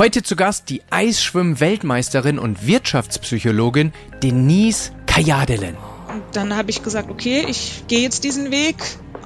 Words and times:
Heute 0.00 0.22
zu 0.22 0.34
Gast 0.34 0.70
die 0.70 0.80
Eisschwimm-Weltmeisterin 0.88 2.38
und 2.38 2.66
Wirtschaftspsychologin 2.66 3.92
Denise 4.22 4.92
Kajadelen. 5.04 5.76
Dann 6.32 6.56
habe 6.56 6.70
ich 6.70 6.82
gesagt, 6.82 7.10
okay, 7.10 7.44
ich 7.46 7.84
gehe 7.86 8.00
jetzt 8.00 8.24
diesen 8.24 8.50
Weg. 8.50 8.76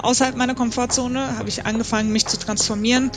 Außerhalb 0.02 0.34
meiner 0.34 0.56
Komfortzone, 0.56 1.38
habe 1.38 1.48
ich 1.48 1.64
angefangen, 1.64 2.10
mich 2.10 2.26
zu 2.26 2.40
transformieren, 2.40 3.12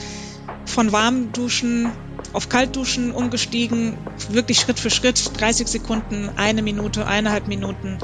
von 0.66 0.92
warmen 0.92 1.32
Duschen 1.32 1.90
auf 2.32 2.48
Kaltduschen 2.48 3.10
umgestiegen, 3.10 3.98
wirklich 4.30 4.60
Schritt 4.60 4.78
für 4.78 4.90
Schritt, 4.90 5.32
30 5.40 5.66
Sekunden, 5.66 6.30
eine 6.36 6.62
Minute, 6.62 7.08
eineinhalb 7.08 7.48
Minuten, 7.48 7.98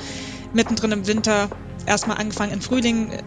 mittendrin 0.53 0.91
im 0.91 1.07
Winter 1.07 1.49
erstmal 1.87 2.19
angefangen 2.19 2.53
im 2.53 2.61
Frühling 2.61 3.11
äh, 3.13 3.23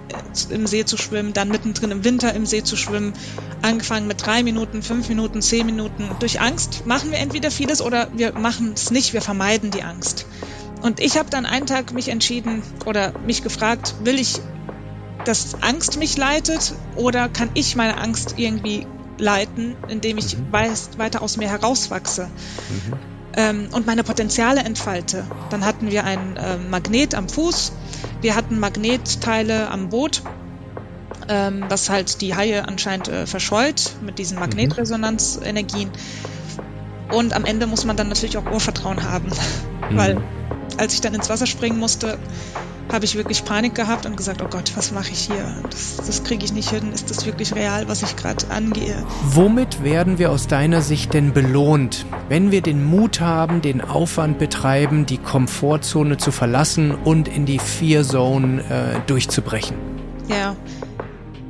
im 0.53 0.67
See 0.67 0.85
zu 0.85 0.97
schwimmen, 0.97 1.33
dann 1.33 1.49
mittendrin 1.49 1.91
im 1.91 2.03
Winter 2.03 2.33
im 2.33 2.45
See 2.45 2.63
zu 2.63 2.75
schwimmen, 2.75 3.13
angefangen 3.61 4.07
mit 4.07 4.25
drei 4.25 4.43
Minuten, 4.43 4.83
fünf 4.83 5.09
Minuten, 5.09 5.41
zehn 5.41 5.65
Minuten. 5.65 6.09
Durch 6.19 6.41
Angst 6.41 6.85
machen 6.85 7.11
wir 7.11 7.19
entweder 7.19 7.51
vieles 7.51 7.81
oder 7.81 8.09
wir 8.13 8.33
machen 8.33 8.73
es 8.73 8.91
nicht, 8.91 9.13
wir 9.13 9.21
vermeiden 9.21 9.71
die 9.71 9.83
Angst. 9.83 10.25
Und 10.81 10.99
ich 10.99 11.17
habe 11.17 11.29
dann 11.29 11.45
einen 11.45 11.65
Tag 11.65 11.93
mich 11.93 12.09
entschieden 12.09 12.61
oder 12.85 13.13
mich 13.25 13.43
gefragt, 13.43 13.95
will 14.03 14.19
ich, 14.19 14.39
dass 15.25 15.61
Angst 15.61 15.97
mich 15.97 16.17
leitet 16.17 16.73
oder 16.95 17.29
kann 17.29 17.49
ich 17.55 17.75
meine 17.75 17.97
Angst 17.97 18.35
irgendwie 18.37 18.85
leiten, 19.17 19.75
indem 19.87 20.17
ich 20.17 20.37
mhm. 20.37 20.51
weiß, 20.51 20.91
weiter 20.97 21.21
aus 21.21 21.37
mir 21.37 21.49
herauswachse? 21.49 22.27
Mhm. 22.69 22.93
Ähm, 23.35 23.69
und 23.71 23.85
meine 23.85 24.03
Potenziale 24.03 24.61
entfalte. 24.61 25.25
Dann 25.49 25.65
hatten 25.65 25.91
wir 25.91 26.03
ein 26.03 26.37
äh, 26.37 26.57
Magnet 26.57 27.15
am 27.15 27.27
Fuß, 27.27 27.71
wir 28.21 28.35
hatten 28.35 28.59
Magnetteile 28.59 29.69
am 29.69 29.89
Boot, 29.89 30.21
ähm, 31.29 31.65
was 31.69 31.89
halt 31.89 32.21
die 32.21 32.35
Haie 32.35 32.67
anscheinend 32.67 33.07
äh, 33.07 33.25
verscheut 33.25 33.91
mit 34.01 34.19
diesen 34.19 34.35
mhm. 34.35 34.41
Magnetresonanzenergien. 34.41 35.89
Und 37.11 37.33
am 37.33 37.45
Ende 37.45 37.67
muss 37.67 37.85
man 37.85 37.95
dann 37.95 38.09
natürlich 38.09 38.37
auch 38.37 38.51
Urvertrauen 38.51 39.03
haben, 39.03 39.27
mhm. 39.89 39.97
weil 39.97 40.21
als 40.77 40.93
ich 40.93 41.01
dann 41.01 41.13
ins 41.13 41.29
Wasser 41.29 41.47
springen 41.47 41.79
musste, 41.79 42.17
habe 42.91 43.05
ich 43.05 43.15
wirklich 43.15 43.43
Panik 43.43 43.75
gehabt 43.75 44.05
und 44.05 44.15
gesagt, 44.15 44.41
oh 44.41 44.47
Gott, 44.49 44.71
was 44.75 44.91
mache 44.91 45.11
ich 45.11 45.19
hier? 45.19 45.61
Das, 45.69 45.97
das 45.97 46.23
kriege 46.23 46.45
ich 46.45 46.53
nicht 46.53 46.69
hin. 46.69 46.93
Ist 46.93 47.09
das 47.09 47.25
wirklich 47.25 47.53
real, 47.53 47.87
was 47.87 48.01
ich 48.01 48.15
gerade 48.15 48.49
angehe? 48.49 49.05
Womit 49.31 49.83
werden 49.83 50.19
wir 50.19 50.31
aus 50.31 50.47
deiner 50.47 50.81
Sicht 50.81 51.13
denn 51.13 51.33
belohnt, 51.33 52.05
wenn 52.29 52.51
wir 52.51 52.61
den 52.61 52.85
Mut 52.85 53.19
haben, 53.19 53.61
den 53.61 53.81
Aufwand 53.81 54.39
betreiben, 54.39 55.05
die 55.05 55.17
Komfortzone 55.17 56.17
zu 56.17 56.31
verlassen 56.31 56.95
und 56.95 57.27
in 57.27 57.45
die 57.45 57.59
Fear 57.59 58.03
Zone 58.03 58.61
äh, 58.61 58.99
durchzubrechen? 59.07 59.75
Ja, 60.29 60.55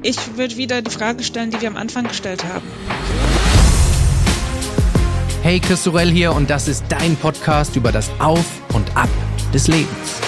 ich 0.01 0.37
würde 0.37 0.57
wieder 0.57 0.81
die 0.81 0.91
Frage 0.91 1.23
stellen, 1.23 1.51
die 1.51 1.61
wir 1.61 1.67
am 1.67 1.77
Anfang 1.77 2.07
gestellt 2.07 2.43
haben. 2.45 2.65
Hey, 5.47 5.61
Chris 5.61 5.85
Sorell 5.85 6.11
hier 6.11 6.33
und 6.33 6.49
das 6.49 6.67
ist 6.67 6.83
dein 6.89 7.15
Podcast 7.15 7.77
über 7.77 7.93
das 7.93 8.11
Auf 8.19 8.45
und 8.73 8.97
Ab 8.97 9.07
des 9.53 9.69
Lebens. 9.69 10.19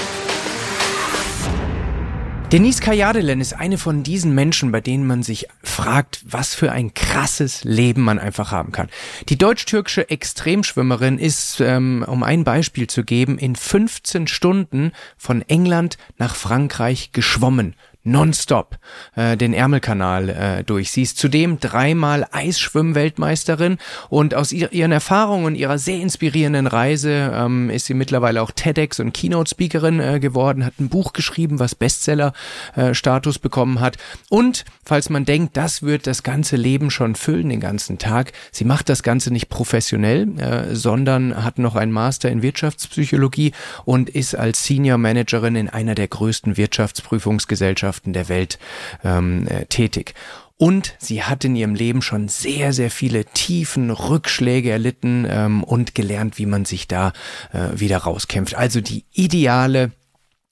Denise 2.54 2.80
Kajadelen 2.80 3.42
ist 3.42 3.52
eine 3.52 3.78
von 3.78 4.02
diesen 4.04 4.34
Menschen, 4.34 4.72
bei 4.72 4.80
denen 4.80 5.06
man 5.06 5.22
sich 5.22 5.48
fragt, 5.62 6.22
was 6.24 6.56
für 6.56 6.72
ein 6.72 6.94
krasses 6.94 7.66
Leben 7.66 8.02
man 8.02 8.18
einfach 8.18 8.54
haben 8.54 8.72
kann. 8.72 8.88
Die 9.28 9.38
deutsch-türkische 9.38 10.10
Extremschwimmerin 10.10 11.20
ist, 11.20 11.60
ähm, 11.60 12.06
um 12.08 12.24
ein 12.24 12.46
Beispiel 12.46 12.88
zu 12.88 13.04
geben, 13.04 13.38
in 13.38 13.58
15 13.58 14.26
Stunden 14.26 14.94
von 15.18 15.42
England 15.50 15.98
nach 16.18 16.36
Frankreich 16.36 17.12
geschwommen 17.12 17.76
nonstop 18.04 18.78
äh, 19.16 19.36
den 19.36 19.54
Ärmelkanal 19.54 20.30
äh, 20.30 20.64
durch. 20.64 20.92
Sie 20.92 21.02
ist 21.02 21.18
zudem 21.18 21.60
dreimal 21.60 22.26
Eisschwimm-Weltmeisterin 22.32 23.78
und 24.10 24.36
aus 24.36 24.54
ihr, 24.54 24.72
ihren 24.72 24.94
Erfahrungen 24.94 25.46
und 25.46 25.56
ihrer 25.56 25.78
sehr 25.78 26.00
inspirierenden 26.00 26.68
Reise 26.68 27.32
ähm, 27.34 27.70
ist 27.70 27.88
sie 27.88 27.94
mittlerweile 27.94 28.42
auch 28.42 28.52
TEDx 28.52 29.02
und 29.02 29.14
Keynote-Speakerin 29.14 30.00
äh, 30.00 30.20
geworden, 30.20 30.66
hat 30.66 30.80
ein 30.80 30.88
Buch 30.88 31.12
geschrieben, 31.12 31.60
was 31.60 31.76
Bestseller-Status 31.76 33.36
äh, 33.36 33.40
bekommen 33.40 33.82
hat. 33.82 33.98
Und 34.30 34.64
falls 34.86 35.10
man 35.10 35.26
denkt, 35.26 35.58
das 35.58 35.84
wird 35.84 36.08
das 36.08 36.24
ganze 36.24 36.56
Leben 36.56 36.92
schon 36.92 37.16
füllen, 37.16 37.50
den 37.50 37.60
ganzen 37.60 37.98
Tag, 37.98 38.32
sie 38.52 38.64
macht 38.66 38.88
das 38.88 39.04
Ganze 39.04 39.32
nicht 39.32 39.50
professionell, 39.50 40.40
äh, 40.40 40.74
sondern 40.74 41.44
hat 41.44 41.60
noch 41.60 41.76
einen 41.76 41.92
Master 41.92 42.30
in 42.30 42.42
Wirtschaftspsychologie 42.42 43.52
und 43.84 44.10
ist 44.10 44.36
als 44.36 44.64
Senior 44.64 44.98
Managerin 44.98 45.58
in 45.58 45.70
einer 45.70 45.96
der 45.96 46.08
größten 46.08 46.56
Wirtschaftsprüfungsgesellschaften 46.56 47.89
Wissenschaften 47.90 48.14
der 48.14 48.30
Welt 48.30 48.60
ähm, 49.04 49.48
äh, 49.48 49.66
tätig. 49.66 50.14
Und 50.58 50.96
sie 51.00 51.24
hat 51.24 51.46
in 51.46 51.56
ihrem 51.56 51.74
Leben 51.74 52.02
schon 52.02 52.28
sehr, 52.28 52.74
sehr 52.74 52.92
viele 52.92 53.24
tiefen 53.24 53.92
Rückschläge 53.92 54.70
erlitten 54.70 55.26
ähm, 55.30 55.64
und 55.64 55.96
gelernt, 55.96 56.38
wie 56.38 56.46
man 56.46 56.66
sich 56.66 56.88
da 56.88 57.14
äh, 57.54 57.80
wieder 57.80 58.00
rauskämpft. 58.00 58.56
Also 58.56 58.82
die 58.82 59.06
ideale 59.14 59.92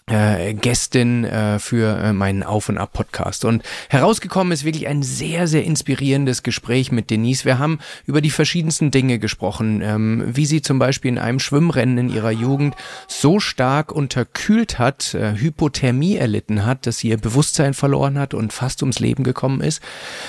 äh, 0.10 0.54
Gästin 0.54 1.26
äh, 1.26 1.60
für 1.60 2.00
äh, 2.00 2.14
meinen 2.14 2.44
Auf 2.44 2.70
und 2.70 2.78
Ab 2.78 2.94
Podcast 2.94 3.44
und 3.44 3.62
herausgekommen 3.90 4.54
ist 4.54 4.64
wirklich 4.64 4.88
ein 4.88 5.04
sehr 5.04 5.48
sehr 5.48 5.66
inspirierendes 5.66 6.44
Gespräch 6.44 6.92
mit 6.94 7.10
Denise. 7.10 7.44
Wir 7.44 7.60
haben 7.60 7.80
über 8.06 8.22
die 8.22 8.30
verschiedensten 8.30 8.90
Dinge 8.90 9.20
gesprochen, 9.20 9.82
ähm, 9.84 10.24
wie 10.26 10.46
sie 10.46 10.62
zum 10.62 10.80
Beispiel 10.80 11.10
in 11.10 11.18
einem 11.18 11.40
Schwimmrennen 11.40 11.98
in 11.98 12.10
ihrer 12.10 12.32
Jugend 12.32 12.76
so 13.08 13.42
stark 13.42 13.92
unterkühlt 13.92 14.80
hat, 14.80 15.14
äh, 15.14 15.36
Hypothermie 15.36 16.16
erlitten 16.16 16.66
hat, 16.66 16.88
dass 16.88 17.00
sie 17.00 17.10
ihr 17.10 17.18
Bewusstsein 17.18 17.74
verloren 17.74 18.18
hat 18.18 18.34
und 18.34 18.54
fast 18.54 18.82
ums 18.84 19.00
Leben 19.00 19.26
gekommen 19.26 19.60
ist, 19.60 19.82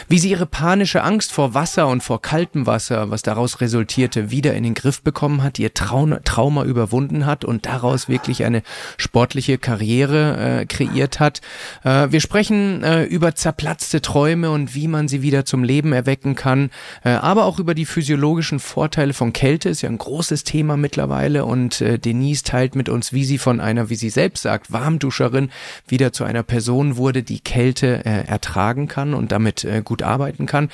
wie 0.08 0.18
sie 0.18 0.30
ihre 0.30 0.46
panische 0.46 1.04
Angst 1.04 1.30
vor 1.30 1.54
Wasser 1.54 1.86
und 1.86 2.02
vor 2.02 2.20
kaltem 2.20 2.66
Wasser, 2.66 3.10
was 3.10 3.22
daraus 3.22 3.60
resultierte, 3.60 4.32
wieder 4.32 4.54
in 4.54 4.64
den 4.64 4.74
Griff 4.74 5.02
bekommen 5.02 5.44
hat, 5.44 5.60
ihr 5.60 5.72
Trauma, 5.72 6.18
Trauma 6.24 6.64
überwunden 6.64 7.26
hat 7.26 7.44
und 7.44 7.66
daraus 7.66 8.08
wirklich 8.08 8.44
eine 8.44 8.62
sportliche 8.96 9.58
Karriere 9.68 10.60
äh, 10.60 10.66
kreiert 10.66 11.20
hat. 11.20 11.42
Äh, 11.84 12.06
wir 12.10 12.22
sprechen 12.22 12.82
äh, 12.82 13.04
über 13.04 13.34
zerplatzte 13.34 14.00
Träume 14.00 14.50
und 14.50 14.74
wie 14.74 14.88
man 14.88 15.08
sie 15.08 15.20
wieder 15.20 15.44
zum 15.44 15.62
Leben 15.62 15.92
erwecken 15.92 16.34
kann, 16.34 16.70
äh, 17.04 17.10
aber 17.10 17.44
auch 17.44 17.58
über 17.58 17.74
die 17.74 17.84
physiologischen 17.84 18.60
Vorteile 18.60 19.12
von 19.12 19.34
Kälte, 19.34 19.68
ist 19.68 19.82
ja 19.82 19.90
ein 19.90 19.98
großes 19.98 20.44
Thema 20.44 20.78
mittlerweile 20.78 21.44
und 21.44 21.82
äh, 21.82 21.98
Denise 21.98 22.44
teilt 22.44 22.76
mit 22.76 22.88
uns, 22.88 23.12
wie 23.12 23.24
sie 23.24 23.36
von 23.36 23.60
einer, 23.60 23.90
wie 23.90 23.94
sie 23.94 24.08
selbst 24.08 24.44
sagt, 24.44 24.72
Warmduscherin 24.72 25.50
wieder 25.86 26.14
zu 26.14 26.24
einer 26.24 26.42
Person 26.42 26.96
wurde, 26.96 27.22
die 27.22 27.40
Kälte 27.40 28.06
äh, 28.06 28.26
ertragen 28.26 28.88
kann 28.88 29.12
und 29.12 29.32
damit 29.32 29.64
äh, 29.64 29.82
gut 29.84 30.02
arbeiten 30.02 30.46
kann. 30.46 30.70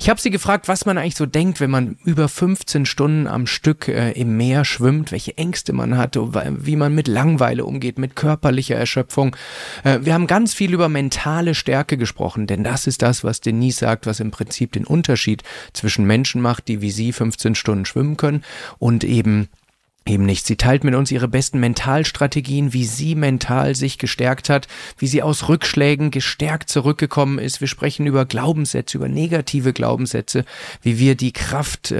Ich 0.00 0.08
habe 0.08 0.22
sie 0.22 0.30
gefragt, 0.30 0.68
was 0.68 0.86
man 0.86 0.96
eigentlich 0.96 1.16
so 1.16 1.26
denkt, 1.26 1.60
wenn 1.60 1.70
man 1.70 1.98
über 2.02 2.30
15 2.30 2.86
Stunden 2.86 3.26
am 3.26 3.46
Stück 3.46 3.88
äh, 3.88 4.12
im 4.12 4.38
Meer 4.38 4.64
schwimmt, 4.64 5.12
welche 5.12 5.36
Ängste 5.36 5.74
man 5.74 5.98
hat, 5.98 6.16
wie 6.16 6.76
man 6.76 6.94
mit 6.94 7.08
Langweile 7.08 7.66
umgeht, 7.66 7.98
mit 7.98 8.16
Körper 8.16 8.37
körperlicher 8.38 8.76
Erschöpfung. 8.76 9.34
Äh, 9.82 10.00
wir 10.02 10.14
haben 10.14 10.28
ganz 10.28 10.54
viel 10.54 10.72
über 10.72 10.88
mentale 10.88 11.54
Stärke 11.54 11.96
gesprochen, 11.96 12.46
denn 12.46 12.62
das 12.62 12.86
ist 12.86 13.02
das, 13.02 13.24
was 13.24 13.40
Denise 13.40 13.78
sagt, 13.80 14.06
was 14.06 14.20
im 14.20 14.30
Prinzip 14.30 14.72
den 14.72 14.84
Unterschied 14.84 15.42
zwischen 15.72 16.06
Menschen 16.06 16.40
macht, 16.40 16.68
die 16.68 16.80
wie 16.80 16.90
sie 16.90 17.12
15 17.12 17.56
Stunden 17.56 17.84
schwimmen 17.84 18.16
können 18.16 18.44
und 18.78 19.02
eben 19.02 19.48
Eben 20.08 20.24
nicht. 20.24 20.46
Sie 20.46 20.56
teilt 20.56 20.84
mit 20.84 20.94
uns 20.94 21.10
ihre 21.10 21.28
besten 21.28 21.60
Mentalstrategien, 21.60 22.72
wie 22.72 22.86
sie 22.86 23.14
mental 23.14 23.74
sich 23.74 23.98
gestärkt 23.98 24.48
hat, 24.48 24.66
wie 24.96 25.06
sie 25.06 25.22
aus 25.22 25.50
Rückschlägen 25.50 26.10
gestärkt 26.10 26.70
zurückgekommen 26.70 27.38
ist. 27.38 27.60
Wir 27.60 27.68
sprechen 27.68 28.06
über 28.06 28.24
Glaubenssätze, 28.24 28.96
über 28.96 29.08
negative 29.08 29.74
Glaubenssätze, 29.74 30.46
wie 30.80 30.98
wir 30.98 31.14
die 31.14 31.32
Kraft 31.32 31.90
äh, 31.90 31.98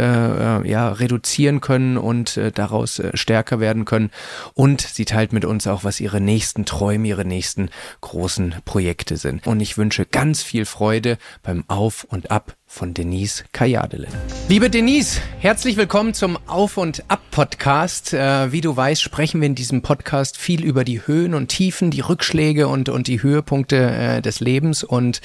äh, 0.61 0.67
ja 0.67 0.89
reduzieren 0.89 1.61
können 1.61 1.99
und 1.99 2.39
äh, 2.39 2.51
daraus 2.51 2.99
äh, 2.99 3.15
stärker 3.15 3.61
werden 3.61 3.85
können. 3.85 4.11
Und 4.55 4.81
sie 4.81 5.05
teilt 5.05 5.35
mit 5.35 5.45
uns 5.45 5.67
auch, 5.67 5.85
was 5.85 6.01
ihre 6.01 6.23
nächsten 6.23 6.65
Träume, 6.65 7.09
ihre 7.09 7.27
nächsten 7.27 7.69
großen 8.01 8.55
Projekte 8.65 9.19
sind. 9.19 9.47
Und 9.47 9.61
ich 9.61 9.77
wünsche 9.77 10.07
ganz 10.07 10.43
viel 10.43 10.65
Freude 10.65 11.19
beim 11.43 11.63
Auf 11.69 12.05
und 12.05 12.31
Ab 12.31 12.57
von 12.79 12.95
Denise 12.95 13.43
Kajadele. 13.51 14.07
Liebe 14.49 14.71
Denise, 14.71 15.21
herzlich 15.41 15.77
willkommen 15.77 16.15
zum 16.15 16.39
Auf 16.47 16.77
und 16.77 17.03
Ab 17.09 17.21
Podcast. 17.33 18.15
Äh, 18.15 18.53
wie 18.53 18.61
du 18.61 18.77
weißt, 18.77 19.03
sprechen 19.03 19.41
wir 19.41 19.47
in 19.49 19.57
diesem 19.57 19.83
Podcast 19.83 20.37
viel 20.37 20.65
über 20.65 20.85
die 20.85 21.05
Höhen 21.05 21.35
und 21.35 21.49
Tiefen, 21.49 21.91
die 21.91 22.03
Rückschläge 22.03 22.69
und, 22.69 22.89
und 22.89 23.09
die 23.09 23.21
Höhepunkte 23.21 23.77
äh, 23.77 24.23
des 24.23 24.39
Lebens 24.39 24.85
und 24.85 25.23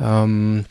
ähm, 0.00 0.64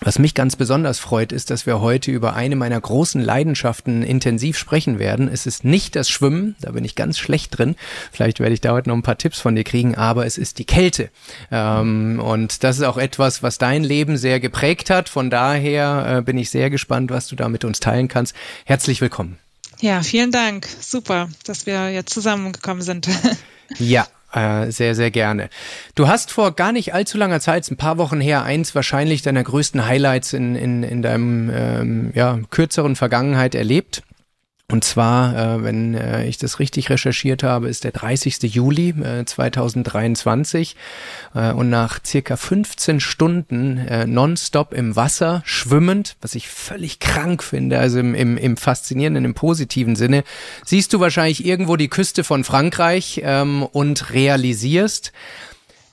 was 0.00 0.18
mich 0.18 0.34
ganz 0.34 0.56
besonders 0.56 0.98
freut, 0.98 1.32
ist, 1.32 1.50
dass 1.50 1.64
wir 1.64 1.80
heute 1.80 2.10
über 2.10 2.34
eine 2.34 2.54
meiner 2.56 2.80
großen 2.80 3.20
Leidenschaften 3.20 4.02
intensiv 4.02 4.58
sprechen 4.58 4.98
werden. 4.98 5.28
Es 5.28 5.46
ist 5.46 5.64
nicht 5.64 5.96
das 5.96 6.10
Schwimmen, 6.10 6.54
da 6.60 6.72
bin 6.72 6.84
ich 6.84 6.94
ganz 6.94 7.18
schlecht 7.18 7.56
drin. 7.56 7.76
Vielleicht 8.12 8.40
werde 8.40 8.52
ich 8.52 8.60
da 8.60 8.72
heute 8.72 8.90
noch 8.90 8.96
ein 8.96 9.02
paar 9.02 9.18
Tipps 9.18 9.40
von 9.40 9.56
dir 9.56 9.64
kriegen, 9.64 9.94
aber 9.94 10.26
es 10.26 10.36
ist 10.36 10.58
die 10.58 10.66
Kälte. 10.66 11.10
Ähm, 11.50 12.20
und 12.22 12.62
das 12.62 12.76
ist 12.76 12.84
auch 12.84 12.98
etwas, 12.98 13.42
was 13.42 13.58
dein 13.58 13.84
Leben 13.84 14.16
sehr 14.18 14.38
geprägt 14.38 14.90
hat. 14.90 15.08
Von 15.08 15.30
daher 15.30 16.18
äh, 16.18 16.22
bin 16.22 16.36
ich 16.36 16.50
sehr 16.50 16.68
gespannt, 16.68 17.10
was 17.10 17.26
du 17.28 17.36
da 17.36 17.48
mit 17.48 17.64
uns 17.64 17.80
teilen 17.80 18.08
kannst. 18.08 18.34
Herzlich 18.64 19.00
willkommen. 19.00 19.38
Ja, 19.80 20.02
vielen 20.02 20.30
Dank. 20.30 20.66
Super, 20.80 21.28
dass 21.44 21.66
wir 21.66 21.90
jetzt 21.90 22.12
zusammengekommen 22.12 22.82
sind. 22.82 23.08
Ja, 23.80 24.06
Äh, 24.32 24.70
sehr, 24.70 24.94
sehr 24.94 25.10
gerne. 25.10 25.48
Du 25.94 26.08
hast 26.08 26.32
vor 26.32 26.52
gar 26.52 26.72
nicht 26.72 26.92
allzu 26.92 27.16
langer 27.16 27.40
Zeit, 27.40 27.70
ein 27.70 27.76
paar 27.76 27.96
Wochen 27.96 28.20
her, 28.20 28.42
eins 28.42 28.74
wahrscheinlich 28.74 29.22
deiner 29.22 29.42
größten 29.42 29.86
Highlights 29.86 30.32
in, 30.32 30.56
in, 30.56 30.82
in 30.82 31.02
deinem 31.02 31.50
ähm, 31.50 32.10
ja, 32.14 32.38
kürzeren 32.50 32.96
Vergangenheit 32.96 33.54
erlebt. 33.54 34.02
Und 34.68 34.82
zwar, 34.82 35.36
äh, 35.36 35.62
wenn 35.62 35.94
äh, 35.94 36.26
ich 36.26 36.38
das 36.38 36.58
richtig 36.58 36.90
recherchiert 36.90 37.44
habe, 37.44 37.68
ist 37.68 37.84
der 37.84 37.92
30. 37.92 38.42
Juli 38.52 38.88
äh, 39.00 39.24
2023 39.24 40.74
äh, 41.36 41.52
und 41.52 41.70
nach 41.70 42.00
circa 42.04 42.36
15 42.36 42.98
Stunden 42.98 43.78
äh, 43.78 44.08
nonstop 44.08 44.74
im 44.74 44.96
Wasser 44.96 45.42
schwimmend, 45.44 46.16
was 46.20 46.34
ich 46.34 46.48
völlig 46.48 46.98
krank 46.98 47.44
finde, 47.44 47.78
also 47.78 48.00
im, 48.00 48.16
im, 48.16 48.36
im 48.36 48.56
faszinierenden, 48.56 49.24
im 49.24 49.34
positiven 49.34 49.94
Sinne, 49.94 50.24
siehst 50.64 50.92
du 50.92 50.98
wahrscheinlich 50.98 51.46
irgendwo 51.46 51.76
die 51.76 51.88
Küste 51.88 52.24
von 52.24 52.42
Frankreich 52.42 53.20
ähm, 53.22 53.62
und 53.62 54.12
realisierst, 54.12 55.12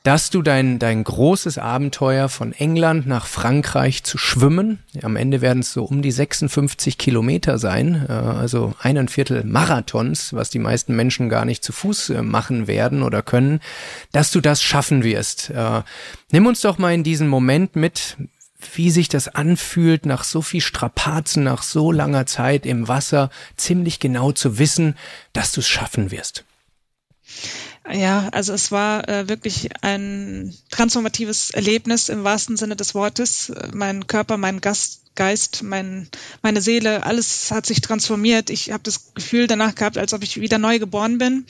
dass 0.04 0.30
du 0.30 0.42
dein, 0.42 0.80
dein 0.80 1.06
großes 1.06 1.58
Abenteuer 1.58 2.28
von 2.28 2.52
England 2.52 3.08
nach 3.08 3.26
Frankreich 3.26 4.04
zu 4.04 4.18
schwimmen, 4.18 4.80
am 5.02 5.16
Ende 5.16 5.40
werden 5.40 5.62
es 5.62 5.72
so 5.72 5.86
um 5.86 6.02
die 6.02 6.12
56 6.12 6.98
Kilometer 6.98 7.58
sein, 7.58 8.06
äh, 8.10 8.12
also 8.12 8.74
ein 8.80 9.08
Viertel 9.08 9.46
Marathons, 9.46 10.34
was 10.34 10.50
die 10.50 10.60
meisten 10.60 10.94
Menschen 10.94 11.30
gar 11.30 11.46
nicht 11.46 11.64
zu 11.64 11.72
Fuß 11.72 12.10
äh, 12.10 12.22
machen 12.22 12.68
werden 12.68 13.02
oder 13.02 13.22
können, 13.22 13.62
dass 14.12 14.32
du 14.32 14.42
das 14.42 14.62
schaffen 14.62 15.06
wirst. 15.06 15.50
Äh, 15.52 15.84
nimm 16.32 16.48
uns 16.48 16.60
doch 16.60 16.78
mal 16.78 16.94
in 16.94 17.04
diesen 17.04 17.30
Moment 17.30 17.78
mit, 17.78 18.18
wie 18.76 18.92
sich 18.92 19.08
das 19.08 19.30
anfühlt, 19.30 20.06
nach 20.06 20.26
so 20.26 20.42
viel 20.42 20.62
Strapazen, 20.62 21.44
nach 21.44 21.64
so 21.64 21.94
langer 21.94 22.26
Zeit 22.26 22.66
im 22.66 22.90
Wasser, 22.90 23.30
ziemlich 23.56 24.02
genau 24.02 24.34
zu 24.34 24.60
wissen, 24.60 24.96
dass 25.32 25.54
du 25.54 25.62
es 25.62 25.68
schaffen 25.68 26.12
wirst. 26.12 26.44
Ja, 27.91 28.30
also 28.31 28.53
es 28.53 28.71
war 28.71 29.07
äh, 29.09 29.27
wirklich 29.27 29.69
ein 29.81 30.53
transformatives 30.69 31.50
Erlebnis 31.50 32.09
im 32.09 32.24
wahrsten 32.24 32.56
Sinne 32.56 32.75
des 32.75 32.95
Wortes. 32.95 33.51
Mein 33.74 34.07
Körper, 34.07 34.38
mein 34.38 34.62
Gast, 34.62 35.01
Geist, 35.15 35.62
mein, 35.62 36.07
meine 36.41 36.62
Seele, 36.62 37.06
alles 37.06 37.51
hat 37.51 37.68
sich 37.68 37.81
transformiert. 37.81 38.50
Ich 38.50 38.71
habe 38.71 38.81
das 38.83 39.13
Gefühl 39.13 39.45
danach 39.45 39.75
gehabt, 39.75 39.97
als 39.97 40.13
ob 40.13 40.24
ich 40.24 40.41
wieder 40.41 40.57
neu 40.57 40.80
geboren 40.80 41.19
bin. 41.19 41.45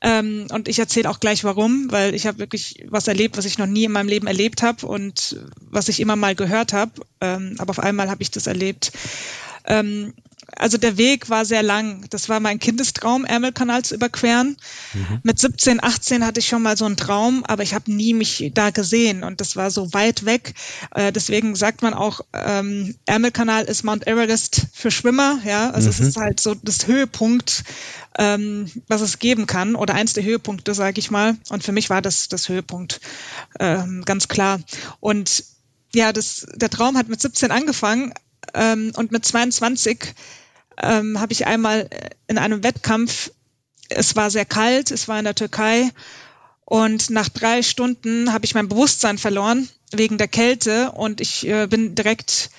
Ähm, 0.00 0.46
und 0.52 0.68
ich 0.68 0.78
erzähle 0.78 1.10
auch 1.10 1.18
gleich 1.18 1.42
warum, 1.42 1.90
weil 1.90 2.14
ich 2.14 2.26
habe 2.26 2.38
wirklich 2.38 2.84
was 2.88 3.08
erlebt, 3.08 3.36
was 3.36 3.46
ich 3.46 3.58
noch 3.58 3.66
nie 3.66 3.84
in 3.84 3.92
meinem 3.92 4.08
Leben 4.08 4.28
erlebt 4.28 4.62
habe 4.62 4.86
und 4.86 5.40
was 5.58 5.88
ich 5.88 5.98
immer 5.98 6.14
mal 6.14 6.36
gehört 6.36 6.72
habe. 6.72 6.92
Ähm, 7.20 7.56
aber 7.58 7.70
auf 7.70 7.80
einmal 7.80 8.10
habe 8.10 8.22
ich 8.22 8.30
das 8.30 8.46
erlebt. 8.46 8.92
Ähm, 9.64 10.14
also 10.56 10.78
der 10.78 10.96
Weg 10.96 11.30
war 11.30 11.44
sehr 11.44 11.62
lang. 11.62 12.04
Das 12.10 12.28
war 12.28 12.40
mein 12.40 12.58
Kindestraum, 12.58 13.24
Ärmelkanal 13.24 13.84
zu 13.84 13.94
überqueren. 13.94 14.56
Mhm. 14.92 15.20
Mit 15.22 15.38
17, 15.38 15.82
18 15.82 16.24
hatte 16.24 16.40
ich 16.40 16.48
schon 16.48 16.62
mal 16.62 16.76
so 16.76 16.84
einen 16.84 16.96
Traum, 16.96 17.44
aber 17.44 17.62
ich 17.62 17.74
habe 17.74 17.92
nie 17.92 18.14
mich 18.14 18.50
da 18.54 18.70
gesehen 18.70 19.24
und 19.24 19.40
das 19.40 19.56
war 19.56 19.70
so 19.70 19.92
weit 19.92 20.24
weg. 20.24 20.54
Äh, 20.94 21.12
deswegen 21.12 21.54
sagt 21.54 21.82
man 21.82 21.94
auch, 21.94 22.20
ähm, 22.32 22.94
Ärmelkanal 23.06 23.64
ist 23.64 23.84
Mount 23.84 24.06
Everest 24.06 24.66
für 24.72 24.90
Schwimmer. 24.90 25.40
Ja, 25.44 25.70
also 25.70 25.88
mhm. 25.88 25.90
es 25.90 26.00
ist 26.00 26.16
halt 26.16 26.40
so 26.40 26.54
das 26.54 26.86
Höhepunkt, 26.86 27.64
ähm, 28.18 28.70
was 28.86 29.00
es 29.00 29.18
geben 29.18 29.46
kann 29.46 29.74
oder 29.74 29.94
eins 29.94 30.12
der 30.12 30.24
Höhepunkte, 30.24 30.74
sage 30.74 30.98
ich 30.98 31.10
mal. 31.10 31.36
Und 31.48 31.64
für 31.64 31.72
mich 31.72 31.90
war 31.90 32.02
das 32.02 32.28
das 32.28 32.48
Höhepunkt 32.48 33.00
ähm, 33.58 34.02
ganz 34.04 34.28
klar. 34.28 34.60
Und 35.00 35.44
ja, 35.94 36.12
das, 36.12 36.46
der 36.54 36.70
Traum 36.70 36.96
hat 36.96 37.08
mit 37.08 37.20
17 37.20 37.52
angefangen, 37.52 38.12
ähm, 38.54 38.92
und 38.96 39.12
mit 39.12 39.24
22 39.24 40.14
ähm, 40.82 41.20
habe 41.20 41.32
ich 41.32 41.46
einmal 41.46 41.88
in 42.26 42.38
einem 42.38 42.62
Wettkampf, 42.62 43.30
es 43.88 44.16
war 44.16 44.30
sehr 44.30 44.44
kalt, 44.44 44.90
es 44.90 45.08
war 45.08 45.18
in 45.18 45.24
der 45.24 45.34
Türkei 45.34 45.90
und 46.64 47.10
nach 47.10 47.28
drei 47.28 47.62
Stunden 47.62 48.32
habe 48.32 48.44
ich 48.44 48.54
mein 48.54 48.68
Bewusstsein 48.68 49.18
verloren 49.18 49.68
wegen 49.92 50.18
der 50.18 50.28
Kälte 50.28 50.92
und 50.92 51.20
ich 51.20 51.46
äh, 51.46 51.66
bin 51.66 51.94
direkt 51.94 52.50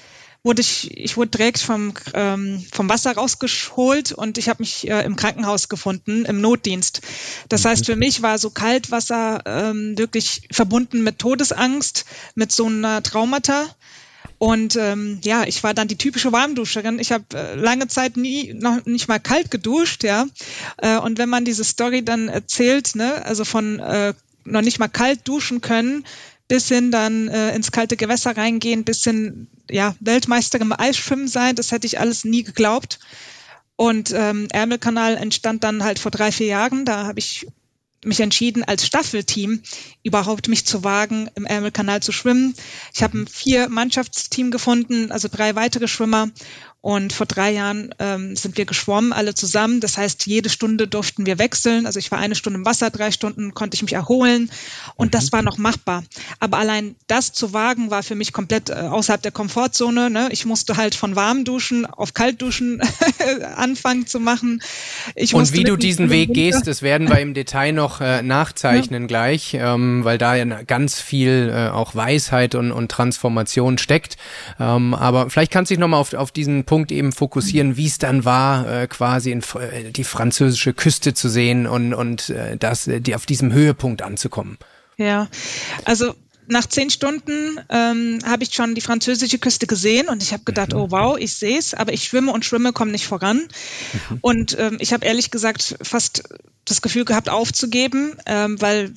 wurde 0.45 0.61
ich, 0.61 0.95
ich 0.95 1.17
wurde 1.17 1.31
direkt 1.31 1.57
vom, 1.57 1.93
ähm, 2.13 2.63
vom 2.71 2.87
Wasser 2.87 3.15
rausgeholt 3.15 4.11
und 4.11 4.37
ich 4.37 4.47
habe 4.47 4.61
mich 4.61 4.87
äh, 4.87 5.03
im 5.03 5.15
Krankenhaus 5.15 5.69
gefunden, 5.69 6.23
im 6.23 6.39
Notdienst. 6.39 7.01
Das 7.49 7.63
mhm. 7.63 7.69
heißt, 7.69 7.85
für 7.87 7.95
mich 7.95 8.21
war 8.21 8.37
so 8.37 8.51
Kaltwasser 8.51 9.41
ähm, 9.47 9.97
wirklich 9.97 10.47
verbunden 10.51 11.01
mit 11.01 11.17
Todesangst, 11.17 12.05
mit 12.35 12.51
so 12.51 12.67
einer 12.67 13.01
Traumata. 13.01 13.65
Und 14.37 14.75
ähm, 14.75 15.19
ja, 15.23 15.43
ich 15.45 15.63
war 15.63 15.73
dann 15.73 15.87
die 15.87 15.97
typische 15.97 16.31
Warmduscherin. 16.31 16.99
Ich 16.99 17.11
habe 17.11 17.23
äh, 17.33 17.55
lange 17.55 17.87
Zeit 17.87 18.17
nie 18.17 18.53
noch 18.53 18.85
nicht 18.85 19.07
mal 19.07 19.19
kalt 19.19 19.49
geduscht, 19.49 20.03
ja. 20.03 20.25
Äh, 20.77 20.97
und 20.97 21.17
wenn 21.17 21.29
man 21.29 21.45
diese 21.45 21.63
Story 21.63 22.03
dann 22.03 22.27
erzählt, 22.27 22.95
ne, 22.95 23.25
also 23.25 23.45
von 23.45 23.79
äh, 23.79 24.13
noch 24.43 24.61
nicht 24.61 24.79
mal 24.79 24.87
kalt 24.87 25.27
duschen 25.27 25.61
können, 25.61 26.05
bis 26.47 26.67
hin 26.67 26.91
dann 26.91 27.27
äh, 27.27 27.55
ins 27.55 27.71
kalte 27.71 27.97
Gewässer 27.97 28.37
reingehen, 28.37 28.83
bis 28.83 29.03
hin 29.03 29.47
ja 29.69 29.95
Weltmeisterin 29.99 30.67
im 30.67 30.79
Eisschwimmen 30.79 31.27
sein, 31.27 31.55
das 31.55 31.71
hätte 31.71 31.87
ich 31.87 31.99
alles 31.99 32.25
nie 32.25 32.43
geglaubt. 32.43 32.99
Und 33.77 34.13
ähm, 34.15 34.47
Ärmelkanal 34.51 35.17
entstand 35.17 35.63
dann 35.63 35.83
halt 35.83 35.99
vor 35.99 36.11
drei, 36.11 36.31
vier 36.31 36.47
Jahren. 36.47 36.85
Da 36.85 37.05
habe 37.05 37.19
ich 37.19 37.47
mich 38.05 38.19
entschieden, 38.19 38.63
als 38.63 38.85
Staffelteam 38.85 39.61
überhaupt 40.03 40.47
mich 40.47 40.65
zu 40.65 40.83
wagen, 40.83 41.29
im 41.35 41.45
Ärmelkanal 41.45 42.01
zu 42.01 42.11
schwimmen. 42.11 42.55
Ich 42.93 43.03
habe 43.03 43.19
ein 43.19 43.27
vier 43.27 43.69
Mannschaftsteam 43.69 44.51
gefunden, 44.51 45.11
also 45.11 45.27
drei 45.31 45.55
weitere 45.55 45.87
Schwimmer 45.87 46.29
und 46.85 47.13
vor 47.13 47.25
drei 47.25 47.49
Jahren 47.49 47.95
ähm, 47.97 48.35
sind 48.35 48.59
wir 48.59 48.65
geschwommen, 48.65 49.11
alle 49.11 49.33
zusammen. 49.33 49.79
Das 49.79 49.97
heißt, 49.97 50.27
jede 50.27 50.49
Stunde 50.49 50.87
durften 50.87 51.25
wir 51.25 51.39
wechseln. 51.39 51.87
Also 51.87 51.97
ich 51.97 52.11
war 52.11 52.19
eine 52.19 52.35
Stunde 52.35 52.59
im 52.59 52.65
Wasser, 52.67 52.91
drei 52.91 53.09
Stunden 53.09 53.55
konnte 53.55 53.73
ich 53.73 53.81
mich 53.81 53.93
erholen. 53.93 54.51
Und 54.95 55.07
mhm. 55.07 55.11
das 55.11 55.31
war 55.31 55.41
noch 55.41 55.57
machbar. 55.57 56.03
Aber 56.39 56.59
allein 56.59 56.95
das 57.07 57.33
zu 57.33 57.53
wagen, 57.53 57.89
war 57.89 58.03
für 58.03 58.13
mich 58.13 58.33
komplett 58.33 58.69
äh, 58.69 58.73
außerhalb 58.73 59.19
der 59.19 59.31
Komfortzone. 59.31 60.11
Ne? 60.11 60.29
Ich 60.29 60.45
musste 60.45 60.77
halt 60.77 60.93
von 60.93 61.15
warm 61.15 61.43
duschen 61.43 61.87
auf 61.87 62.13
kalt 62.13 62.39
duschen 62.39 62.79
anfangen 63.55 64.05
zu 64.05 64.19
machen. 64.19 64.61
Ich 65.15 65.33
Und 65.33 65.53
wie 65.53 65.63
du 65.63 65.77
diesen 65.77 66.11
Weg 66.11 66.35
gehst, 66.35 66.67
das 66.67 66.83
werden 66.83 67.09
wir 67.09 67.19
im 67.19 67.33
Detail 67.33 67.71
noch 67.71 67.99
äh, 67.99 68.21
nachzeichnen 68.21 69.01
ja. 69.01 69.07
gleich, 69.07 69.57
ähm, 69.59 70.03
weil 70.03 70.19
da 70.19 70.35
ja 70.35 70.45
ganz 70.61 71.01
viel 71.01 71.51
äh, 71.51 71.69
auch 71.69 71.95
Weisheit 71.95 72.53
und, 72.53 72.71
und 72.71 72.91
Transformation 72.91 73.79
steckt. 73.79 74.17
Ähm, 74.59 74.93
aber 74.93 75.31
vielleicht 75.31 75.51
kannst 75.51 75.71
du 75.71 75.73
dich 75.73 75.79
nochmal 75.79 75.99
auf, 75.99 76.13
auf 76.13 76.31
diesen 76.31 76.63
Punkt 76.65 76.74
Punkt 76.75 76.91
eben 76.91 77.13
fokussieren, 77.13 77.77
wie 77.77 77.85
es 77.85 77.99
dann 77.99 78.25
war, 78.25 78.69
äh, 78.69 78.87
quasi 78.87 79.31
in, 79.31 79.39
äh, 79.39 79.93
die 79.93 80.03
französische 80.03 80.73
Küste 80.73 81.13
zu 81.13 81.29
sehen 81.29 81.67
und, 81.67 81.93
und 81.93 82.29
äh, 82.31 82.57
das, 82.57 82.85
äh, 82.87 82.99
die 82.99 83.15
auf 83.15 83.25
diesem 83.25 83.53
Höhepunkt 83.53 84.01
anzukommen. 84.01 84.57
Ja, 84.97 85.29
also 85.85 86.13
nach 86.47 86.65
zehn 86.65 86.89
Stunden 86.89 87.57
ähm, 87.69 88.19
habe 88.25 88.43
ich 88.43 88.53
schon 88.53 88.75
die 88.75 88.81
französische 88.81 89.39
Küste 89.39 89.67
gesehen 89.67 90.09
und 90.09 90.21
ich 90.21 90.33
habe 90.33 90.43
gedacht, 90.43 90.73
mhm. 90.73 90.79
oh 90.81 90.91
wow, 90.91 91.17
ich 91.17 91.33
sehe 91.33 91.57
es, 91.57 91.73
aber 91.73 91.93
ich 91.93 92.03
schwimme 92.03 92.33
und 92.33 92.43
schwimme, 92.43 92.73
komme 92.73 92.91
nicht 92.91 93.07
voran. 93.07 93.37
Mhm. 94.09 94.17
Und 94.19 94.59
ähm, 94.59 94.75
ich 94.81 94.91
habe 94.91 95.05
ehrlich 95.05 95.31
gesagt 95.31 95.77
fast 95.81 96.23
das 96.65 96.81
Gefühl 96.81 97.05
gehabt, 97.05 97.29
aufzugeben, 97.29 98.17
ähm, 98.25 98.59
weil 98.59 98.91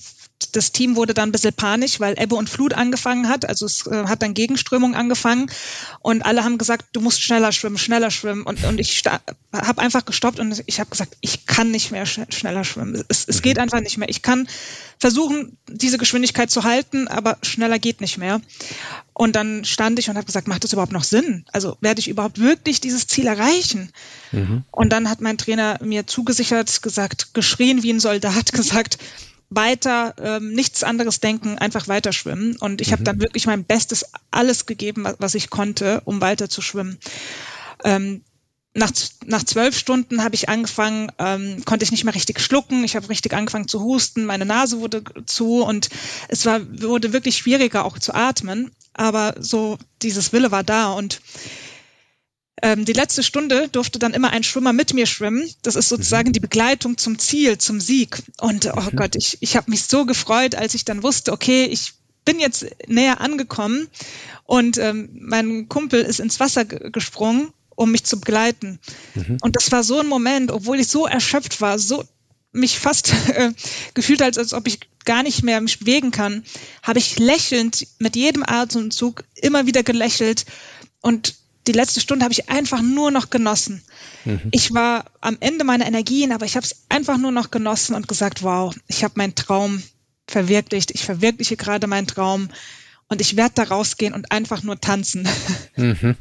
das 0.53 0.73
Team 0.73 0.97
wurde 0.97 1.15
dann 1.15 1.31
ein 1.31 1.33
bisschen 1.33 1.53
panisch, 1.53 2.01
weil 2.01 2.21
Ebbe 2.21 2.37
und 2.37 2.49
Flut 2.49 2.73
angefangen 2.73 3.29
hat. 3.29 3.49
Also 3.49 3.67
es 3.67 3.87
äh, 3.87 4.05
hat 4.07 4.23
dann 4.23 4.35
Gegenströmung 4.35 4.95
angefangen 4.95 5.51
und 6.01 6.25
alle 6.25 6.45
haben 6.45 6.59
gesagt, 6.59 6.87
du 6.93 7.01
musst 7.01 7.23
schneller 7.23 7.53
schwimmen, 7.53 7.79
schneller 7.79 8.11
schwimmen. 8.11 8.45
Und, 8.45 8.63
und 8.65 8.79
ich 8.79 9.03
habe 9.53 9.81
einfach 9.81 10.05
gestoppt 10.05 10.39
und 10.39 10.63
ich 10.67 10.81
habe 10.81 10.91
gesagt, 10.91 11.17
ich 11.21 11.47
kann 11.47 11.71
nicht 11.71 11.91
mehr 11.91 12.07
sch 12.07 12.21
schneller 12.31 12.65
schwimmen. 12.65 13.05
Es, 13.09 13.27
es 13.27 13.43
geht 13.43 13.57
mhm. 13.57 13.65
einfach 13.65 13.81
nicht 13.81 13.99
mehr. 13.99 14.09
Ich 14.09 14.23
kann 14.23 14.49
versuchen, 14.99 15.57
diese 15.69 15.99
Geschwindigkeit 15.99 16.51
zu 16.51 16.65
halten, 16.65 17.09
aber 17.09 17.39
schneller 17.43 17.79
geht 17.79 18.01
nicht 18.01 18.19
mehr. 18.19 18.41
Und 19.13 19.35
dann 19.35 19.65
stand 19.65 19.99
ich 19.99 20.09
und 20.09 20.17
habe 20.17 20.27
gesagt, 20.27 20.47
macht 20.47 20.63
das 20.63 20.73
überhaupt 20.73 20.93
noch 20.93 21.03
Sinn? 21.03 21.45
Also 21.53 21.77
werde 21.81 21.99
ich 21.99 22.09
überhaupt 22.09 22.39
wirklich 22.39 22.81
dieses 22.81 23.09
Ziel 23.09 23.27
erreichen? 23.27 23.91
Mhm. 24.31 24.63
Und 24.71 24.93
dann 24.93 25.11
hat 25.11 25.21
mein 25.21 25.39
Trainer 25.39 25.79
mir 25.83 26.07
zugesichert, 26.07 26.83
gesagt, 26.83 27.35
geschrien 27.35 27.83
wie 27.83 27.93
ein 27.93 28.01
Soldat, 28.01 28.53
gesagt, 28.53 28.99
weiter, 29.51 30.15
ähm, 30.21 30.53
nichts 30.53 30.85
anderes 30.85 31.21
denken, 31.21 31.59
einfach 31.59 31.89
weiter 31.89 32.13
schwimmen. 32.13 32.57
Und 32.57 32.81
ich 32.81 32.89
mhm. 32.89 32.93
habe 32.93 33.05
dann 33.05 33.21
wirklich 33.21 33.47
mein 33.47 33.65
Bestes 33.65 34.07
alles 34.31 34.67
gegeben, 34.67 35.07
was 35.19 35.35
ich 35.35 35.51
konnte, 35.51 36.03
um 36.05 36.21
weiter 36.21 36.49
zu 36.49 36.61
schwimmen. 36.61 36.99
Ähm, 37.85 38.23
nach, 38.75 38.93
nach 39.25 39.43
zwölf 39.43 39.77
Stunden 39.77 40.23
habe 40.23 40.35
ich 40.35 40.49
angefangen, 40.49 41.11
ähm, 41.19 41.65
konnte 41.65 41.85
ich 41.85 41.91
nicht 41.91 42.05
mehr 42.05 42.15
richtig 42.15 42.41
schlucken. 42.41 42.85
Ich 42.85 42.97
habe 42.97 43.09
richtig 43.09 43.33
angefangen 43.35 43.69
zu 43.69 43.81
husten, 43.83 44.25
meine 44.25 44.45
Nase 44.45 44.81
wurde 44.81 45.03
zu 45.27 45.63
und 45.65 45.89
es 46.29 46.47
war, 46.47 46.61
wurde 46.81 47.13
wirklich 47.13 47.39
schwieriger 47.39 47.85
auch 47.85 47.99
zu 47.99 48.15
atmen. 48.15 48.71
Aber 48.93 49.35
so 49.39 49.79
dieses 50.03 50.33
Wille 50.33 50.51
war 50.51 50.65
da 50.65 50.93
und 50.93 51.21
ähm, 52.63 52.85
die 52.85 52.93
letzte 52.93 53.23
Stunde 53.23 53.69
durfte 53.69 53.99
dann 53.99 54.15
immer 54.15 54.31
ein 54.31 54.43
Schwimmer 54.43 54.73
mit 54.73 54.95
mir 54.95 55.07
schwimmen. 55.07 55.49
Das 55.63 55.77
ist 55.77 55.89
sozusagen 55.89 56.29
mhm. 56.29 56.33
die 56.33 56.41
Begleitung 56.41 56.99
zum 56.99 57.19
Ziel, 57.19 57.59
zum 57.59 57.81
Sieg. 57.81 58.23
Und 58.41 58.67
oh 58.67 58.81
mhm. 58.81 58.97
Gott, 58.97 59.17
ich, 59.17 59.39
ich 59.41 59.57
habe 59.57 59.71
mich 59.71 59.85
so 59.85 60.05
gefreut, 60.07 60.55
als 60.55 60.75
ich 60.75 60.85
dann 60.85 61.03
wusste, 61.03 61.33
okay, 61.33 61.65
ich 61.65 61.95
bin 62.25 62.41
jetzt 62.41 62.67
näher 62.87 63.21
angekommen 63.21 63.89
und 64.45 64.77
ähm, 64.79 65.09
mein 65.13 65.69
Kumpel 65.69 66.03
ist 66.03 66.21
ins 66.21 66.41
Wasser 66.41 66.65
gesprungen, 66.65 67.53
um 67.75 67.91
mich 67.91 68.05
zu 68.05 68.21
begleiten. 68.21 68.79
Mhm. 69.15 69.39
Und 69.41 69.57
das 69.57 69.73
war 69.73 69.83
so 69.83 70.01
ein 70.01 70.07
Moment, 70.07 70.51
obwohl 70.51 70.81
ich 70.81 70.89
so 70.89 71.07
erschöpft 71.07 71.61
war, 71.61 71.79
so 71.79 72.05
mich 72.53 72.79
fast 72.79 73.13
äh, 73.29 73.53
gefühlt 73.95 74.23
als, 74.23 74.37
als 74.37 74.53
ob 74.53 74.67
ich 74.67 74.81
gar 75.05 75.23
nicht 75.23 75.43
mehr 75.43 75.61
mich 75.61 75.79
bewegen 75.79 76.11
kann, 76.11 76.45
habe 76.83 76.99
ich 76.99 77.19
lächelnd 77.19 77.87
mit 77.99 78.17
jedem 78.17 78.43
Atemzug 78.47 79.25
immer 79.35 79.67
wieder 79.67 79.83
gelächelt 79.83 80.45
und 81.01 81.35
die 81.69 81.73
letzte 81.73 82.01
Stunde 82.01 82.25
habe 82.25 82.33
ich 82.33 82.49
einfach 82.49 82.83
nur 82.83 83.11
noch 83.11 83.31
genossen. 83.31 83.83
Mhm. 84.25 84.41
Ich 84.51 84.73
war 84.73 85.05
am 85.21 85.37
Ende 85.41 85.65
meiner 85.65 85.87
Energien, 85.87 86.33
aber 86.33 86.47
ich 86.47 86.57
habe 86.57 86.65
es 86.65 86.85
einfach 86.89 87.19
nur 87.19 87.31
noch 87.31 87.51
genossen 87.51 87.95
und 87.95 88.09
gesagt, 88.09 88.43
wow, 88.43 88.75
ich 88.87 89.05
habe 89.05 89.15
meinen 89.17 89.35
Traum 89.35 89.83
verwirklicht. 90.27 90.91
Ich 90.91 91.05
verwirkliche 91.05 91.57
gerade 91.57 91.87
meinen 91.87 92.07
Traum 92.07 92.49
und 93.11 93.23
ich 93.23 93.37
werde 93.37 93.53
da 93.55 93.63
rausgehen 93.65 94.13
und 94.13 94.31
einfach 94.33 94.63
nur 94.63 94.81
tanzen. 94.81 95.29
Mhm. 95.77 96.17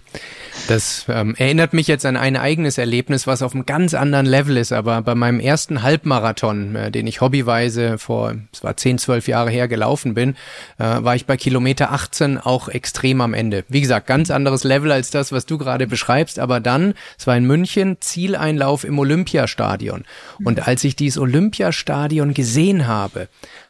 Das 0.67 1.06
ähm, 1.08 1.34
erinnert 1.36 1.74
mich 1.74 1.88
jetzt 1.88 2.06
an 2.06 2.15
ein 2.15 2.38
eigenes 2.38 2.77
Erlebnis, 2.77 3.25
was 3.25 3.41
auf 3.41 3.56
einem 3.56 3.65
ganz 3.65 3.96
anderen 3.96 4.27
Level 4.27 4.56
ist. 4.56 4.72
Aber 4.72 5.01
bei 5.01 5.15
meinem 5.15 5.39
ersten 5.39 5.82
Halbmarathon, 5.82 6.75
äh, 6.75 6.91
den 6.91 7.08
ich 7.08 7.22
hobbyweise 7.22 7.98
vor, 7.98 8.36
es 8.51 8.63
war 8.63 8.77
10, 8.77 9.00
12 9.00 9.27
Jahre 9.27 9.50
her 9.50 9.67
gelaufen 9.67 10.13
bin, 10.13 10.36
äh, 10.77 10.84
war 10.84 11.15
ich 11.15 11.25
bei 11.25 11.38
Kilometer 11.38 11.91
18 11.91 12.38
auch 12.38 12.70
extrem 12.70 13.22
am 13.22 13.34
Ende. 13.34 13.63
Wie 13.67 13.82
gesagt, 13.82 14.06
ganz 14.06 14.29
anderes 14.29 14.63
Level 14.63 14.91
als 14.91 15.10
das, 15.10 15.32
was 15.32 15.48
du 15.48 15.58
gerade 15.58 15.88
beschreibst. 15.88 16.38
Aber 16.38 16.60
dann, 16.60 16.94
es 17.17 17.25
war 17.25 17.36
in 17.36 17.46
München, 17.46 17.98
Zieleinlauf 18.00 18.84
im 18.84 19.00
Olympiastadion. 19.00 20.06
Und 20.44 20.67
als 20.67 20.84
ich 20.84 20.96
dieses 20.96 21.17
Olympiastadion 21.17 22.36
gesehen 22.36 22.86
habe, 22.86 23.27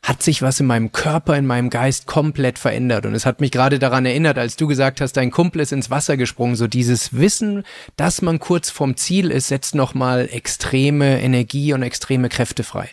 hat 0.08 0.24
sich 0.24 0.42
was 0.42 0.62
in 0.62 0.68
meinem 0.68 0.94
Körper, 0.94 1.36
in 1.36 1.46
meinem 1.46 1.70
Geist 1.70 2.06
komplett 2.06 2.58
verändert. 2.58 3.06
Und 3.06 3.14
es 3.14 3.26
hat 3.26 3.42
mich 3.42 3.52
gerade 3.52 3.78
daran 3.78 4.06
erinnert, 4.06 4.38
als 4.38 4.56
du 4.56 4.66
gesagt 4.66 5.02
hast, 5.02 5.18
dein 5.18 5.32
Kumpel 5.32 5.62
ist 5.62 5.74
ins 5.74 5.90
Wasser 5.90 6.16
gesprungen, 6.16 6.56
so 6.56 6.68
dieses 6.68 7.18
Wissen, 7.18 7.66
dass 7.98 8.22
man 8.22 8.40
kurz 8.40 8.70
vorm 8.70 8.96
Ziel 8.96 9.32
ist, 9.32 9.50
setzt 9.50 9.76
nochmal 9.76 10.30
extreme 10.32 11.22
Energie 11.22 11.74
und 11.74 11.84
extreme 11.84 12.30
Kräfte 12.30 12.64
frei. 12.64 12.90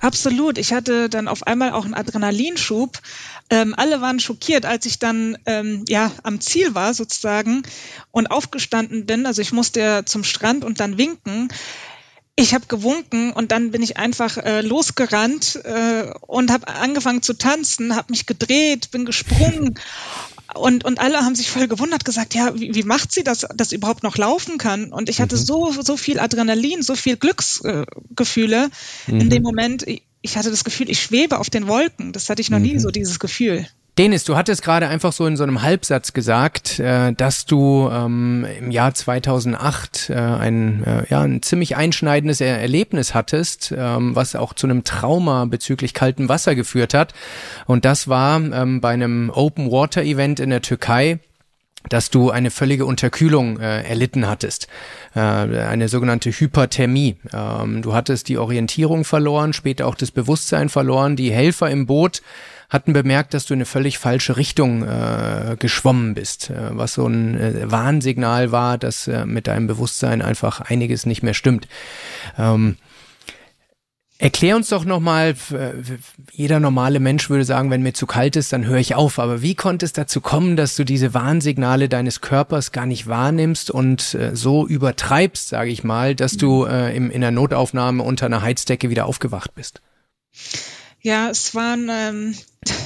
Absolut. 0.00 0.58
Ich 0.58 0.72
hatte 0.72 1.08
dann 1.08 1.28
auf 1.28 1.46
einmal 1.46 1.70
auch 1.70 1.84
einen 1.84 1.94
Adrenalinschub. 1.94 2.98
Ähm, 3.48 3.72
alle 3.76 4.00
waren 4.00 4.18
schockiert, 4.18 4.66
als 4.66 4.86
ich 4.86 4.98
dann 4.98 5.38
ähm, 5.46 5.84
ja 5.88 6.10
am 6.24 6.40
Ziel 6.40 6.74
war 6.74 6.94
sozusagen 6.94 7.62
und 8.10 8.26
aufgestanden 8.26 9.06
bin. 9.06 9.24
Also 9.24 9.40
ich 9.40 9.52
musste 9.52 9.80
ja 9.80 10.04
zum 10.04 10.24
Strand 10.24 10.64
und 10.64 10.80
dann 10.80 10.98
winken. 10.98 11.48
Ich 12.38 12.52
habe 12.52 12.66
gewunken 12.66 13.32
und 13.32 13.50
dann 13.50 13.70
bin 13.70 13.82
ich 13.82 13.96
einfach 13.96 14.36
äh, 14.36 14.60
losgerannt 14.60 15.58
äh, 15.64 16.12
und 16.26 16.52
habe 16.52 16.68
angefangen 16.68 17.22
zu 17.22 17.32
tanzen, 17.32 17.96
habe 17.96 18.10
mich 18.10 18.26
gedreht, 18.26 18.90
bin 18.90 19.06
gesprungen 19.06 19.78
und, 20.54 20.84
und 20.84 21.00
alle 21.00 21.20
haben 21.20 21.34
sich 21.34 21.50
voll 21.50 21.66
gewundert, 21.66 22.04
gesagt, 22.04 22.34
ja, 22.34 22.54
wie, 22.54 22.74
wie 22.74 22.82
macht 22.82 23.10
sie 23.10 23.24
das, 23.24 23.46
dass 23.54 23.72
überhaupt 23.72 24.02
noch 24.02 24.18
laufen 24.18 24.58
kann? 24.58 24.92
Und 24.92 25.08
ich 25.08 25.22
hatte 25.22 25.36
mhm. 25.36 25.40
so, 25.40 25.72
so 25.80 25.96
viel 25.96 26.20
Adrenalin, 26.20 26.82
so 26.82 26.94
viel 26.94 27.16
Glücksgefühle 27.16 28.70
äh, 29.08 29.10
mhm. 29.10 29.20
in 29.20 29.30
dem 29.30 29.42
Moment. 29.42 29.86
Ich 30.22 30.36
hatte 30.36 30.50
das 30.50 30.64
Gefühl, 30.64 30.90
ich 30.90 31.02
schwebe 31.02 31.38
auf 31.38 31.50
den 31.50 31.66
Wolken. 31.68 32.12
Das 32.12 32.28
hatte 32.30 32.40
ich 32.40 32.50
noch 32.50 32.58
mhm. 32.58 32.64
nie 32.64 32.78
so, 32.78 32.90
dieses 32.90 33.18
Gefühl. 33.18 33.66
Denis, 33.98 34.24
du 34.24 34.36
hattest 34.36 34.62
gerade 34.62 34.88
einfach 34.88 35.10
so 35.10 35.26
in 35.26 35.38
so 35.38 35.42
einem 35.42 35.62
Halbsatz 35.62 36.12
gesagt, 36.12 36.78
äh, 36.80 37.14
dass 37.14 37.46
du 37.46 37.88
ähm, 37.90 38.46
im 38.58 38.70
Jahr 38.70 38.92
2008 38.92 40.10
äh, 40.10 40.14
ein, 40.14 40.84
äh, 40.84 41.04
ja, 41.08 41.22
ein 41.22 41.40
ziemlich 41.40 41.76
einschneidendes 41.76 42.42
er 42.42 42.60
Erlebnis 42.60 43.14
hattest, 43.14 43.72
ähm, 43.74 44.14
was 44.14 44.36
auch 44.36 44.52
zu 44.52 44.66
einem 44.66 44.84
Trauma 44.84 45.46
bezüglich 45.46 45.94
kaltem 45.94 46.28
Wasser 46.28 46.54
geführt 46.54 46.92
hat. 46.92 47.14
Und 47.64 47.86
das 47.86 48.06
war 48.06 48.36
ähm, 48.38 48.82
bei 48.82 48.90
einem 48.90 49.30
Open 49.30 49.70
Water 49.70 50.02
Event 50.02 50.40
in 50.40 50.50
der 50.50 50.60
Türkei 50.60 51.18
dass 51.88 52.10
du 52.10 52.30
eine 52.30 52.50
völlige 52.50 52.86
Unterkühlung 52.86 53.60
äh, 53.60 53.82
erlitten 53.82 54.26
hattest, 54.28 54.68
äh, 55.14 55.20
eine 55.20 55.88
sogenannte 55.88 56.30
Hyperthermie. 56.30 57.16
Ähm, 57.32 57.82
du 57.82 57.94
hattest 57.94 58.28
die 58.28 58.38
Orientierung 58.38 59.04
verloren, 59.04 59.52
später 59.52 59.86
auch 59.86 59.94
das 59.94 60.10
Bewusstsein 60.10 60.68
verloren. 60.68 61.16
Die 61.16 61.32
Helfer 61.32 61.70
im 61.70 61.86
Boot 61.86 62.22
hatten 62.68 62.92
bemerkt, 62.92 63.34
dass 63.34 63.46
du 63.46 63.54
in 63.54 63.58
eine 63.58 63.66
völlig 63.66 63.98
falsche 63.98 64.36
Richtung 64.36 64.82
äh, 64.82 65.56
geschwommen 65.58 66.14
bist, 66.14 66.50
äh, 66.50 66.54
was 66.70 66.94
so 66.94 67.06
ein 67.06 67.38
äh, 67.38 67.70
Warnsignal 67.70 68.50
war, 68.52 68.78
dass 68.78 69.06
äh, 69.06 69.24
mit 69.24 69.46
deinem 69.46 69.66
Bewusstsein 69.66 70.22
einfach 70.22 70.60
einiges 70.60 71.06
nicht 71.06 71.22
mehr 71.22 71.34
stimmt. 71.34 71.68
Ähm, 72.38 72.76
Erklär 74.18 74.56
uns 74.56 74.70
doch 74.70 74.86
nochmal, 74.86 75.36
jeder 76.32 76.58
normale 76.58 77.00
Mensch 77.00 77.28
würde 77.28 77.44
sagen, 77.44 77.70
wenn 77.70 77.82
mir 77.82 77.92
zu 77.92 78.06
kalt 78.06 78.36
ist, 78.36 78.50
dann 78.50 78.64
höre 78.64 78.78
ich 78.78 78.94
auf. 78.94 79.18
Aber 79.18 79.42
wie 79.42 79.54
konnte 79.54 79.84
es 79.84 79.92
dazu 79.92 80.22
kommen, 80.22 80.56
dass 80.56 80.74
du 80.74 80.84
diese 80.84 81.12
Warnsignale 81.12 81.90
deines 81.90 82.22
Körpers 82.22 82.72
gar 82.72 82.86
nicht 82.86 83.06
wahrnimmst 83.06 83.70
und 83.70 84.14
äh, 84.14 84.34
so 84.34 84.66
übertreibst, 84.66 85.48
sage 85.48 85.70
ich 85.70 85.84
mal, 85.84 86.14
dass 86.14 86.38
du 86.38 86.64
äh, 86.64 86.96
im, 86.96 87.10
in 87.10 87.20
der 87.20 87.30
Notaufnahme 87.30 88.02
unter 88.02 88.24
einer 88.26 88.40
Heizdecke 88.40 88.88
wieder 88.88 89.04
aufgewacht 89.04 89.54
bist? 89.54 89.82
Ja, 91.06 91.30
es 91.30 91.54
waren, 91.54 91.88
ähm, 91.88 92.34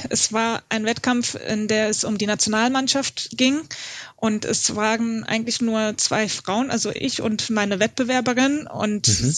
es 0.09 0.31
war 0.31 0.61
ein 0.69 0.85
Wettkampf, 0.85 1.35
in 1.35 1.67
der 1.67 1.89
es 1.89 2.03
um 2.03 2.17
die 2.17 2.27
Nationalmannschaft 2.27 3.29
ging. 3.37 3.61
Und 4.15 4.45
es 4.45 4.75
waren 4.75 5.23
eigentlich 5.23 5.61
nur 5.61 5.97
zwei 5.97 6.29
Frauen, 6.29 6.69
also 6.69 6.91
ich 6.93 7.21
und 7.21 7.49
meine 7.49 7.79
Wettbewerberin. 7.79 8.67
Und 8.67 9.07
mhm. 9.07 9.35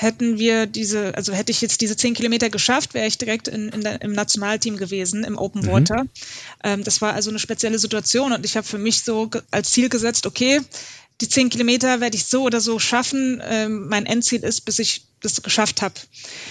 Hätten 0.00 0.38
wir 0.38 0.64
diese, 0.64 1.14
also 1.14 1.34
hätte 1.34 1.52
ich 1.52 1.60
jetzt 1.60 1.82
diese 1.82 1.94
zehn 1.94 2.14
Kilometer 2.14 2.48
geschafft, 2.48 2.94
wäre 2.94 3.06
ich 3.06 3.18
direkt 3.18 3.48
in, 3.48 3.68
in 3.68 3.82
der, 3.82 4.00
im 4.00 4.12
Nationalteam 4.12 4.78
gewesen, 4.78 5.24
im 5.24 5.36
Open 5.36 5.60
mhm. 5.60 5.66
Water. 5.66 6.06
Ähm, 6.64 6.82
das 6.84 7.02
war 7.02 7.12
also 7.12 7.28
eine 7.28 7.38
spezielle 7.38 7.78
Situation. 7.78 8.32
Und 8.32 8.46
ich 8.46 8.56
habe 8.56 8.66
für 8.66 8.78
mich 8.78 9.02
so 9.02 9.28
als 9.50 9.72
Ziel 9.72 9.90
gesetzt, 9.90 10.24
okay, 10.24 10.62
die 11.20 11.28
zehn 11.28 11.50
Kilometer 11.50 12.00
werde 12.00 12.16
ich 12.16 12.24
so 12.24 12.44
oder 12.44 12.62
so 12.62 12.78
schaffen. 12.78 13.42
Ähm, 13.44 13.88
mein 13.88 14.06
Endziel 14.06 14.42
ist, 14.42 14.62
bis 14.62 14.78
ich 14.78 15.04
das 15.20 15.42
geschafft 15.42 15.82
habe. 15.82 15.94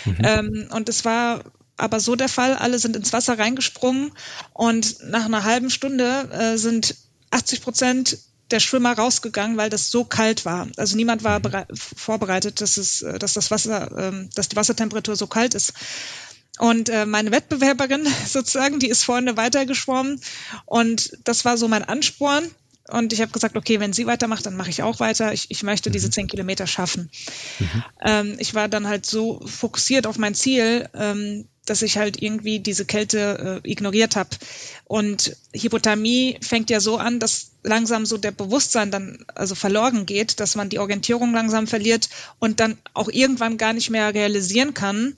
Mhm. 0.06 0.18
Ähm, 0.22 0.68
und 0.70 0.88
es 0.88 1.04
war 1.04 1.44
aber 1.76 2.00
so 2.00 2.16
der 2.16 2.30
Fall. 2.30 2.54
Alle 2.54 2.78
sind 2.78 2.96
ins 2.96 3.14
Wasser 3.14 3.40
reingesprungen 3.40 4.12
und 4.54 4.98
nach 5.10 5.26
einer 5.26 5.44
halben 5.44 5.72
Stunde 5.72 6.30
äh, 6.32 6.58
sind 6.58 6.94
80 7.32 7.64
Prozent 7.64 8.20
der 8.52 8.60
Schwimmer 8.60 8.94
rausgegangen, 8.94 9.58
weil 9.58 9.70
das 9.70 9.92
so 9.92 10.06
kalt 10.06 10.46
war. 10.46 10.68
Also 10.78 10.96
niemand 10.96 11.24
war 11.24 11.40
mhm. 11.40 11.66
vorbereitet, 11.76 12.62
dass 12.62 12.78
es, 12.78 13.06
dass 13.20 13.34
das 13.34 13.52
Wasser, 13.52 13.92
ähm, 13.98 14.30
dass 14.36 14.50
die 14.50 14.56
Wassertemperatur 14.56 15.16
so 15.16 15.28
kalt 15.28 15.54
ist. 15.54 15.74
Und 16.60 16.90
äh, 16.90 17.06
meine 17.06 17.32
Wettbewerberin 17.32 18.06
sozusagen, 18.28 18.80
die 18.80 18.90
ist 18.90 19.04
vorne 19.04 19.38
weitergeschwommen 19.38 20.20
und 20.66 21.18
das 21.24 21.46
war 21.46 21.58
so 21.58 21.68
mein 21.68 21.84
Ansporn. 21.84 22.44
Und 22.90 23.14
ich 23.14 23.22
habe 23.22 23.32
gesagt, 23.32 23.56
okay, 23.56 23.80
wenn 23.80 23.94
sie 23.94 24.08
weitermacht, 24.08 24.48
dann 24.48 24.58
mache 24.58 24.72
ich 24.72 24.82
auch 24.82 25.00
weiter. 25.00 25.32
Ich, 25.32 25.52
ich 25.52 25.62
möchte 25.62 25.92
diese 25.92 26.08
mhm. 26.08 26.12
zehn 26.12 26.28
Kilometer 26.28 26.66
schaffen. 26.66 27.12
Mhm. 27.60 27.84
Ähm, 28.04 28.36
ich 28.40 28.56
war 28.56 28.68
dann 28.68 28.88
halt 28.88 29.06
so 29.06 29.46
fokussiert 29.46 30.08
auf 30.08 30.18
mein 30.18 30.34
Ziel, 30.34 30.90
ähm, 30.96 31.48
dass 31.70 31.82
ich 31.82 31.98
halt 31.98 32.22
irgendwie 32.22 32.60
diese 32.60 32.86
Kälte 32.86 33.62
äh, 33.64 33.70
ignoriert 33.70 34.16
habe. 34.16 34.30
Und 34.86 35.36
Hypothermie 35.54 36.38
fängt 36.42 36.70
ja 36.70 36.80
so 36.80 36.98
an, 36.98 37.20
dass 37.20 37.52
langsam 37.64 38.06
so 38.06 38.18
der 38.18 38.32
Bewusstsein 38.32 38.92
dann 38.92 39.26
also 39.36 39.56
verloren 39.56 40.06
geht, 40.06 40.40
dass 40.40 40.56
man 40.56 40.70
die 40.70 40.80
Orientierung 40.80 41.34
langsam 41.34 41.68
verliert 41.68 42.10
und 42.40 42.60
dann 42.60 42.78
auch 42.94 43.10
irgendwann 43.10 43.58
gar 43.58 43.74
nicht 43.74 43.90
mehr 43.90 44.14
realisieren 44.14 44.74
kann, 44.74 45.16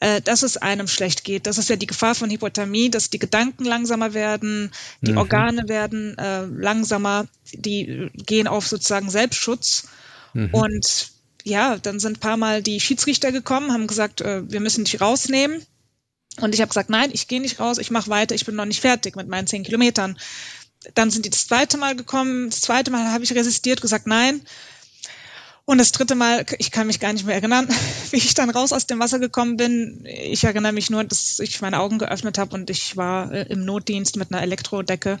äh, 0.00 0.22
dass 0.22 0.42
es 0.42 0.56
einem 0.56 0.88
schlecht 0.88 1.24
geht. 1.24 1.46
Das 1.46 1.58
ist 1.58 1.68
ja 1.68 1.76
die 1.76 1.86
Gefahr 1.86 2.14
von 2.14 2.30
Hypothermie, 2.30 2.90
dass 2.90 3.10
die 3.10 3.18
Gedanken 3.18 3.64
langsamer 3.64 4.14
werden, 4.14 4.70
die 5.02 5.12
mhm. 5.12 5.18
Organe 5.18 5.68
werden 5.68 6.16
äh, 6.16 6.46
langsamer, 6.46 7.26
die 7.52 8.10
gehen 8.14 8.46
auf 8.46 8.66
sozusagen 8.66 9.10
Selbstschutz. 9.10 9.88
Mhm. 10.32 10.48
Und 10.52 11.10
ja, 11.44 11.76
dann 11.76 12.00
sind 12.00 12.16
ein 12.16 12.20
paar 12.20 12.36
Mal 12.36 12.62
die 12.62 12.80
Schiedsrichter 12.80 13.32
gekommen, 13.32 13.72
haben 13.72 13.86
gesagt, 13.86 14.20
äh, 14.20 14.50
wir 14.50 14.60
müssen 14.60 14.84
dich 14.84 15.00
rausnehmen. 15.00 15.62
Und 16.38 16.54
ich 16.54 16.60
habe 16.60 16.68
gesagt, 16.68 16.90
nein, 16.90 17.10
ich 17.12 17.28
gehe 17.28 17.40
nicht 17.40 17.60
raus, 17.60 17.78
ich 17.78 17.90
mache 17.90 18.10
weiter, 18.10 18.34
ich 18.34 18.46
bin 18.46 18.54
noch 18.54 18.64
nicht 18.64 18.80
fertig 18.80 19.16
mit 19.16 19.28
meinen 19.28 19.46
zehn 19.46 19.62
Kilometern. 19.62 20.18
Dann 20.94 21.10
sind 21.10 21.26
die 21.26 21.30
das 21.30 21.48
zweite 21.48 21.76
Mal 21.76 21.96
gekommen, 21.96 22.50
das 22.50 22.60
zweite 22.62 22.90
Mal 22.90 23.12
habe 23.12 23.24
ich 23.24 23.34
resistiert, 23.34 23.80
gesagt, 23.82 24.06
nein, 24.06 24.42
und 25.70 25.78
das 25.78 25.92
dritte 25.92 26.16
Mal, 26.16 26.44
ich 26.58 26.72
kann 26.72 26.88
mich 26.88 26.98
gar 26.98 27.12
nicht 27.12 27.24
mehr 27.24 27.36
erinnern, 27.36 27.68
wie 28.10 28.16
ich 28.16 28.34
dann 28.34 28.50
raus 28.50 28.72
aus 28.72 28.88
dem 28.88 28.98
Wasser 28.98 29.20
gekommen 29.20 29.56
bin. 29.56 30.04
Ich 30.04 30.42
erinnere 30.42 30.72
mich 30.72 30.90
nur, 30.90 31.04
dass 31.04 31.38
ich 31.38 31.60
meine 31.60 31.78
Augen 31.78 32.00
geöffnet 32.00 32.38
habe 32.38 32.56
und 32.56 32.70
ich 32.70 32.96
war 32.96 33.30
äh, 33.30 33.42
im 33.42 33.64
Notdienst 33.64 34.16
mit 34.16 34.32
einer 34.32 34.42
Elektrodecke. 34.42 35.20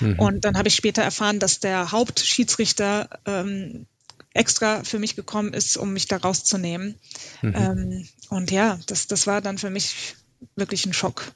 Mhm. 0.00 0.18
Und 0.18 0.44
dann 0.46 0.56
habe 0.56 0.68
ich 0.68 0.76
später 0.76 1.02
erfahren, 1.02 1.40
dass 1.40 1.60
der 1.60 1.92
Hauptschiedsrichter 1.92 3.10
ähm, 3.26 3.84
extra 4.32 4.82
für 4.82 4.98
mich 4.98 5.14
gekommen 5.14 5.52
ist, 5.52 5.76
um 5.76 5.92
mich 5.92 6.06
da 6.06 6.16
rauszunehmen. 6.16 6.94
Mhm. 7.42 7.54
Ähm, 7.54 8.08
und 8.30 8.50
ja, 8.50 8.78
das, 8.86 9.08
das 9.08 9.26
war 9.26 9.42
dann 9.42 9.58
für 9.58 9.68
mich 9.68 10.16
wirklich 10.56 10.86
ein 10.86 10.92
Schock. 10.92 11.32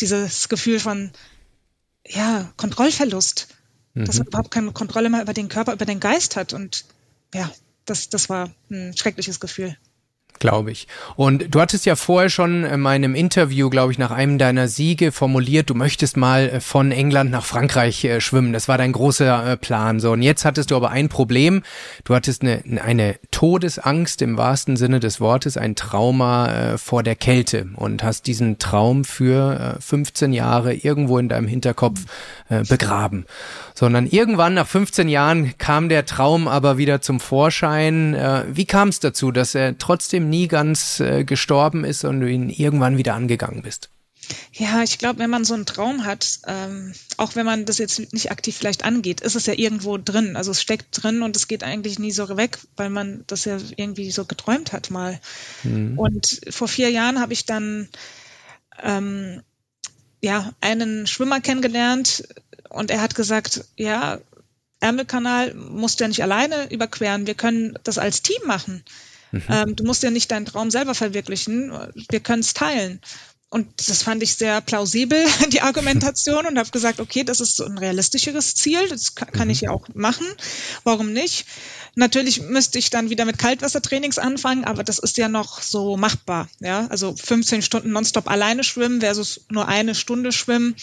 Dieses 0.00 0.48
Gefühl 0.48 0.80
von, 0.80 1.12
ja, 2.06 2.52
Kontrollverlust. 2.56 3.48
Mhm. 3.94 4.04
Dass 4.04 4.18
man 4.18 4.28
überhaupt 4.28 4.50
keine 4.50 4.72
Kontrolle 4.72 5.10
mehr 5.10 5.22
über 5.22 5.34
den 5.34 5.48
Körper, 5.48 5.72
über 5.72 5.86
den 5.86 6.00
Geist 6.00 6.36
hat 6.36 6.52
und 6.52 6.84
ja, 7.34 7.50
das, 7.84 8.08
das 8.08 8.28
war 8.28 8.50
ein 8.70 8.96
schreckliches 8.96 9.40
Gefühl. 9.40 9.76
Glaube 10.38 10.70
ich. 10.70 10.86
Und 11.16 11.52
du 11.52 11.60
hattest 11.60 11.84
ja 11.84 11.96
vorher 11.96 12.30
schon 12.30 12.62
in 12.64 12.80
meinem 12.80 13.16
Interview, 13.16 13.70
glaube 13.70 13.90
ich, 13.90 13.98
nach 13.98 14.12
einem 14.12 14.38
deiner 14.38 14.68
Siege 14.68 15.10
formuliert, 15.10 15.68
du 15.68 15.74
möchtest 15.74 16.16
mal 16.16 16.48
äh, 16.48 16.60
von 16.60 16.92
England 16.92 17.32
nach 17.32 17.44
Frankreich 17.44 18.04
äh, 18.04 18.20
schwimmen. 18.20 18.52
Das 18.52 18.68
war 18.68 18.78
dein 18.78 18.92
großer 18.92 19.52
äh, 19.52 19.56
Plan. 19.56 19.98
So, 19.98 20.12
und 20.12 20.22
jetzt 20.22 20.44
hattest 20.44 20.70
du 20.70 20.76
aber 20.76 20.90
ein 20.90 21.08
Problem. 21.08 21.62
Du 22.04 22.14
hattest 22.14 22.42
eine, 22.42 22.62
eine 22.82 23.16
Todesangst 23.32 24.22
im 24.22 24.38
wahrsten 24.38 24.76
Sinne 24.76 25.00
des 25.00 25.20
Wortes, 25.20 25.56
ein 25.56 25.74
Trauma 25.74 26.46
äh, 26.46 26.78
vor 26.78 27.02
der 27.02 27.16
Kälte 27.16 27.68
und 27.74 28.04
hast 28.04 28.28
diesen 28.28 28.58
Traum 28.58 29.04
für 29.04 29.76
15 29.80 30.32
Jahre 30.32 30.74
irgendwo 30.74 31.18
in 31.18 31.28
deinem 31.28 31.48
Hinterkopf 31.48 32.00
begraben. 32.68 33.26
Sondern 33.74 34.06
irgendwann 34.06 34.54
nach 34.54 34.66
15 34.66 35.08
Jahren 35.08 35.56
kam 35.58 35.88
der 35.88 36.06
Traum 36.06 36.48
aber 36.48 36.78
wieder 36.78 37.00
zum 37.00 37.20
Vorschein. 37.20 38.16
wie 38.50 38.64
kam 38.64 38.88
es 38.88 39.00
dazu, 39.00 39.32
dass 39.32 39.54
er 39.54 39.76
trotzdem 39.78 40.17
nie 40.20 40.48
ganz 40.48 41.00
äh, 41.00 41.24
gestorben 41.24 41.84
ist 41.84 42.04
und 42.04 42.20
du 42.20 42.28
ihn 42.28 42.50
irgendwann 42.50 42.98
wieder 42.98 43.14
angegangen 43.14 43.62
bist? 43.62 43.90
Ja, 44.52 44.82
ich 44.82 44.98
glaube, 44.98 45.20
wenn 45.20 45.30
man 45.30 45.44
so 45.44 45.54
einen 45.54 45.66
Traum 45.66 46.04
hat, 46.04 46.40
ähm, 46.46 46.92
auch 47.16 47.34
wenn 47.34 47.46
man 47.46 47.64
das 47.64 47.78
jetzt 47.78 48.12
nicht 48.12 48.30
aktiv 48.30 48.56
vielleicht 48.56 48.84
angeht, 48.84 49.20
ist 49.20 49.36
es 49.36 49.46
ja 49.46 49.54
irgendwo 49.54 49.96
drin. 49.96 50.36
Also 50.36 50.50
es 50.50 50.60
steckt 50.60 51.02
drin 51.02 51.22
und 51.22 51.36
es 51.36 51.48
geht 51.48 51.64
eigentlich 51.64 51.98
nie 51.98 52.10
so 52.10 52.36
weg, 52.36 52.58
weil 52.76 52.90
man 52.90 53.24
das 53.26 53.44
ja 53.44 53.58
irgendwie 53.76 54.10
so 54.10 54.24
geträumt 54.24 54.72
hat 54.72 54.90
mal. 54.90 55.18
Mhm. 55.62 55.98
Und 55.98 56.40
vor 56.50 56.68
vier 56.68 56.90
Jahren 56.90 57.20
habe 57.20 57.32
ich 57.32 57.46
dann 57.46 57.88
ähm, 58.82 59.42
ja 60.20 60.52
einen 60.60 61.06
Schwimmer 61.06 61.40
kennengelernt 61.40 62.28
und 62.68 62.90
er 62.90 63.00
hat 63.00 63.14
gesagt, 63.14 63.64
ja, 63.76 64.18
Ärmelkanal 64.80 65.54
musst 65.54 65.98
du 65.98 66.04
ja 66.04 66.08
nicht 66.08 66.22
alleine 66.22 66.70
überqueren, 66.70 67.26
wir 67.26 67.34
können 67.34 67.78
das 67.82 67.98
als 67.98 68.22
Team 68.22 68.40
machen. 68.46 68.84
Mhm. 69.32 69.42
Ähm, 69.48 69.76
du 69.76 69.84
musst 69.84 70.02
ja 70.02 70.10
nicht 70.10 70.30
deinen 70.30 70.46
Traum 70.46 70.70
selber 70.70 70.94
verwirklichen, 70.94 71.72
wir 72.10 72.20
können 72.20 72.40
es 72.40 72.54
teilen. 72.54 73.00
Und 73.50 73.88
das 73.88 74.02
fand 74.02 74.22
ich 74.22 74.34
sehr 74.34 74.60
plausibel, 74.60 75.24
die 75.52 75.62
Argumentation, 75.62 76.46
und 76.46 76.58
habe 76.58 76.70
gesagt, 76.70 77.00
okay, 77.00 77.24
das 77.24 77.40
ist 77.40 77.56
so 77.56 77.64
ein 77.64 77.78
realistischeres 77.78 78.54
Ziel, 78.54 78.88
das 78.88 79.14
kann, 79.14 79.32
kann 79.32 79.50
ich 79.50 79.62
mhm. 79.62 79.66
ja 79.66 79.70
auch 79.72 79.88
machen. 79.94 80.26
Warum 80.84 81.12
nicht? 81.12 81.46
Natürlich 81.94 82.42
müsste 82.42 82.78
ich 82.78 82.90
dann 82.90 83.08
wieder 83.08 83.24
mit 83.24 83.38
Kaltwassertrainings 83.38 84.18
anfangen, 84.18 84.64
aber 84.64 84.84
das 84.84 84.98
ist 84.98 85.16
ja 85.16 85.28
noch 85.28 85.62
so 85.62 85.96
machbar. 85.96 86.48
Ja, 86.60 86.86
also 86.88 87.16
15 87.16 87.62
Stunden 87.62 87.90
nonstop 87.90 88.30
alleine 88.30 88.64
schwimmen 88.64 89.00
versus 89.00 89.40
nur 89.48 89.66
eine 89.66 89.94
Stunde 89.94 90.30
schwimmen. 90.30 90.76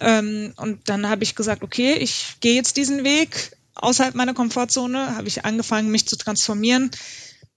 Ähm, 0.00 0.52
und 0.56 0.88
dann 0.88 1.08
habe 1.08 1.22
ich 1.22 1.36
gesagt, 1.36 1.62
okay, 1.62 1.94
ich 1.94 2.36
gehe 2.40 2.54
jetzt 2.54 2.76
diesen 2.76 3.04
Weg 3.04 3.56
außerhalb 3.74 4.16
meiner 4.16 4.34
Komfortzone, 4.34 5.16
habe 5.16 5.28
ich 5.28 5.44
angefangen, 5.44 5.90
mich 5.90 6.06
zu 6.06 6.16
transformieren 6.16 6.90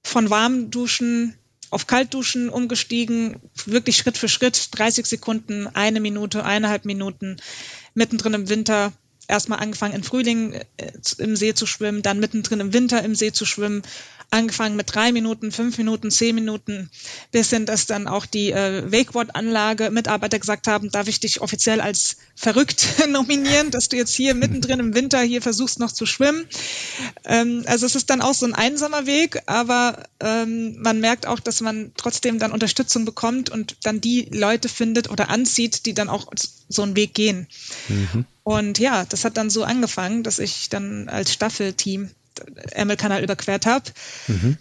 von 0.04 0.30
warmen 0.30 0.72
Duschen 0.72 1.36
auf 1.70 1.88
Kaltduschen 1.88 2.50
umgestiegen, 2.50 3.38
wirklich 3.66 3.96
Schritt 3.96 4.18
für 4.18 4.28
Schritt, 4.28 4.78
30 4.78 5.06
Sekunden, 5.06 5.68
eine 5.68 6.02
Minute, 6.02 6.44
eineinhalb 6.44 6.86
Minuten, 6.86 7.38
mittendrin 7.94 8.34
im 8.34 8.50
Winter 8.50 8.92
erstmal 9.28 9.60
angefangen 9.60 9.96
im 9.96 10.04
Frühling 10.04 10.54
äh, 10.54 10.92
im 11.18 11.36
See 11.38 11.54
zu 11.54 11.66
schwimmen, 11.66 12.02
dann 12.02 12.20
mittendrin 12.20 12.60
im 12.60 12.74
Winter 12.74 13.02
im 13.04 13.16
See 13.16 13.32
zu 13.32 13.46
schwimmen, 13.46 13.84
angefangen 14.32 14.78
mit 14.78 14.96
drei 14.96 15.12
Minuten, 15.12 15.52
fünf 15.52 15.78
Minuten, 15.78 16.10
zehn 16.10 16.34
Minuten, 16.34 16.90
bis 17.32 17.50
hin, 17.50 17.66
dass 17.66 17.86
dann 17.86 18.08
auch 18.08 18.26
die 18.26 18.52
äh, 18.52 18.90
Wakeboard-Anlage 18.90 19.92
Mitarbeiter 19.92 20.40
gesagt 20.40 20.68
haben, 20.68 20.90
darf 20.90 21.10
ich 21.10 21.20
dich 21.20 21.42
offiziell 21.42 21.82
als 21.82 22.16
verrückt 22.36 22.88
nominieren, 23.10 23.72
dass 23.72 23.90
du 23.90 23.98
jetzt 23.98 24.16
hier 24.16 24.34
mittendrin 24.34 24.80
im 24.80 24.96
Winter 24.96 25.22
hier 25.22 25.42
versuchst 25.42 25.80
noch 25.80 25.92
zu 25.92 26.06
schwimmen. 26.06 26.48
Ähm, 27.26 27.64
also 27.68 27.86
es 27.86 27.96
ist 27.96 28.10
dann 28.10 28.22
auch 28.22 28.34
so 28.34 28.46
ein 28.46 28.56
einsamer 28.56 29.06
Weg, 29.06 29.42
aber 29.48 30.04
ähm, 30.22 30.82
man 30.82 31.02
merkt 31.02 31.28
auch, 31.28 31.42
dass 31.42 31.60
man 31.60 31.92
trotzdem 31.98 32.40
dann 32.40 32.54
Unterstützung 32.54 33.04
bekommt 33.04 33.50
und 33.50 33.76
dann 33.84 34.00
die 34.00 34.30
Leute 34.32 34.70
findet 34.70 35.10
oder 35.10 35.30
anzieht, 35.30 35.86
die 35.86 35.94
dann 35.94 36.10
auch 36.10 36.32
so 36.70 36.84
einen 36.84 36.96
Weg 36.96 37.14
gehen. 37.14 37.48
Mhm. 37.90 38.26
Und 38.44 38.80
ja, 38.80 39.06
das 39.06 39.26
hat 39.26 39.36
dann 39.36 39.50
so 39.50 39.64
angefangen, 39.64 40.24
dass 40.24 40.40
ich 40.40 40.70
dann 40.70 41.10
als 41.10 41.34
Staffelteam 41.34 42.10
Ärmelkanal 42.72 43.24
überquert 43.24 43.66
habe. 43.66 43.92
Mhm. 44.28 44.58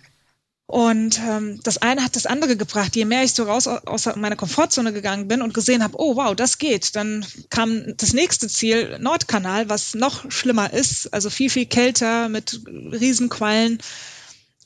Und 0.71 1.19
ähm, 1.19 1.59
das 1.65 1.79
eine 1.79 2.05
hat 2.05 2.15
das 2.15 2.27
andere 2.27 2.57
gebracht. 2.57 2.95
Je 2.95 3.05
mehr 3.05 3.25
ich 3.25 3.33
so 3.33 3.43
raus 3.43 3.67
aus 3.67 4.07
meiner 4.15 4.37
Komfortzone 4.37 4.93
gegangen 4.93 5.27
bin 5.27 5.43
und 5.43 5.53
gesehen 5.53 5.83
habe, 5.83 5.97
oh 5.99 6.15
wow, 6.15 6.37
das 6.37 6.59
geht, 6.59 6.95
dann 6.95 7.27
kam 7.49 7.97
das 7.97 8.12
nächste 8.12 8.47
Ziel, 8.47 8.97
Nordkanal, 9.00 9.69
was 9.69 9.95
noch 9.95 10.31
schlimmer 10.31 10.73
ist, 10.73 11.12
also 11.12 11.29
viel, 11.29 11.50
viel 11.50 11.67
kälter 11.67 12.29
mit 12.29 12.61
Riesenquallen. 12.67 13.79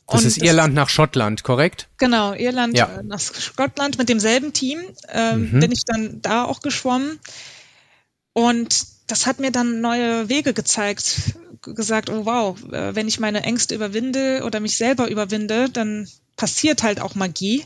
Das 0.07 0.21
und 0.21 0.27
ist 0.27 0.43
Irland 0.43 0.75
nach 0.75 0.91
Schottland, 0.91 1.43
korrekt? 1.43 1.89
Genau, 1.97 2.35
Irland 2.35 2.77
ja. 2.77 2.97
Äh, 2.99 3.03
nach 3.03 3.21
Schottland 3.21 3.97
mit 3.97 4.11
demselben 4.11 4.53
Team 4.53 4.81
ähm, 5.09 5.53
mhm. 5.53 5.61
bin 5.61 5.73
ich 5.73 5.87
dann 5.87 6.21
da 6.21 6.45
auch 6.45 6.61
geschwommen. 6.61 7.19
Und 8.35 8.87
das 9.07 9.27
hat 9.27 9.41
mir 9.41 9.53
dann 9.53 9.81
neue 9.81 10.29
Wege 10.29 10.53
gezeigt, 10.53 11.35
gesagt, 11.75 12.11
oh 12.11 12.27
wow, 12.27 12.57
äh, 12.73 12.95
wenn 12.95 13.09
ich 13.09 13.21
meine 13.21 13.43
Ängste 13.43 13.75
überwinde 13.75 14.43
oder 14.45 14.61
mich 14.61 14.77
selber 14.77 15.09
überwinde, 15.09 15.69
dann 15.71 16.09
passiert 16.37 16.83
halt 16.83 17.01
auch 17.01 17.15
Magie. 17.15 17.65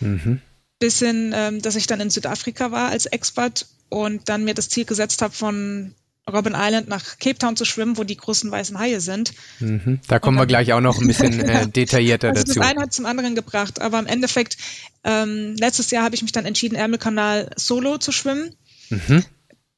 Mhm. 0.00 0.40
Bis 0.78 0.98
hin, 0.98 1.32
ähm, 1.34 1.60
dass 1.60 1.76
ich 1.76 1.86
dann 1.86 2.00
in 2.00 2.10
Südafrika 2.10 2.70
war 2.70 2.90
als 2.90 3.06
Expert 3.06 3.66
und 3.88 4.28
dann 4.28 4.44
mir 4.44 4.54
das 4.54 4.68
Ziel 4.68 4.84
gesetzt 4.84 5.20
habe, 5.20 5.34
von 5.34 5.94
Robin 6.30 6.54
Island 6.56 6.88
nach 6.88 7.18
Cape 7.18 7.38
Town 7.38 7.56
zu 7.56 7.64
schwimmen, 7.64 7.98
wo 7.98 8.04
die 8.04 8.16
großen 8.16 8.50
weißen 8.50 8.78
Haie 8.78 9.00
sind. 9.00 9.32
Mhm. 9.58 10.00
Da 10.06 10.18
kommen 10.18 10.36
dann, 10.36 10.42
wir 10.42 10.46
gleich 10.46 10.72
auch 10.72 10.80
noch 10.80 11.00
ein 11.00 11.06
bisschen 11.06 11.40
äh, 11.40 11.66
detaillierter 11.68 12.28
also 12.28 12.42
dazu. 12.42 12.60
Das 12.60 12.68
eine 12.68 12.82
hat 12.82 12.92
zum 12.92 13.06
anderen 13.06 13.34
gebracht, 13.34 13.80
aber 13.80 13.98
im 13.98 14.06
Endeffekt, 14.06 14.56
ähm, 15.04 15.56
letztes 15.58 15.90
Jahr 15.90 16.04
habe 16.04 16.14
ich 16.14 16.22
mich 16.22 16.32
dann 16.32 16.46
entschieden, 16.46 16.76
Ärmelkanal 16.76 17.50
solo 17.56 17.98
zu 17.98 18.12
schwimmen. 18.12 18.54
Mhm 18.90 19.24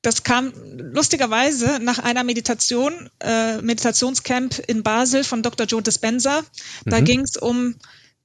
das 0.02 0.24
kam 0.24 0.52
lustigerweise 0.76 1.78
nach 1.80 2.00
einer 2.00 2.24
Meditation, 2.24 3.08
äh, 3.20 3.62
Meditationscamp 3.62 4.58
in 4.66 4.82
Basel 4.82 5.22
von 5.22 5.42
Dr. 5.42 5.66
Joe 5.66 5.80
Dispenza. 5.80 6.42
Da 6.84 7.00
mhm. 7.00 7.04
ging 7.04 7.20
es 7.20 7.36
um 7.36 7.76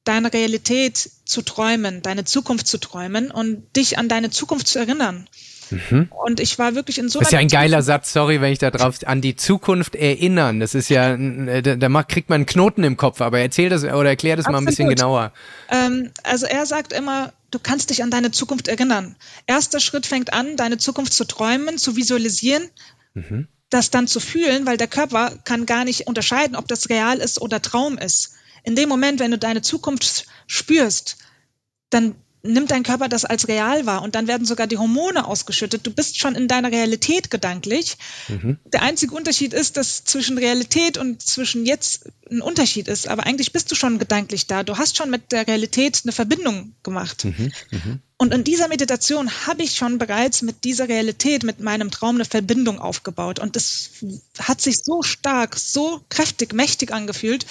deine 0.03 0.33
Realität 0.33 0.97
zu 1.25 1.41
träumen, 1.43 2.01
deine 2.01 2.23
Zukunft 2.23 2.67
zu 2.67 2.79
träumen 2.79 3.29
und 3.29 3.75
dich 3.75 3.97
an 3.99 4.09
deine 4.09 4.31
Zukunft 4.31 4.67
zu 4.67 4.79
erinnern. 4.79 5.27
Mhm. 5.69 6.09
Und 6.25 6.39
ich 6.39 6.57
war 6.57 6.75
wirklich 6.75 6.97
in 6.97 7.09
so 7.09 7.19
Das 7.19 7.27
ist 7.27 7.33
ja 7.33 7.39
ein 7.39 7.49
geiler 7.49 7.81
Satz, 7.81 8.13
sorry, 8.13 8.41
wenn 8.41 8.53
ich 8.53 8.59
da 8.59 8.71
drauf 8.71 8.99
an 9.05 9.21
die 9.21 9.35
Zukunft 9.35 9.95
erinnern. 9.95 10.59
Das 10.59 10.75
ist 10.75 10.89
ja, 10.89 11.13
äh, 11.13 11.61
da, 11.61 11.75
da 11.75 12.03
kriegt 12.03 12.29
man 12.29 12.37
einen 12.37 12.45
Knoten 12.45 12.83
im 12.83 12.97
Kopf, 12.97 13.21
aber 13.21 13.39
erzähl 13.39 13.69
das 13.69 13.83
oder 13.83 14.09
erklär 14.09 14.37
das 14.37 14.45
Absolut. 14.45 14.61
mal 14.61 14.63
ein 14.63 14.65
bisschen 14.65 14.89
genauer. 14.89 15.33
Ähm, 15.69 16.11
also 16.23 16.45
er 16.45 16.65
sagt 16.65 16.93
immer, 16.93 17.33
du 17.51 17.59
kannst 17.59 17.89
dich 17.89 18.03
an 18.03 18.11
deine 18.11 18.31
Zukunft 18.31 18.67
erinnern. 18.67 19.15
Erster 19.45 19.79
Schritt 19.79 20.05
fängt 20.05 20.33
an, 20.33 20.57
deine 20.57 20.77
Zukunft 20.77 21.13
zu 21.13 21.25
träumen, 21.25 21.77
zu 21.77 21.95
visualisieren. 21.95 22.69
Mhm. 23.13 23.47
Das 23.69 23.89
dann 23.89 24.07
zu 24.07 24.19
fühlen, 24.19 24.65
weil 24.65 24.77
der 24.77 24.87
Körper 24.87 25.37
kann 25.43 25.65
gar 25.65 25.83
nicht 25.83 26.07
unterscheiden, 26.07 26.55
ob 26.55 26.67
das 26.67 26.89
real 26.89 27.17
ist 27.17 27.41
oder 27.41 27.61
Traum 27.61 27.97
ist. 27.97 28.33
In 28.63 28.75
dem 28.75 28.87
Moment, 28.87 29.19
wenn 29.19 29.31
du 29.31 29.37
deine 29.37 29.61
Zukunft 29.61 30.25
spürst, 30.45 31.17
dann 31.89 32.15
nimmt 32.47 32.71
dein 32.71 32.83
Körper 32.83 33.09
das 33.09 33.25
als 33.25 33.47
real 33.47 33.85
wahr 33.85 34.01
und 34.01 34.15
dann 34.15 34.27
werden 34.27 34.45
sogar 34.45 34.67
die 34.67 34.77
Hormone 34.77 35.25
ausgeschüttet. 35.25 35.85
Du 35.85 35.91
bist 35.91 36.19
schon 36.19 36.35
in 36.35 36.47
deiner 36.47 36.71
Realität 36.71 37.29
gedanklich. 37.29 37.97
Mhm. 38.27 38.57
Der 38.65 38.81
einzige 38.81 39.13
Unterschied 39.13 39.53
ist, 39.53 39.77
dass 39.77 40.03
zwischen 40.03 40.37
Realität 40.37 40.97
und 40.97 41.21
zwischen 41.21 41.65
jetzt 41.65 42.09
ein 42.29 42.41
Unterschied 42.41 42.87
ist. 42.87 43.07
Aber 43.07 43.25
eigentlich 43.25 43.53
bist 43.53 43.71
du 43.71 43.75
schon 43.75 43.99
gedanklich 43.99 44.47
da. 44.47 44.63
Du 44.63 44.77
hast 44.77 44.97
schon 44.97 45.09
mit 45.09 45.31
der 45.31 45.47
Realität 45.47 46.01
eine 46.03 46.11
Verbindung 46.11 46.73
gemacht. 46.83 47.25
Mhm. 47.25 47.51
Mhm. 47.71 47.99
Und 48.17 48.33
in 48.33 48.43
dieser 48.43 48.67
Meditation 48.67 49.29
habe 49.45 49.61
ich 49.63 49.75
schon 49.75 49.99
bereits 49.99 50.41
mit 50.41 50.63
dieser 50.63 50.89
Realität, 50.89 51.43
mit 51.43 51.59
meinem 51.59 51.91
Traum 51.91 52.15
eine 52.15 52.25
Verbindung 52.25 52.79
aufgebaut. 52.79 53.39
Und 53.39 53.55
das 53.55 53.91
hat 54.39 54.59
sich 54.59 54.79
so 54.83 55.03
stark, 55.03 55.55
so 55.57 56.01
kräftig, 56.09 56.53
mächtig 56.53 56.91
angefühlt, 56.91 57.45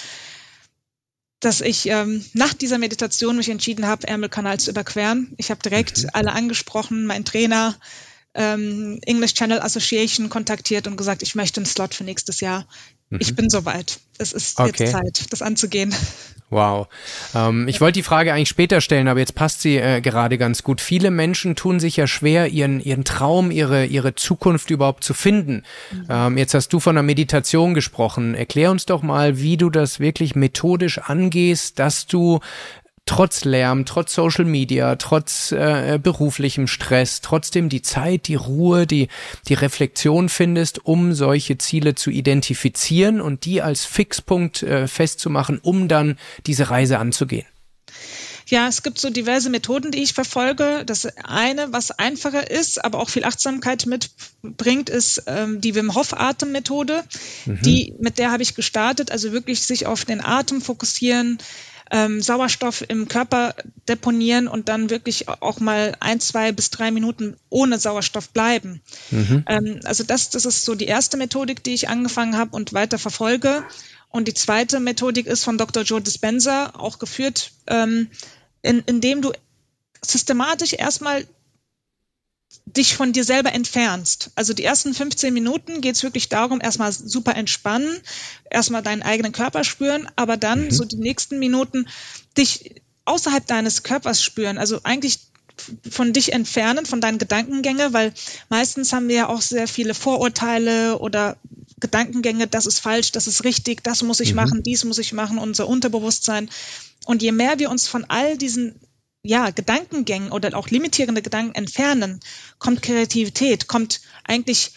dass 1.39 1.61
ich 1.61 1.87
ähm, 1.87 2.25
nach 2.33 2.53
dieser 2.53 2.77
Meditation 2.77 3.37
mich 3.37 3.49
entschieden 3.49 3.87
habe, 3.87 4.07
Ärmelkanal 4.07 4.59
zu 4.59 4.71
überqueren. 4.71 5.33
Ich 5.37 5.51
habe 5.51 5.61
direkt 5.61 6.03
mhm. 6.03 6.09
alle 6.13 6.31
angesprochen, 6.31 7.05
mein 7.05 7.25
Trainer, 7.25 7.75
ähm, 8.37 8.99
English 9.05 9.33
Channel 9.33 9.59
Association 9.59 10.29
kontaktiert 10.29 10.87
und 10.87 10.95
gesagt, 10.95 11.23
ich 11.23 11.35
möchte 11.35 11.59
einen 11.59 11.65
Slot 11.65 11.93
für 11.93 12.03
nächstes 12.03 12.39
Jahr. 12.39 12.65
Mhm. 13.09 13.17
Ich 13.19 13.35
bin 13.35 13.49
soweit. 13.49 13.99
Es 14.17 14.31
ist 14.31 14.59
okay. 14.59 14.85
jetzt 14.85 14.91
Zeit, 14.91 15.25
das 15.31 15.41
anzugehen. 15.41 15.93
Wow. 16.49 16.87
Ähm, 17.35 17.67
ich 17.67 17.81
wollte 17.81 17.99
die 17.99 18.03
Frage 18.03 18.33
eigentlich 18.33 18.47
später 18.47 18.79
stellen, 18.79 19.09
aber 19.09 19.19
jetzt 19.19 19.35
passt 19.35 19.61
sie 19.61 19.75
äh, 19.75 19.99
gerade 19.99 20.37
ganz 20.37 20.63
gut. 20.63 20.79
Viele 20.79 21.11
Menschen 21.11 21.57
tun 21.57 21.81
sich 21.81 21.97
ja 21.97 22.07
schwer, 22.07 22.47
ihren, 22.47 22.79
ihren 22.79 23.03
Traum, 23.03 23.51
ihre, 23.51 23.85
ihre 23.85 24.15
Zukunft 24.15 24.69
überhaupt 24.69 25.03
zu 25.03 25.13
finden. 25.13 25.63
Mhm. 25.91 26.05
Ähm, 26.09 26.37
jetzt 26.37 26.53
hast 26.53 26.69
du 26.69 26.79
von 26.79 26.95
der 26.95 27.03
Meditation 27.03 27.73
gesprochen. 27.73 28.33
Erklär 28.33 28.71
uns 28.71 28.85
doch 28.85 29.01
mal, 29.01 29.39
wie 29.41 29.57
du 29.57 29.69
das 29.69 29.99
wirklich 29.99 30.35
methodisch 30.35 30.99
angehst, 30.99 31.79
dass 31.79 32.07
du 32.07 32.39
trotz 33.07 33.43
Lärm, 33.43 33.85
trotz 33.85 34.13
Social 34.13 34.45
Media, 34.45 34.95
trotz 34.97 35.51
äh, 35.51 35.99
beruflichem 36.01 36.67
Stress, 36.67 37.21
trotzdem 37.21 37.69
die 37.69 37.81
Zeit, 37.81 38.27
die 38.27 38.35
Ruhe, 38.35 38.85
die, 38.85 39.07
die 39.47 39.55
Reflexion 39.55 40.29
findest, 40.29 40.85
um 40.85 41.13
solche 41.13 41.57
Ziele 41.57 41.95
zu 41.95 42.11
identifizieren 42.11 43.19
und 43.19 43.45
die 43.45 43.63
als 43.63 43.85
Fixpunkt 43.85 44.61
äh, 44.61 44.87
festzumachen, 44.87 45.57
um 45.57 45.87
dann 45.87 46.17
diese 46.45 46.69
Reise 46.69 46.99
anzugehen? 46.99 47.47
Ja, 48.49 48.67
es 48.67 48.81
gibt 48.81 48.97
so 48.97 49.09
diverse 49.09 49.49
Methoden, 49.49 49.91
die 49.91 50.01
ich 50.01 50.13
verfolge. 50.13 50.83
Das 50.85 51.05
eine, 51.23 51.73
was 51.73 51.91
einfacher 51.91 52.49
ist, 52.49 52.83
aber 52.83 52.99
auch 52.99 53.09
viel 53.09 53.25
Achtsamkeit 53.25 53.85
mitbringt, 53.85 54.89
ist 54.89 55.23
ähm, 55.27 55.59
die 55.59 55.75
Wim 55.75 55.95
Hof 55.95 56.13
Atemmethode. 56.13 57.03
Mhm. 57.45 57.61
Die, 57.61 57.93
mit 57.99 58.19
der 58.19 58.31
habe 58.31 58.43
ich 58.43 58.55
gestartet, 58.55 59.11
also 59.11 59.33
wirklich 59.33 59.61
sich 59.61 59.85
auf 59.85 60.05
den 60.05 60.23
Atem 60.23 60.61
fokussieren, 60.61 61.39
ähm, 61.91 62.21
Sauerstoff 62.21 62.83
im 62.87 63.07
Körper 63.07 63.55
deponieren 63.87 64.47
und 64.47 64.69
dann 64.69 64.89
wirklich 64.89 65.29
auch 65.29 65.59
mal 65.59 65.95
ein, 65.99 66.19
zwei 66.19 66.51
bis 66.51 66.69
drei 66.69 66.91
Minuten 66.91 67.37
ohne 67.49 67.79
Sauerstoff 67.79 68.29
bleiben. 68.29 68.81
Mhm. 69.11 69.43
Ähm, 69.47 69.79
also 69.83 70.03
das, 70.03 70.29
das 70.29 70.45
ist 70.45 70.65
so 70.65 70.75
die 70.75 70.85
erste 70.85 71.17
Methodik, 71.17 71.63
die 71.63 71.73
ich 71.73 71.89
angefangen 71.89 72.37
habe 72.37 72.55
und 72.55 72.73
weiter 72.73 72.97
verfolge. 72.97 73.63
Und 74.09 74.27
die 74.27 74.33
zweite 74.33 74.79
Methodik 74.79 75.27
ist 75.27 75.43
von 75.43 75.57
Dr. 75.57 75.83
Joe 75.83 76.01
Dispenza, 76.01 76.73
auch 76.75 76.99
geführt, 76.99 77.51
ähm, 77.67 78.09
in, 78.61 78.83
indem 78.85 79.21
du 79.21 79.31
systematisch 80.01 80.73
erstmal 80.73 81.25
dich 82.77 82.95
von 82.95 83.11
dir 83.11 83.23
selber 83.23 83.51
entfernst. 83.53 84.31
Also 84.35 84.53
die 84.53 84.63
ersten 84.63 84.93
15 84.93 85.33
Minuten 85.33 85.81
geht 85.81 85.95
es 85.95 86.03
wirklich 86.03 86.29
darum, 86.29 86.61
erstmal 86.61 86.91
super 86.91 87.35
entspannen, 87.35 87.99
erstmal 88.49 88.83
deinen 88.83 89.03
eigenen 89.03 89.31
Körper 89.31 89.63
spüren, 89.63 90.07
aber 90.15 90.37
dann 90.37 90.65
mhm. 90.65 90.71
so 90.71 90.85
die 90.85 90.97
nächsten 90.97 91.39
Minuten 91.39 91.87
dich 92.37 92.81
außerhalb 93.05 93.45
deines 93.45 93.83
Körpers 93.83 94.23
spüren. 94.23 94.57
Also 94.57 94.81
eigentlich 94.83 95.19
von 95.89 96.13
dich 96.13 96.33
entfernen, 96.33 96.85
von 96.85 97.01
deinen 97.01 97.17
Gedankengänge, 97.17 97.93
weil 97.93 98.13
meistens 98.49 98.93
haben 98.93 99.07
wir 99.07 99.15
ja 99.15 99.29
auch 99.29 99.41
sehr 99.41 99.67
viele 99.67 99.93
Vorurteile 99.93 100.99
oder 100.99 101.37
Gedankengänge, 101.79 102.47
das 102.47 102.65
ist 102.65 102.79
falsch, 102.79 103.11
das 103.11 103.27
ist 103.27 103.43
richtig, 103.43 103.83
das 103.83 104.03
muss 104.03 104.19
ich 104.19 104.31
mhm. 104.31 104.37
machen, 104.37 104.63
dies 104.63 104.83
muss 104.83 104.99
ich 104.99 105.13
machen, 105.13 105.37
unser 105.37 105.67
Unterbewusstsein. 105.67 106.49
Und 107.05 107.21
je 107.21 107.31
mehr 107.31 107.59
wir 107.59 107.71
uns 107.71 107.87
von 107.87 108.05
all 108.05 108.37
diesen 108.37 108.79
ja, 109.27 109.49
Gedankengängen 109.49 110.31
oder 110.31 110.55
auch 110.57 110.69
limitierende 110.69 111.21
Gedanken 111.21 111.55
entfernen, 111.55 112.19
kommt 112.59 112.81
Kreativität, 112.81 113.67
kommt 113.67 114.01
eigentlich 114.23 114.71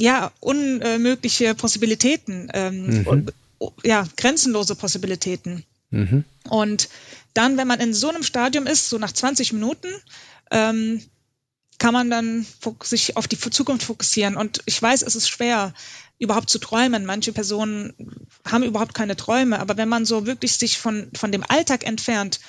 ja 0.00 0.32
unmögliche 0.40 1.54
Possibilitäten, 1.54 2.50
ähm, 2.54 3.04
mhm. 3.04 3.26
ja, 3.82 4.06
grenzenlose 4.16 4.74
Possibilitäten. 4.74 5.64
Mhm. 5.90 6.24
Und 6.48 6.88
dann, 7.34 7.56
wenn 7.56 7.68
man 7.68 7.80
in 7.80 7.94
so 7.94 8.08
einem 8.08 8.22
Stadium 8.22 8.66
ist, 8.66 8.88
so 8.88 8.98
nach 8.98 9.12
20 9.12 9.52
Minuten, 9.52 9.88
ähm, 10.50 11.02
kann 11.78 11.92
man 11.92 12.08
dann 12.08 12.46
sich 12.82 13.16
auf 13.16 13.28
die 13.28 13.38
Zukunft 13.38 13.84
fokussieren. 13.84 14.36
Und 14.36 14.62
ich 14.64 14.80
weiß, 14.80 15.02
es 15.02 15.16
ist 15.16 15.28
schwer, 15.28 15.74
überhaupt 16.18 16.48
zu 16.48 16.58
träumen. 16.58 17.04
Manche 17.04 17.32
Personen 17.32 17.92
haben 18.46 18.62
überhaupt 18.62 18.94
keine 18.94 19.16
Träume. 19.16 19.58
Aber 19.58 19.76
wenn 19.76 19.88
man 19.88 20.06
so 20.06 20.24
wirklich 20.24 20.52
sich 20.52 20.78
von, 20.78 21.10
von 21.14 21.32
dem 21.32 21.44
Alltag 21.46 21.84
entfernt, 21.84 22.40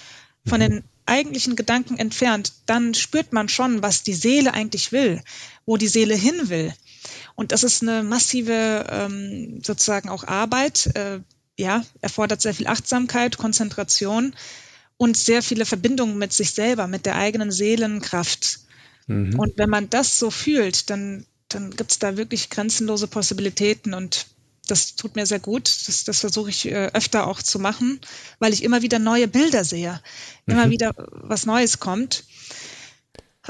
von 0.47 0.60
den 0.60 0.84
eigentlichen 1.05 1.55
Gedanken 1.55 1.97
entfernt, 1.97 2.53
dann 2.65 2.93
spürt 2.93 3.34
man 3.34 3.49
schon, 3.49 3.81
was 3.81 4.03
die 4.03 4.13
Seele 4.13 4.53
eigentlich 4.53 4.91
will, 4.91 5.21
wo 5.65 5.77
die 5.77 5.88
Seele 5.88 6.15
hin 6.15 6.49
will. 6.49 6.73
Und 7.36 7.51
das 7.51 7.63
ist 7.63 7.84
eine 7.84 8.03
massive 8.03 8.86
ähm, 8.89 9.62
sozusagen 9.63 10.10
auch 10.10 10.23
Arbeit. 10.23 10.95
Äh, 10.95 11.19
ja, 11.58 11.86
erfordert 12.01 12.41
sehr 12.41 12.53
viel 12.53 12.67
Achtsamkeit, 12.67 13.38
Konzentration 13.38 14.36
und 14.97 15.15
sehr 15.15 15.41
viele 15.41 15.65
Verbindungen 15.65 16.17
mit 16.17 16.34
sich 16.34 16.51
selber, 16.51 16.88
mit 16.88 17.05
der 17.05 17.15
eigenen 17.15 17.51
Seelenkraft. 17.51 18.60
Mhm. 19.08 19.39
Und 19.39 19.58
wenn 19.58 19.69
man 19.69 19.89
das 19.89 20.19
so 20.19 20.31
fühlt, 20.31 20.89
dann, 20.89 21.25
dann 21.47 21.71
gibt 21.71 21.91
es 21.91 21.99
da 21.99 22.17
wirklich 22.17 22.49
grenzenlose 22.49 23.08
Possibilitäten 23.08 23.93
und 23.93 24.27
das 24.67 24.95
tut 24.95 25.15
mir 25.15 25.25
sehr 25.25 25.39
gut. 25.39 25.69
Das, 25.88 26.04
das 26.04 26.19
versuche 26.19 26.49
ich 26.49 26.65
äh, 26.65 26.91
öfter 26.93 27.28
auch 27.28 27.41
zu 27.41 27.60
machen, 27.60 27.99
weil 28.39 28.54
ich 28.54 28.63
immer 28.63 28.82
wieder 28.82 28.99
neue 28.99 29.28
Bilder 29.28 29.63
sehe, 29.63 30.01
immer 30.45 30.67
mhm. 30.67 30.71
wieder 30.71 30.93
was 30.97 31.45
Neues 31.45 31.80
kommt. 31.80 32.23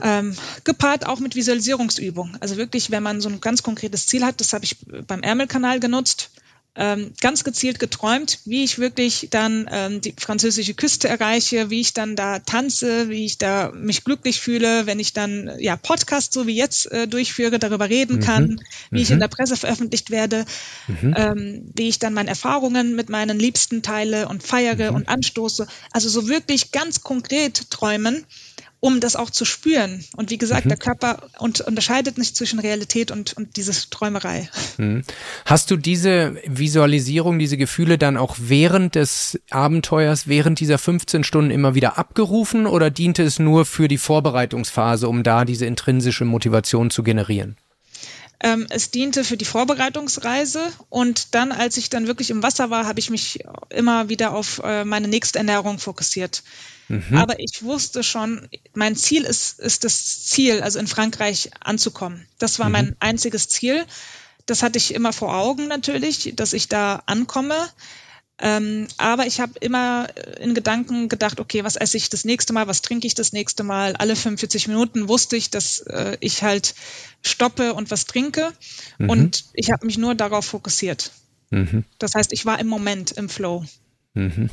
Ähm, 0.01 0.35
gepaart 0.65 1.05
auch 1.05 1.19
mit 1.19 1.35
Visualisierungsübung. 1.35 2.35
Also 2.41 2.57
wirklich, 2.57 2.91
wenn 2.91 3.03
man 3.03 3.21
so 3.21 3.29
ein 3.29 3.39
ganz 3.39 3.63
konkretes 3.63 4.07
Ziel 4.07 4.25
hat, 4.25 4.41
das 4.41 4.51
habe 4.51 4.65
ich 4.65 4.77
beim 5.07 5.23
Ärmelkanal 5.23 5.79
genutzt, 5.79 6.31
ähm, 6.77 7.13
ganz 7.21 7.43
gezielt 7.43 7.79
geträumt, 7.79 8.39
wie 8.45 8.63
ich 8.63 8.79
wirklich 8.79 9.27
dann 9.31 9.69
ähm, 9.71 10.01
die 10.01 10.13
französische 10.17 10.73
Küste 10.73 11.07
erreiche, 11.07 11.69
wie 11.69 11.79
ich 11.79 11.93
dann 11.93 12.15
da 12.15 12.39
tanze, 12.39 13.09
wie 13.09 13.25
ich 13.25 13.37
da 13.37 13.71
mich 13.73 14.03
glücklich 14.03 14.41
fühle, 14.41 14.85
wenn 14.85 14.99
ich 14.99 15.13
dann 15.13 15.51
ja 15.59 15.77
Podcast 15.77 16.33
so 16.33 16.47
wie 16.47 16.55
jetzt 16.55 16.91
äh, 16.91 17.07
durchführe, 17.07 17.59
darüber 17.59 17.89
reden 17.89 18.17
mhm. 18.17 18.21
kann, 18.21 18.61
wie 18.89 18.97
mhm. 18.97 19.01
ich 19.01 19.09
in 19.09 19.17
mhm. 19.17 19.21
der 19.21 19.27
Presse 19.29 19.55
veröffentlicht 19.55 20.11
werde, 20.11 20.45
mhm. 20.87 21.13
ähm, 21.17 21.71
wie 21.75 21.87
ich 21.87 21.99
dann 21.99 22.13
meine 22.13 22.29
Erfahrungen 22.29 22.95
mit 22.95 23.09
meinen 23.09 23.39
Liebsten 23.39 23.81
teile 23.81 24.27
und 24.27 24.43
feiere 24.43 24.91
mhm. 24.91 24.97
und 24.97 25.09
anstoße. 25.09 25.67
Also 25.91 26.09
so 26.09 26.27
wirklich 26.27 26.71
ganz 26.71 27.01
konkret 27.01 27.69
träumen 27.69 28.25
um 28.85 28.99
das 28.99 29.15
auch 29.15 29.31
zu 29.31 29.45
spüren. 29.45 30.05
Und 30.15 30.29
wie 30.29 30.37
gesagt, 30.37 30.65
mhm. 30.65 30.69
der 30.69 30.77
Körper 30.77 31.23
und, 31.39 31.59
unterscheidet 31.61 32.19
nicht 32.19 32.37
zwischen 32.37 32.59
Realität 32.59 33.09
und, 33.09 33.33
und 33.33 33.57
diese 33.57 33.71
Träumerei. 33.89 34.47
Mhm. 34.77 35.01
Hast 35.43 35.71
du 35.71 35.75
diese 35.75 36.35
Visualisierung, 36.45 37.39
diese 37.39 37.57
Gefühle 37.57 37.97
dann 37.97 38.15
auch 38.15 38.35
während 38.39 38.93
des 38.93 39.39
Abenteuers, 39.49 40.27
während 40.27 40.59
dieser 40.59 40.77
15 40.77 41.23
Stunden 41.23 41.49
immer 41.49 41.73
wieder 41.73 41.97
abgerufen 41.97 42.67
oder 42.67 42.91
diente 42.91 43.23
es 43.23 43.39
nur 43.39 43.65
für 43.65 43.87
die 43.87 43.97
Vorbereitungsphase, 43.97 45.07
um 45.07 45.23
da 45.23 45.45
diese 45.45 45.65
intrinsische 45.65 46.25
Motivation 46.25 46.91
zu 46.91 47.01
generieren? 47.01 47.57
Ähm, 48.39 48.67
es 48.69 48.91
diente 48.91 49.23
für 49.23 49.37
die 49.37 49.45
Vorbereitungsreise 49.45 50.61
und 50.89 51.33
dann, 51.33 51.51
als 51.51 51.77
ich 51.77 51.89
dann 51.89 52.05
wirklich 52.05 52.29
im 52.29 52.43
Wasser 52.43 52.69
war, 52.69 52.85
habe 52.85 52.99
ich 52.99 53.09
mich 53.09 53.39
immer 53.69 54.09
wieder 54.09 54.35
auf 54.35 54.61
äh, 54.63 54.85
meine 54.85 55.07
nächste 55.07 55.39
Ernährung 55.39 55.79
fokussiert. 55.79 56.43
Mhm. 56.87 57.17
Aber 57.17 57.39
ich 57.39 57.63
wusste 57.63 58.03
schon, 58.03 58.47
mein 58.73 58.95
Ziel 58.95 59.23
ist, 59.23 59.59
ist 59.59 59.83
das 59.83 60.23
Ziel, 60.25 60.61
also 60.61 60.79
in 60.79 60.87
Frankreich 60.87 61.51
anzukommen. 61.59 62.27
Das 62.37 62.59
war 62.59 62.67
mhm. 62.67 62.71
mein 62.73 62.95
einziges 62.99 63.47
Ziel. 63.47 63.85
Das 64.45 64.61
hatte 64.61 64.77
ich 64.77 64.93
immer 64.93 65.13
vor 65.13 65.35
Augen 65.35 65.67
natürlich, 65.67 66.33
dass 66.35 66.53
ich 66.53 66.67
da 66.67 67.01
ankomme. 67.05 67.55
Ähm, 68.37 68.87
aber 68.97 69.25
ich 69.25 69.39
habe 69.39 69.53
immer 69.61 70.07
in 70.41 70.53
Gedanken 70.53 71.07
gedacht, 71.07 71.39
okay, 71.39 71.63
was 71.63 71.77
esse 71.77 71.95
ich 71.95 72.09
das 72.09 72.25
nächste 72.25 72.51
Mal, 72.51 72.67
was 72.67 72.81
trinke 72.81 73.07
ich 73.07 73.15
das 73.15 73.31
nächste 73.31 73.63
Mal? 73.63 73.95
Alle 73.95 74.15
45 74.15 74.67
Minuten 74.67 75.07
wusste 75.07 75.37
ich, 75.37 75.49
dass 75.51 75.79
äh, 75.79 76.17
ich 76.19 76.43
halt 76.43 76.75
stoppe 77.23 77.73
und 77.73 77.91
was 77.91 78.05
trinke. 78.05 78.51
Mhm. 78.97 79.09
Und 79.09 79.45
ich 79.53 79.71
habe 79.71 79.85
mich 79.85 79.97
nur 79.97 80.15
darauf 80.15 80.45
fokussiert. 80.45 81.11
Mhm. 81.49 81.85
Das 81.97 82.13
heißt, 82.13 82.33
ich 82.33 82.45
war 82.45 82.59
im 82.59 82.67
Moment, 82.67 83.11
im 83.11 83.29
Flow. 83.29 83.63
Mhm. 84.13 84.49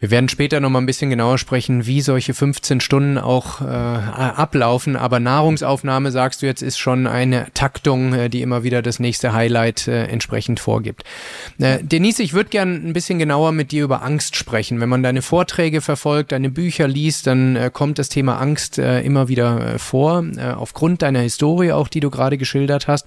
Wir 0.00 0.10
werden 0.10 0.28
später 0.28 0.60
noch 0.60 0.70
mal 0.70 0.80
ein 0.80 0.86
bisschen 0.86 1.08
genauer 1.08 1.38
sprechen, 1.38 1.86
wie 1.86 2.00
solche 2.02 2.34
15 2.34 2.80
Stunden 2.80 3.16
auch 3.16 3.62
äh, 3.62 3.64
ablaufen. 3.64 4.96
Aber 4.96 5.18
Nahrungsaufnahme, 5.18 6.10
sagst 6.10 6.42
du 6.42 6.46
jetzt, 6.46 6.62
ist 6.62 6.78
schon 6.78 7.06
eine 7.06 7.46
Taktung, 7.54 8.12
äh, 8.12 8.28
die 8.28 8.42
immer 8.42 8.64
wieder 8.64 8.82
das 8.82 8.98
nächste 8.98 9.32
Highlight 9.32 9.88
äh, 9.88 10.04
entsprechend 10.04 10.60
vorgibt. 10.60 11.04
Äh, 11.58 11.78
Denise, 11.82 12.22
ich 12.22 12.34
würde 12.34 12.50
gern 12.50 12.86
ein 12.86 12.92
bisschen 12.92 13.18
genauer 13.18 13.52
mit 13.52 13.72
dir 13.72 13.84
über 13.84 14.02
Angst 14.02 14.36
sprechen. 14.36 14.80
Wenn 14.80 14.90
man 14.90 15.02
deine 15.02 15.22
Vorträge 15.22 15.80
verfolgt, 15.80 16.32
deine 16.32 16.50
Bücher 16.50 16.86
liest, 16.86 17.26
dann 17.26 17.56
äh, 17.56 17.70
kommt 17.72 17.98
das 17.98 18.10
Thema 18.10 18.38
Angst 18.38 18.78
äh, 18.78 19.00
immer 19.00 19.28
wieder 19.28 19.74
äh, 19.74 19.78
vor, 19.78 20.24
äh, 20.36 20.50
aufgrund 20.50 21.00
deiner 21.00 21.20
Historie 21.20 21.72
auch, 21.72 21.88
die 21.88 22.00
du 22.00 22.10
gerade 22.10 22.36
geschildert 22.36 22.88
hast. 22.88 23.06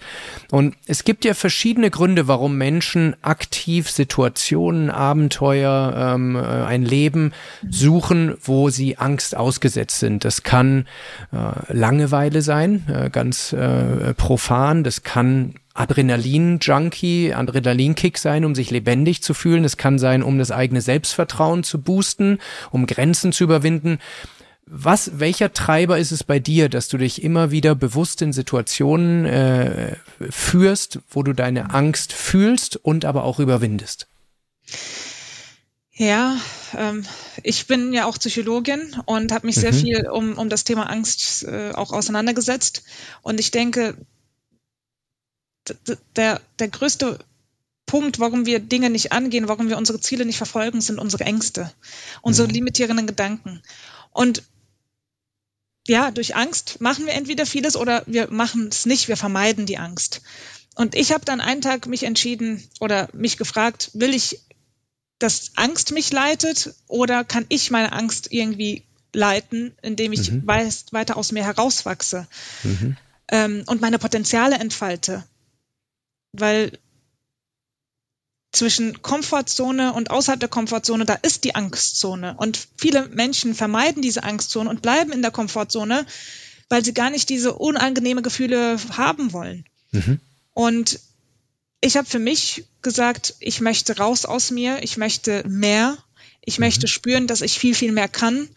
Und 0.50 0.76
es 0.88 1.04
gibt 1.04 1.26
ja 1.26 1.36
verschiedene 1.36 1.92
Gründe, 1.92 2.28
warum 2.28 2.58
Menschen 2.58 3.16
aktiv 3.22 3.92
Situationen, 3.92 4.90
Abenteuer, 4.90 6.16
ähm, 6.16 6.36
äh, 6.36 6.40
ein 6.40 6.87
Leben 6.88 7.34
suchen, 7.70 8.36
wo 8.42 8.70
sie 8.70 8.98
Angst 8.98 9.36
ausgesetzt 9.36 10.00
sind. 10.00 10.26
Das 10.26 10.44
kann 10.44 10.88
äh, 11.32 11.74
Langeweile 11.74 12.42
sein, 12.42 12.86
äh, 12.88 13.10
ganz 13.10 13.54
äh, 13.54 14.14
profan. 14.14 14.84
Das 14.84 15.04
kann 15.04 15.56
Adrenalin-Junkie, 15.74 17.34
Adrenalinkick 17.34 18.18
sein, 18.18 18.46
um 18.46 18.56
sich 18.56 18.72
lebendig 18.72 19.22
zu 19.22 19.34
fühlen. 19.34 19.64
Es 19.64 19.78
kann 19.78 20.00
sein, 20.00 20.24
um 20.24 20.40
das 20.40 20.52
eigene 20.52 20.82
Selbstvertrauen 20.82 21.64
zu 21.64 21.82
boosten, 21.82 22.40
um 22.72 22.88
Grenzen 22.88 23.32
zu 23.32 23.44
überwinden. 23.44 24.00
Was, 24.70 25.20
welcher 25.20 25.54
Treiber 25.54 25.98
ist 25.98 26.12
es 26.12 26.26
bei 26.26 26.40
dir, 26.40 26.68
dass 26.68 26.90
du 26.90 26.98
dich 26.98 27.24
immer 27.24 27.52
wieder 27.52 27.74
bewusst 27.74 28.22
in 28.22 28.34
Situationen 28.34 29.26
äh, 29.26 29.96
führst, 30.30 31.00
wo 31.10 31.24
du 31.24 31.32
deine 31.32 31.74
Angst 31.74 32.12
fühlst 32.12 32.76
und 32.76 33.06
aber 33.06 33.24
auch 33.24 33.40
überwindest? 33.40 34.08
Ja, 35.98 36.40
ähm, 36.76 37.06
ich 37.42 37.66
bin 37.66 37.92
ja 37.92 38.06
auch 38.06 38.20
Psychologin 38.20 38.96
und 39.06 39.32
habe 39.32 39.48
mich 39.48 39.58
mhm. 39.58 39.62
sehr 39.62 39.74
viel 39.74 40.08
um, 40.08 40.38
um 40.38 40.48
das 40.48 40.64
Thema 40.64 40.90
Angst 40.90 41.44
äh, 41.44 41.72
auch 41.74 41.92
auseinandergesetzt. 41.92 42.84
Und 43.24 43.40
ich 43.40 43.50
denke, 43.50 43.98
der, 46.16 46.40
der 46.60 46.68
größte 46.68 47.18
Punkt, 47.88 48.20
warum 48.20 48.46
wir 48.46 48.60
Dinge 48.60 48.92
nicht 48.92 49.12
angehen, 49.12 49.48
warum 49.48 49.70
wir 49.70 49.78
unsere 49.78 50.00
Ziele 50.00 50.26
nicht 50.26 50.38
verfolgen, 50.38 50.82
sind 50.82 51.00
unsere 51.00 51.24
Ängste, 51.24 51.74
unsere 52.22 52.48
mhm. 52.48 52.54
limitierenden 52.54 53.08
Gedanken. 53.08 53.64
Und 54.12 54.44
ja, 55.88 56.12
durch 56.12 56.36
Angst 56.36 56.80
machen 56.80 57.08
wir 57.08 57.14
entweder 57.14 57.48
vieles 57.48 57.76
oder 57.76 58.04
wir 58.06 58.30
machen 58.30 58.68
es 58.68 58.86
nicht, 58.86 59.08
wir 59.08 59.18
vermeiden 59.18 59.66
die 59.66 59.80
Angst. 59.80 60.22
Und 60.76 60.94
ich 60.94 61.12
habe 61.12 61.26
dann 61.26 61.42
einen 61.42 61.62
Tag 61.62 61.88
mich 61.88 62.04
entschieden 62.04 62.64
oder 62.80 63.10
mich 63.14 63.38
gefragt, 63.38 63.90
will 63.94 64.14
ich 64.14 64.42
dass 65.20 65.52
Angst 65.56 65.92
mich 65.92 66.12
leitet 66.12 66.76
oder 66.88 67.24
kann 67.24 67.46
ich 67.50 67.72
meine 67.72 67.92
Angst 67.94 68.32
irgendwie 68.32 68.84
leiten, 69.14 69.76
indem 69.82 70.14
ich 70.14 70.32
mhm. 70.32 70.46
weiß, 70.46 70.86
weiter 70.92 71.18
aus 71.18 71.32
mir 71.32 71.44
herauswachse 71.44 72.28
mhm. 72.64 72.98
ähm, 73.30 73.64
und 73.66 73.82
meine 73.82 74.00
Potenziale 74.00 74.58
entfalte. 74.58 75.24
Weil 76.34 76.78
zwischen 78.52 79.02
Komfortzone 79.02 79.94
und 79.94 80.12
außerhalb 80.12 80.40
der 80.40 80.50
Komfortzone, 80.50 81.06
da 81.06 81.14
ist 81.14 81.44
die 81.44 81.56
Angstzone. 81.56 82.36
Und 82.38 82.68
viele 82.78 83.08
Menschen 83.10 83.56
vermeiden 83.56 84.02
diese 84.02 84.24
Angstzone 84.24 84.70
und 84.70 84.82
bleiben 84.82 85.12
in 85.12 85.22
der 85.22 85.32
Komfortzone, 85.32 86.06
weil 86.70 86.84
sie 86.84 86.94
gar 86.94 87.10
nicht 87.10 87.30
diese 87.30 87.54
unangenehme 87.54 88.22
Gefühle 88.22 88.78
haben 88.96 89.34
wollen. 89.34 89.66
Mhm. 89.92 90.20
Und 90.54 91.00
ich 91.82 91.98
habe 91.98 92.08
für 92.08 92.20
mich 92.20 92.66
gesagt, 92.82 93.36
ich 93.40 93.62
möchte 93.62 93.98
raus 93.98 94.26
aus 94.26 94.52
mir, 94.52 94.84
ich 94.84 94.98
möchte 94.98 95.44
mehr, 95.48 95.98
ich 96.44 96.58
mhm. 96.60 96.66
möchte 96.66 96.88
spüren, 96.88 97.28
dass 97.28 97.42
ich 97.42 97.60
viel, 97.60 97.76
viel 97.76 97.92
mehr 97.92 98.08
kann 98.08 98.50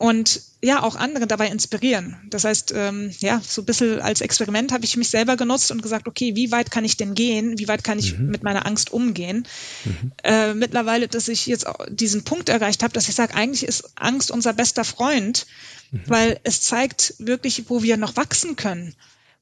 und 0.00 0.40
ja, 0.62 0.82
auch 0.82 0.96
andere 0.96 1.26
dabei 1.26 1.48
inspirieren. 1.48 2.16
Das 2.30 2.44
heißt, 2.44 2.72
ähm, 2.74 3.12
ja, 3.18 3.38
so 3.46 3.60
ein 3.60 3.66
bisschen 3.66 4.00
als 4.00 4.22
Experiment 4.22 4.72
habe 4.72 4.86
ich 4.86 4.96
mich 4.96 5.10
selber 5.10 5.36
genutzt 5.36 5.70
und 5.70 5.82
gesagt, 5.82 6.08
okay, 6.08 6.34
wie 6.34 6.50
weit 6.50 6.70
kann 6.70 6.86
ich 6.86 6.96
denn 6.96 7.14
gehen? 7.14 7.58
Wie 7.58 7.68
weit 7.68 7.84
kann 7.84 7.98
ich 7.98 8.16
mhm. 8.16 8.28
mit 8.28 8.42
meiner 8.42 8.64
Angst 8.64 8.94
umgehen? 8.94 9.46
Mhm. 9.84 10.12
Äh, 10.24 10.54
mittlerweile, 10.54 11.06
dass 11.06 11.28
ich 11.28 11.44
jetzt 11.44 11.66
diesen 11.90 12.24
Punkt 12.24 12.48
erreicht 12.48 12.82
habe, 12.82 12.94
dass 12.94 13.10
ich 13.10 13.14
sage, 13.14 13.34
eigentlich 13.34 13.64
ist 13.64 13.92
Angst 13.96 14.30
unser 14.30 14.54
bester 14.54 14.84
Freund, 14.84 15.46
mhm. 15.90 16.02
weil 16.06 16.40
es 16.44 16.62
zeigt 16.62 17.14
wirklich, 17.18 17.68
wo 17.68 17.82
wir 17.82 17.98
noch 17.98 18.16
wachsen 18.16 18.56
können, 18.56 18.94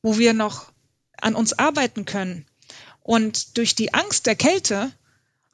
wo 0.02 0.18
wir 0.18 0.34
noch 0.34 0.72
an 1.20 1.36
uns 1.36 1.56
arbeiten 1.56 2.04
können. 2.04 2.47
Und 3.08 3.56
durch 3.56 3.74
die 3.74 3.94
Angst 3.94 4.26
der 4.26 4.34
Kälte 4.34 4.92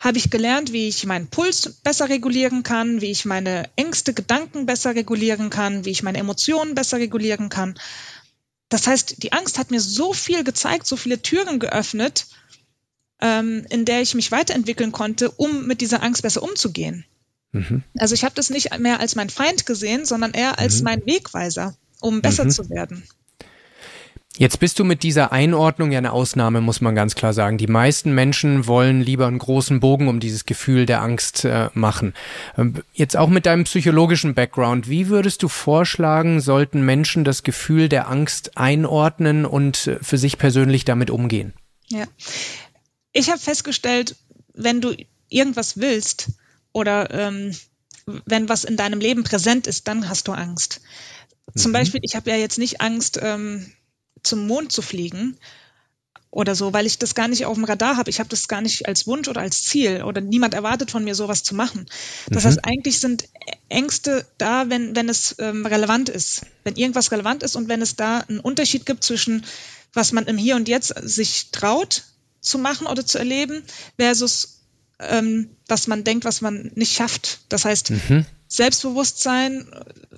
habe 0.01 0.19
ich 0.19 0.29
gelernt, 0.29 0.73
wie 0.73 0.89
ich 0.89 1.07
meinen 1.07 1.29
Puls 1.29 1.75
besser 1.85 2.09
regulieren 2.09 2.65
kann, 2.65 3.01
wie 3.01 3.13
ich 3.13 3.27
meine 3.27 3.71
Ängste, 3.77 4.13
Gedanken 4.13 4.67
besser 4.67 4.97
regulieren 4.97 5.51
kann, 5.51 5.85
wie 5.85 5.91
ich 5.91 6.03
meine 6.03 6.19
Emotionen 6.19 6.75
besser 6.75 6.99
regulieren 6.99 7.51
kann. 7.51 7.79
Das 8.71 8.89
heißt, 8.89 9.23
die 9.23 9.33
Angst 9.33 9.57
hat 9.57 9.71
mir 9.71 9.81
so 9.81 10.13
viel 10.13 10.43
gezeigt, 10.43 10.85
so 10.89 10.97
viele 10.97 11.23
Türen 11.23 11.61
geöffnet, 11.61 12.27
ähm, 13.21 13.65
in 13.71 13.85
der 13.85 14.03
ich 14.03 14.17
mich 14.17 14.33
weiterentwickeln 14.33 14.91
konnte, 14.91 15.31
um 15.31 15.69
mit 15.69 15.81
dieser 15.81 16.03
Angst 16.03 16.23
besser 16.23 16.43
umzugehen. 16.43 17.05
Mhm. 17.53 17.85
Also 17.97 18.17
ich 18.17 18.25
habe 18.25 18.35
das 18.35 18.51
nicht 18.51 18.77
mehr 18.81 18.99
als 18.99 19.15
mein 19.15 19.31
Feind 19.31 19.65
gesehen, 19.65 20.07
sondern 20.07 20.33
eher 20.33 20.59
als 20.59 20.79
mhm. 20.79 20.85
mein 20.87 21.07
Wegweiser, 21.07 21.77
um 22.01 22.21
besser 22.21 22.47
mhm. 22.47 22.51
zu 22.51 22.69
werden. 22.69 23.05
Jetzt 24.37 24.59
bist 24.59 24.81
du 24.81 24.85
mit 24.85 25.05
dieser 25.05 25.31
Einordnung 25.31 25.93
ja 25.93 25.99
eine 25.99 26.13
Ausnahme, 26.13 26.61
muss 26.61 26.81
man 26.81 26.97
ganz 26.97 27.15
klar 27.15 27.33
sagen. 27.33 27.57
Die 27.57 27.69
meisten 27.69 28.13
Menschen 28.13 28.67
wollen 28.67 29.01
lieber 29.01 29.29
einen 29.29 29.39
großen 29.39 29.79
Bogen 29.79 30.09
um 30.09 30.19
dieses 30.19 30.45
Gefühl 30.45 30.87
der 30.87 31.03
Angst 31.03 31.45
äh, 31.45 31.71
machen. 31.75 32.15
Ähm, 32.59 32.83
jetzt 32.95 33.17
auch 33.17 33.29
mit 33.29 33.47
deinem 33.47 33.63
psychologischen 33.63 34.35
Background, 34.35 34.89
wie 34.89 35.09
würdest 35.09 35.45
du 35.45 35.49
vorschlagen, 35.49 36.41
sollten 36.41 36.85
Menschen 36.85 37.23
das 37.23 37.45
Gefühl 37.45 37.89
der 37.89 38.09
Angst 38.09 38.57
einordnen 38.57 39.47
und 39.47 39.87
äh, 39.87 39.99
für 40.03 40.19
sich 40.19 40.37
persönlich 40.37 40.85
damit 40.85 41.11
umgehen? 41.11 41.53
Ja, 41.87 42.07
ich 43.13 43.31
habe 43.31 43.39
festgestellt, 43.39 44.17
wenn 44.53 44.81
du 44.81 44.97
irgendwas 45.29 45.77
willst 45.77 46.31
oder 46.73 47.09
ähm, 47.13 47.53
wenn 48.27 48.49
was 48.49 48.65
in 48.65 48.77
deinem 48.77 48.99
Leben 48.99 49.23
präsent 49.23 49.69
ist, 49.69 49.87
dann 49.87 50.09
hast 50.09 50.27
du 50.27 50.33
Angst. 50.33 50.81
Zum 51.55 51.71
mhm. 51.71 51.75
Beispiel, 51.75 52.01
ich 52.03 52.17
habe 52.17 52.31
ja 52.31 52.37
jetzt 52.37 52.59
nicht 52.59 52.81
Angst, 52.81 53.21
ähm, 53.23 53.71
zum 54.25 54.47
Mond 54.47 54.73
zu 54.73 54.83
fliegen 54.83 55.39
oder 56.35 56.57
so, 56.57 56.73
weil 56.73 56.85
ich 56.85 56.99
das 56.99 57.15
gar 57.15 57.29
nicht 57.29 57.47
auf 57.47 57.55
dem 57.55 57.65
Radar 57.65 57.97
habe. 57.97 58.11
Ich 58.11 58.19
habe 58.19 58.29
das 58.29 58.49
gar 58.49 58.61
nicht 58.61 58.89
als 58.89 59.07
Wunsch 59.07 59.29
oder 59.29 59.41
als 59.41 59.63
Ziel 59.63 60.03
oder 60.03 60.21
niemand 60.21 60.53
erwartet 60.53 60.91
von 60.91 61.05
mir, 61.05 61.15
sowas 61.15 61.45
zu 61.45 61.55
machen. 61.55 61.87
Das 62.29 62.43
mhm. 62.43 62.49
heißt, 62.49 62.65
eigentlich 62.65 62.99
sind 62.99 63.29
Ängste 63.69 64.27
da, 64.37 64.69
wenn, 64.69 64.97
wenn 64.97 65.09
es 65.09 65.37
ähm, 65.39 65.65
relevant 65.65 66.09
ist. 66.09 66.43
Wenn 66.65 66.75
irgendwas 66.75 67.13
relevant 67.13 67.45
ist 67.45 67.55
und 67.55 67.69
wenn 67.69 67.83
es 67.83 67.95
da 67.95 68.19
einen 68.21 68.41
Unterschied 68.41 68.85
gibt 68.85 69.05
zwischen, 69.05 69.45
was 69.93 70.11
man 70.11 70.27
im 70.27 70.37
Hier 70.37 70.57
und 70.57 70.67
Jetzt 70.67 70.93
sich 71.03 71.51
traut 71.53 72.03
zu 72.41 72.59
machen 72.59 72.89
oder 72.89 73.07
zu 73.07 73.19
erleben, 73.19 73.63
versus 73.97 74.61
ähm, 74.99 75.51
was 75.69 75.87
man 75.87 76.03
denkt, 76.03 76.25
was 76.25 76.41
man 76.41 76.73
nicht 76.75 76.95
schafft. 76.95 77.41
Das 77.49 77.65
heißt, 77.65 77.91
mhm. 77.91 78.27
Selbstbewusstsein, 78.49 79.67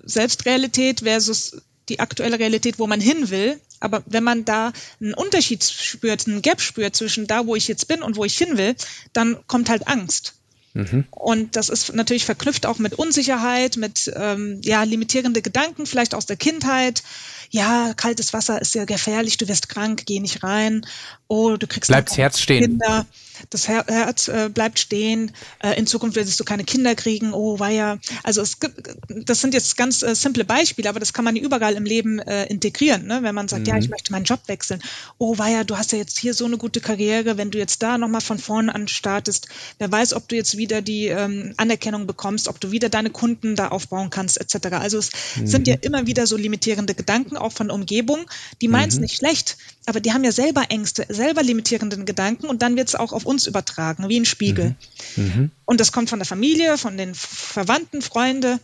Selbstrealität 0.04 1.00
versus 1.00 1.62
die 1.88 2.00
aktuelle 2.00 2.38
Realität, 2.38 2.78
wo 2.78 2.86
man 2.86 3.00
hin 3.00 3.30
will. 3.30 3.60
Aber 3.80 4.02
wenn 4.06 4.24
man 4.24 4.44
da 4.44 4.72
einen 5.00 5.14
Unterschied 5.14 5.64
spürt, 5.64 6.26
einen 6.26 6.42
Gap 6.42 6.60
spürt 6.60 6.96
zwischen 6.96 7.26
da, 7.26 7.46
wo 7.46 7.56
ich 7.56 7.68
jetzt 7.68 7.88
bin 7.88 8.02
und 8.02 8.16
wo 8.16 8.24
ich 8.24 8.36
hin 8.36 8.56
will, 8.56 8.74
dann 9.12 9.38
kommt 9.46 9.68
halt 9.68 9.88
Angst. 9.88 10.34
Mhm. 10.76 11.04
Und 11.10 11.56
das 11.56 11.70
ist 11.70 11.94
natürlich 11.94 12.26
verknüpft 12.26 12.66
auch 12.66 12.78
mit 12.78 12.94
Unsicherheit, 12.94 13.78
mit 13.78 14.12
ähm, 14.14 14.60
ja 14.62 14.82
limitierende 14.82 15.40
Gedanken, 15.40 15.86
vielleicht 15.86 16.14
aus 16.14 16.26
der 16.26 16.36
Kindheit. 16.36 17.02
Ja, 17.50 17.92
kaltes 17.94 18.32
Wasser 18.32 18.60
ist 18.60 18.74
ja 18.74 18.84
gefährlich, 18.84 19.36
du 19.36 19.48
wirst 19.48 19.68
krank, 19.68 20.02
geh 20.06 20.20
nicht 20.20 20.42
rein. 20.42 20.86
Oh, 21.28 21.56
du 21.56 21.66
kriegst 21.66 21.88
Bleibt's 21.88 22.16
Herz 22.16 22.40
stehen. 22.40 22.62
Kinder 22.62 23.06
das 23.50 23.68
Herz 23.68 24.28
äh, 24.28 24.48
bleibt 24.52 24.78
stehen, 24.78 25.32
äh, 25.62 25.78
in 25.78 25.86
Zukunft 25.86 26.16
wirst 26.16 26.38
du 26.38 26.44
keine 26.44 26.64
Kinder 26.64 26.94
kriegen, 26.94 27.32
oh 27.32 27.58
weia. 27.58 27.98
Also 28.22 28.42
es 28.42 28.60
gibt, 28.60 28.96
das 29.08 29.40
sind 29.40 29.54
jetzt 29.54 29.76
ganz 29.76 30.02
äh, 30.02 30.14
simple 30.14 30.44
Beispiele, 30.44 30.88
aber 30.88 31.00
das 31.00 31.12
kann 31.12 31.24
man 31.24 31.36
überall 31.36 31.74
im 31.74 31.84
Leben 31.84 32.18
äh, 32.18 32.46
integrieren, 32.46 33.06
ne? 33.06 33.22
wenn 33.22 33.34
man 33.34 33.48
sagt, 33.48 33.62
mhm. 33.62 33.68
ja, 33.68 33.78
ich 33.78 33.88
möchte 33.88 34.12
meinen 34.12 34.24
Job 34.24 34.40
wechseln. 34.46 34.82
Oh 35.18 35.38
weia, 35.38 35.64
du 35.64 35.76
hast 35.76 35.92
ja 35.92 35.98
jetzt 35.98 36.18
hier 36.18 36.34
so 36.34 36.44
eine 36.44 36.58
gute 36.58 36.80
Karriere, 36.80 37.36
wenn 37.36 37.50
du 37.50 37.58
jetzt 37.58 37.82
da 37.82 37.98
nochmal 37.98 38.20
von 38.20 38.38
vorne 38.38 38.74
an 38.74 38.88
startest, 38.88 39.48
wer 39.78 39.90
weiß, 39.90 40.14
ob 40.14 40.28
du 40.28 40.36
jetzt 40.36 40.56
wieder 40.56 40.82
die 40.82 41.06
ähm, 41.06 41.54
Anerkennung 41.56 42.06
bekommst, 42.06 42.48
ob 42.48 42.60
du 42.60 42.70
wieder 42.70 42.88
deine 42.88 43.10
Kunden 43.10 43.56
da 43.56 43.68
aufbauen 43.68 44.10
kannst, 44.10 44.40
etc. 44.40 44.68
Also 44.76 44.98
es 44.98 45.10
mhm. 45.36 45.46
sind 45.46 45.68
ja 45.68 45.76
immer 45.80 46.06
wieder 46.06 46.26
so 46.26 46.36
limitierende 46.36 46.94
Gedanken, 46.94 47.35
auch 47.36 47.52
von 47.52 47.70
Umgebung, 47.70 48.28
die 48.60 48.68
meinen 48.68 48.88
es 48.88 48.96
mhm. 48.96 49.02
nicht 49.02 49.16
schlecht, 49.16 49.56
aber 49.86 50.00
die 50.00 50.12
haben 50.12 50.24
ja 50.24 50.32
selber 50.32 50.70
Ängste, 50.70 51.06
selber 51.08 51.42
limitierenden 51.42 52.06
Gedanken 52.06 52.46
und 52.46 52.62
dann 52.62 52.76
wird 52.76 52.88
es 52.88 52.94
auch 52.94 53.12
auf 53.12 53.26
uns 53.26 53.46
übertragen, 53.46 54.08
wie 54.08 54.18
ein 54.18 54.24
Spiegel. 54.24 54.76
Mhm. 55.16 55.24
Mhm. 55.24 55.50
Und 55.64 55.80
das 55.80 55.92
kommt 55.92 56.10
von 56.10 56.18
der 56.18 56.26
Familie, 56.26 56.78
von 56.78 56.96
den 56.96 57.14
Verwandten, 57.14 58.02
Freunde. 58.02 58.60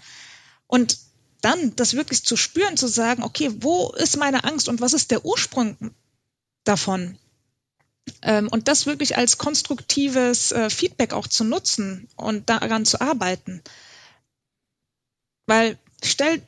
Und 0.67 0.99
dann 1.43 1.77
das 1.77 1.95
wirklich 1.95 2.25
zu 2.25 2.37
spüren, 2.37 2.77
zu 2.77 2.87
sagen, 2.87 3.23
okay, 3.23 3.51
wo 3.61 3.91
ist 3.93 4.17
meine 4.17 4.45
Angst 4.45 4.69
und 4.69 4.81
was 4.81 4.93
ist 4.93 5.11
der 5.11 5.25
Ursprung 5.25 5.77
davon? 6.65 7.19
Ähm, 8.23 8.49
und 8.49 8.69
das 8.69 8.87
wirklich 8.87 9.17
als 9.17 9.39
konstruktives 9.39 10.53
äh, 10.53 10.71
Feedback 10.71 11.13
auch 11.13 11.27
zu 11.27 11.45
nutzen 11.45 12.09
und 12.17 12.49
daran 12.49 12.85
zu 12.85 13.01
arbeiten. 13.01 13.63
Weil 15.47 15.79
stell 16.03 16.43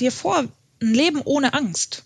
dir 0.00 0.12
vor, 0.12 0.44
ein 0.80 0.94
Leben 0.94 1.20
ohne 1.24 1.54
Angst. 1.54 2.04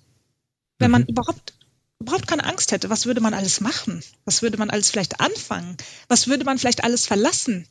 Wenn 0.79 0.91
man 0.91 1.03
mhm. 1.03 1.09
überhaupt 1.09 1.55
überhaupt 2.01 2.29
keine 2.29 2.45
Angst 2.45 2.71
hätte, 2.71 2.91
was 2.91 3.07
würde 3.07 3.21
man 3.21 3.35
alles 3.35 3.61
machen? 3.61 4.03
Was 4.25 4.43
würde 4.43 4.57
man 4.57 4.71
alles 4.71 4.91
vielleicht 4.91 5.21
anfangen? 5.21 5.77
Was 6.07 6.29
würde 6.29 6.45
man 6.45 6.59
vielleicht 6.59 6.85
alles 6.85 7.07
verlassen? 7.07 7.67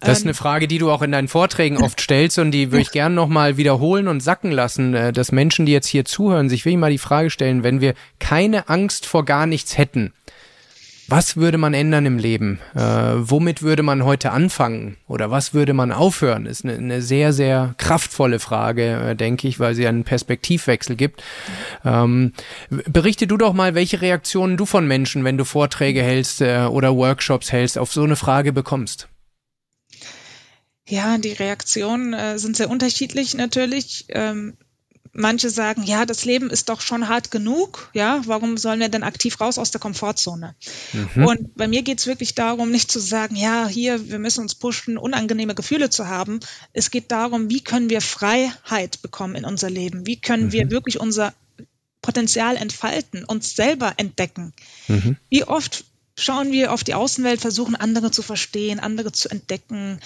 Das 0.00 0.18
ist 0.18 0.24
eine 0.24 0.30
ähm, 0.30 0.36
Frage, 0.36 0.66
die 0.66 0.78
du 0.78 0.90
auch 0.90 1.02
in 1.02 1.12
deinen 1.12 1.28
Vorträgen 1.28 1.76
oft 1.76 2.00
stellst 2.00 2.38
und 2.38 2.52
die 2.52 2.72
würde 2.72 2.82
ich 2.82 2.90
gerne 2.90 3.14
nochmal 3.14 3.58
wiederholen 3.58 4.08
und 4.08 4.20
sacken 4.20 4.50
lassen, 4.50 4.94
äh, 4.94 5.12
dass 5.12 5.30
Menschen, 5.30 5.66
die 5.66 5.72
jetzt 5.72 5.88
hier 5.88 6.06
zuhören, 6.06 6.48
sich 6.48 6.64
wirklich 6.64 6.78
mal 6.78 6.90
die 6.90 6.98
Frage 6.98 7.28
stellen, 7.28 7.62
wenn 7.62 7.82
wir 7.82 7.94
keine 8.18 8.70
Angst 8.70 9.04
vor 9.04 9.26
gar 9.26 9.46
nichts 9.46 9.76
hätten, 9.76 10.14
was 11.10 11.36
würde 11.36 11.58
man 11.58 11.74
ändern 11.74 12.06
im 12.06 12.18
Leben? 12.18 12.60
Äh, 12.74 12.80
womit 12.80 13.62
würde 13.62 13.82
man 13.82 14.04
heute 14.04 14.30
anfangen? 14.30 14.96
Oder 15.08 15.30
was 15.30 15.52
würde 15.52 15.74
man 15.74 15.90
aufhören? 15.90 16.46
Ist 16.46 16.64
eine, 16.64 16.74
eine 16.74 17.02
sehr, 17.02 17.32
sehr 17.32 17.74
kraftvolle 17.78 18.38
Frage, 18.38 19.10
äh, 19.10 19.16
denke 19.16 19.48
ich, 19.48 19.58
weil 19.58 19.74
sie 19.74 19.86
einen 19.86 20.04
Perspektivwechsel 20.04 20.94
gibt. 20.94 21.22
Ähm, 21.84 22.32
berichte 22.68 23.26
du 23.26 23.36
doch 23.36 23.52
mal, 23.52 23.74
welche 23.74 24.00
Reaktionen 24.00 24.56
du 24.56 24.66
von 24.66 24.86
Menschen, 24.86 25.24
wenn 25.24 25.36
du 25.36 25.44
Vorträge 25.44 26.02
hältst 26.02 26.40
äh, 26.42 26.66
oder 26.70 26.94
Workshops 26.94 27.50
hältst, 27.50 27.76
auf 27.76 27.92
so 27.92 28.04
eine 28.04 28.16
Frage 28.16 28.52
bekommst. 28.52 29.08
Ja, 30.88 31.18
die 31.18 31.32
Reaktionen 31.32 32.14
äh, 32.14 32.38
sind 32.38 32.56
sehr 32.56 32.70
unterschiedlich 32.70 33.34
natürlich. 33.34 34.06
Ähm, 34.08 34.56
manche 35.12 35.50
sagen, 35.50 35.82
ja, 35.82 36.06
das 36.06 36.24
Leben 36.24 36.50
ist 36.50 36.68
doch 36.68 36.80
schon 36.80 37.08
hart 37.08 37.30
genug, 37.30 37.90
ja, 37.94 38.22
warum 38.26 38.56
sollen 38.56 38.80
wir 38.80 38.88
denn 38.88 39.02
aktiv 39.02 39.40
raus 39.40 39.58
aus 39.58 39.70
der 39.70 39.80
Komfortzone? 39.80 40.54
Mhm. 40.92 41.24
Und 41.24 41.54
bei 41.56 41.68
mir 41.68 41.82
geht 41.82 41.98
es 41.98 42.06
wirklich 42.06 42.34
darum, 42.34 42.70
nicht 42.70 42.90
zu 42.90 43.00
sagen, 43.00 43.36
ja, 43.36 43.66
hier, 43.66 44.08
wir 44.08 44.18
müssen 44.18 44.40
uns 44.40 44.54
pushen, 44.54 44.98
unangenehme 44.98 45.54
Gefühle 45.54 45.90
zu 45.90 46.06
haben. 46.06 46.40
Es 46.72 46.90
geht 46.90 47.10
darum, 47.10 47.50
wie 47.50 47.60
können 47.60 47.90
wir 47.90 48.00
Freiheit 48.00 49.02
bekommen 49.02 49.34
in 49.34 49.44
unser 49.44 49.70
Leben? 49.70 50.06
Wie 50.06 50.20
können 50.20 50.46
mhm. 50.46 50.52
wir 50.52 50.70
wirklich 50.70 51.00
unser 51.00 51.34
Potenzial 52.02 52.56
entfalten, 52.56 53.24
uns 53.24 53.56
selber 53.56 53.94
entdecken? 53.96 54.52
Mhm. 54.88 55.16
Wie 55.28 55.44
oft 55.44 55.84
schauen 56.20 56.52
wir 56.52 56.72
auf 56.72 56.84
die 56.84 56.94
Außenwelt, 56.94 57.40
versuchen 57.40 57.76
andere 57.76 58.10
zu 58.10 58.22
verstehen, 58.22 58.80
andere 58.80 59.12
zu 59.12 59.28
entdecken. 59.28 60.00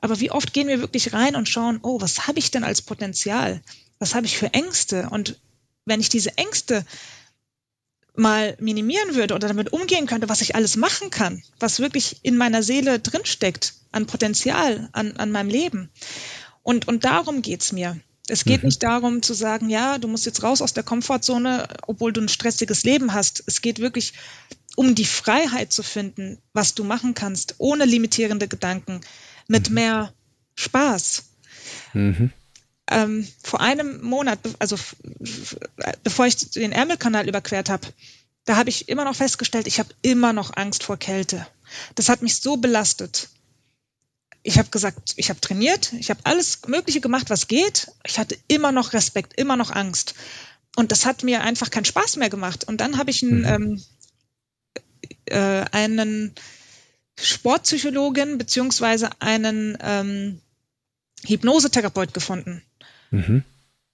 Aber 0.00 0.20
wie 0.20 0.30
oft 0.30 0.52
gehen 0.52 0.68
wir 0.68 0.80
wirklich 0.80 1.12
rein 1.12 1.34
und 1.34 1.48
schauen, 1.48 1.78
oh, 1.82 2.00
was 2.00 2.26
habe 2.26 2.38
ich 2.38 2.50
denn 2.50 2.64
als 2.64 2.82
Potenzial? 2.82 3.60
Was 4.04 4.14
habe 4.14 4.26
ich 4.26 4.36
für 4.36 4.52
Ängste? 4.52 5.08
Und 5.08 5.40
wenn 5.86 5.98
ich 5.98 6.10
diese 6.10 6.36
Ängste 6.36 6.84
mal 8.14 8.54
minimieren 8.60 9.14
würde 9.14 9.34
oder 9.34 9.48
damit 9.48 9.72
umgehen 9.72 10.04
könnte, 10.06 10.28
was 10.28 10.42
ich 10.42 10.54
alles 10.54 10.76
machen 10.76 11.08
kann, 11.08 11.42
was 11.58 11.80
wirklich 11.80 12.18
in 12.20 12.36
meiner 12.36 12.62
Seele 12.62 13.00
drinsteckt, 13.00 13.72
an 13.92 14.04
Potenzial, 14.04 14.90
an, 14.92 15.16
an 15.16 15.32
meinem 15.32 15.48
Leben. 15.48 15.88
Und, 16.62 16.86
und 16.86 17.06
darum 17.06 17.40
geht's 17.40 17.72
mir. 17.72 17.98
Es 18.28 18.44
geht 18.44 18.62
mhm. 18.62 18.66
nicht 18.66 18.82
darum 18.82 19.22
zu 19.22 19.32
sagen, 19.32 19.70
ja, 19.70 19.96
du 19.96 20.06
musst 20.06 20.26
jetzt 20.26 20.42
raus 20.42 20.60
aus 20.60 20.74
der 20.74 20.82
Komfortzone, 20.82 21.66
obwohl 21.86 22.12
du 22.12 22.20
ein 22.20 22.28
stressiges 22.28 22.84
Leben 22.84 23.14
hast. 23.14 23.42
Es 23.46 23.62
geht 23.62 23.78
wirklich 23.78 24.12
um 24.76 24.94
die 24.94 25.06
Freiheit 25.06 25.72
zu 25.72 25.82
finden, 25.82 26.36
was 26.52 26.74
du 26.74 26.84
machen 26.84 27.14
kannst, 27.14 27.54
ohne 27.56 27.86
limitierende 27.86 28.48
Gedanken, 28.48 29.00
mit 29.48 29.70
mhm. 29.70 29.74
mehr 29.76 30.14
Spaß. 30.56 31.24
Mhm. 31.94 32.32
Ähm, 32.90 33.26
vor 33.42 33.60
einem 33.60 34.02
Monat, 34.02 34.38
also 34.58 34.76
bevor 36.02 36.26
ich 36.26 36.50
den 36.50 36.72
Ärmelkanal 36.72 37.28
überquert 37.28 37.70
habe, 37.70 37.86
da 38.44 38.56
habe 38.56 38.68
ich 38.68 38.88
immer 38.88 39.04
noch 39.04 39.16
festgestellt, 39.16 39.66
ich 39.66 39.78
habe 39.78 39.94
immer 40.02 40.32
noch 40.34 40.54
Angst 40.56 40.82
vor 40.84 40.98
Kälte. 40.98 41.46
Das 41.94 42.10
hat 42.10 42.20
mich 42.20 42.36
so 42.36 42.58
belastet 42.58 43.28
ich 44.46 44.58
habe 44.58 44.68
gesagt, 44.68 45.14
ich 45.16 45.30
habe 45.30 45.40
trainiert, 45.40 45.92
ich 45.94 46.10
habe 46.10 46.20
alles 46.24 46.60
Mögliche 46.68 47.00
gemacht, 47.00 47.30
was 47.30 47.48
geht. 47.48 47.90
Ich 48.06 48.18
hatte 48.18 48.38
immer 48.46 48.72
noch 48.72 48.92
Respekt, 48.92 49.40
immer 49.40 49.56
noch 49.56 49.70
Angst. 49.70 50.14
Und 50.76 50.92
das 50.92 51.06
hat 51.06 51.24
mir 51.24 51.40
einfach 51.42 51.70
keinen 51.70 51.86
Spaß 51.86 52.16
mehr 52.16 52.28
gemacht. 52.28 52.64
Und 52.64 52.80
dann 52.82 52.98
habe 52.98 53.10
ich 53.10 53.22
einen, 53.22 53.40
mhm. 53.40 53.46
ähm, 53.46 53.82
äh, 55.24 55.64
einen 55.72 56.34
Sportpsychologin 57.18 58.36
beziehungsweise 58.36 59.10
einen 59.20 59.78
ähm, 59.80 60.42
Hypnosetherapeut 61.24 62.12
gefunden. 62.12 62.62
Mhm. 63.14 63.44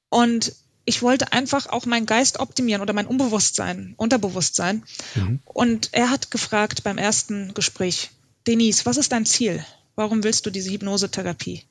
Und 0.08 0.54
ich 0.84 1.02
wollte 1.02 1.32
einfach 1.32 1.66
auch 1.66 1.86
meinen 1.86 2.06
Geist 2.06 2.40
optimieren 2.40 2.82
oder 2.82 2.92
mein 2.92 3.06
Unbewusstsein, 3.06 3.94
Unterbewusstsein. 3.96 4.82
Mhm. 5.14 5.40
Und 5.44 5.90
er 5.92 6.10
hat 6.10 6.30
gefragt 6.30 6.82
beim 6.82 6.98
ersten 6.98 7.54
Gespräch, 7.54 8.10
Denise, 8.46 8.86
was 8.86 8.96
ist 8.96 9.12
dein 9.12 9.26
Ziel? 9.26 9.64
warum 10.00 10.24
willst 10.24 10.46
du 10.46 10.50
diese 10.50 10.70
Hypnosetherapie? 10.70 11.62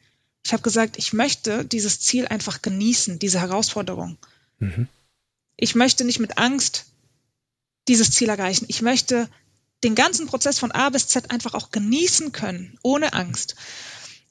Ich 0.45 0.53
habe 0.53 0.61
gesagt, 0.61 0.97
ich 0.97 1.13
möchte 1.13 1.65
dieses 1.65 1.99
Ziel 1.99 2.27
einfach 2.27 2.61
genießen, 2.61 3.19
diese 3.19 3.39
Herausforderung. 3.39 4.17
Mhm. 4.59 4.87
Ich 5.57 5.75
möchte 5.75 6.05
nicht 6.05 6.19
mit 6.19 6.37
Angst 6.37 6.85
dieses 7.87 8.11
Ziel 8.11 8.29
erreichen. 8.29 8.65
Ich 8.67 8.81
möchte 8.81 9.27
den 9.83 9.95
ganzen 9.95 10.27
Prozess 10.27 10.59
von 10.59 10.71
A 10.71 10.89
bis 10.89 11.07
Z 11.07 11.31
einfach 11.31 11.55
auch 11.55 11.71
genießen 11.71 12.31
können, 12.31 12.77
ohne 12.83 13.13
Angst. 13.13 13.55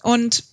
Und 0.03 0.45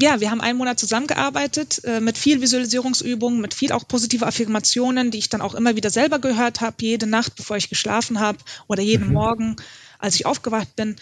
ja, 0.00 0.20
wir 0.20 0.30
haben 0.30 0.40
einen 0.40 0.58
Monat 0.58 0.78
zusammengearbeitet 0.78 1.82
äh, 1.84 2.00
mit 2.00 2.18
viel 2.18 2.40
Visualisierungsübungen, 2.40 3.40
mit 3.40 3.54
viel 3.54 3.72
auch 3.72 3.86
positive 3.86 4.26
Affirmationen, 4.26 5.10
die 5.10 5.18
ich 5.18 5.28
dann 5.28 5.40
auch 5.40 5.54
immer 5.54 5.76
wieder 5.76 5.90
selber 5.90 6.18
gehört 6.18 6.60
habe, 6.60 6.76
jede 6.80 7.06
Nacht, 7.06 7.36
bevor 7.36 7.56
ich 7.56 7.68
geschlafen 7.68 8.20
habe 8.20 8.38
oder 8.68 8.82
jeden 8.82 9.08
mhm. 9.08 9.14
Morgen, 9.14 9.56
als 9.98 10.14
ich 10.16 10.26
aufgewacht 10.26 10.76
bin. 10.76 10.96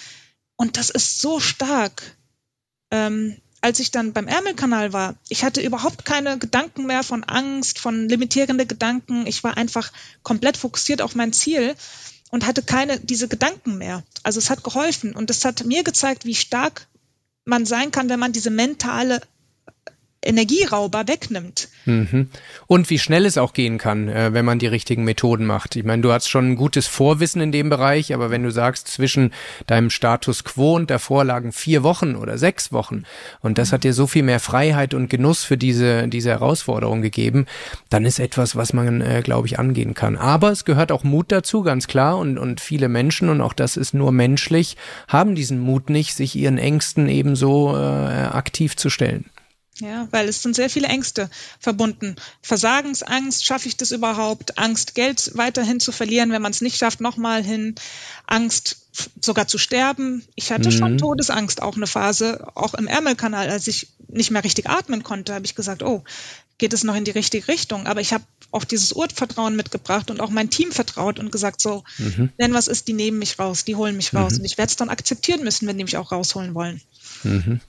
Und 0.57 0.77
das 0.77 0.90
ist 0.90 1.20
so 1.20 1.40
stark. 1.40 2.03
Ähm, 2.90 3.37
als 3.61 3.81
ich 3.81 3.90
dann 3.90 4.12
beim 4.12 4.29
Ärmelkanal 4.29 4.92
war, 4.92 5.14
ich 5.31 5.42
hatte 5.42 5.62
überhaupt 5.62 6.05
keine 6.05 6.38
Gedanken 6.38 6.85
mehr 6.85 7.03
von 7.03 7.25
Angst, 7.25 7.79
von 7.79 8.09
limitierende 8.11 8.66
Gedanken. 8.66 9.27
Ich 9.27 9.42
war 9.42 9.57
einfach 9.57 9.90
komplett 10.23 10.59
fokussiert 10.59 11.01
auf 11.01 11.14
mein 11.14 11.33
Ziel 11.33 11.75
und 12.31 12.47
hatte 12.47 12.62
keine 12.62 13.01
diese 13.01 13.27
Gedanken 13.27 13.79
mehr. 13.79 14.05
Also 14.23 14.38
es 14.38 14.51
hat 14.51 14.64
geholfen 14.64 15.14
und 15.14 15.31
es 15.31 15.44
hat 15.47 15.64
mir 15.64 15.83
gezeigt, 15.83 16.27
wie 16.27 16.35
stark 16.35 16.87
man 17.44 17.66
sein 17.66 17.90
kann, 17.90 18.09
wenn 18.09 18.20
man 18.20 18.33
diese 18.33 18.50
mentale 18.50 19.20
Energierauber 20.24 21.06
wegnimmt. 21.06 21.68
Mhm. 21.84 22.28
Und 22.66 22.90
wie 22.90 22.98
schnell 22.98 23.26
es 23.26 23.38
auch 23.38 23.52
gehen 23.52 23.78
kann, 23.78 24.08
äh, 24.08 24.32
wenn 24.32 24.44
man 24.44 24.58
die 24.58 24.66
richtigen 24.66 25.04
Methoden 25.04 25.46
macht. 25.46 25.76
Ich 25.76 25.84
meine, 25.84 26.02
du 26.02 26.12
hast 26.12 26.28
schon 26.28 26.52
ein 26.52 26.56
gutes 26.56 26.87
Vorwissen 26.87 27.40
in 27.40 27.52
dem 27.52 27.68
Bereich, 27.68 28.14
aber 28.14 28.30
wenn 28.30 28.42
du 28.42 28.50
sagst, 28.50 28.88
zwischen 28.88 29.32
deinem 29.66 29.90
Status 29.90 30.44
quo 30.44 30.76
und 30.76 30.90
der 30.90 30.98
Vorlagen 30.98 31.52
vier 31.52 31.82
Wochen 31.82 32.16
oder 32.16 32.38
sechs 32.38 32.72
Wochen 32.72 33.04
und 33.40 33.58
das 33.58 33.72
hat 33.72 33.84
dir 33.84 33.92
so 33.92 34.06
viel 34.06 34.22
mehr 34.22 34.40
Freiheit 34.40 34.94
und 34.94 35.10
Genuss 35.10 35.44
für 35.44 35.56
diese, 35.56 36.08
diese 36.08 36.30
Herausforderung 36.30 37.02
gegeben, 37.02 37.46
dann 37.90 38.04
ist 38.04 38.18
etwas, 38.18 38.56
was 38.56 38.72
man, 38.72 39.00
äh, 39.00 39.22
glaube 39.22 39.46
ich, 39.46 39.58
angehen 39.58 39.94
kann. 39.94 40.16
Aber 40.16 40.50
es 40.50 40.64
gehört 40.64 40.92
auch 40.92 41.04
Mut 41.04 41.30
dazu, 41.30 41.62
ganz 41.62 41.87
klar. 41.87 42.18
Und, 42.18 42.38
und 42.38 42.60
viele 42.60 42.88
Menschen, 42.88 43.28
und 43.28 43.40
auch 43.40 43.52
das 43.52 43.76
ist 43.76 43.94
nur 43.94 44.12
menschlich, 44.12 44.76
haben 45.08 45.34
diesen 45.34 45.58
Mut 45.58 45.90
nicht, 45.90 46.14
sich 46.14 46.37
ihren 46.37 46.58
Ängsten 46.58 47.08
ebenso 47.08 47.76
äh, 47.76 47.78
aktiv 47.78 48.76
zu 48.76 48.90
stellen. 48.90 49.26
Ja, 49.80 50.06
weil 50.12 50.28
es 50.28 50.40
sind 50.40 50.54
sehr 50.54 50.70
viele 50.70 50.87
Ängste 50.87 51.28
verbunden. 51.58 52.14
Versagensangst, 52.42 53.44
schaffe 53.44 53.66
ich 53.66 53.76
das 53.76 53.90
überhaupt? 53.90 54.56
Angst, 54.56 54.94
Geld 54.94 55.32
weiterhin 55.34 55.80
zu 55.80 55.90
verlieren, 55.90 56.30
wenn 56.30 56.42
man 56.42 56.52
es 56.52 56.60
nicht 56.60 56.76
schafft, 56.76 57.00
nochmal 57.00 57.42
hin. 57.42 57.74
Angst, 58.26 58.76
sogar 59.20 59.48
zu 59.48 59.58
sterben. 59.58 60.24
Ich 60.37 60.52
hatte 60.52 60.70
mhm. 60.70 60.72
schon 60.72 60.98
Todesangst, 60.98 61.60
auch 61.60 61.74
eine 61.74 61.88
Phase, 61.88 62.46
auch 62.54 62.74
im 62.74 62.87
Ärmelkanal, 62.87 63.50
als 63.50 63.66
ich 63.66 63.88
nicht 64.06 64.30
mehr 64.30 64.44
richtig 64.44 64.70
atmen 64.70 65.02
konnte, 65.02 65.34
habe 65.34 65.44
ich 65.44 65.56
gesagt, 65.56 65.82
oh, 65.82 66.04
geht 66.58 66.72
es 66.72 66.84
noch 66.84 66.94
in 66.94 67.04
die 67.04 67.10
richtige 67.10 67.48
Richtung? 67.48 67.88
Aber 67.88 68.00
ich 68.00 68.12
habe 68.12 68.24
auch 68.52 68.62
dieses 68.62 68.92
Urvertrauen 68.92 69.56
mitgebracht 69.56 70.10
und 70.10 70.20
auch 70.20 70.30
mein 70.30 70.50
Team 70.50 70.70
vertraut 70.70 71.18
und 71.18 71.32
gesagt, 71.32 71.60
so, 71.60 71.82
mhm. 71.98 72.30
wenn 72.37 72.54
was 72.54 72.68
ist, 72.68 72.87
die 72.87 72.92
nehmen 72.92 73.18
mich 73.18 73.40
raus, 73.40 73.64
die 73.64 73.74
holen 73.74 73.96
mich 73.96 74.14
raus. 74.14 74.34
Mhm. 74.34 74.38
Und 74.40 74.44
ich 74.44 74.56
werde 74.56 74.70
es 74.70 74.76
dann 74.76 74.88
akzeptieren 74.88 75.42
müssen, 75.42 75.66
wenn 75.66 75.78
die 75.78 75.84
mich 75.84 75.96
auch 75.96 76.12
rausholen 76.12 76.54
wollen. 76.54 76.80
Mhm. 77.24 77.60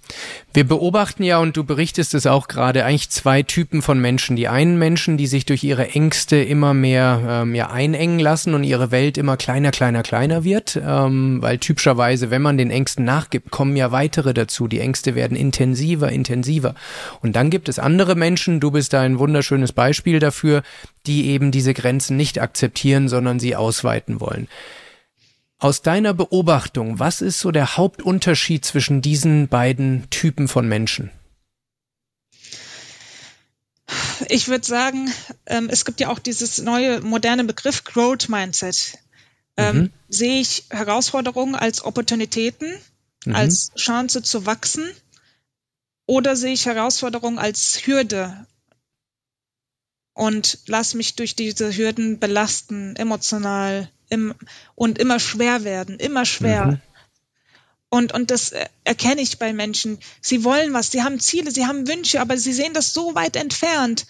Wir 0.54 0.66
beobachten 0.66 1.24
ja, 1.24 1.40
und 1.40 1.58
du 1.58 1.64
berichtest 1.64 2.14
es 2.14 2.28
auch 2.28 2.48
gerade, 2.48 2.86
eigentlich 2.86 3.10
zwei 3.10 3.44
Typen 3.44 3.82
von 3.82 4.00
Menschen. 4.00 4.36
Die 4.36 4.48
einen 4.48 4.78
Menschen, 4.78 5.18
die 5.18 5.28
sich 5.28 5.46
durch 5.46 5.64
ihre 5.64 5.90
Ängste 5.90 6.38
immer 6.38 6.74
mehr 6.74 7.22
ähm, 7.28 7.56
ja, 7.56 7.70
einengen 7.72 8.20
lassen 8.20 8.54
und 8.54 8.64
ihre 8.64 8.92
Welt 8.92 9.18
immer 9.18 9.38
kleiner, 9.38 9.72
kleiner, 9.72 10.04
kleiner 10.04 10.44
wird, 10.44 10.80
ähm, 10.82 11.42
weil 11.42 11.58
typischerweise, 11.58 12.30
wenn 12.32 12.42
man 12.42 12.58
den 12.58 12.72
Ängsten 12.72 13.06
nachgibt, 13.06 13.52
kommen 13.52 13.76
ja 13.76 13.92
weitere 13.92 14.34
dazu. 14.34 14.68
Die 14.68 14.80
Ängste 14.80 15.16
werden 15.16 15.36
intensiver, 15.36 16.12
intensiver. 16.12 16.76
Und 17.22 17.36
dann 17.36 17.50
gibt 17.50 17.70
es 17.70 17.80
andere 17.80 18.16
Menschen, 18.16 18.60
du 18.60 18.72
bist 18.72 18.94
da 18.94 19.02
ein 19.02 19.20
wunderschönes 19.20 19.72
Beispiel 19.72 20.20
dafür, 20.20 20.64
die 21.06 21.28
eben 21.28 21.52
diese 21.52 21.74
Grenzen 21.74 22.18
nicht 22.18 22.42
akzeptieren, 22.42 23.10
sondern 23.10 23.40
sie 23.40 23.56
ausweiten 23.56 24.20
wollen. 24.20 24.48
Aus 25.58 25.82
deiner 25.82 26.14
Beobachtung, 26.14 27.00
was 27.00 27.22
ist 27.22 27.40
so 27.40 27.52
der 27.52 27.78
Hauptunterschied 27.78 28.66
zwischen 28.66 29.02
diesen 29.02 29.48
beiden 29.48 30.10
Typen 30.10 30.48
von 30.48 30.68
Menschen? 30.68 31.12
Ich 34.28 34.48
würde 34.48 34.66
sagen, 34.66 35.12
ähm, 35.46 35.70
es 35.70 35.86
gibt 35.86 36.00
ja 36.00 36.10
auch 36.10 36.20
dieses 36.20 36.62
neue 36.62 37.02
moderne 37.02 37.44
Begriff 37.44 37.84
Growth 37.84 38.28
Mindset. 38.30 38.98
Ähm, 39.58 39.78
mhm. 39.78 39.94
Sehe 40.10 40.42
ich 40.42 40.66
Herausforderungen 40.70 41.56
als 41.56 41.86
Opportunitäten, 41.86 42.74
mhm. 43.26 43.36
als 43.36 43.72
Chance 43.76 44.24
zu 44.24 44.46
wachsen 44.46 44.90
oder 46.06 46.36
sehe 46.36 46.54
ich 46.54 46.66
Herausforderungen 46.66 47.40
als 47.40 47.88
Hürde 47.88 48.46
und 50.14 50.60
lass 50.66 50.94
mich 50.94 51.16
durch 51.16 51.36
diese 51.36 51.76
Hürden 51.76 52.20
belasten, 52.20 52.96
emotional, 52.96 53.90
im, 54.10 54.34
und 54.76 54.98
immer 54.98 55.20
schwer 55.20 55.64
werden, 55.64 56.00
immer 56.00 56.26
schwer. 56.26 56.66
Mhm. 56.66 56.82
Und, 57.90 58.14
und 58.14 58.32
das 58.32 58.52
erkenne 58.84 59.22
ich 59.22 59.40
bei 59.40 59.54
Menschen. 59.54 60.00
Sie 60.22 60.44
wollen 60.44 60.74
was, 60.74 60.92
sie 60.92 61.04
haben 61.04 61.20
Ziele, 61.20 61.52
sie 61.52 61.66
haben 61.66 61.88
Wünsche, 61.88 62.20
aber 62.20 62.38
sie 62.38 62.54
sehen 62.54 62.74
das 62.74 62.94
so 62.94 63.16
weit 63.16 63.36
entfernt 63.36 64.06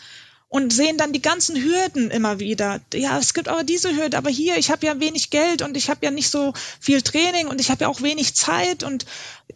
und 0.48 0.72
sehen 0.72 0.98
dann 0.98 1.12
die 1.12 1.22
ganzen 1.22 1.62
Hürden 1.62 2.12
immer 2.12 2.40
wieder. 2.40 2.82
Ja, 2.94 3.20
es 3.20 3.34
gibt 3.34 3.48
aber 3.48 3.64
diese 3.64 3.96
Hürde, 3.96 4.18
aber 4.18 4.30
hier, 4.30 4.58
ich 4.58 4.72
habe 4.72 4.86
ja 4.86 5.00
wenig 5.00 5.30
Geld 5.30 5.62
und 5.62 5.76
ich 5.76 5.90
habe 5.90 6.06
ja 6.06 6.12
nicht 6.12 6.30
so 6.30 6.54
viel 6.80 7.02
Training 7.02 7.48
und 7.48 7.60
ich 7.60 7.70
habe 7.70 7.82
ja 7.82 7.88
auch 7.90 8.02
wenig 8.02 8.36
Zeit 8.36 8.84
und 8.84 9.06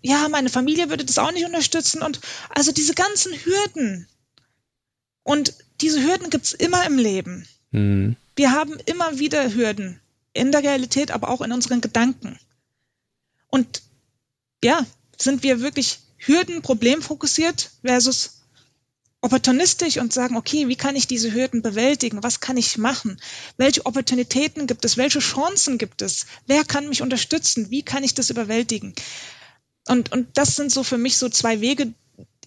ja, 0.02 0.28
meine 0.30 0.50
Familie 0.50 0.90
würde 0.90 1.06
das 1.06 1.18
auch 1.18 1.32
nicht 1.32 1.46
unterstützen 1.46 2.02
und 2.02 2.20
also 2.50 2.72
diese 2.72 2.94
ganzen 2.94 3.34
Hürden. 3.34 4.08
Und 5.24 5.54
diese 5.82 6.04
Hürden 6.04 6.30
gibt's 6.30 6.54
immer 6.54 6.86
im 6.86 6.98
Leben. 6.98 7.48
Mhm. 7.72 8.16
Wir 8.36 8.52
haben 8.52 8.78
immer 8.86 9.20
wieder 9.20 9.54
Hürden 9.54 10.02
in 10.34 10.52
der 10.52 10.64
Realität, 10.64 11.12
aber 11.12 11.30
auch 11.30 11.42
in 11.42 11.52
unseren 11.52 11.82
Gedanken. 11.82 12.40
Und 13.48 13.82
ja, 14.64 14.86
sind 15.18 15.44
wir 15.44 15.62
wirklich 15.62 16.00
Hürden, 16.18 16.62
problemfokussiert 16.62 17.72
versus 17.84 18.40
opportunistisch 19.22 19.98
und 19.98 20.14
sagen, 20.14 20.38
okay, 20.38 20.68
wie 20.68 20.76
kann 20.76 20.96
ich 20.96 21.08
diese 21.08 21.34
Hürden 21.34 21.62
bewältigen? 21.62 22.24
Was 22.24 22.40
kann 22.40 22.58
ich 22.58 22.78
machen? 22.78 23.20
Welche 23.58 23.86
Opportunitäten 23.86 24.66
gibt 24.68 24.86
es? 24.86 24.98
Welche 24.98 25.20
Chancen 25.20 25.78
gibt 25.78 26.02
es? 26.02 26.26
Wer 26.48 26.64
kann 26.64 26.88
mich 26.88 27.02
unterstützen? 27.02 27.70
Wie 27.70 27.84
kann 27.84 28.04
ich 28.04 28.14
das 28.14 28.30
überwältigen? 28.30 28.94
Und, 29.88 30.12
und 30.12 30.38
das 30.38 30.56
sind 30.56 30.72
so 30.72 30.84
für 30.84 30.98
mich 30.98 31.18
so 31.18 31.28
zwei 31.30 31.60
Wege, 31.62 31.94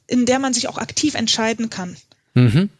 in 0.06 0.24
der 0.24 0.38
man 0.38 0.54
sich 0.54 0.68
auch 0.68 0.78
aktiv 0.78 1.14
entscheiden 1.14 1.68
kann. 1.68 1.96
Mhm. 2.34 2.70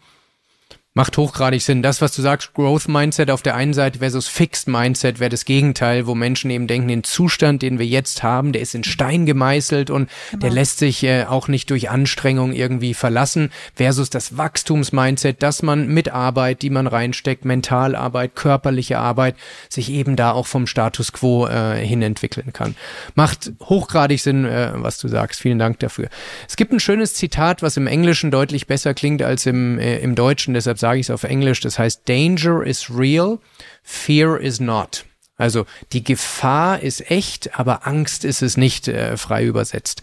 Macht 0.95 1.17
hochgradig 1.17 1.63
Sinn. 1.63 1.83
Das, 1.83 2.03
was 2.03 2.15
du 2.15 2.21
sagst, 2.21 2.53
Growth 2.53 2.87
Mindset 2.87 3.31
auf 3.31 3.41
der 3.41 3.55
einen 3.55 3.73
Seite 3.73 4.01
versus 4.01 4.29
Fixed 4.29 4.69
Mindset 4.69 5.21
wäre 5.21 5.31
das 5.31 5.47
Gegenteil, 5.47 6.07
wo 6.07 6.15
Menschen 6.15 6.51
eben 6.51 6.67
denken, 6.67 6.89
den 6.89 7.03
Zustand, 7.03 7.63
den 7.63 7.79
wir 7.79 7.87
jetzt 7.87 8.23
haben, 8.23 8.53
der 8.53 8.61
ist 8.61 8.75
in 8.75 8.85
Stein 8.85 9.25
gemeißelt 9.25 9.89
und 9.89 10.11
genau. 10.31 10.41
der 10.43 10.51
lässt 10.51 10.79
sich 10.79 11.03
äh, 11.05 11.25
auch 11.25 11.49
nicht 11.49 11.71
durch 11.71 11.89
Anstrengung 11.89 12.53
irgendwie 12.53 12.93
verlassen, 12.93 13.51
versus 13.75 14.11
das 14.11 14.37
Wachstums-Mindset, 14.37 15.43
dass 15.43 15.63
man 15.63 15.89
mit 15.89 16.13
Arbeit, 16.13 16.61
die 16.61 16.69
man 16.69 16.87
reinsteckt, 16.87 17.47
Mentalarbeit, 17.47 18.37
körperliche 18.37 18.99
Arbeit, 18.99 19.37
sich 19.71 19.91
eben 19.91 20.15
da 20.15 20.33
auch 20.33 20.47
vom 20.47 20.67
Status 20.67 21.15
quo 21.15 21.47
äh, 21.47 21.77
hin 21.77 22.03
entwickeln 22.03 22.53
kann. 22.53 22.75
Macht 23.15 23.53
hochgradig 23.63 24.21
Sinn, 24.21 24.45
äh, 24.45 24.73
was 24.75 24.99
du 24.99 25.09
sagst. 25.09 25.41
Vielen 25.41 25.59
Dank 25.59 25.79
dafür. 25.79 26.11
Es 26.47 26.57
gibt 26.57 26.71
ein 26.71 26.81
schönes 26.81 27.15
Zitat, 27.15 27.63
was 27.63 27.79
im 27.79 27.87
Englischen 27.87 28.31
deutlich 28.31 28.67
besser 28.67 28.93
klingt 28.93 29.23
als 29.23 29.47
im, 29.47 29.79
äh, 29.79 29.97
im 30.01 30.15
Deutschen, 30.15 30.53
deshalb 30.53 30.82
sage 30.83 31.01
ich 31.01 31.07
es 31.07 31.11
auf 31.11 31.25
Englisch. 31.25 31.61
Das 31.61 31.79
heißt, 31.79 32.07
Danger 32.09 32.63
is 32.63 32.91
real, 32.91 33.39
fear 33.83 34.39
is 34.39 34.61
not. 34.61 35.07
Also 35.39 35.65
die 35.93 36.05
Gefahr 36.05 36.81
ist 36.81 37.11
echt, 37.11 37.59
aber 37.59 37.87
Angst 37.87 38.25
ist 38.25 38.43
es 38.43 38.57
nicht, 38.57 38.89
äh, 38.89 39.17
frei 39.17 39.45
übersetzt. 39.45 40.03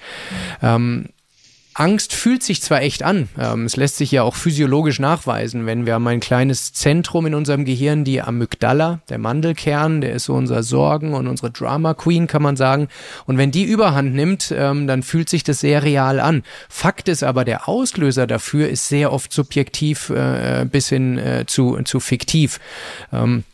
Ähm, 0.62 1.10
Angst 1.80 2.14
fühlt 2.14 2.44
sich 2.44 2.62
zwar 2.62 2.82
echt 2.82 3.04
an, 3.04 3.30
ähm, 3.40 3.64
es 3.64 3.78
lässt 3.78 3.96
sich 3.96 4.12
ja 4.12 4.24
auch 4.24 4.36
physiologisch 4.36 5.00
nachweisen, 5.00 5.66
wenn 5.66 5.86
wir 5.86 5.94
haben 5.94 6.08
ein 6.08 6.20
kleines 6.20 6.74
Zentrum 6.74 7.26
in 7.26 7.34
unserem 7.34 7.64
Gehirn, 7.64 8.04
die 8.04 8.22
Amygdala, 8.22 9.00
der 9.08 9.18
Mandelkern, 9.18 10.02
der 10.02 10.12
ist 10.12 10.26
so 10.26 10.34
unser 10.34 10.62
Sorgen 10.62 11.14
und 11.14 11.28
unsere 11.28 11.52
Drama 11.52 11.94
Queen, 11.94 12.28
kann 12.28 12.42
man 12.42 12.58
sagen. 12.58 12.90
Und 13.28 13.38
wenn 13.38 13.52
die 13.52 13.64
Überhand 13.64 14.14
nimmt, 14.14 14.54
ähm, 14.56 14.88
dann 14.88 15.04
fühlt 15.04 15.30
sich 15.30 15.44
das 15.46 15.62
sehr 15.62 15.82
real 15.84 16.20
an. 16.20 16.44
Fakt 16.68 17.08
ist 17.08 17.24
aber, 17.24 17.46
der 17.46 17.70
Auslöser 17.70 18.28
dafür 18.28 18.68
ist 18.68 18.90
sehr 18.90 19.14
oft 19.14 19.32
subjektiv 19.32 20.10
äh, 20.10 20.66
bis 20.70 20.90
hin 20.90 21.18
äh, 21.18 21.46
zu, 21.48 21.82
zu 21.84 22.02
fiktiv. 22.02 22.60
Ähm, 23.14 23.46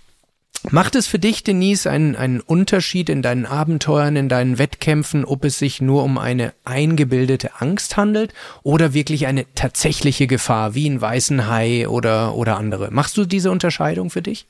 Macht 0.71 0.95
es 0.95 1.07
für 1.07 1.19
dich, 1.19 1.43
Denise, 1.43 1.89
einen, 1.89 2.15
einen 2.15 2.41
Unterschied 2.41 3.09
in 3.09 3.21
deinen 3.21 3.45
Abenteuern, 3.45 4.15
in 4.15 4.29
deinen 4.29 4.57
Wettkämpfen, 4.57 5.23
ob 5.23 5.45
es 5.45 5.59
sich 5.59 5.81
nur 5.81 6.03
um 6.03 6.17
eine 6.17 6.53
eingebildete 6.65 7.61
Angst 7.61 7.97
handelt 7.97 8.33
oder 8.63 8.93
wirklich 8.93 9.27
eine 9.27 9.45
tatsächliche 9.53 10.27
Gefahr, 10.27 10.75
wie 10.75 10.89
ein 10.89 10.99
weißen 10.99 11.47
Hai 11.47 11.87
oder, 11.87 12.35
oder 12.35 12.57
andere? 12.57 12.91
Machst 12.91 13.17
du 13.17 13.25
diese 13.25 13.51
Unterscheidung 13.51 14.09
für 14.09 14.21
dich? 14.21 14.47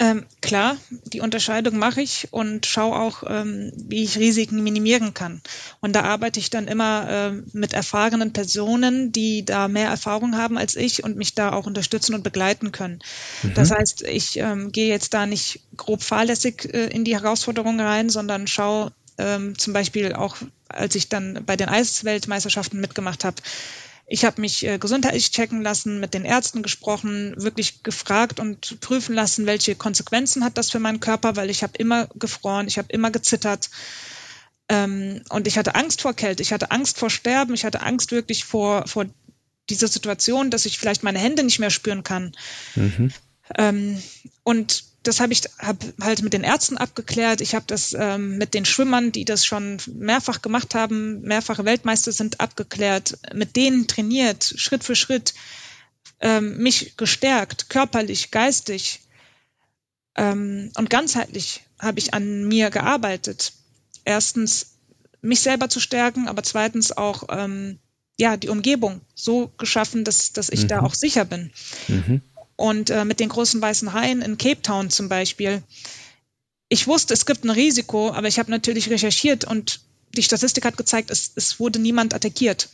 Ähm, 0.00 0.26
klar, 0.40 0.76
die 0.90 1.20
Unterscheidung 1.20 1.78
mache 1.78 2.02
ich 2.02 2.28
und 2.32 2.66
schaue 2.66 2.96
auch, 2.96 3.22
ähm, 3.28 3.72
wie 3.76 4.02
ich 4.02 4.18
Risiken 4.18 4.62
minimieren 4.62 5.14
kann. 5.14 5.40
Und 5.80 5.94
da 5.94 6.02
arbeite 6.02 6.40
ich 6.40 6.50
dann 6.50 6.66
immer 6.66 7.08
äh, 7.08 7.42
mit 7.52 7.74
erfahrenen 7.74 8.32
Personen, 8.32 9.12
die 9.12 9.44
da 9.44 9.68
mehr 9.68 9.88
Erfahrung 9.88 10.36
haben 10.36 10.58
als 10.58 10.74
ich 10.74 11.04
und 11.04 11.16
mich 11.16 11.34
da 11.34 11.52
auch 11.52 11.66
unterstützen 11.66 12.14
und 12.14 12.24
begleiten 12.24 12.72
können. 12.72 12.98
Mhm. 13.44 13.54
Das 13.54 13.70
heißt, 13.70 14.02
ich 14.02 14.36
ähm, 14.38 14.72
gehe 14.72 14.88
jetzt 14.88 15.14
da 15.14 15.26
nicht 15.26 15.60
grob 15.76 16.02
fahrlässig 16.02 16.74
äh, 16.74 16.86
in 16.86 17.04
die 17.04 17.14
Herausforderung 17.14 17.80
rein, 17.80 18.10
sondern 18.10 18.48
schaue 18.48 18.90
ähm, 19.16 19.56
zum 19.56 19.74
Beispiel 19.74 20.12
auch, 20.12 20.38
als 20.68 20.96
ich 20.96 21.08
dann 21.08 21.44
bei 21.46 21.56
den 21.56 21.68
Eisweltmeisterschaften 21.68 22.80
mitgemacht 22.80 23.24
habe, 23.24 23.36
ich 24.06 24.24
habe 24.24 24.40
mich 24.40 24.66
äh, 24.66 24.78
gesundheitlich 24.78 25.30
checken 25.30 25.62
lassen, 25.62 26.00
mit 26.00 26.14
den 26.14 26.24
Ärzten 26.24 26.62
gesprochen, 26.62 27.34
wirklich 27.36 27.82
gefragt 27.82 28.38
und 28.38 28.80
prüfen 28.80 29.14
lassen, 29.14 29.46
welche 29.46 29.74
Konsequenzen 29.74 30.44
hat 30.44 30.58
das 30.58 30.70
für 30.70 30.78
meinen 30.78 31.00
Körper, 31.00 31.36
weil 31.36 31.50
ich 31.50 31.62
habe 31.62 31.76
immer 31.78 32.06
gefroren, 32.14 32.66
ich 32.66 32.78
habe 32.78 32.92
immer 32.92 33.10
gezittert. 33.10 33.70
Ähm, 34.68 35.22
und 35.30 35.46
ich 35.46 35.58
hatte 35.58 35.74
Angst 35.74 36.02
vor 36.02 36.14
Kälte, 36.14 36.42
ich 36.42 36.52
hatte 36.52 36.70
Angst 36.70 36.98
vor 36.98 37.10
Sterben, 37.10 37.54
ich 37.54 37.64
hatte 37.64 37.82
Angst 37.82 38.12
wirklich 38.12 38.44
vor, 38.44 38.86
vor 38.86 39.06
dieser 39.70 39.88
Situation, 39.88 40.50
dass 40.50 40.66
ich 40.66 40.78
vielleicht 40.78 41.02
meine 41.02 41.18
Hände 41.18 41.42
nicht 41.42 41.58
mehr 41.58 41.70
spüren 41.70 42.02
kann. 42.02 42.32
Mhm. 42.74 43.12
Ähm, 43.56 44.02
und 44.42 44.84
das 45.02 45.20
habe 45.20 45.32
ich 45.32 45.42
hab 45.58 45.76
halt 46.00 46.22
mit 46.22 46.32
den 46.32 46.44
Ärzten 46.44 46.78
abgeklärt. 46.78 47.40
Ich 47.40 47.54
habe 47.54 47.66
das 47.66 47.94
ähm, 47.98 48.38
mit 48.38 48.54
den 48.54 48.64
Schwimmern, 48.64 49.12
die 49.12 49.24
das 49.24 49.44
schon 49.44 49.76
mehrfach 49.94 50.40
gemacht 50.40 50.74
haben, 50.74 51.20
mehrfache 51.20 51.64
Weltmeister 51.64 52.10
sind, 52.10 52.40
abgeklärt, 52.40 53.18
mit 53.34 53.54
denen 53.56 53.86
trainiert, 53.86 54.54
Schritt 54.56 54.82
für 54.82 54.96
Schritt, 54.96 55.34
ähm, 56.20 56.56
mich 56.56 56.96
gestärkt, 56.96 57.68
körperlich, 57.68 58.30
geistig 58.30 59.00
ähm, 60.16 60.70
und 60.76 60.90
ganzheitlich 60.90 61.62
habe 61.78 61.98
ich 61.98 62.14
an 62.14 62.46
mir 62.48 62.70
gearbeitet. 62.70 63.52
Erstens 64.04 64.78
mich 65.20 65.40
selber 65.40 65.68
zu 65.68 65.80
stärken, 65.80 66.28
aber 66.28 66.42
zweitens 66.42 66.92
auch 66.92 67.24
ähm, 67.30 67.78
ja 68.16 68.36
die 68.36 68.48
Umgebung 68.48 69.00
so 69.14 69.52
geschaffen, 69.58 70.04
dass, 70.04 70.32
dass 70.32 70.50
ich 70.50 70.64
mhm. 70.64 70.68
da 70.68 70.80
auch 70.80 70.94
sicher 70.94 71.24
bin. 71.24 71.50
Mhm. 71.88 72.22
Und 72.56 72.90
äh, 72.90 73.04
mit 73.04 73.20
den 73.20 73.28
großen 73.28 73.60
weißen 73.60 73.92
Haien 73.92 74.22
in 74.22 74.38
Cape 74.38 74.62
Town 74.62 74.90
zum 74.90 75.08
Beispiel. 75.08 75.62
Ich 76.68 76.86
wusste, 76.86 77.14
es 77.14 77.26
gibt 77.26 77.44
ein 77.44 77.50
Risiko, 77.50 78.12
aber 78.12 78.28
ich 78.28 78.38
habe 78.38 78.50
natürlich 78.50 78.90
recherchiert 78.90 79.44
und 79.44 79.80
die 80.16 80.22
Statistik 80.22 80.64
hat 80.64 80.76
gezeigt, 80.76 81.10
es, 81.10 81.32
es 81.34 81.58
wurde 81.58 81.78
niemand 81.78 82.14
attackiert. 82.14 82.68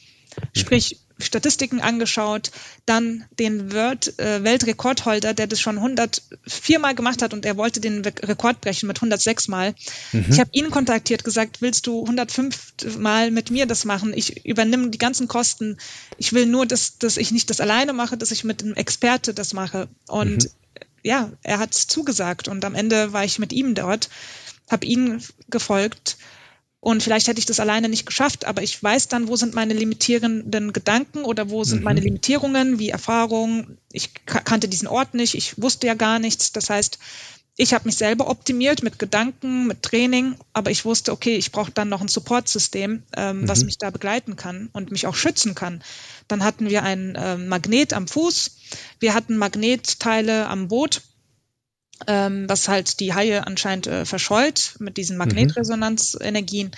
Sprich, 0.55 1.01
Statistiken 1.23 1.81
angeschaut, 1.81 2.51
dann 2.87 3.25
den 3.39 3.73
World, 3.73 4.19
äh, 4.19 4.43
Weltrekordholder, 4.43 5.35
der 5.35 5.47
das 5.47 5.61
schon 5.61 5.77
104 5.77 6.79
Mal 6.79 6.95
gemacht 6.95 7.23
hat 7.23 7.35
und 7.35 7.45
er 7.45 7.57
wollte 7.57 7.81
den 7.81 8.05
Rekord 8.05 8.61
brechen 8.61 8.87
mit 8.87 8.99
106 8.99 9.49
Mal. 9.49 9.75
Mhm. 10.13 10.27
Ich 10.31 10.41
habe 10.41 10.51
ihn 10.53 10.71
kontaktiert, 10.71 11.25
gesagt, 11.25 11.61
willst 11.61 11.87
du 11.87 12.03
105 12.03 12.97
Mal 12.99 13.31
mit 13.31 13.51
mir 13.51 13.67
das 13.67 13.85
machen? 13.85 14.13
Ich 14.15 14.45
übernehme 14.47 14.91
die 14.91 14.99
ganzen 14.99 15.29
Kosten. 15.29 15.77
Ich 16.17 16.33
will 16.33 16.47
nur, 16.47 16.67
dass, 16.67 16.99
dass 16.99 17.17
ich 17.17 17.31
nicht 17.31 17.51
das 17.51 17.61
alleine 17.61 17.93
mache, 17.93 18.17
dass 18.17 18.31
ich 18.31 18.45
mit 18.45 18.63
einem 18.63 18.75
Experte 18.75 19.35
das 19.35 19.53
mache. 19.53 19.89
Und 20.09 20.45
mhm. 20.45 20.51
ja, 21.03 21.31
er 21.43 21.59
hat 21.59 21.75
zugesagt 21.75 22.49
und 22.49 22.65
am 22.65 22.75
Ende 22.75 23.13
war 23.13 23.25
ich 23.25 23.39
mit 23.39 23.53
ihm 23.53 23.75
dort, 23.75 24.09
habe 24.69 24.87
ihn 24.87 25.23
gefolgt 25.49 26.17
und 26.81 27.03
vielleicht 27.03 27.29
hätte 27.29 27.39
ich 27.39 27.47
das 27.47 27.61
alleine 27.61 27.91
nicht 27.91 28.07
geschafft, 28.07 28.47
aber 28.47 28.63
ich 28.63 28.83
weiß 28.83 29.09
dann, 29.09 29.29
wo 29.29 29.37
sind 29.37 29.55
meine 29.55 29.75
limitierenden 29.75 30.73
Gedanken 30.73 31.25
oder 31.25 31.51
wo 31.51 31.63
sind 31.63 31.81
mhm. 31.81 31.85
meine 31.85 32.01
Limitierungen, 32.01 32.79
wie 32.79 32.89
Erfahrungen. 32.89 33.77
Ich 33.93 34.15
kannte 34.25 34.67
diesen 34.67 34.89
Ort 34.89 35.13
nicht, 35.13 35.35
ich 35.35 35.61
wusste 35.61 35.87
ja 35.87 35.95
gar 35.95 36.19
nichts. 36.19 36.53
Das 36.53 36.71
heißt, 36.71 36.99
ich 37.57 37.75
habe 37.75 37.87
mich 37.87 37.99
selber 37.99 38.31
optimiert 38.31 38.83
mit 38.83 38.99
Gedanken, 38.99 39.67
mit 39.67 39.83
Training, 39.83 40.37
aber 40.55 40.71
ich 40.71 40.87
wusste, 40.87 41.13
okay, 41.13 41.37
ich 41.37 41.53
brauche 41.53 41.71
dann 41.71 41.91
noch 41.91 42.01
ein 42.01 42.09
Supportsystem, 42.09 43.03
ähm, 43.15 43.41
mhm. 43.43 43.49
was 43.49 43.65
mich 43.65 43.77
da 43.77 43.91
begleiten 43.91 44.37
kann 44.37 44.71
und 44.73 44.91
mich 44.91 45.07
auch 45.07 45.15
schützen 45.15 45.55
kann. 45.55 45.83
Dann 46.29 46.43
hatten 46.43 46.71
wir 46.71 46.83
ein 46.83 47.15
äh, 47.15 47.37
Magnet 47.37 47.93
am 47.93 48.09
Fuß, 48.09 48.53
wir 49.01 49.13
hatten 49.13 49.37
Magnetteile 49.37 50.47
am 50.49 50.69
Boot 50.69 51.03
ähm, 52.07 52.49
was 52.49 52.69
halt 52.69 53.01
die 53.01 53.15
Haie 53.15 53.47
anscheinend 53.47 53.87
äh, 53.87 54.05
verscheut 54.05 54.75
mit 54.79 54.97
diesen 54.97 55.17
mhm. 55.17 55.19
Magnetresonanzenergien. 55.19 56.73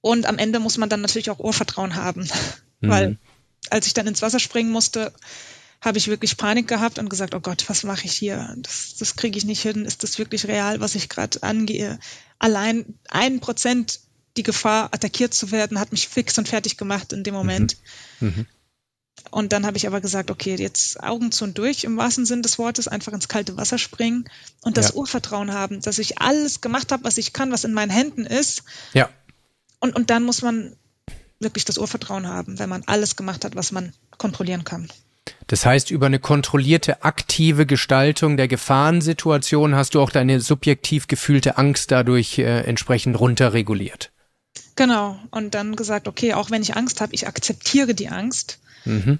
Und 0.00 0.26
am 0.26 0.38
Ende 0.38 0.58
muss 0.58 0.78
man 0.78 0.88
dann 0.88 1.00
natürlich 1.00 1.30
auch 1.30 1.38
Urvertrauen 1.38 1.96
haben, 1.96 2.28
mhm. 2.80 2.88
weil 2.88 3.18
als 3.70 3.86
ich 3.86 3.94
dann 3.94 4.06
ins 4.06 4.22
Wasser 4.22 4.40
springen 4.40 4.70
musste, 4.70 5.12
habe 5.80 5.98
ich 5.98 6.08
wirklich 6.08 6.36
Panik 6.36 6.66
gehabt 6.66 6.98
und 6.98 7.10
gesagt, 7.10 7.34
oh 7.34 7.40
Gott, 7.40 7.68
was 7.68 7.84
mache 7.84 8.06
ich 8.06 8.12
hier? 8.14 8.54
Das, 8.58 8.96
das 8.98 9.16
kriege 9.16 9.36
ich 9.36 9.44
nicht 9.44 9.60
hin. 9.60 9.84
Ist 9.84 10.02
das 10.02 10.18
wirklich 10.18 10.46
real, 10.46 10.80
was 10.80 10.94
ich 10.94 11.08
gerade 11.08 11.42
angehe? 11.42 11.98
Allein 12.38 12.98
ein 13.10 13.40
Prozent 13.40 14.00
die 14.36 14.42
Gefahr, 14.42 14.88
attackiert 14.92 15.32
zu 15.32 15.52
werden, 15.52 15.78
hat 15.78 15.92
mich 15.92 16.08
fix 16.08 16.36
und 16.38 16.48
fertig 16.48 16.76
gemacht 16.76 17.12
in 17.12 17.22
dem 17.22 17.34
Moment. 17.34 17.76
Mhm. 18.20 18.28
Mhm. 18.28 18.46
Und 19.30 19.52
dann 19.52 19.66
habe 19.66 19.76
ich 19.76 19.86
aber 19.86 20.00
gesagt, 20.00 20.30
okay, 20.30 20.54
jetzt 20.56 21.02
Augen 21.02 21.32
zu 21.32 21.44
und 21.44 21.58
durch 21.58 21.84
im 21.84 21.96
wahrsten 21.96 22.26
Sinn 22.26 22.42
des 22.42 22.58
Wortes, 22.58 22.88
einfach 22.88 23.12
ins 23.12 23.28
kalte 23.28 23.56
Wasser 23.56 23.78
springen 23.78 24.28
und 24.62 24.76
das 24.76 24.90
ja. 24.90 24.94
Urvertrauen 24.94 25.52
haben, 25.52 25.80
dass 25.80 25.98
ich 25.98 26.18
alles 26.18 26.60
gemacht 26.60 26.92
habe, 26.92 27.04
was 27.04 27.18
ich 27.18 27.32
kann, 27.32 27.50
was 27.50 27.64
in 27.64 27.72
meinen 27.72 27.90
Händen 27.90 28.26
ist. 28.26 28.62
Ja. 28.92 29.08
Und, 29.80 29.96
und 29.96 30.10
dann 30.10 30.22
muss 30.22 30.42
man 30.42 30.76
wirklich 31.40 31.64
das 31.64 31.78
Urvertrauen 31.78 32.28
haben, 32.28 32.58
wenn 32.58 32.68
man 32.68 32.84
alles 32.86 33.16
gemacht 33.16 33.44
hat, 33.44 33.56
was 33.56 33.72
man 33.72 33.92
kontrollieren 34.18 34.64
kann. 34.64 34.88
Das 35.46 35.66
heißt, 35.66 35.90
über 35.90 36.06
eine 36.06 36.18
kontrollierte, 36.18 37.02
aktive 37.02 37.66
Gestaltung 37.66 38.36
der 38.36 38.48
Gefahrensituation 38.48 39.74
hast 39.74 39.94
du 39.94 40.00
auch 40.00 40.10
deine 40.10 40.40
subjektiv 40.40 41.06
gefühlte 41.06 41.58
Angst 41.58 41.90
dadurch 41.90 42.38
äh, 42.38 42.60
entsprechend 42.60 43.18
runterreguliert. 43.18 44.10
Genau. 44.76 45.18
Und 45.30 45.54
dann 45.54 45.76
gesagt, 45.76 46.08
okay, 46.08 46.34
auch 46.34 46.50
wenn 46.50 46.62
ich 46.62 46.76
Angst 46.76 47.00
habe, 47.00 47.14
ich 47.14 47.26
akzeptiere 47.26 47.94
die 47.94 48.08
Angst 48.08 48.58
Mhm. 48.84 49.18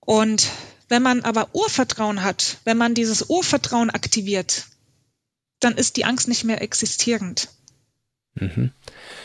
Und 0.00 0.50
wenn 0.88 1.02
man 1.02 1.22
aber 1.22 1.54
Urvertrauen 1.54 2.22
hat, 2.22 2.58
wenn 2.64 2.76
man 2.76 2.94
dieses 2.94 3.28
Urvertrauen 3.28 3.90
aktiviert, 3.90 4.66
dann 5.60 5.76
ist 5.76 5.96
die 5.96 6.04
Angst 6.04 6.28
nicht 6.28 6.44
mehr 6.44 6.62
existierend. 6.62 7.48
Mhm. 8.34 8.72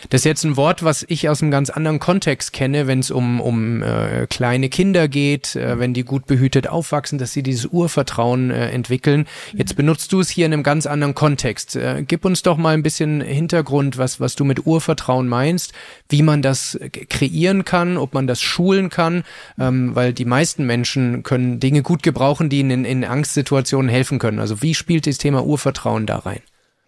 Das 0.10 0.22
ist 0.22 0.26
jetzt 0.26 0.44
ein 0.44 0.58
Wort, 0.58 0.84
was 0.84 1.06
ich 1.08 1.30
aus 1.30 1.42
einem 1.42 1.52
ganz 1.52 1.70
anderen 1.70 2.00
Kontext 2.00 2.54
kenne, 2.54 2.88
wenn 2.88 3.00
es 3.00 3.12
um, 3.12 3.40
um 3.40 3.84
äh, 3.84 4.28
kleine 4.28 4.70
Kinder 4.70 5.08
geht, 5.08 5.56
äh, 5.56 5.80
wenn 5.80 5.94
die 5.94 6.04
gut 6.04 6.26
behütet 6.26 6.68
aufwachsen, 6.68 7.20
dass 7.20 7.34
sie 7.34 7.44
dieses 7.44 7.68
Urvertrauen 7.68 8.52
äh, 8.52 8.70
entwickeln. 8.70 9.26
Jetzt 9.54 9.76
benutzt 9.76 10.12
du 10.14 10.20
es 10.20 10.30
hier 10.30 10.46
in 10.46 10.54
einem 10.54 10.64
ganz 10.64 10.86
anderen 10.86 11.16
Kontext. 11.16 11.76
Äh, 11.76 12.04
gib 12.08 12.26
uns 12.26 12.42
doch 12.42 12.58
mal 12.58 12.74
ein 12.74 12.84
bisschen 12.84 13.22
Hintergrund, 13.22 13.98
was, 13.98 14.20
was 14.20 14.36
du 14.36 14.44
mit 14.44 14.66
Urvertrauen 14.66 15.28
meinst, 15.28 15.74
wie 16.10 16.24
man 16.24 16.42
das 16.42 16.80
kreieren 17.10 17.66
kann, 17.66 17.98
ob 17.98 18.14
man 18.14 18.28
das 18.28 18.42
schulen 18.42 18.90
kann, 18.90 19.24
ähm, 19.60 19.96
weil 19.96 20.14
die 20.14 20.26
meisten 20.26 20.66
Menschen 20.66 21.24
können 21.24 21.60
Dinge 21.60 21.84
gut 21.84 22.04
gebrauchen, 22.04 22.50
die 22.50 22.60
ihnen 22.60 22.86
in, 22.86 22.86
in 22.86 23.04
Angstsituationen 23.06 23.90
helfen 23.90 24.20
können. 24.20 24.40
Also 24.40 24.62
wie 24.62 24.74
spielt 24.74 25.08
das 25.08 25.18
Thema 25.18 25.46
Urvertrauen 25.46 26.06
da 26.06 26.18
rein? 26.18 26.42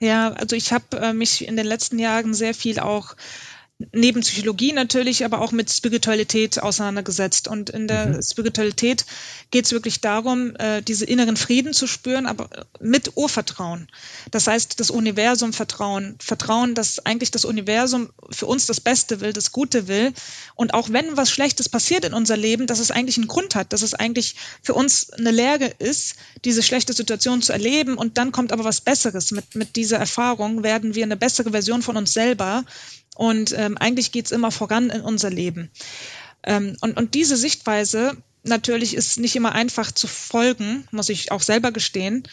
Ja, 0.03 0.33
also 0.33 0.57
ich 0.57 0.73
habe 0.73 0.97
äh, 0.97 1.13
mich 1.13 1.47
in 1.47 1.55
den 1.55 1.65
letzten 1.65 1.97
Jahren 1.97 2.33
sehr 2.33 2.53
viel 2.53 2.77
auch 2.81 3.15
neben 3.91 4.21
Psychologie 4.21 4.73
natürlich, 4.73 5.25
aber 5.25 5.41
auch 5.41 5.51
mit 5.51 5.71
Spiritualität 5.71 6.61
auseinandergesetzt. 6.61 7.47
Und 7.47 7.69
in 7.69 7.87
der 7.87 8.07
mhm. 8.07 8.21
Spiritualität 8.21 9.05
geht 9.51 9.65
es 9.65 9.71
wirklich 9.71 10.01
darum, 10.01 10.55
äh, 10.55 10.81
diese 10.81 11.05
inneren 11.05 11.37
Frieden 11.37 11.73
zu 11.73 11.87
spüren, 11.87 12.25
aber 12.25 12.49
mit 12.79 13.15
Urvertrauen. 13.15 13.87
Das 14.31 14.47
heißt, 14.47 14.79
das 14.79 14.89
Universum 14.89 15.53
vertrauen. 15.53 16.15
Vertrauen, 16.19 16.75
dass 16.75 17.05
eigentlich 17.05 17.31
das 17.31 17.45
Universum 17.45 18.09
für 18.31 18.45
uns 18.45 18.65
das 18.65 18.79
Beste 18.79 19.21
will, 19.21 19.33
das 19.33 19.51
Gute 19.51 19.87
will. 19.87 20.13
Und 20.55 20.73
auch 20.73 20.89
wenn 20.91 21.17
was 21.17 21.29
Schlechtes 21.29 21.69
passiert 21.69 22.05
in 22.05 22.13
unser 22.13 22.37
Leben, 22.37 22.67
dass 22.67 22.79
es 22.79 22.91
eigentlich 22.91 23.17
einen 23.17 23.27
Grund 23.27 23.55
hat, 23.55 23.73
dass 23.73 23.81
es 23.81 23.93
eigentlich 23.93 24.35
für 24.61 24.73
uns 24.73 25.11
eine 25.11 25.31
Lehre 25.31 25.65
ist, 25.79 26.15
diese 26.45 26.63
schlechte 26.63 26.93
Situation 26.93 27.41
zu 27.41 27.53
erleben. 27.53 27.95
Und 27.95 28.17
dann 28.17 28.31
kommt 28.31 28.51
aber 28.51 28.63
was 28.63 28.81
Besseres. 28.81 29.31
Mit, 29.31 29.55
mit 29.55 29.75
dieser 29.75 29.97
Erfahrung 29.97 30.63
werden 30.63 30.95
wir 30.95 31.03
eine 31.03 31.17
bessere 31.17 31.51
Version 31.51 31.81
von 31.81 31.97
uns 31.97 32.13
selber 32.13 32.63
und 33.15 33.53
ähm, 33.57 33.77
eigentlich 33.77 34.11
geht's 34.11 34.31
immer 34.31 34.51
voran 34.51 34.89
in 34.89 35.01
unser 35.01 35.29
Leben. 35.29 35.69
Ähm, 36.43 36.75
und, 36.81 36.97
und 36.97 37.13
diese 37.13 37.37
Sichtweise 37.37 38.17
natürlich 38.43 38.95
ist 38.95 39.19
nicht 39.19 39.35
immer 39.35 39.53
einfach 39.53 39.91
zu 39.91 40.07
folgen, 40.07 40.87
muss 40.91 41.09
ich 41.09 41.31
auch 41.31 41.41
selber 41.41 41.71
gestehen. 41.71 42.23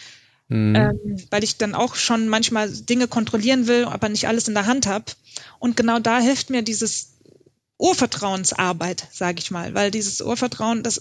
Mhm. 0.49 0.75
Ähm, 0.75 1.17
weil 1.31 1.45
ich 1.45 1.59
dann 1.59 1.77
auch 1.77 1.95
schon 1.95 2.29
manchmal 2.29 2.69
Dinge 2.71 3.07
kontrollieren 3.07 3.69
will, 3.69 3.85
aber 3.85 4.09
nicht 4.09 4.27
alles 4.27 4.49
in 4.49 4.55
der 4.55 4.67
Hand 4.67 4.87
habe. 4.87 5.05
Und 5.61 5.77
genau 5.77 6.01
da 6.01 6.19
hilft 6.19 6.51
mir 6.51 6.63
dieses 6.63 7.13
Urvertrauensarbeit, 7.79 9.07
sage 9.13 9.39
ich 9.39 9.51
mal, 9.53 9.75
weil 9.75 9.93
dieses 9.93 10.21
Urvertrauen, 10.21 10.83
das 10.83 11.01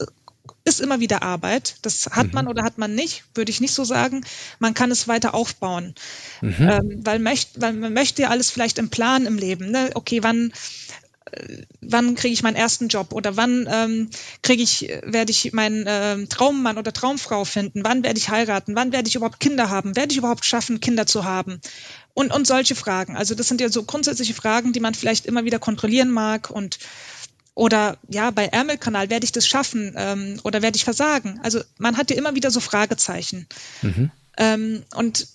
ist 0.64 0.82
immer 0.82 1.00
wieder 1.00 1.24
Arbeit. 1.24 1.76
Das 1.82 2.10
hat 2.12 2.28
mhm. 2.28 2.34
man 2.34 2.48
oder 2.48 2.64
hat 2.64 2.78
man 2.78 2.96
nicht, 2.96 3.24
würde 3.34 3.52
ich 3.52 3.62
nicht 3.62 3.74
so 3.74 3.84
sagen. 3.84 4.26
Man 4.60 4.74
kann 4.74 4.92
es 4.92 5.08
weiter 5.08 5.34
aufbauen. 5.34 5.96
Mhm. 6.42 6.56
Ähm, 6.60 7.00
weil, 7.04 7.20
möcht, 7.20 7.62
weil 7.62 7.74
man 7.74 7.94
möchte 7.94 8.24
ja 8.24 8.30
alles 8.30 8.52
vielleicht 8.52 8.78
im 8.78 8.90
Plan 8.90 9.26
im 9.26 9.38
Leben. 9.38 9.72
Ne? 9.72 9.92
Okay, 9.94 10.24
wann 10.24 10.52
äh, 11.32 11.64
wann 11.82 12.16
kriege 12.16 12.34
ich 12.34 12.44
meinen 12.44 12.56
ersten 12.56 12.88
Job 12.88 13.14
oder 13.14 13.38
wann 13.38 13.68
ähm, 13.72 14.10
kriege 14.42 14.64
ich, 14.64 14.90
werde 15.04 15.32
ich 15.32 15.54
meinen 15.54 15.88
äh, 15.88 16.26
Traummann 16.28 16.78
oder 16.78 16.94
Traumfrau 16.94 17.46
finden, 17.46 17.84
wann 17.84 18.04
werde 18.04 18.20
ich 18.20 18.30
heiraten, 18.30 18.76
wann 18.76 18.92
werde 18.92 19.08
ich 19.08 19.16
überhaupt 19.16 19.40
Kinder 19.40 19.70
haben, 19.70 19.96
werde 19.96 20.12
ich 20.12 20.18
überhaupt 20.18 20.46
schaffen, 20.46 20.80
Kinder 20.80 21.06
zu 21.06 21.24
haben 21.24 21.62
und, 22.14 22.34
und 22.34 22.46
solche 22.46 22.76
Fragen. 22.76 23.16
Also 23.16 23.36
das 23.36 23.48
sind 23.48 23.62
ja 23.62 23.70
so 23.70 23.84
grundsätzliche 23.84 24.34
Fragen, 24.34 24.74
die 24.74 24.80
man 24.80 24.94
vielleicht 24.94 25.26
immer 25.26 25.46
wieder 25.46 25.60
kontrollieren 25.60 26.10
mag 26.10 26.50
und 26.50 26.80
oder 27.56 27.98
ja, 28.08 28.32
bei 28.32 28.46
Ärmelkanal 28.46 29.10
werde 29.10 29.26
ich 29.26 29.32
das 29.32 29.48
schaffen 29.48 29.94
ähm, 29.98 30.40
oder 30.44 30.62
werde 30.62 30.78
ich 30.78 30.84
versagen? 30.84 31.40
Also 31.44 31.62
man 31.78 31.98
hat 31.98 32.10
ja 32.10 32.18
immer 32.18 32.36
wieder 32.36 32.52
so 32.52 32.60
Fragezeichen. 32.60 33.48
Mhm. 33.82 34.12
Ähm, 34.38 34.84
und 34.96 35.28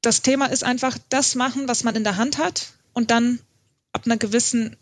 das 0.00 0.22
Thema 0.22 0.46
ist 0.46 0.64
einfach 0.64 0.98
das 1.08 1.34
machen, 1.34 1.68
was 1.68 1.84
man 1.84 1.94
in 1.94 2.04
der 2.04 2.16
Hand 2.16 2.38
hat 2.38 2.72
und 2.92 3.10
dann 3.10 3.38
ab 3.92 4.02
einer 4.04 4.16
gewissen 4.16 4.76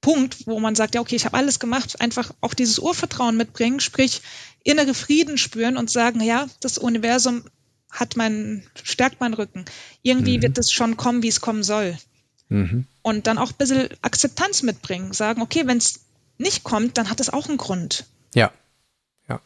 Punkt, 0.00 0.46
wo 0.46 0.60
man 0.60 0.74
sagt, 0.74 0.94
ja, 0.94 1.00
okay, 1.00 1.16
ich 1.16 1.24
habe 1.24 1.38
alles 1.38 1.58
gemacht, 1.58 2.00
einfach 2.00 2.32
auch 2.42 2.52
dieses 2.52 2.78
Urvertrauen 2.78 3.38
mitbringen, 3.38 3.80
sprich 3.80 4.20
innere 4.62 4.92
Frieden 4.92 5.38
spüren 5.38 5.78
und 5.78 5.90
sagen, 5.90 6.20
ja, 6.20 6.46
das 6.60 6.76
Universum 6.76 7.44
hat 7.90 8.16
meinen, 8.16 8.66
stärkt 8.82 9.20
meinen 9.20 9.34
Rücken. 9.34 9.64
Irgendwie 10.02 10.36
mhm. 10.36 10.42
wird 10.42 10.58
es 10.58 10.70
schon 10.70 10.98
kommen, 10.98 11.22
wie 11.22 11.28
es 11.28 11.40
kommen 11.40 11.62
soll. 11.62 11.96
Mhm. 12.48 12.86
Und 13.02 13.26
dann 13.26 13.38
auch 13.38 13.50
ein 13.50 13.56
bisschen 13.58 13.88
Akzeptanz 14.02 14.62
mitbringen. 14.62 15.12
Sagen, 15.12 15.42
okay, 15.42 15.66
wenn 15.66 15.78
es 15.78 16.00
nicht 16.38 16.64
kommt, 16.64 16.98
dann 16.98 17.10
hat 17.10 17.20
es 17.20 17.30
auch 17.30 17.48
einen 17.48 17.58
Grund. 17.58 18.06
Ja. 18.34 18.52
Ja. 19.28 19.40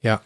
Ja. 0.00 0.20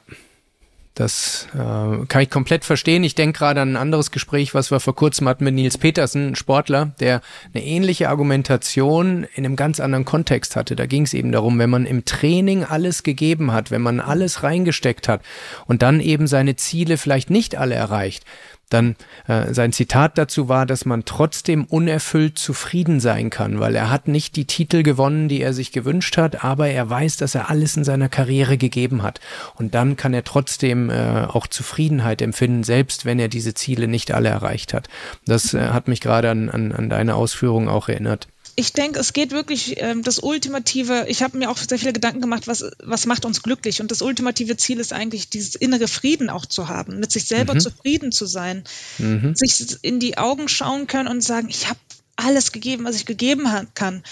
Das 0.95 1.47
äh, 1.55 2.05
kann 2.07 2.21
ich 2.21 2.29
komplett 2.29 2.67
verstehen. 2.67 3.03
Ich 3.03 3.15
denke 3.15 3.39
gerade 3.39 3.63
an 3.63 3.73
ein 3.73 3.77
anderes 3.77 4.11
Gespräch, 4.11 4.53
was 4.53 4.71
wir 4.71 4.79
vor 4.79 4.95
kurzem 4.95 5.27
hatten 5.27 5.45
mit 5.45 5.55
Nils 5.55 5.79
Petersen, 5.79 6.35
Sportler, 6.35 6.93
der 7.01 7.23
eine 7.55 7.65
ähnliche 7.65 8.11
Argumentation 8.11 9.27
in 9.35 9.47
einem 9.47 9.57
ganz 9.57 9.81
anderen 9.81 10.05
Kontext 10.05 10.55
hatte. 10.55 10.77
Da 10.77 10.85
ging 10.85 11.05
es 11.05 11.15
eben 11.15 11.33
darum, 11.33 11.59
wenn 11.59 11.71
man 11.71 11.87
im 11.87 12.05
Training 12.05 12.65
alles 12.65 13.05
gegeben 13.05 13.53
hat, 13.53 13.71
wenn 13.71 13.81
man 13.81 14.01
alles 14.01 14.43
reingesteckt 14.43 15.09
hat 15.09 15.23
und 15.67 15.81
dann 15.81 15.99
eben 15.99 16.27
seine 16.27 16.57
Ziele 16.57 16.99
vielleicht 16.99 17.31
nicht 17.31 17.57
alle 17.57 17.75
erreicht, 17.75 18.27
dann 18.73 18.97
äh, 19.27 19.53
sein 19.53 19.73
Zitat 19.73 20.19
dazu 20.19 20.49
war, 20.49 20.67
dass 20.67 20.85
man 20.85 21.05
trotzdem 21.05 21.65
unerfüllt 21.65 22.39
zufrieden 22.39 23.01
sein 23.01 23.31
kann, 23.31 23.61
weil 23.61 23.75
er 23.75 23.91
hat 23.91 24.09
nicht 24.09 24.37
die 24.37 24.47
Titel 24.47 24.83
gewonnen, 24.83 25.29
die 25.29 25.43
er 25.43 25.53
sich 25.53 25.73
gewünscht 25.73 26.17
hat, 26.17 26.45
aber 26.45 26.69
er 26.69 26.89
weiß, 26.89 27.17
dass 27.17 27.35
er 27.35 27.51
alles 27.51 27.77
in 27.77 27.85
seiner 27.85 28.09
Karriere 28.09 28.57
gegeben 28.57 29.03
hat. 29.03 29.21
Und 29.57 29.75
dann 29.75 29.97
kann 29.97 30.15
er 30.15 30.25
trotzdem 30.25 30.91
äh, 30.91 31.27
auch 31.27 31.47
Zufriedenheit 31.47 32.23
empfinden, 32.23 32.65
selbst 32.65 33.05
wenn 33.05 33.19
er 33.19 33.29
diese 33.29 33.55
Ziele 33.55 33.89
nicht 33.89 34.13
alle 34.13 34.29
erreicht 34.29 34.75
hat. 34.75 34.89
Das 35.27 35.55
äh, 35.55 35.69
hat 35.69 35.89
mich 35.89 36.01
gerade 36.01 36.31
an, 36.31 36.49
an, 36.49 36.73
an 36.73 36.89
deine 36.89 37.15
Ausführungen 37.15 37.69
auch 37.69 37.89
erinnert 37.89 38.29
ich 38.55 38.73
denke, 38.73 38.99
es 39.01 39.13
geht 39.13 39.31
wirklich 39.31 39.75
ähm, 39.79 40.03
das 40.03 40.19
ultimative, 40.19 41.07
ich 41.09 41.23
habe 41.23 41.39
mir 41.39 41.51
auch 41.51 41.57
sehr 41.57 41.79
viele 41.79 41.93
Gedanken 41.93 42.21
gemacht, 42.21 42.47
was, 42.47 42.65
was 42.83 43.07
macht 43.07 43.25
uns 43.25 43.43
glücklich? 43.43 43.81
Und 43.81 43.91
das 43.91 44.03
ultimative 44.03 44.57
Ziel 44.57 44.81
ist 44.81 44.93
eigentlich, 44.93 45.31
dieses 45.31 45.55
innere 45.55 45.89
Frieden 45.89 46.31
auch 46.31 46.47
zu 46.47 46.69
haben, 46.69 46.99
mit 46.99 47.13
sich 47.13 47.25
selber 47.25 47.55
mhm. 47.55 47.61
zufrieden 47.61 48.13
zu 48.13 48.27
sein, 48.27 48.65
mhm. 48.99 49.35
sich 49.35 49.79
in 49.83 50.01
die 50.01 50.19
Augen 50.19 50.49
schauen 50.49 50.87
können 50.87 51.09
und 51.09 51.23
sagen, 51.23 51.49
ich 51.49 51.69
habe 51.69 51.79
alles 52.17 52.53
gegeben, 52.53 52.85
was 52.85 52.97
ich 52.97 53.07
gegeben 53.07 53.49
kann. 53.75 54.03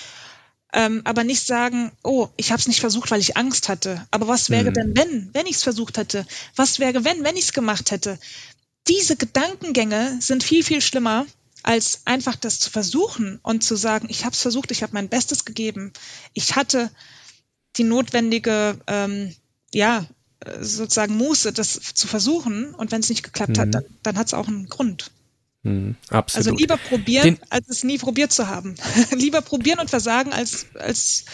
Ähm, 0.73 1.03
aber 1.05 1.25
nicht 1.25 1.47
sagen, 1.47 1.91
oh, 2.05 2.29
ich 2.37 2.53
habe 2.53 2.61
es 2.61 2.69
nicht 2.69 2.81
versucht, 2.81 3.11
weil 3.11 3.21
ich 3.21 3.37
Angst 3.37 3.69
hatte. 3.69 4.07
Aber 4.11 4.29
was 4.29 4.51
wäre 4.51 4.71
mhm. 4.71 4.75
denn, 4.75 4.97
wenn, 4.97 5.31
wenn 5.33 5.47
ich 5.47 5.57
es 5.57 5.63
versucht 5.63 5.99
hätte? 5.99 6.25
Was 6.57 6.79
wäre, 6.79 7.05
wenn, 7.05 7.25
wenn 7.25 7.37
ich 7.37 7.45
es 7.45 7.53
gemacht 7.53 7.91
hätte? 7.91 8.19
Diese 8.89 9.17
Gedankengänge 9.17 10.19
sind 10.21 10.45
viel, 10.45 10.63
viel 10.63 10.81
schlimmer, 10.81 11.27
als 11.63 12.03
einfach 12.05 12.37
das 12.37 12.59
zu 12.59 12.71
versuchen 12.71 13.39
und 13.43 13.63
zu 13.63 13.77
sagen, 13.77 14.09
ich 14.11 14.25
habe 14.25 14.35
es 14.35 14.43
versucht, 14.43 14.71
ich 14.71 14.83
habe 14.83 14.95
mein 14.95 15.09
Bestes 15.09 15.45
gegeben, 15.45 15.93
ich 16.35 16.57
hatte 16.57 16.91
die 17.77 17.85
notwendige, 17.85 18.79
ähm, 18.87 19.35
ja, 19.73 20.07
sozusagen 20.61 21.17
Muße, 21.17 21.53
das 21.53 21.79
zu 21.95 22.09
versuchen 22.09 22.75
und 22.75 22.93
wenn 22.93 23.01
es 23.01 23.11
nicht 23.11 23.23
geklappt 23.23 23.57
mhm. 23.57 23.61
hat, 23.61 23.75
dann, 23.75 23.85
dann 24.03 24.19
hat 24.19 24.29
es 24.29 24.35
auch 24.35 24.49
einen 24.49 24.69
Grund. 24.69 25.11
Mhm, 25.63 25.97
absolut. 26.09 26.47
Also 26.47 26.57
lieber 26.57 26.79
probieren, 26.79 27.25
Den 27.25 27.39
als 27.51 27.69
es 27.69 27.85
nie 27.85 27.99
probiert 27.99 28.33
zu 28.33 28.49
haben. 28.49 28.75
lieber 29.11 29.43
probieren 29.43 29.79
und 29.79 29.91
versagen, 29.91 30.33
als, 30.33 30.67
als 30.75 31.27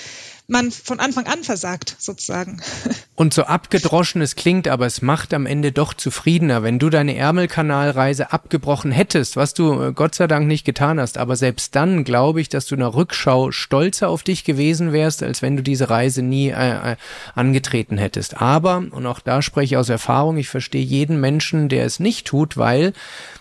man 0.48 0.70
von 0.70 1.00
Anfang 1.00 1.26
an 1.26 1.42
versagt, 1.42 1.96
sozusagen. 1.98 2.60
Und 3.16 3.34
so 3.34 3.44
abgedroschen 3.44 4.20
es 4.22 4.36
klingt, 4.36 4.68
aber 4.68 4.86
es 4.86 5.02
macht 5.02 5.34
am 5.34 5.46
Ende 5.46 5.72
doch 5.72 5.94
zufriedener, 5.94 6.62
wenn 6.62 6.78
du 6.78 6.90
deine 6.90 7.16
Ärmelkanalreise 7.16 8.32
abgebrochen 8.32 8.92
hättest, 8.92 9.36
was 9.36 9.54
du 9.54 9.80
äh, 9.80 9.92
Gott 9.92 10.14
sei 10.14 10.26
Dank 10.26 10.46
nicht 10.46 10.64
getan 10.64 11.00
hast. 11.00 11.18
Aber 11.18 11.34
selbst 11.34 11.74
dann 11.74 12.04
glaube 12.04 12.40
ich, 12.40 12.48
dass 12.48 12.66
du 12.66 12.74
in 12.74 12.80
der 12.80 12.94
Rückschau 12.94 13.50
stolzer 13.50 14.08
auf 14.08 14.22
dich 14.22 14.44
gewesen 14.44 14.92
wärst, 14.92 15.22
als 15.22 15.42
wenn 15.42 15.56
du 15.56 15.62
diese 15.62 15.90
Reise 15.90 16.22
nie 16.22 16.50
äh, 16.50 16.92
äh, 16.92 16.96
angetreten 17.34 17.98
hättest. 17.98 18.40
Aber, 18.40 18.84
und 18.90 19.06
auch 19.06 19.20
da 19.20 19.42
spreche 19.42 19.74
ich 19.74 19.76
aus 19.78 19.88
Erfahrung, 19.88 20.36
ich 20.36 20.48
verstehe 20.48 20.84
jeden 20.84 21.20
Menschen, 21.20 21.68
der 21.68 21.86
es 21.86 21.98
nicht 21.98 22.26
tut, 22.26 22.56
weil 22.56 22.92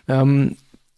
ähm, 0.08 0.56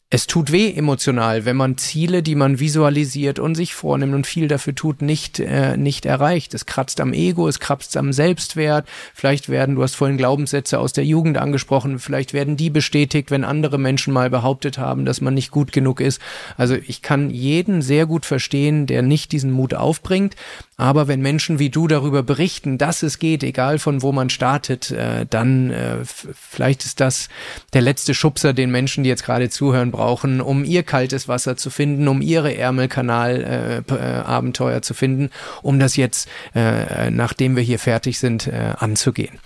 es 0.09 0.25
tut 0.25 0.53
weh 0.53 0.71
emotional, 0.73 1.43
wenn 1.43 1.57
man 1.57 1.77
Ziele, 1.77 2.23
die 2.23 2.35
man 2.35 2.61
visualisiert 2.61 3.39
und 3.39 3.55
sich 3.55 3.73
vornimmt 3.73 4.13
und 4.13 4.25
viel 4.25 4.47
dafür 4.47 4.73
tut, 4.73 5.01
nicht, 5.01 5.41
äh, 5.41 5.75
nicht 5.75 6.05
erreicht. 6.05 6.53
Es 6.53 6.65
kratzt 6.65 7.01
am 7.01 7.11
Ego, 7.11 7.45
es 7.49 7.59
kratzt 7.59 7.97
am 7.97 8.13
Selbstwert. 8.13 8.87
Vielleicht 9.13 9.49
werden, 9.49 9.75
du 9.75 9.83
hast 9.83 9.95
vorhin 9.95 10.15
Glaubenssätze 10.15 10.79
aus 10.79 10.93
der 10.93 11.03
Jugend 11.03 11.37
angesprochen, 11.37 11.99
vielleicht 11.99 12.31
werden 12.31 12.55
die 12.55 12.69
bestätigt, 12.69 13.31
wenn 13.31 13.43
andere 13.43 13.77
Menschen 13.77 14.13
mal 14.13 14.29
behauptet 14.29 14.77
haben, 14.77 15.03
dass 15.03 15.19
man 15.19 15.33
nicht 15.33 15.51
gut 15.51 15.73
genug 15.73 15.99
ist. 15.99 16.21
Also 16.55 16.75
ich 16.75 17.01
kann 17.01 17.29
jeden 17.29 17.81
sehr 17.81 18.05
gut 18.05 18.25
verstehen, 18.25 18.85
der 18.85 19.01
nicht 19.01 19.33
diesen 19.33 19.51
Mut 19.51 19.73
aufbringt. 19.73 20.37
Aber 20.77 21.07
wenn 21.07 21.21
Menschen 21.21 21.57
wie 21.57 21.71
du 21.71 21.87
darüber 21.87 22.21
berichten, 22.21 22.77
dass 22.77 23.01
es 23.01 23.17
geht, 23.17 23.43
egal 23.43 23.79
von 23.79 24.03
wo 24.03 24.11
man 24.11 24.29
startet, 24.29 24.91
äh, 24.91 25.25
dann 25.27 25.71
äh, 25.71 25.97
vielleicht 26.05 26.85
ist 26.85 26.99
das 26.99 27.29
der 27.73 27.81
letzte 27.81 28.13
Schubser, 28.13 28.53
den 28.53 28.69
Menschen, 28.69 29.03
die 29.03 29.09
jetzt 29.09 29.25
gerade 29.25 29.49
zuhören, 29.49 29.91
brauchen, 29.97 30.39
um 30.41 30.63
ihr 30.63 30.83
kaltes 30.83 31.27
Wasser 31.27 31.57
zu 31.57 31.71
finden, 31.71 32.07
um 32.07 32.21
ihre 32.21 32.55
Ärmelkanal-Abenteuer 32.55 34.73
äh, 34.73 34.77
äh, 34.77 34.81
zu 34.81 34.93
finden, 34.93 35.31
um 35.63 35.79
das 35.79 35.97
jetzt, 35.97 36.29
äh, 36.53 37.09
nachdem 37.09 37.55
wir 37.55 37.63
hier 37.63 37.79
fertig 37.79 38.19
sind, 38.19 38.45
äh, 38.45 38.73
anzugehen. 38.77 39.39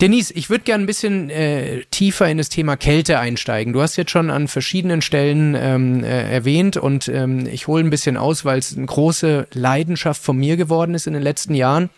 Denise, 0.00 0.34
ich 0.34 0.50
würde 0.50 0.64
gerne 0.64 0.84
ein 0.84 0.86
bisschen 0.86 1.30
äh, 1.30 1.84
tiefer 1.90 2.28
in 2.28 2.36
das 2.36 2.50
Thema 2.50 2.76
Kälte 2.76 3.18
einsteigen. 3.18 3.72
Du 3.72 3.80
hast 3.80 3.96
jetzt 3.96 4.10
schon 4.10 4.28
an 4.30 4.46
verschiedenen 4.46 5.00
Stellen 5.00 5.56
ähm, 5.58 6.04
äh, 6.04 6.30
erwähnt 6.30 6.76
und 6.76 7.08
ähm, 7.08 7.46
ich 7.46 7.66
hole 7.66 7.82
ein 7.82 7.90
bisschen 7.90 8.18
aus, 8.18 8.44
weil 8.44 8.58
es 8.58 8.76
eine 8.76 8.84
große 8.84 9.46
Leidenschaft 9.52 10.22
von 10.22 10.36
mir 10.36 10.58
geworden 10.58 10.94
ist 10.94 11.06
in 11.06 11.14
den 11.14 11.22
letzten 11.22 11.54
Jahren. 11.54 11.88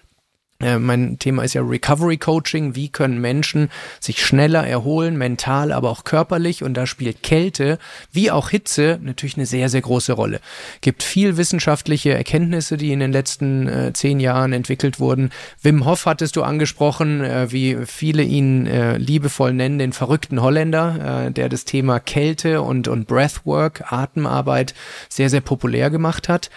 Äh, 0.61 0.79
mein 0.79 1.19
Thema 1.19 1.43
ist 1.43 1.55
ja 1.55 1.63
Recovery 1.63 2.19
Coaching. 2.19 2.75
Wie 2.75 2.89
können 2.89 3.21
Menschen 3.21 3.71
sich 3.99 4.25
schneller 4.25 4.67
erholen, 4.67 5.17
mental, 5.17 5.73
aber 5.73 5.91
auch 5.91 6.05
körperlich? 6.05 6.63
Und 6.63 6.75
da 6.75 6.87
spielt 6.87 7.23
Kälte 7.23 7.79
wie 8.13 8.31
auch 8.31 8.51
Hitze 8.51 8.99
natürlich 9.03 9.37
eine 9.37 9.47
sehr, 9.47 9.69
sehr 9.69 9.81
große 9.81 10.13
Rolle. 10.13 10.41
Gibt 10.81 11.03
viel 11.03 11.37
wissenschaftliche 11.37 12.15
Erkenntnisse, 12.15 12.77
die 12.77 12.93
in 12.93 13.01
den 13.01 13.13
letzten 13.13 13.69
äh, 13.69 13.93
zehn 13.93 14.21
Jahren 14.21 14.53
entwickelt 14.53 15.01
wurden. 15.01 15.31
Wim 15.63 15.87
Hof 15.87 16.07
hattest 16.07 16.37
du 16.37 16.43
angesprochen, 16.43 17.23
äh, 17.23 17.51
wie 17.51 17.79
viele 17.87 18.23
ihn 18.23 18.67
äh, 18.67 18.97
liebevoll 18.99 19.53
nennen, 19.53 19.79
den 19.79 19.93
verrückten 19.93 20.43
Holländer, 20.43 21.27
äh, 21.27 21.31
der 21.31 21.49
das 21.49 21.65
Thema 21.65 22.01
Kälte 22.01 22.63
und, 22.63 22.89
und 22.89 23.07
Breathwork, 23.07 23.93
Atemarbeit 23.93 24.75
sehr, 25.09 25.31
sehr 25.31 25.41
populär 25.41 25.91
gemacht 25.91 26.29
hat. 26.29 26.51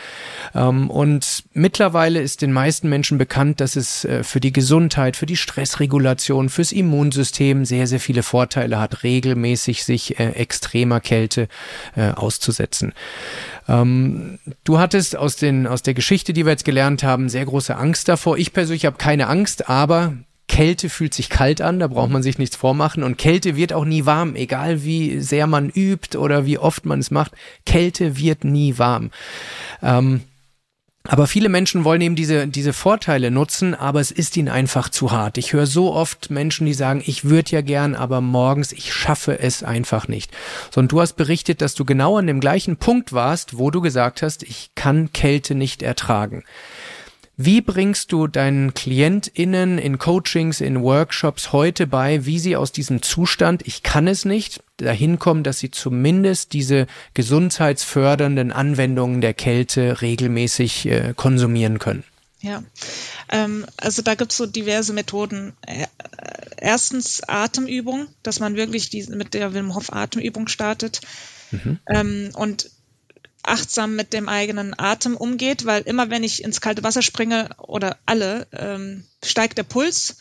Ähm, 0.54 0.90
und 0.90 1.44
mittlerweile 1.54 2.22
ist 2.22 2.42
den 2.42 2.52
meisten 2.52 2.90
Menschen 2.90 3.18
bekannt, 3.18 3.62
dass 3.62 3.76
es 3.76 3.93
äh, 4.06 4.24
für 4.24 4.40
die 4.40 4.52
Gesundheit, 4.52 5.16
für 5.16 5.26
die 5.26 5.38
Stressregulation, 5.38 6.50
fürs 6.50 6.72
Immunsystem 6.72 7.66
sehr, 7.66 7.88
sehr 7.88 8.00
viele 8.00 8.24
Vorteile 8.24 8.80
hat, 8.80 9.04
regelmäßig 9.04 9.84
sich 9.84 10.20
äh, 10.20 10.32
extremer 10.32 11.00
Kälte 11.00 11.48
äh, 11.96 12.12
auszusetzen. 12.12 12.94
Ähm, 13.68 14.40
du 14.64 14.80
hattest 14.80 15.16
aus, 15.16 15.36
den, 15.36 15.68
aus 15.68 15.84
der 15.84 15.94
Geschichte, 15.94 16.34
die 16.34 16.46
wir 16.46 16.52
jetzt 16.52 16.66
gelernt 16.66 17.04
haben, 17.04 17.30
sehr 17.30 17.46
große 17.46 17.76
Angst 17.76 18.08
davor. 18.08 18.38
Ich 18.38 18.54
persönlich 18.54 18.86
habe 18.86 18.98
keine 18.98 19.28
Angst, 19.28 19.70
aber 19.70 20.14
Kälte 20.48 20.90
fühlt 20.90 21.14
sich 21.14 21.30
kalt 21.30 21.62
an, 21.62 21.80
da 21.80 21.88
braucht 21.88 22.12
man 22.12 22.22
sich 22.22 22.38
nichts 22.38 22.56
vormachen. 22.56 23.02
Und 23.02 23.18
Kälte 23.18 23.56
wird 23.56 23.74
auch 23.74 23.86
nie 23.86 24.06
warm, 24.06 24.36
egal 24.36 24.84
wie 24.84 25.20
sehr 25.20 25.48
man 25.48 25.70
übt 25.70 26.18
oder 26.18 26.46
wie 26.46 26.58
oft 26.58 26.86
man 26.86 27.00
es 27.00 27.12
macht. 27.12 27.32
Kälte 27.66 28.18
wird 28.18 28.44
nie 28.44 28.78
warm. 28.78 29.12
Ähm, 29.82 30.22
aber 31.06 31.28
viele 31.28 31.50
Menschen 31.50 31.84
wollen 31.84 32.00
eben 32.00 32.16
diese, 32.16 32.48
diese 32.48 32.72
Vorteile 32.72 33.30
nutzen, 33.30 33.76
aber 33.76 34.00
es 34.00 34.10
ist 34.10 34.38
ihnen 34.38 34.48
einfach 34.48 34.88
zu 34.88 35.12
hart. 35.12 35.38
Ich 35.38 35.52
höre 35.52 35.66
so 35.66 35.94
oft 35.94 36.30
Menschen, 36.30 36.66
die 36.66 36.74
sagen, 36.74 37.04
ich 37.06 37.26
würde 37.26 37.52
ja 37.52 37.62
gern, 37.62 37.94
aber 37.94 38.22
morgens, 38.22 38.72
ich 38.72 38.94
schaffe 38.94 39.38
es 39.38 39.64
einfach 39.64 40.08
nicht. 40.08 40.32
So, 40.72 40.80
und 40.80 40.94
du 40.94 41.02
hast 41.02 41.14
berichtet, 41.14 41.62
dass 41.62 41.76
du 41.76 41.84
genau 41.84 42.18
an 42.18 42.28
dem 42.28 42.40
gleichen 42.40 42.78
Punkt 42.78 43.12
warst, 43.12 43.58
wo 43.58 43.70
du 43.70 43.82
gesagt 43.82 44.22
hast, 44.22 44.44
ich 44.44 44.72
kann 44.76 45.12
Kälte 45.12 45.56
nicht 45.56 45.84
ertragen. 45.84 46.46
Wie 47.36 47.62
bringst 47.62 48.12
du 48.12 48.28
deinen 48.28 48.76
KlientInnen 48.76 49.80
in 49.80 49.98
Coachings, 49.98 50.62
in 50.62 50.82
Workshops 50.84 51.52
heute 51.52 51.88
bei, 51.88 52.26
wie 52.28 52.38
sie 52.38 52.56
aus 52.56 52.72
diesem 52.72 53.02
Zustand, 53.02 53.66
ich 53.66 53.82
kann 53.82 54.08
es 54.08 54.24
nicht, 54.24 54.62
dahin 54.78 55.18
kommen, 55.18 55.44
dass 55.44 55.58
sie 55.58 55.72
zumindest 55.72 56.54
diese 56.54 56.86
gesundheitsfördernden 57.16 58.52
Anwendungen 58.52 59.20
der 59.20 59.34
Kälte 59.34 60.02
regelmäßig 60.02 60.86
äh, 60.86 61.14
konsumieren 61.16 61.80
können? 61.80 62.04
Ja, 62.42 62.62
ähm, 63.30 63.66
also 63.78 64.02
da 64.04 64.14
gibt's 64.14 64.38
so 64.38 64.46
diverse 64.46 64.94
Methoden. 64.94 65.54
Äh, 65.66 65.88
erstens 66.58 67.24
Atemübung, 67.28 68.08
dass 68.22 68.42
man 68.42 68.56
wirklich 68.56 68.90
die, 68.90 69.08
mit 69.08 69.34
der 69.34 69.54
Wim 69.56 69.74
Hof 69.74 69.92
Atemübung 69.92 70.48
startet. 70.48 71.02
Mhm. 71.52 71.80
Ähm, 71.88 72.30
und 72.34 72.70
achtsam 73.44 73.96
mit 73.96 74.14
dem 74.14 74.30
eigenen 74.30 74.78
Atem 74.78 75.16
umgeht, 75.16 75.66
weil 75.66 75.84
immer 75.84 76.10
wenn 76.10 76.24
ich 76.24 76.44
ins 76.44 76.62
kalte 76.62 76.84
Wasser 76.84 77.02
springe 77.02 77.50
oder 77.58 77.98
alle, 78.06 78.48
ähm, 78.54 79.04
steigt 79.24 79.58
der 79.58 79.64
Puls 79.64 80.18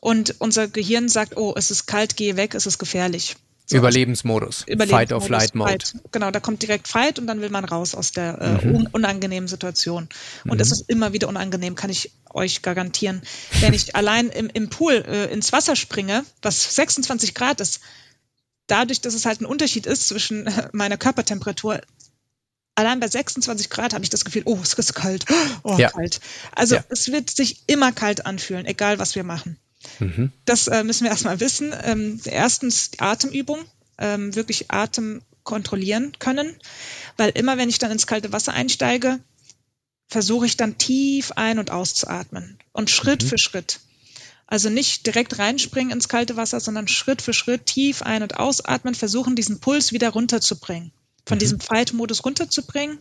und 0.00 0.36
unser 0.40 0.68
Gehirn 0.68 1.08
sagt, 1.08 1.36
oh, 1.36 1.54
es 1.56 1.70
ist 1.70 1.86
kalt, 1.86 2.16
gehe 2.16 2.36
weg, 2.36 2.54
es 2.54 2.66
ist 2.66 2.78
gefährlich. 2.78 3.36
So, 3.66 3.76
Überlebensmodus. 3.76 4.62
Überlebensmodus. 4.62 4.90
Fight 4.90 5.12
or 5.12 5.20
Flight 5.20 5.54
Mode. 5.54 5.70
Fight. 5.70 5.94
Genau, 6.10 6.30
da 6.30 6.40
kommt 6.40 6.62
direkt 6.62 6.88
Fight 6.88 7.18
und 7.18 7.26
dann 7.26 7.40
will 7.40 7.50
man 7.50 7.64
raus 7.64 7.94
aus 7.94 8.10
der 8.10 8.40
äh, 8.40 8.66
mhm. 8.66 8.88
unangenehmen 8.92 9.48
Situation. 9.48 10.08
Und 10.44 10.54
mhm. 10.54 10.58
das 10.58 10.72
ist 10.72 10.88
immer 10.88 11.12
wieder 11.12 11.28
unangenehm, 11.28 11.74
kann 11.74 11.90
ich 11.90 12.10
euch 12.30 12.62
garantieren. 12.62 13.22
Wenn 13.60 13.72
ich 13.72 13.94
allein 13.96 14.28
im, 14.28 14.50
im 14.52 14.68
Pool 14.68 15.04
äh, 15.06 15.32
ins 15.32 15.52
Wasser 15.52 15.76
springe, 15.76 16.24
was 16.42 16.74
26 16.74 17.34
Grad 17.34 17.60
ist, 17.60 17.80
dadurch, 18.66 19.00
dass 19.00 19.14
es 19.14 19.26
halt 19.26 19.40
ein 19.40 19.46
Unterschied 19.46 19.86
ist 19.86 20.08
zwischen 20.08 20.48
meiner 20.72 20.96
Körpertemperatur, 20.96 21.80
allein 22.74 23.00
bei 23.00 23.08
26 23.08 23.70
Grad 23.70 23.94
habe 23.94 24.04
ich 24.04 24.10
das 24.10 24.24
Gefühl, 24.24 24.42
oh, 24.44 24.58
es 24.62 24.74
ist 24.74 24.94
kalt, 24.94 25.24
oh, 25.62 25.76
ja. 25.78 25.90
kalt. 25.90 26.20
Also 26.54 26.76
ja. 26.76 26.84
es 26.88 27.10
wird 27.10 27.30
sich 27.30 27.62
immer 27.66 27.92
kalt 27.92 28.26
anfühlen, 28.26 28.66
egal 28.66 28.98
was 28.98 29.14
wir 29.14 29.24
machen. 29.24 29.58
Mhm. 29.98 30.32
Das 30.44 30.68
äh, 30.68 30.84
müssen 30.84 31.04
wir 31.04 31.10
erstmal 31.10 31.40
wissen. 31.40 31.74
Ähm, 31.82 32.20
erstens 32.24 32.92
die 32.92 33.00
Atemübung, 33.00 33.58
ähm, 33.98 34.34
wirklich 34.34 34.70
Atem 34.70 35.22
kontrollieren 35.42 36.12
können, 36.18 36.56
weil 37.16 37.30
immer 37.30 37.58
wenn 37.58 37.68
ich 37.68 37.78
dann 37.78 37.90
ins 37.90 38.06
kalte 38.06 38.32
Wasser 38.32 38.52
einsteige, 38.52 39.18
versuche 40.08 40.46
ich 40.46 40.56
dann 40.56 40.78
tief 40.78 41.32
ein- 41.32 41.58
und 41.58 41.70
auszuatmen 41.70 42.58
und 42.72 42.90
Schritt 42.90 43.24
mhm. 43.24 43.28
für 43.28 43.38
Schritt. 43.38 43.80
Also 44.46 44.68
nicht 44.68 45.06
direkt 45.06 45.38
reinspringen 45.38 45.92
ins 45.92 46.08
kalte 46.08 46.36
Wasser, 46.36 46.60
sondern 46.60 46.86
Schritt 46.86 47.22
für 47.22 47.32
Schritt 47.32 47.66
tief 47.66 48.02
ein- 48.02 48.22
und 48.22 48.36
ausatmen, 48.36 48.94
versuchen 48.94 49.34
diesen 49.34 49.60
Puls 49.60 49.92
wieder 49.92 50.10
runterzubringen 50.10 50.92
von 51.26 51.36
mhm. 51.36 51.40
diesem 51.40 51.60
Fight-Modus 51.60 52.24
runterzubringen. 52.24 52.98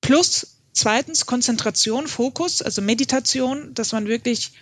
Plus 0.00 0.58
zweitens 0.72 1.26
Konzentration, 1.26 2.06
Fokus, 2.06 2.62
also 2.62 2.82
Meditation, 2.82 3.74
dass 3.74 3.92
man 3.92 4.08
wirklich 4.08 4.52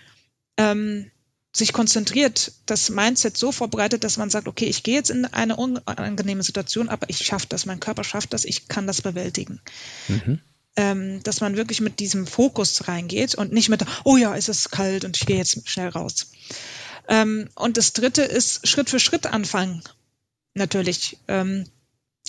ähm, 0.56 1.10
sich 1.52 1.72
konzentriert, 1.72 2.52
das 2.66 2.90
Mindset 2.90 3.36
so 3.36 3.50
vorbereitet, 3.50 4.04
dass 4.04 4.16
man 4.16 4.30
sagt, 4.30 4.46
okay, 4.46 4.66
ich 4.66 4.82
gehe 4.82 4.94
jetzt 4.94 5.10
in 5.10 5.24
eine 5.24 5.56
unangenehme 5.56 6.42
Situation, 6.42 6.88
aber 6.88 7.08
ich 7.10 7.18
schaffe 7.18 7.46
das, 7.48 7.66
mein 7.66 7.80
Körper 7.80 8.04
schafft 8.04 8.32
das, 8.32 8.44
ich 8.44 8.68
kann 8.68 8.86
das 8.86 9.02
bewältigen. 9.02 9.60
Mhm. 10.08 10.40
Ähm, 10.76 11.22
dass 11.24 11.40
man 11.40 11.56
wirklich 11.56 11.80
mit 11.80 11.98
diesem 11.98 12.28
Fokus 12.28 12.86
reingeht 12.86 13.34
und 13.34 13.52
nicht 13.52 13.68
mit, 13.68 13.84
oh 14.04 14.16
ja, 14.16 14.36
es 14.36 14.48
ist 14.48 14.70
kalt 14.70 15.04
und 15.04 15.16
ich 15.16 15.26
gehe 15.26 15.36
jetzt 15.36 15.68
schnell 15.68 15.88
raus. 15.88 16.30
Ähm, 17.08 17.48
und 17.56 17.76
das 17.76 17.92
Dritte 17.92 18.22
ist 18.22 18.68
Schritt 18.68 18.88
für 18.88 19.00
Schritt 19.00 19.26
anfangen. 19.26 19.82
Natürlich. 20.54 21.18
Ähm, 21.26 21.66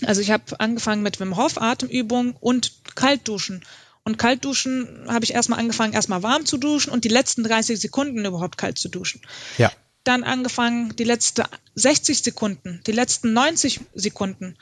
also 0.06 0.22
ich 0.22 0.32
habe 0.32 0.60
angefangen 0.60 1.04
mit 1.04 1.20
Wim 1.20 1.38
Hof 1.38 1.62
Atemübung 1.62 2.36
und 2.40 2.96
Kaltduschen. 2.96 3.64
Und 4.04 4.18
Kaltduschen 4.18 5.06
habe 5.08 5.26
ich 5.26 5.34
erstmal 5.34 5.60
angefangen, 5.60 5.94
erstmal 5.94 6.24
warm 6.24 6.46
zu 6.46 6.58
duschen 6.58 6.92
und 6.92 7.06
die 7.06 7.10
letzten 7.10 7.44
30 7.44 7.80
Sekunden 7.80 8.26
überhaupt 8.26 8.58
kalt 8.58 8.80
zu 8.80 8.90
duschen. 8.90 9.22
Ja. 9.58 9.72
Dann 10.04 10.24
angefangen, 10.24 10.96
die 10.96 11.04
letzten 11.04 11.44
60 11.76 12.24
Sekunden, 12.24 12.82
die 12.88 12.92
letzten 12.92 13.34
90 13.34 13.82
Sekunden, 13.94 14.58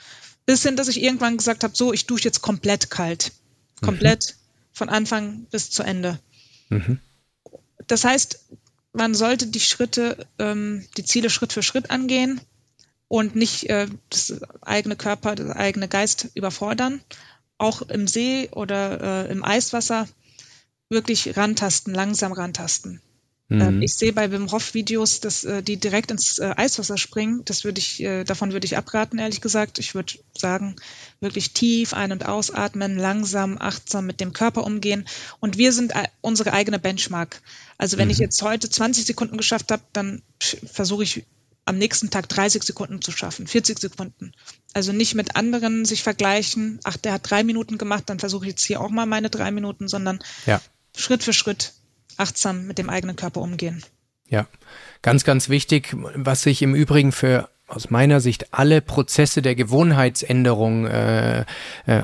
bis 0.45 0.63
hin, 0.63 0.75
dass 0.75 0.89
ich 0.89 1.01
irgendwann 1.01 1.37
gesagt 1.37 1.63
habe, 1.63 1.75
so, 1.75 1.93
ich 1.93 2.05
dusche 2.05 2.25
jetzt 2.25 2.41
komplett 2.41 2.89
kalt. 2.89 3.31
Komplett 3.81 4.35
mhm. 4.35 4.57
von 4.73 4.89
Anfang 4.89 5.45
bis 5.51 5.69
zu 5.69 5.83
Ende. 5.83 6.19
Mhm. 6.67 6.99
Das 7.87 8.03
heißt, 8.03 8.43
man 8.91 9.15
sollte 9.15 9.47
die 9.47 9.61
Schritte, 9.61 10.27
ähm, 10.37 10.85
die 10.97 11.05
Ziele 11.05 11.29
Schritt 11.29 11.53
für 11.53 11.63
Schritt 11.63 11.91
angehen 11.91 12.41
und 13.09 13.35
nicht 13.35 13.69
äh, 13.69 13.87
das 14.09 14.35
eigene 14.61 14.95
Körper, 14.95 15.35
das 15.35 15.49
eigene 15.49 15.89
Geist 15.89 16.29
überfordern. 16.35 17.01
Auch 17.57 17.81
im 17.81 18.07
See 18.07 18.47
oder 18.53 19.25
äh, 19.27 19.31
im 19.31 19.43
Eiswasser 19.43 20.07
wirklich 20.87 21.35
rantasten, 21.35 21.93
langsam 21.93 22.31
rantasten. 22.31 23.01
Mhm. 23.49 23.61
Ähm, 23.61 23.81
ich 23.81 23.95
sehe 23.95 24.13
bei 24.13 24.31
Wim 24.31 24.51
Hof 24.51 24.75
Videos, 24.75 25.21
dass 25.21 25.43
äh, 25.43 25.63
die 25.63 25.77
direkt 25.77 26.11
ins 26.11 26.37
äh, 26.37 26.53
Eiswasser 26.55 26.97
springen. 26.97 27.41
Das 27.45 27.63
würde 27.63 27.79
ich, 27.79 27.99
äh, 28.01 28.23
davon 28.23 28.53
würde 28.53 28.65
ich 28.65 28.77
abraten, 28.77 29.17
ehrlich 29.17 29.41
gesagt. 29.41 29.79
Ich 29.79 29.95
würde 29.95 30.13
sagen, 30.37 30.75
wirklich 31.19 31.51
tief 31.51 31.93
ein- 31.93 32.11
und 32.11 32.27
ausatmen, 32.27 32.95
langsam, 32.95 33.57
achtsam 33.59 34.05
mit 34.05 34.21
dem 34.21 34.33
Körper 34.33 34.63
umgehen. 34.63 35.07
Und 35.39 35.57
wir 35.57 35.73
sind 35.73 35.95
äh, 35.95 36.07
unsere 36.21 36.53
eigene 36.53 36.77
Benchmark. 36.77 37.41
Also 37.79 37.97
wenn 37.97 38.07
mhm. 38.07 38.11
ich 38.11 38.19
jetzt 38.19 38.41
heute 38.43 38.69
20 38.69 39.05
Sekunden 39.05 39.37
geschafft 39.37 39.71
habe, 39.71 39.83
dann 39.93 40.21
versuche 40.71 41.03
ich 41.03 41.25
am 41.69 41.77
nächsten 41.77 42.09
Tag 42.09 42.27
30 42.27 42.63
Sekunden 42.63 43.01
zu 43.01 43.11
schaffen, 43.11 43.47
40 43.47 43.79
Sekunden. 43.79 44.33
Also 44.73 44.91
nicht 44.91 45.13
mit 45.13 45.35
anderen 45.35 45.85
sich 45.85 46.01
vergleichen, 46.03 46.79
ach, 46.83 46.97
der 46.97 47.13
hat 47.13 47.29
drei 47.29 47.43
Minuten 47.43 47.77
gemacht, 47.77 48.03
dann 48.07 48.19
versuche 48.19 48.45
ich 48.45 48.51
jetzt 48.51 48.63
hier 48.63 48.81
auch 48.81 48.89
mal 48.89 49.05
meine 49.05 49.29
drei 49.29 49.51
Minuten, 49.51 49.87
sondern 49.87 50.19
ja. 50.45 50.61
Schritt 50.97 51.23
für 51.23 51.31
Schritt 51.31 51.73
achtsam 52.17 52.65
mit 52.65 52.79
dem 52.79 52.89
eigenen 52.89 53.15
Körper 53.15 53.41
umgehen. 53.41 53.83
Ja, 54.27 54.47
ganz, 55.01 55.23
ganz 55.23 55.49
wichtig, 55.49 55.95
was 55.95 56.45
ich 56.45 56.61
im 56.61 56.75
Übrigen 56.75 57.11
für 57.11 57.49
aus 57.69 57.89
meiner 57.89 58.19
Sicht 58.19 58.47
alle 58.51 58.81
Prozesse 58.81 59.41
der 59.41 59.55
Gewohnheitsänderung 59.55 60.87
äh, 60.87 61.41
äh, 61.41 61.45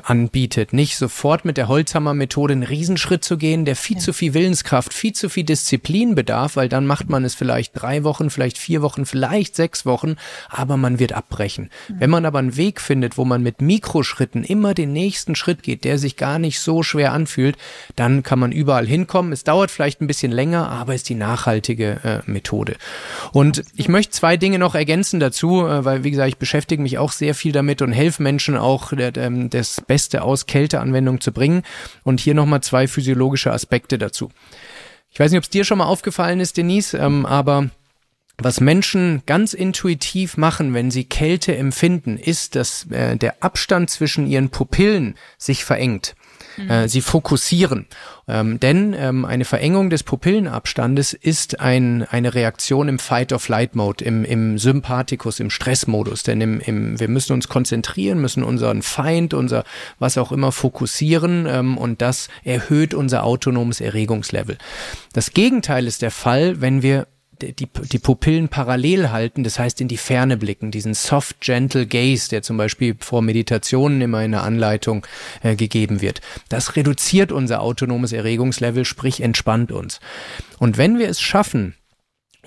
anbietet. 0.04 0.72
Nicht 0.72 0.96
sofort 0.96 1.44
mit 1.44 1.56
der 1.56 1.68
Holzhammer-Methode 1.68 2.52
einen 2.52 2.62
Riesenschritt 2.62 3.24
zu 3.24 3.36
gehen, 3.36 3.64
der 3.64 3.76
viel 3.76 3.96
ja. 3.96 4.02
zu 4.02 4.12
viel 4.12 4.34
Willenskraft, 4.34 4.94
viel 4.94 5.12
zu 5.12 5.28
viel 5.28 5.44
Disziplin 5.44 6.14
bedarf, 6.14 6.56
weil 6.56 6.68
dann 6.68 6.86
macht 6.86 7.08
man 7.10 7.24
es 7.24 7.34
vielleicht 7.34 7.72
drei 7.74 8.04
Wochen, 8.04 8.30
vielleicht 8.30 8.58
vier 8.58 8.82
Wochen, 8.82 9.06
vielleicht 9.06 9.56
sechs 9.56 9.84
Wochen, 9.84 10.16
aber 10.48 10.76
man 10.76 10.98
wird 10.98 11.12
abbrechen. 11.12 11.70
Mhm. 11.88 12.00
Wenn 12.00 12.10
man 12.10 12.26
aber 12.26 12.38
einen 12.38 12.56
Weg 12.56 12.80
findet, 12.80 13.18
wo 13.18 13.24
man 13.24 13.42
mit 13.42 13.60
Mikroschritten 13.60 14.44
immer 14.44 14.74
den 14.74 14.92
nächsten 14.92 15.34
Schritt 15.34 15.62
geht, 15.62 15.84
der 15.84 15.98
sich 15.98 16.16
gar 16.16 16.38
nicht 16.38 16.60
so 16.60 16.82
schwer 16.82 17.12
anfühlt, 17.12 17.56
dann 17.96 18.22
kann 18.22 18.38
man 18.38 18.52
überall 18.52 18.86
hinkommen. 18.86 19.32
Es 19.32 19.44
dauert 19.44 19.70
vielleicht 19.70 20.00
ein 20.00 20.06
bisschen 20.06 20.32
länger, 20.32 20.68
aber 20.68 20.94
ist 20.94 21.08
die 21.08 21.14
nachhaltige 21.14 22.22
äh, 22.26 22.30
Methode. 22.30 22.76
Und 23.32 23.64
ich 23.74 23.88
möchte 23.88 24.12
zwei 24.12 24.36
Dinge 24.36 24.58
noch 24.58 24.74
ergänzen 24.74 25.18
dazu 25.18 25.55
äh, 25.64 25.84
weil 25.84 26.04
wie 26.04 26.10
gesagt, 26.10 26.28
ich 26.28 26.38
beschäftige 26.38 26.82
mich 26.82 26.98
auch 26.98 27.12
sehr 27.12 27.34
viel 27.34 27.52
damit 27.52 27.82
und 27.82 27.92
helfe 27.92 28.22
Menschen 28.22 28.56
auch 28.56 28.92
ähm, 28.96 29.50
das 29.50 29.80
Beste 29.80 30.22
aus 30.22 30.46
Kälteanwendung 30.46 31.20
zu 31.20 31.32
bringen. 31.32 31.62
Und 32.02 32.20
hier 32.20 32.34
nochmal 32.34 32.62
zwei 32.62 32.88
physiologische 32.88 33.52
Aspekte 33.52 33.98
dazu. 33.98 34.30
Ich 35.10 35.20
weiß 35.20 35.30
nicht, 35.30 35.38
ob 35.38 35.44
es 35.44 35.50
dir 35.50 35.64
schon 35.64 35.78
mal 35.78 35.86
aufgefallen 35.86 36.40
ist, 36.40 36.56
Denise, 36.56 36.94
ähm, 36.94 37.24
aber 37.24 37.70
was 38.38 38.60
Menschen 38.60 39.22
ganz 39.24 39.54
intuitiv 39.54 40.36
machen, 40.36 40.74
wenn 40.74 40.90
sie 40.90 41.04
Kälte 41.04 41.56
empfinden, 41.56 42.18
ist, 42.18 42.54
dass 42.54 42.86
äh, 42.90 43.16
der 43.16 43.42
Abstand 43.42 43.88
zwischen 43.88 44.26
ihren 44.26 44.50
Pupillen 44.50 45.14
sich 45.38 45.64
verengt. 45.64 46.14
Mhm. 46.56 46.70
Äh, 46.70 46.88
sie 46.88 47.00
fokussieren. 47.00 47.86
Ähm, 48.28 48.58
denn 48.58 48.94
ähm, 48.98 49.24
eine 49.24 49.44
Verengung 49.44 49.90
des 49.90 50.02
Pupillenabstandes 50.02 51.12
ist 51.12 51.60
ein, 51.60 52.02
eine 52.04 52.34
Reaktion 52.34 52.88
im 52.88 52.98
Fight-of-Flight-Mode, 52.98 54.04
im, 54.04 54.24
im 54.24 54.58
Sympathikus, 54.58 55.38
im 55.40 55.50
Stressmodus. 55.50 56.22
Denn 56.22 56.40
im, 56.40 56.60
im, 56.60 56.98
wir 56.98 57.08
müssen 57.08 57.32
uns 57.32 57.48
konzentrieren, 57.48 58.20
müssen 58.20 58.42
unseren 58.42 58.82
Feind, 58.82 59.34
unser 59.34 59.64
was 59.98 60.18
auch 60.18 60.32
immer 60.32 60.52
fokussieren 60.52 61.46
ähm, 61.46 61.78
und 61.78 62.02
das 62.02 62.28
erhöht 62.44 62.94
unser 62.94 63.24
autonomes 63.24 63.80
Erregungslevel. 63.80 64.58
Das 65.12 65.32
Gegenteil 65.32 65.86
ist 65.86 66.02
der 66.02 66.10
Fall, 66.10 66.60
wenn 66.60 66.82
wir 66.82 67.06
die, 67.42 67.66
die 67.66 67.98
Pupillen 67.98 68.48
parallel 68.48 69.10
halten, 69.10 69.44
das 69.44 69.58
heißt 69.58 69.80
in 69.80 69.88
die 69.88 69.96
Ferne 69.96 70.36
blicken, 70.36 70.70
diesen 70.70 70.94
soft, 70.94 71.40
gentle 71.40 71.86
gaze, 71.86 72.28
der 72.30 72.42
zum 72.42 72.56
Beispiel 72.56 72.96
vor 72.98 73.22
Meditationen 73.22 74.00
immer 74.00 74.24
in 74.24 74.32
der 74.32 74.42
Anleitung 74.42 75.06
äh, 75.42 75.56
gegeben 75.56 76.00
wird. 76.00 76.20
Das 76.48 76.76
reduziert 76.76 77.32
unser 77.32 77.60
autonomes 77.60 78.12
Erregungslevel, 78.12 78.84
sprich 78.84 79.20
entspannt 79.20 79.72
uns. 79.72 80.00
Und 80.58 80.78
wenn 80.78 80.98
wir 80.98 81.08
es 81.08 81.20
schaffen, 81.20 81.74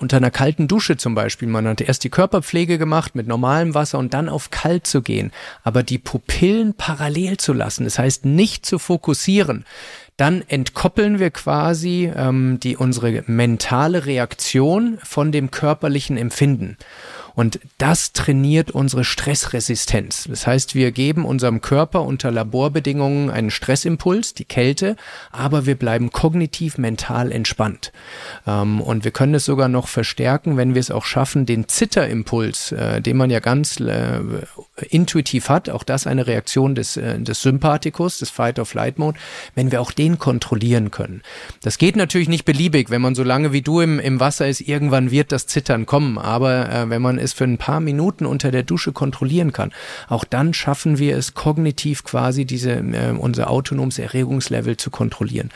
unter 0.00 0.16
einer 0.16 0.30
kalten 0.30 0.66
Dusche 0.66 0.96
zum 0.96 1.14
Beispiel. 1.14 1.46
Man 1.46 1.68
hat 1.68 1.80
erst 1.80 2.04
die 2.04 2.10
Körperpflege 2.10 2.78
gemacht 2.78 3.14
mit 3.14 3.26
normalem 3.26 3.74
Wasser 3.74 3.98
und 3.98 4.14
dann 4.14 4.28
auf 4.28 4.50
kalt 4.50 4.86
zu 4.86 5.02
gehen, 5.02 5.30
aber 5.62 5.82
die 5.82 5.98
Pupillen 5.98 6.74
parallel 6.74 7.36
zu 7.36 7.52
lassen, 7.52 7.84
das 7.84 7.98
heißt 7.98 8.24
nicht 8.24 8.64
zu 8.64 8.78
fokussieren, 8.78 9.64
dann 10.20 10.44
entkoppeln 10.48 11.18
wir 11.18 11.30
quasi 11.30 12.12
ähm, 12.14 12.60
die, 12.60 12.76
unsere 12.76 13.24
mentale 13.26 14.04
Reaktion 14.04 14.98
von 15.02 15.32
dem 15.32 15.50
körperlichen 15.50 16.18
Empfinden. 16.18 16.76
Und 17.34 17.58
das 17.78 18.12
trainiert 18.12 18.70
unsere 18.70 19.04
Stressresistenz. 19.04 20.24
Das 20.28 20.46
heißt, 20.46 20.74
wir 20.74 20.92
geben 20.92 21.24
unserem 21.24 21.62
Körper 21.62 22.02
unter 22.02 22.30
Laborbedingungen 22.30 23.30
einen 23.30 23.50
Stressimpuls, 23.50 24.34
die 24.34 24.44
Kälte, 24.44 24.96
aber 25.30 25.64
wir 25.64 25.76
bleiben 25.76 26.10
kognitiv 26.12 26.76
mental 26.76 27.32
entspannt. 27.32 27.92
Ähm, 28.46 28.82
und 28.82 29.04
wir 29.04 29.12
können 29.12 29.34
es 29.34 29.46
sogar 29.46 29.68
noch 29.68 29.88
verstärken, 29.88 30.58
wenn 30.58 30.74
wir 30.74 30.80
es 30.80 30.90
auch 30.90 31.06
schaffen, 31.06 31.46
den 31.46 31.66
Zitterimpuls, 31.66 32.72
äh, 32.72 33.00
den 33.00 33.16
man 33.16 33.30
ja 33.30 33.40
ganz 33.40 33.80
äh, 33.80 34.20
intuitiv 34.88 35.48
hat, 35.48 35.68
auch 35.68 35.82
das 35.82 36.06
eine 36.06 36.26
Reaktion 36.26 36.74
des, 36.74 36.96
äh, 36.96 37.18
des 37.18 37.42
Sympathikus, 37.42 38.18
des 38.18 38.30
Fight-of-Flight-Mode, 38.30 39.18
wenn 39.54 39.70
wir 39.70 39.80
auch 39.80 39.92
den 39.92 40.18
kontrollieren 40.18 40.90
können. 40.90 41.22
Das 41.62 41.78
geht 41.78 41.96
natürlich 41.96 42.28
nicht 42.28 42.44
beliebig, 42.44 42.90
wenn 42.90 43.02
man 43.02 43.14
so 43.14 43.22
lange 43.22 43.52
wie 43.52 43.62
du 43.62 43.80
im, 43.80 43.98
im 43.98 44.20
Wasser 44.20 44.48
ist, 44.48 44.60
irgendwann 44.60 45.10
wird 45.10 45.32
das 45.32 45.46
Zittern 45.46 45.86
kommen, 45.86 46.18
aber 46.18 46.70
äh, 46.70 46.90
wenn 46.90 47.02
man 47.02 47.18
es 47.18 47.32
für 47.32 47.44
ein 47.44 47.58
paar 47.58 47.80
Minuten 47.80 48.26
unter 48.26 48.50
der 48.50 48.62
Dusche 48.62 48.92
kontrollieren 48.92 49.52
kann, 49.52 49.72
auch 50.08 50.24
dann 50.24 50.54
schaffen 50.54 50.98
wir 50.98 51.16
es 51.16 51.34
kognitiv 51.34 52.04
quasi 52.04 52.44
diese 52.44 52.72
äh, 52.72 53.10
unser 53.16 53.50
autonomes 53.50 53.98
Erregungslevel 53.98 54.76
zu 54.76 54.90
kontrollieren. 54.90 55.50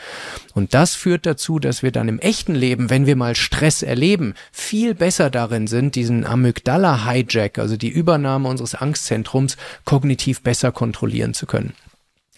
Und 0.53 0.73
das 0.73 0.95
führt 0.95 1.25
dazu, 1.25 1.59
dass 1.59 1.83
wir 1.83 1.91
dann 1.91 2.07
im 2.07 2.19
echten 2.19 2.55
Leben, 2.55 2.89
wenn 2.89 3.05
wir 3.05 3.15
mal 3.15 3.35
Stress 3.35 3.83
erleben, 3.83 4.33
viel 4.51 4.95
besser 4.95 5.29
darin 5.29 5.67
sind, 5.67 5.95
diesen 5.95 6.25
Amygdala-Hijack, 6.25 7.59
also 7.59 7.77
die 7.77 7.89
Übernahme 7.89 8.47
unseres 8.47 8.75
Angstzentrums, 9.15 9.57
kognitiv 9.85 10.41
besser 10.41 10.71
kontrollieren 10.71 11.33
zu 11.33 11.45
können. 11.45 11.73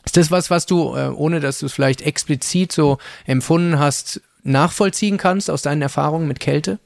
Ist 0.06 0.18
das 0.18 0.32
was, 0.32 0.50
was 0.50 0.66
du, 0.66 0.96
äh, 0.96 1.10
ohne 1.10 1.40
dass 1.40 1.60
du 1.60 1.66
es 1.66 1.74
vielleicht 1.74 2.02
explizit 2.02 2.72
so 2.72 2.98
empfunden 3.26 3.80
hast, 3.80 4.22
nachvollziehen 4.44 5.18
kannst 5.18 5.50
aus 5.50 5.62
deinen 5.62 5.82
Erfahrungen 5.82 6.28
mit 6.28 6.40
Kälte? 6.40 6.80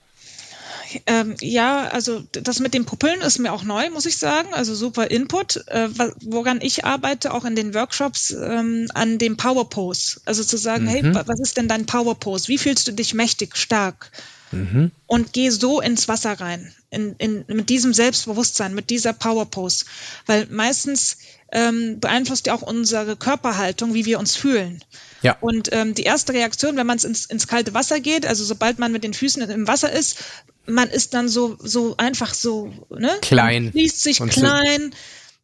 Ähm, 1.05 1.35
ja, 1.39 1.87
also 1.87 2.21
das 2.33 2.59
mit 2.59 2.73
den 2.73 2.83
Pupillen 2.83 3.21
ist 3.21 3.39
mir 3.39 3.53
auch 3.53 3.63
neu, 3.63 3.89
muss 3.91 4.05
ich 4.05 4.17
sagen. 4.17 4.53
Also 4.53 4.75
super 4.75 5.09
Input. 5.09 5.63
Äh, 5.67 5.87
woran 6.25 6.59
ich 6.61 6.83
arbeite, 6.83 7.33
auch 7.33 7.45
in 7.45 7.55
den 7.55 7.73
Workshops, 7.73 8.31
ähm, 8.31 8.87
an 8.93 9.17
dem 9.17 9.37
Power 9.37 9.69
Pose. 9.69 10.19
Also 10.25 10.43
zu 10.43 10.57
sagen, 10.57 10.85
mhm. 10.85 10.89
hey, 10.89 11.03
was 11.13 11.39
ist 11.39 11.57
denn 11.57 11.67
dein 11.67 11.85
Power 11.85 12.15
Pose? 12.15 12.47
Wie 12.47 12.57
fühlst 12.57 12.87
du 12.87 12.91
dich 12.91 13.13
mächtig, 13.13 13.55
stark? 13.55 14.11
Mhm. 14.51 14.91
Und 15.07 15.33
geh 15.33 15.49
so 15.49 15.81
ins 15.81 16.07
Wasser 16.07 16.33
rein, 16.39 16.73
in, 16.89 17.15
in, 17.17 17.45
mit 17.47 17.69
diesem 17.69 17.93
Selbstbewusstsein, 17.93 18.73
mit 18.73 18.89
dieser 18.89 19.13
Power 19.13 19.45
Pose. 19.45 19.85
Weil 20.25 20.47
meistens 20.49 21.17
ähm, 21.51 21.99
beeinflusst 21.99 22.47
ja 22.47 22.53
auch 22.55 22.61
unsere 22.61 23.15
Körperhaltung, 23.15 23.93
wie 23.93 24.05
wir 24.05 24.19
uns 24.19 24.35
fühlen. 24.35 24.83
Ja. 25.21 25.37
Und 25.41 25.69
ähm, 25.71 25.93
die 25.93 26.03
erste 26.03 26.33
Reaktion, 26.33 26.77
wenn 26.77 26.87
man 26.87 26.99
ins, 26.99 27.25
ins 27.25 27.47
kalte 27.47 27.73
Wasser 27.73 27.99
geht, 27.99 28.25
also 28.25 28.43
sobald 28.43 28.79
man 28.79 28.91
mit 28.91 29.03
den 29.03 29.13
Füßen 29.13 29.41
im 29.49 29.67
Wasser 29.67 29.91
ist, 29.91 30.17
man 30.65 30.89
ist 30.89 31.13
dann 31.13 31.27
so, 31.27 31.57
so 31.59 31.95
einfach 31.97 32.33
so, 32.33 32.71
ne? 32.89 33.17
Klein. 33.21 33.65
Man 33.65 33.71
schließt 33.71 34.01
sich 34.01 34.21
und 34.21 34.31
klein. 34.31 34.91
So 34.91 34.97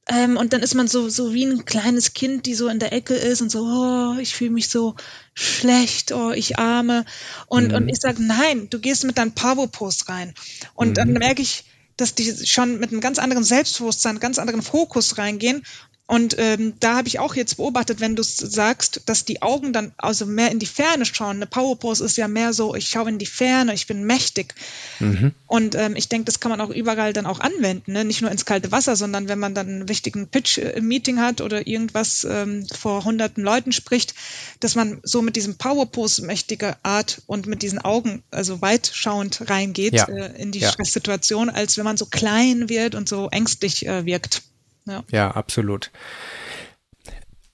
ähm, 0.09 0.37
und 0.37 0.53
dann 0.53 0.61
ist 0.61 0.75
man 0.75 0.87
so, 0.87 1.09
so 1.09 1.33
wie 1.33 1.45
ein 1.45 1.65
kleines 1.65 2.13
Kind, 2.13 2.45
die 2.45 2.55
so 2.55 2.67
in 2.69 2.79
der 2.79 2.93
Ecke 2.93 3.13
ist 3.13 3.41
und 3.41 3.49
so, 3.49 3.63
oh, 3.63 4.19
ich 4.19 4.33
fühle 4.33 4.51
mich 4.51 4.69
so 4.69 4.95
schlecht, 5.33 6.11
oh, 6.11 6.31
ich 6.31 6.57
arme. 6.57 7.05
Und, 7.47 7.69
mhm. 7.69 7.75
und 7.75 7.89
ich 7.89 7.99
sage, 7.99 8.23
nein, 8.23 8.69
du 8.69 8.79
gehst 8.79 9.03
mit 9.03 9.17
deinem 9.17 9.33
Power-Post 9.33 10.07
rein. 10.07 10.33
Und 10.75 10.89
mhm. 10.89 10.93
dann 10.93 11.13
merke 11.13 11.41
ich, 11.41 11.65
dass 11.97 12.15
die 12.15 12.45
schon 12.45 12.79
mit 12.79 12.91
einem 12.91 13.01
ganz 13.01 13.19
anderen 13.19 13.43
Selbstbewusstsein, 13.43 14.19
ganz 14.19 14.39
anderen 14.39 14.61
Fokus 14.61 15.17
reingehen 15.17 15.63
und 16.07 16.35
ähm, 16.37 16.73
da 16.79 16.95
habe 16.95 17.09
ich 17.09 17.19
auch 17.19 17.35
jetzt 17.35 17.57
beobachtet, 17.57 17.99
wenn 17.99 18.15
du 18.15 18.23
sagst, 18.23 19.01
dass 19.07 19.25
die 19.25 19.41
Augen 19.41 19.73
dann 19.73 19.91
also 19.97 20.25
mehr 20.25 20.51
in 20.51 20.59
die 20.59 20.65
Ferne 20.65 21.03
schauen. 21.03 21.35
Eine 21.35 21.47
Powerpose 21.47 22.03
ist 22.03 22.15
ja 22.15 22.29
mehr 22.29 22.53
so, 22.53 22.75
ich 22.75 22.87
schaue 22.87 23.09
in 23.09 23.17
die 23.17 23.25
Ferne, 23.25 23.73
ich 23.73 23.87
bin 23.87 24.05
mächtig. 24.05 24.55
Mhm. 25.01 25.33
Und 25.47 25.75
ähm, 25.75 25.97
ich 25.97 26.07
denke, 26.07 26.23
das 26.23 26.39
kann 26.39 26.49
man 26.49 26.61
auch 26.61 26.69
überall 26.69 27.11
dann 27.11 27.25
auch 27.25 27.41
anwenden, 27.41 27.91
ne? 27.91 28.05
nicht 28.05 28.21
nur 28.21 28.31
ins 28.31 28.45
kalte 28.45 28.71
Wasser, 28.71 28.95
sondern 28.95 29.27
wenn 29.27 29.37
man 29.37 29.53
dann 29.53 29.67
einen 29.67 29.89
wichtigen 29.89 30.29
Pitch 30.29 30.59
äh, 30.59 30.77
im 30.77 30.87
Meeting 30.87 31.19
hat 31.19 31.41
oder 31.41 31.67
irgendwas 31.67 32.23
ähm, 32.23 32.65
vor 32.67 33.03
hunderten 33.03 33.43
Leuten 33.43 33.73
spricht, 33.73 34.13
dass 34.61 34.75
man 34.75 35.01
so 35.03 35.21
mit 35.21 35.35
diesem 35.35 35.57
Powerpose 35.57 36.25
mächtiger 36.25 36.77
Art 36.83 37.21
und 37.27 37.47
mit 37.47 37.61
diesen 37.61 37.79
Augen 37.79 38.23
also 38.31 38.61
weit 38.61 38.89
schauend 38.93 39.49
reingeht 39.49 39.93
ja. 39.93 40.05
äh, 40.05 40.41
in 40.41 40.53
die 40.53 40.59
ja. 40.59 40.71
Stresssituation, 40.71 41.49
als 41.49 41.77
wenn 41.77 41.83
man 41.83 41.97
so 41.97 42.05
klein 42.05 42.69
wird 42.69 42.95
und 42.95 43.09
so 43.09 43.27
ängstlich 43.29 43.85
äh, 43.85 44.05
wirkt. 44.05 44.43
Ja, 44.87 45.03
ja 45.11 45.31
absolut. 45.31 45.91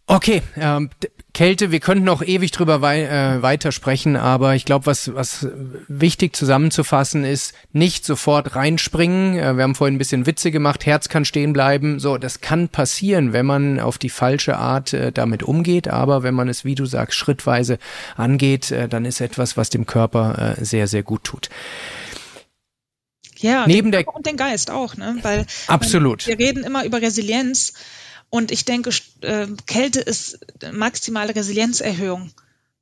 Okay, 0.06 0.42
ähm, 0.58 0.90
Kälte, 1.34 1.72
wir 1.72 1.80
könnten 1.80 2.04
noch 2.04 2.22
ewig 2.22 2.52
drüber 2.52 2.82
wei 2.82 3.04
äh, 3.06 3.42
weitersprechen, 3.42 4.18
aber 4.18 4.54
ich 4.54 4.66
glaube, 4.66 4.86
was, 4.86 5.16
was 5.16 5.48
wichtig 5.88 6.36
zusammenzufassen 6.36 7.24
ist, 7.24 7.56
nicht 7.72 8.06
sofort 8.06 8.56
reinspringen. 8.56 9.40
Äh, 9.40 9.56
wir 9.56 9.64
haben 9.64 9.76
vorhin 9.76 9.96
ein 9.96 9.98
bisschen 9.98 10.28
Witze 10.28 10.52
gemacht, 10.52 10.86
Herz 10.86 11.10
kann 11.10 11.24
stehen 11.26 11.54
bleiben. 11.54 12.00
So, 12.00 12.18
das 12.18 12.42
kann 12.42 12.68
passieren, 12.68 13.34
wenn 13.34 13.46
man 13.46 13.80
auf 13.80 13.98
die 13.98 14.10
falsche 14.10 14.58
Art 14.58 14.94
äh, 14.94 15.12
damit 15.12 15.42
umgeht, 15.42 15.88
aber 15.88 16.22
wenn 16.22 16.36
man 16.36 16.50
es, 16.50 16.66
wie 16.66 16.76
du 16.76 16.86
sagst, 16.86 17.18
schrittweise 17.18 17.80
angeht, 18.16 18.70
äh, 18.72 18.88
dann 18.90 19.06
ist 19.06 19.22
etwas, 19.22 19.58
was 19.58 19.70
dem 19.70 19.86
Körper 19.86 20.56
äh, 20.60 20.66
sehr, 20.66 20.88
sehr 20.88 21.02
gut 21.02 21.24
tut. 21.24 21.50
Ja, 23.44 23.68
neben 23.68 23.92
der 23.92 24.08
und 24.08 24.26
den 24.26 24.38
Geist 24.38 24.72
auch, 24.72 24.96
ne? 24.96 25.18
Weil 25.22 25.46
absolut. 25.68 26.26
Wir 26.26 26.40
reden 26.40 26.64
immer 26.64 26.86
über 26.86 27.02
Resilienz 27.02 27.74
und 28.30 28.52
ich 28.52 28.64
denke, 28.64 28.92
äh, 29.22 29.48
Kälte 29.68 30.00
ist 30.00 30.40
maximale 30.72 31.36
Resilienzerhöhung, 31.36 32.32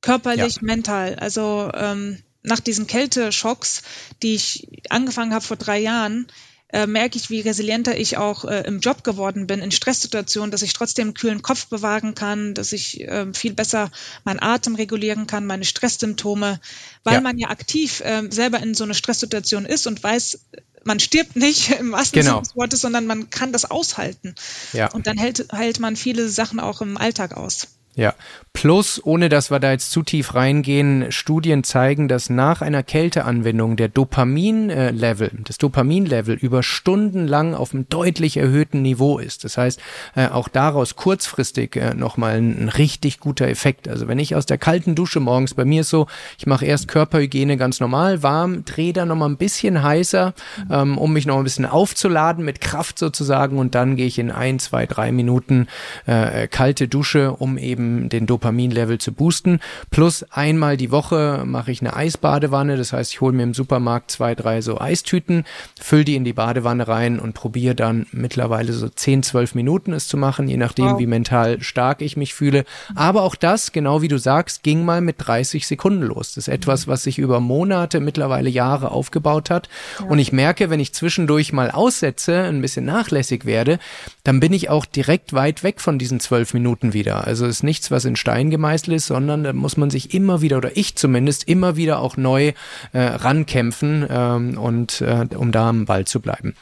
körperlich, 0.01 0.57
ja. 0.57 0.61
mental. 0.61 1.15
Also 1.15 1.71
ähm, 1.73 2.19
nach 2.43 2.59
diesen 2.59 2.85
Kälteschocks, 2.85 3.81
die 4.21 4.35
ich 4.35 4.67
angefangen 4.89 5.33
habe 5.33 5.43
vor 5.43 5.57
drei 5.57 5.79
Jahren, 5.79 6.27
äh, 6.73 6.87
merke 6.87 7.17
ich, 7.17 7.29
wie 7.29 7.41
resilienter 7.41 7.97
ich 7.97 8.17
auch 8.17 8.45
äh, 8.45 8.61
im 8.61 8.79
Job 8.79 9.03
geworden 9.03 9.47
bin, 9.47 9.61
in 9.61 9.71
Stresssituationen, 9.71 10.51
dass 10.51 10.61
ich 10.61 10.73
trotzdem 10.73 11.07
einen 11.07 11.13
kühlen 11.13 11.41
Kopf 11.41 11.67
bewahren 11.67 12.15
kann, 12.15 12.53
dass 12.53 12.71
ich 12.71 13.01
äh, 13.01 13.33
viel 13.33 13.53
besser 13.53 13.91
meinen 14.23 14.41
Atem 14.41 14.75
regulieren 14.75 15.27
kann, 15.27 15.45
meine 15.45 15.65
Stresssymptome, 15.65 16.59
weil 17.03 17.13
ja. 17.15 17.21
man 17.21 17.37
ja 17.37 17.49
aktiv 17.49 18.01
äh, 18.01 18.23
selber 18.29 18.59
in 18.59 18.73
so 18.73 18.83
einer 18.83 18.93
Stresssituation 18.93 19.65
ist 19.65 19.87
und 19.87 20.01
weiß, 20.01 20.39
man 20.83 20.99
stirbt 20.99 21.35
nicht 21.35 21.71
im 21.79 21.91
wahrsten 21.91 22.21
genau. 22.21 22.35
Sinne 22.35 22.41
des 22.41 22.55
Wortes, 22.55 22.81
sondern 22.81 23.05
man 23.05 23.29
kann 23.29 23.51
das 23.51 23.69
aushalten. 23.69 24.35
Ja. 24.73 24.91
Und 24.91 25.07
dann 25.07 25.17
hält, 25.17 25.47
hält 25.51 25.79
man 25.79 25.95
viele 25.95 26.29
Sachen 26.29 26.59
auch 26.59 26.81
im 26.81 26.97
Alltag 26.97 27.35
aus. 27.35 27.67
Ja, 27.93 28.13
plus, 28.53 29.01
ohne 29.03 29.27
dass 29.27 29.51
wir 29.51 29.59
da 29.59 29.71
jetzt 29.71 29.91
zu 29.91 30.01
tief 30.01 30.33
reingehen, 30.33 31.11
Studien 31.11 31.65
zeigen, 31.65 32.07
dass 32.07 32.29
nach 32.29 32.61
einer 32.61 32.83
Kälteanwendung 32.83 33.75
der 33.75 33.89
Dopamin-Level, 33.89 35.31
das 35.43 35.57
Dopamin-Level 35.57 36.35
über 36.35 36.63
Stunden 36.63 37.27
lang 37.27 37.53
auf 37.53 37.73
einem 37.73 37.89
deutlich 37.89 38.37
erhöhten 38.37 38.81
Niveau 38.81 39.19
ist. 39.19 39.43
Das 39.43 39.57
heißt, 39.57 39.81
äh, 40.15 40.27
auch 40.27 40.47
daraus 40.47 40.95
kurzfristig 40.95 41.75
äh, 41.75 41.93
nochmal 41.93 42.37
ein, 42.37 42.69
richtig 42.69 43.19
guter 43.19 43.49
Effekt. 43.49 43.89
Also 43.89 44.07
wenn 44.07 44.19
ich 44.19 44.35
aus 44.35 44.45
der 44.45 44.57
kalten 44.57 44.95
Dusche 44.95 45.19
morgens, 45.19 45.53
bei 45.53 45.65
mir 45.65 45.81
ist 45.81 45.89
so, 45.89 46.07
ich 46.37 46.45
mache 46.45 46.65
erst 46.65 46.87
Körperhygiene 46.87 47.57
ganz 47.57 47.81
normal, 47.81 48.23
warm, 48.23 48.63
drehe 48.63 48.93
dann 48.93 49.09
nochmal 49.09 49.29
ein 49.29 49.37
bisschen 49.37 49.83
heißer, 49.83 50.33
ähm, 50.69 50.97
um 50.97 51.11
mich 51.11 51.25
noch 51.25 51.37
ein 51.37 51.43
bisschen 51.43 51.65
aufzuladen 51.65 52.45
mit 52.45 52.61
Kraft 52.61 52.97
sozusagen 52.97 53.57
und 53.57 53.75
dann 53.75 53.97
gehe 53.97 54.07
ich 54.07 54.17
in 54.17 54.31
ein, 54.31 54.59
zwei, 54.59 54.85
drei 54.85 55.11
Minuten 55.11 55.67
äh, 56.05 56.47
kalte 56.47 56.87
Dusche, 56.87 57.33
um 57.33 57.57
eben 57.57 57.80
eben 57.81 58.09
den 58.09 58.25
Dopaminlevel 58.25 58.97
zu 58.97 59.11
boosten. 59.11 59.59
Plus 59.89 60.23
einmal 60.31 60.77
die 60.77 60.91
Woche 60.91 61.43
mache 61.45 61.71
ich 61.71 61.81
eine 61.81 61.95
Eisbadewanne. 61.95 62.77
Das 62.77 62.93
heißt, 62.93 63.13
ich 63.13 63.21
hole 63.21 63.35
mir 63.35 63.43
im 63.43 63.53
Supermarkt 63.53 64.11
zwei, 64.11 64.35
drei 64.35 64.61
so 64.61 64.79
Eistüten, 64.79 65.45
fülle 65.79 66.05
die 66.05 66.15
in 66.15 66.23
die 66.23 66.33
Badewanne 66.33 66.87
rein 66.87 67.19
und 67.19 67.33
probiere 67.33 67.75
dann 67.75 68.05
mittlerweile 68.11 68.73
so 68.73 68.87
10, 68.87 69.23
12 69.23 69.55
Minuten 69.55 69.93
es 69.93 70.07
zu 70.07 70.17
machen, 70.17 70.47
je 70.47 70.57
nachdem, 70.57 70.91
wow. 70.91 70.99
wie 70.99 71.07
mental 71.07 71.61
stark 71.61 72.01
ich 72.01 72.17
mich 72.17 72.33
fühle. 72.33 72.65
Aber 72.95 73.23
auch 73.23 73.35
das, 73.35 73.71
genau 73.71 74.01
wie 74.01 74.07
du 74.07 74.17
sagst, 74.17 74.63
ging 74.63 74.85
mal 74.85 75.01
mit 75.01 75.15
30 75.19 75.67
Sekunden 75.67 76.03
los. 76.03 76.33
Das 76.33 76.47
ist 76.47 76.53
etwas, 76.53 76.87
was 76.87 77.03
sich 77.03 77.17
über 77.17 77.39
Monate, 77.39 77.99
mittlerweile 77.99 78.49
Jahre 78.49 78.91
aufgebaut 78.91 79.49
hat. 79.49 79.69
Ja. 79.99 80.05
Und 80.05 80.19
ich 80.19 80.31
merke, 80.31 80.69
wenn 80.69 80.79
ich 80.79 80.93
zwischendurch 80.93 81.53
mal 81.53 81.71
aussetze, 81.71 82.43
ein 82.43 82.61
bisschen 82.61 82.85
nachlässig 82.85 83.45
werde, 83.45 83.79
dann 84.23 84.39
bin 84.39 84.53
ich 84.53 84.69
auch 84.69 84.85
direkt 84.85 85.33
weit 85.33 85.63
weg 85.63 85.81
von 85.81 85.97
diesen 85.97 86.19
zwölf 86.19 86.53
Minuten 86.53 86.93
wieder. 86.93 87.25
Also 87.25 87.45
es 87.45 87.57
ist 87.57 87.63
nichts, 87.71 87.89
was 87.89 88.03
in 88.03 88.17
Stein 88.17 88.49
gemeißelt 88.49 88.97
ist, 88.97 89.07
sondern 89.07 89.45
da 89.45 89.53
muss 89.53 89.77
man 89.77 89.89
sich 89.89 90.13
immer 90.13 90.41
wieder, 90.41 90.57
oder 90.57 90.75
ich 90.75 90.97
zumindest, 90.97 91.47
immer 91.47 91.77
wieder 91.77 91.99
auch 91.99 92.17
neu 92.17 92.51
äh, 92.91 92.99
rankämpfen 92.99 94.05
ähm, 94.09 94.57
und 94.57 94.99
äh, 94.99 95.25
um 95.33 95.53
da 95.53 95.69
am 95.69 95.85
Ball 95.85 96.03
zu 96.03 96.19
bleiben. 96.19 96.53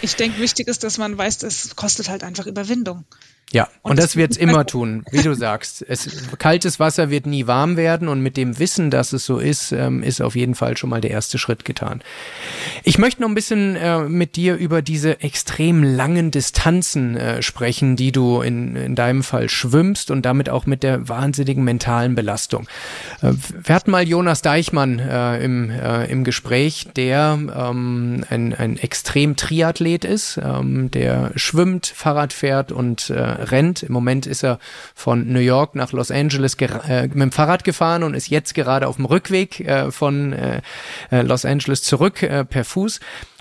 Ich 0.00 0.14
denke, 0.14 0.40
wichtig 0.40 0.68
ist, 0.68 0.84
dass 0.84 0.96
man 0.98 1.18
weiß, 1.18 1.42
es 1.42 1.74
kostet 1.74 2.08
halt 2.08 2.22
einfach 2.22 2.46
Überwindung. 2.46 3.04
Ja, 3.50 3.68
und, 3.82 3.92
und 3.92 3.98
das 3.98 4.14
wird's 4.14 4.36
immer 4.36 4.66
tun, 4.66 5.04
wie 5.10 5.22
du 5.22 5.34
sagst. 5.34 5.82
Es, 5.88 6.06
kaltes 6.38 6.78
Wasser 6.78 7.10
wird 7.10 7.26
nie 7.26 7.46
warm 7.46 7.76
werden 7.76 8.06
und 8.06 8.20
mit 8.20 8.36
dem 8.36 8.58
Wissen, 8.58 8.90
dass 8.90 9.12
es 9.12 9.24
so 9.24 9.38
ist, 9.38 9.72
ähm, 9.72 10.02
ist 10.02 10.20
auf 10.20 10.36
jeden 10.36 10.54
Fall 10.54 10.76
schon 10.76 10.90
mal 10.90 11.00
der 11.00 11.10
erste 11.10 11.38
Schritt 11.38 11.64
getan. 11.64 12.02
Ich 12.88 12.96
möchte 12.96 13.20
noch 13.20 13.28
ein 13.28 13.34
bisschen 13.34 13.76
äh, 13.76 13.98
mit 14.04 14.34
dir 14.36 14.56
über 14.56 14.80
diese 14.80 15.20
extrem 15.20 15.82
langen 15.82 16.30
Distanzen 16.30 17.18
äh, 17.18 17.42
sprechen, 17.42 17.96
die 17.96 18.12
du 18.12 18.40
in, 18.40 18.76
in 18.76 18.94
deinem 18.94 19.22
Fall 19.22 19.50
schwimmst 19.50 20.10
und 20.10 20.24
damit 20.24 20.48
auch 20.48 20.64
mit 20.64 20.82
der 20.82 21.06
wahnsinnigen 21.06 21.62
mentalen 21.62 22.14
Belastung. 22.14 22.66
Äh, 23.20 23.34
wir 23.62 23.74
hatten 23.74 23.90
mal 23.90 24.08
Jonas 24.08 24.40
Deichmann 24.40 25.00
äh, 25.00 25.44
im, 25.44 25.68
äh, 25.68 26.06
im 26.06 26.24
Gespräch, 26.24 26.88
der 26.96 27.38
ähm, 27.54 28.24
ein, 28.30 28.54
ein 28.54 28.78
extrem 28.78 29.36
Triathlet 29.36 30.06
ist, 30.06 30.40
ähm, 30.42 30.90
der 30.90 31.32
schwimmt, 31.36 31.92
Fahrrad 31.94 32.32
fährt 32.32 32.72
und 32.72 33.10
äh, 33.10 33.20
rennt. 33.20 33.82
Im 33.82 33.92
Moment 33.92 34.24
ist 34.24 34.42
er 34.42 34.58
von 34.94 35.30
New 35.30 35.40
York 35.40 35.74
nach 35.74 35.92
Los 35.92 36.10
Angeles 36.10 36.56
mit 36.58 37.14
dem 37.14 37.32
Fahrrad 37.32 37.64
gefahren 37.64 38.02
und 38.02 38.14
ist 38.14 38.28
jetzt 38.28 38.54
gerade 38.54 38.88
auf 38.88 38.96
dem 38.96 39.04
Rückweg 39.04 39.66
von 39.90 40.34
Los 41.10 41.44
Angeles 41.44 41.82
zurück 41.82 42.26
per 42.48 42.64
Fuß. 42.64 42.77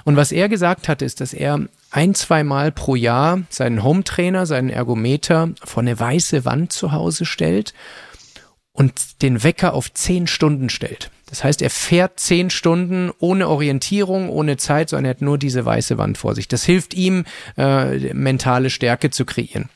Und 0.03 0.15
was 0.15 0.31
er 0.31 0.49
gesagt 0.49 0.88
hat, 0.88 1.01
ist, 1.01 1.21
dass 1.21 1.33
er 1.33 1.67
ein, 1.91 2.15
zwei 2.15 2.43
Mal 2.43 2.71
pro 2.71 2.95
Jahr 2.95 3.41
seinen 3.49 3.83
Hometrainer, 3.83 4.45
seinen 4.45 4.69
Ergometer 4.69 5.49
vor 5.63 5.83
eine 5.83 5.99
weiße 5.99 6.45
Wand 6.45 6.71
zu 6.71 6.91
Hause 6.91 7.25
stellt 7.25 7.73
und 8.71 9.21
den 9.21 9.43
Wecker 9.43 9.73
auf 9.73 9.93
zehn 9.93 10.27
Stunden 10.27 10.69
stellt. 10.69 11.11
Das 11.29 11.43
heißt, 11.43 11.61
er 11.61 11.69
fährt 11.69 12.19
zehn 12.19 12.49
Stunden 12.49 13.11
ohne 13.19 13.49
Orientierung, 13.49 14.29
ohne 14.29 14.55
Zeit, 14.57 14.89
sondern 14.89 15.05
er 15.05 15.09
hat 15.11 15.21
nur 15.21 15.38
diese 15.38 15.65
weiße 15.65 15.97
Wand 15.97 16.17
vor 16.17 16.35
sich. 16.35 16.47
Das 16.47 16.63
hilft 16.63 16.93
ihm, 16.93 17.25
äh, 17.57 18.13
mentale 18.13 18.69
Stärke 18.69 19.09
zu 19.09 19.25
kreieren. 19.25 19.69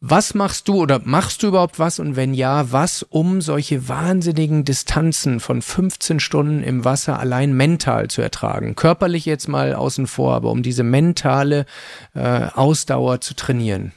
Was 0.00 0.34
machst 0.34 0.68
du 0.68 0.76
oder 0.76 1.00
machst 1.02 1.42
du 1.42 1.48
überhaupt 1.48 1.80
was 1.80 1.98
und 1.98 2.14
wenn 2.14 2.32
ja, 2.32 2.70
was, 2.70 3.02
um 3.02 3.40
solche 3.40 3.88
wahnsinnigen 3.88 4.64
Distanzen 4.64 5.40
von 5.40 5.60
15 5.60 6.20
Stunden 6.20 6.62
im 6.62 6.84
Wasser 6.84 7.18
allein 7.18 7.52
mental 7.52 8.06
zu 8.06 8.22
ertragen? 8.22 8.76
Körperlich 8.76 9.24
jetzt 9.24 9.48
mal 9.48 9.74
außen 9.74 10.06
vor, 10.06 10.34
aber 10.34 10.52
um 10.52 10.62
diese 10.62 10.84
mentale 10.84 11.66
äh, 12.14 12.20
Ausdauer 12.54 13.20
zu 13.20 13.34
trainieren. 13.34 13.90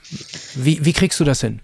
Wie, 0.56 0.84
wie 0.84 0.94
kriegst 0.94 1.20
du 1.20 1.24
das 1.24 1.42
hin? 1.42 1.62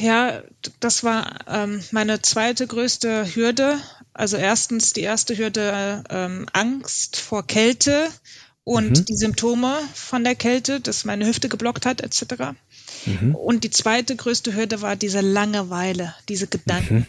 Ja, 0.00 0.40
das 0.80 1.04
war 1.04 1.40
ähm, 1.46 1.82
meine 1.90 2.22
zweite 2.22 2.66
größte 2.66 3.34
Hürde. 3.34 3.76
Also 4.14 4.38
erstens 4.38 4.94
die 4.94 5.02
erste 5.02 5.36
Hürde 5.36 6.02
ähm, 6.08 6.46
Angst 6.54 7.20
vor 7.20 7.46
Kälte 7.46 8.08
und 8.64 9.00
mhm. 9.00 9.04
die 9.04 9.16
Symptome 9.16 9.78
von 9.92 10.24
der 10.24 10.36
Kälte, 10.36 10.80
dass 10.80 11.04
meine 11.04 11.26
Hüfte 11.26 11.50
geblockt 11.50 11.84
hat 11.84 12.00
etc. 12.00 12.54
Mhm. 13.06 13.34
Und 13.34 13.64
die 13.64 13.70
zweite 13.70 14.16
größte 14.16 14.54
Hürde 14.54 14.82
war 14.82 14.96
diese 14.96 15.20
Langeweile, 15.20 16.14
diese 16.28 16.46
Gedanken. 16.46 16.94
Mhm. 16.94 17.06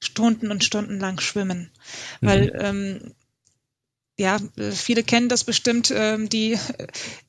Stunden 0.00 0.50
und 0.50 0.62
Stunden 0.62 1.00
lang 1.00 1.20
schwimmen. 1.20 1.70
Weil, 2.20 2.46
mhm. 2.46 2.60
ähm, 2.60 3.14
ja, 4.16 4.38
viele 4.72 5.04
kennen 5.04 5.28
das 5.28 5.44
bestimmt, 5.44 5.92
ähm, 5.94 6.28
die 6.28 6.58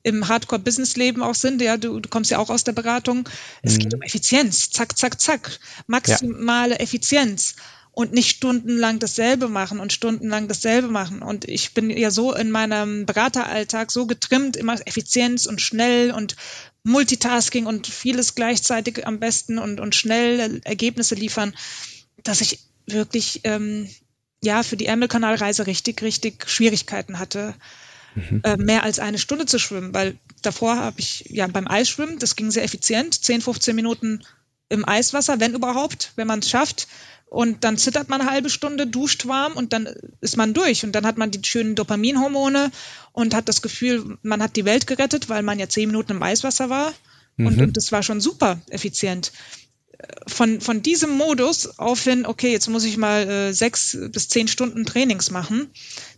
im 0.02 0.28
Hardcore-Business-Leben 0.28 1.22
auch 1.22 1.36
sind. 1.36 1.62
Ja, 1.62 1.76
du, 1.76 2.00
du 2.00 2.08
kommst 2.08 2.32
ja 2.32 2.38
auch 2.38 2.50
aus 2.50 2.64
der 2.64 2.72
Beratung. 2.72 3.28
Es 3.62 3.78
geht 3.78 3.92
mhm. 3.92 3.98
um 3.98 4.02
Effizienz. 4.02 4.70
Zack, 4.70 4.98
zack, 4.98 5.20
zack. 5.20 5.58
Maximale 5.86 6.74
ja. 6.74 6.80
Effizienz 6.80 7.54
und 7.92 8.12
nicht 8.12 8.36
stundenlang 8.36 8.98
dasselbe 8.98 9.48
machen 9.48 9.80
und 9.80 9.92
stundenlang 9.92 10.48
dasselbe 10.48 10.88
machen. 10.88 11.22
Und 11.22 11.48
ich 11.48 11.74
bin 11.74 11.90
ja 11.90 12.10
so 12.10 12.34
in 12.34 12.50
meinem 12.50 13.06
Berateralltag 13.06 13.90
so 13.90 14.06
getrimmt, 14.06 14.56
immer 14.56 14.76
Effizienz 14.86 15.46
und 15.46 15.60
schnell 15.60 16.12
und 16.12 16.36
Multitasking 16.82 17.66
und 17.66 17.86
vieles 17.86 18.34
gleichzeitig 18.34 19.06
am 19.06 19.20
besten 19.20 19.58
und, 19.58 19.80
und 19.80 19.94
schnell 19.94 20.60
Ergebnisse 20.64 21.14
liefern, 21.14 21.54
dass 22.22 22.40
ich 22.40 22.60
wirklich 22.86 23.42
ähm, 23.44 23.88
ja 24.42 24.62
für 24.62 24.76
die 24.76 24.86
Ärmelkanalreise 24.86 25.66
richtig, 25.66 26.02
richtig 26.02 26.48
Schwierigkeiten 26.48 27.18
hatte, 27.18 27.54
mhm. 28.14 28.40
äh, 28.44 28.56
mehr 28.56 28.82
als 28.82 28.98
eine 28.98 29.18
Stunde 29.18 29.46
zu 29.46 29.58
schwimmen, 29.58 29.92
weil 29.94 30.18
davor 30.42 30.76
habe 30.76 31.00
ich 31.00 31.24
ja 31.28 31.46
beim 31.46 31.68
Eisschwimmen, 31.68 32.18
das 32.18 32.36
ging 32.36 32.50
sehr 32.50 32.64
effizient, 32.64 33.22
10, 33.22 33.42
15 33.42 33.76
Minuten 33.76 34.24
im 34.70 34.88
Eiswasser, 34.88 35.40
wenn 35.40 35.54
überhaupt, 35.54 36.12
wenn 36.16 36.28
man 36.28 36.38
es 36.38 36.48
schafft. 36.48 36.88
Und 37.30 37.62
dann 37.62 37.78
zittert 37.78 38.08
man 38.08 38.20
eine 38.20 38.28
halbe 38.28 38.50
Stunde, 38.50 38.88
duscht 38.88 39.28
warm 39.28 39.52
und 39.52 39.72
dann 39.72 39.88
ist 40.20 40.36
man 40.36 40.52
durch. 40.52 40.82
Und 40.84 40.92
dann 40.96 41.06
hat 41.06 41.16
man 41.16 41.30
die 41.30 41.40
schönen 41.44 41.76
Dopaminhormone 41.76 42.72
und 43.12 43.34
hat 43.34 43.48
das 43.48 43.62
Gefühl, 43.62 44.18
man 44.22 44.42
hat 44.42 44.56
die 44.56 44.64
Welt 44.64 44.88
gerettet, 44.88 45.28
weil 45.28 45.44
man 45.44 45.60
ja 45.60 45.68
zehn 45.68 45.88
Minuten 45.88 46.10
im 46.10 46.22
Eiswasser 46.24 46.70
war. 46.70 46.92
Mhm. 47.36 47.46
Und, 47.46 47.60
und 47.60 47.76
das 47.76 47.92
war 47.92 48.02
schon 48.02 48.20
super 48.20 48.60
effizient. 48.68 49.30
Von, 50.26 50.60
von 50.60 50.82
diesem 50.82 51.16
Modus 51.16 51.78
auf 51.78 52.02
hin, 52.02 52.26
okay, 52.26 52.50
jetzt 52.50 52.68
muss 52.68 52.82
ich 52.82 52.96
mal 52.96 53.28
äh, 53.28 53.52
sechs 53.52 53.96
bis 54.10 54.28
zehn 54.28 54.48
Stunden 54.48 54.84
Trainings 54.84 55.30
machen. 55.30 55.70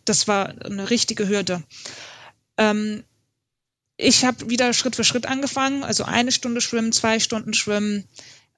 Das 0.06 0.28
war 0.28 0.48
eine 0.64 0.88
richtige 0.88 1.28
Hürde. 1.28 1.62
Ähm, 2.56 3.04
ich 3.98 4.24
habe 4.24 4.48
wieder 4.48 4.72
Schritt 4.72 4.96
für 4.96 5.04
Schritt 5.04 5.26
angefangen, 5.26 5.84
also 5.84 6.04
eine 6.04 6.32
Stunde 6.32 6.62
schwimmen, 6.62 6.90
zwei 6.90 7.20
Stunden 7.20 7.52
schwimmen, 7.52 8.08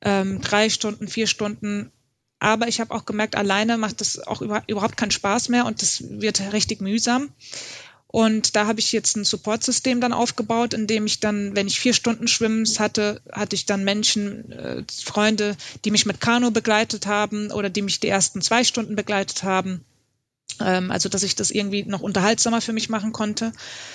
ähm, 0.02 0.40
drei 0.40 0.70
Stunden, 0.70 1.08
vier 1.08 1.26
Stunden 1.26 1.90
aber 2.44 2.68
ich 2.68 2.78
habe 2.78 2.94
auch 2.94 3.06
gemerkt, 3.06 3.36
alleine 3.36 3.78
macht 3.78 4.02
das 4.02 4.18
auch 4.18 4.42
überhaupt 4.42 4.98
keinen 4.98 5.10
Spaß 5.10 5.48
mehr 5.48 5.64
und 5.64 5.80
das 5.80 6.04
wird 6.20 6.52
richtig 6.52 6.82
mühsam. 6.82 7.30
Und 8.06 8.54
da 8.54 8.66
habe 8.66 8.80
ich 8.80 8.92
jetzt 8.92 9.16
ein 9.16 9.24
Supportsystem 9.24 10.00
dann 10.00 10.12
aufgebaut, 10.12 10.74
in 10.74 10.86
dem 10.86 11.06
ich 11.06 11.20
dann, 11.20 11.56
wenn 11.56 11.66
ich 11.66 11.80
vier 11.80 11.94
Stunden 11.94 12.28
Schwimmens 12.28 12.78
hatte, 12.78 13.22
hatte 13.32 13.56
ich 13.56 13.64
dann 13.64 13.82
Menschen, 13.82 14.52
äh, 14.52 14.84
Freunde, 15.04 15.56
die 15.84 15.90
mich 15.90 16.04
mit 16.04 16.20
Kanu 16.20 16.50
begleitet 16.50 17.06
haben 17.06 17.50
oder 17.50 17.70
die 17.70 17.82
mich 17.82 17.98
die 17.98 18.08
ersten 18.08 18.42
zwei 18.42 18.62
Stunden 18.62 18.94
begleitet 18.94 19.42
haben. 19.42 19.82
Ähm, 20.60 20.90
also 20.90 21.08
dass 21.08 21.22
ich 21.22 21.34
das 21.34 21.50
irgendwie 21.50 21.84
noch 21.84 22.00
unterhaltsamer 22.00 22.60
für 22.60 22.72
mich 22.72 22.88
machen 22.88 23.12
konnte. 23.12 23.52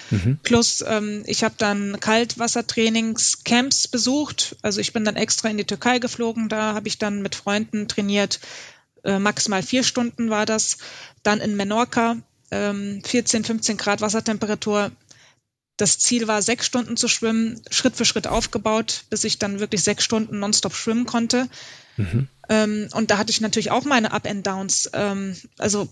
Mhm. 0.10 0.40
Plus 0.44 0.84
ähm, 0.88 1.24
ich 1.26 1.44
habe 1.44 1.56
dann 1.58 2.00
Kaltwassertrainingscamps 2.00 3.88
besucht. 3.88 4.56
Also 4.62 4.82
ich 4.82 4.94
bin 4.94 5.06
dann 5.06 5.16
extra 5.16 5.50
in 5.50 5.58
die 5.58 5.66
Türkei 5.66 6.00
geflogen. 6.00 6.50
Da 6.50 6.74
habe 6.74 6.88
ich 6.88 6.98
dann 6.98 7.22
mit 7.22 7.36
Freunden 7.36 7.88
trainiert. 7.88 8.40
Äh, 9.04 9.20
maximal 9.20 9.64
vier 9.64 9.84
Stunden 9.84 10.30
war 10.30 10.46
das. 10.46 10.78
Dann 11.24 11.40
in 11.40 11.56
Menorca, 11.56 12.18
ähm, 12.52 13.02
14, 13.06 13.44
15 13.44 13.78
Grad 13.78 14.02
Wassertemperatur. 14.02 14.92
Das 15.80 15.98
Ziel 15.98 16.28
war, 16.28 16.42
sechs 16.42 16.66
Stunden 16.66 16.98
zu 16.98 17.08
schwimmen, 17.08 17.62
Schritt 17.72 17.96
für 17.96 18.04
Schritt 18.04 18.28
aufgebaut, 18.28 19.06
bis 19.10 19.24
ich 19.24 19.40
dann 19.40 19.62
wirklich 19.62 19.82
sechs 19.82 20.04
Stunden 20.04 20.38
nonstop 20.40 20.76
schwimmen 20.76 21.06
konnte. 21.06 21.48
Mhm. 21.96 22.28
Ähm, 22.50 22.90
und 22.92 23.12
da 23.12 23.18
hatte 23.18 23.32
ich 23.32 23.40
natürlich 23.40 23.72
auch 23.72 23.86
meine 23.86 24.12
Up 24.12 24.28
and 24.28 24.46
Downs. 24.46 24.90
Ähm, 24.92 25.38
also 25.58 25.88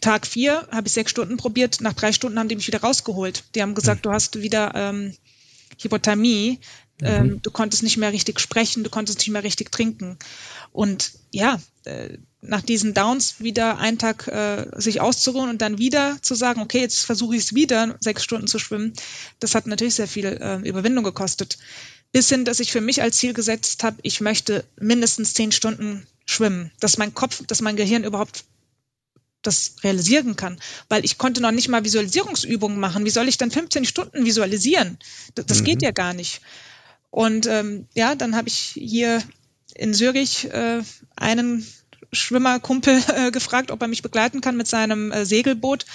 Tag 0.00 0.26
vier 0.26 0.66
habe 0.72 0.88
ich 0.88 0.94
sechs 0.94 1.12
Stunden 1.12 1.36
probiert, 1.36 1.80
nach 1.80 1.92
drei 1.92 2.10
Stunden 2.10 2.40
haben 2.40 2.48
die 2.48 2.56
mich 2.56 2.66
wieder 2.66 2.80
rausgeholt. 2.80 3.44
Die 3.54 3.62
haben 3.62 3.76
gesagt, 3.76 4.00
mhm. 4.00 4.02
du 4.02 4.10
hast 4.10 4.42
wieder 4.42 4.72
ähm, 4.74 5.14
Hypothermie, 5.80 6.58
mhm. 7.00 7.42
du 7.42 7.50
konntest 7.50 7.82
nicht 7.82 7.96
mehr 7.96 8.12
richtig 8.12 8.40
sprechen, 8.40 8.84
du 8.84 8.90
konntest 8.90 9.18
nicht 9.18 9.30
mehr 9.30 9.44
richtig 9.44 9.70
trinken. 9.70 10.18
Und 10.72 11.12
ja, 11.30 11.60
äh, 11.84 12.18
nach 12.40 12.62
diesen 12.62 12.94
Downs 12.94 13.40
wieder 13.40 13.78
einen 13.78 13.98
Tag 13.98 14.28
äh, 14.28 14.66
sich 14.76 15.00
auszuruhen 15.00 15.50
und 15.50 15.60
dann 15.60 15.78
wieder 15.78 16.18
zu 16.22 16.34
sagen, 16.34 16.60
okay, 16.60 16.80
jetzt 16.80 17.04
versuche 17.04 17.34
ich 17.34 17.42
es 17.42 17.54
wieder, 17.54 17.96
sechs 18.00 18.22
Stunden 18.22 18.46
zu 18.46 18.58
schwimmen, 18.58 18.92
das 19.40 19.54
hat 19.54 19.66
natürlich 19.66 19.96
sehr 19.96 20.08
viel 20.08 20.26
äh, 20.26 20.68
Überwindung 20.68 21.04
gekostet. 21.04 21.58
Bis 22.12 22.28
hin, 22.28 22.44
dass 22.44 22.60
ich 22.60 22.72
für 22.72 22.80
mich 22.80 23.02
als 23.02 23.18
Ziel 23.18 23.34
gesetzt 23.34 23.82
habe, 23.84 23.98
ich 24.02 24.20
möchte 24.20 24.64
mindestens 24.80 25.34
zehn 25.34 25.52
Stunden 25.52 26.06
schwimmen, 26.26 26.70
dass 26.80 26.96
mein 26.96 27.12
Kopf, 27.12 27.44
dass 27.46 27.60
mein 27.60 27.76
Gehirn 27.76 28.04
überhaupt 28.04 28.44
das 29.42 29.76
realisieren 29.82 30.36
kann, 30.36 30.58
weil 30.88 31.04
ich 31.04 31.18
konnte 31.18 31.40
noch 31.40 31.50
nicht 31.50 31.68
mal 31.68 31.84
Visualisierungsübungen 31.84 32.78
machen. 32.78 33.04
Wie 33.04 33.10
soll 33.10 33.28
ich 33.28 33.38
dann 33.38 33.50
15 33.50 33.84
Stunden 33.84 34.24
visualisieren? 34.24 34.98
Das, 35.34 35.46
das 35.46 35.60
mhm. 35.60 35.64
geht 35.64 35.82
ja 35.82 35.90
gar 35.90 36.12
nicht. 36.14 36.40
Und 37.10 37.46
ähm, 37.46 37.86
ja, 37.94 38.14
dann 38.14 38.36
habe 38.36 38.48
ich 38.48 38.56
hier 38.56 39.22
in 39.74 39.94
Zürich 39.94 40.50
äh, 40.52 40.82
einen 41.16 41.66
Schwimmerkumpel 42.12 43.02
äh, 43.14 43.30
gefragt, 43.30 43.70
ob 43.70 43.82
er 43.82 43.88
mich 43.88 44.02
begleiten 44.02 44.40
kann 44.40 44.56
mit 44.56 44.66
seinem 44.66 45.12
äh, 45.12 45.24
Segelboot. 45.24 45.86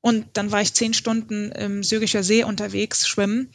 Und 0.00 0.26
dann 0.34 0.52
war 0.52 0.60
ich 0.60 0.74
zehn 0.74 0.94
Stunden 0.94 1.50
im 1.52 1.82
Züricher 1.82 2.22
See 2.22 2.44
unterwegs 2.44 3.06
schwimmen. 3.06 3.52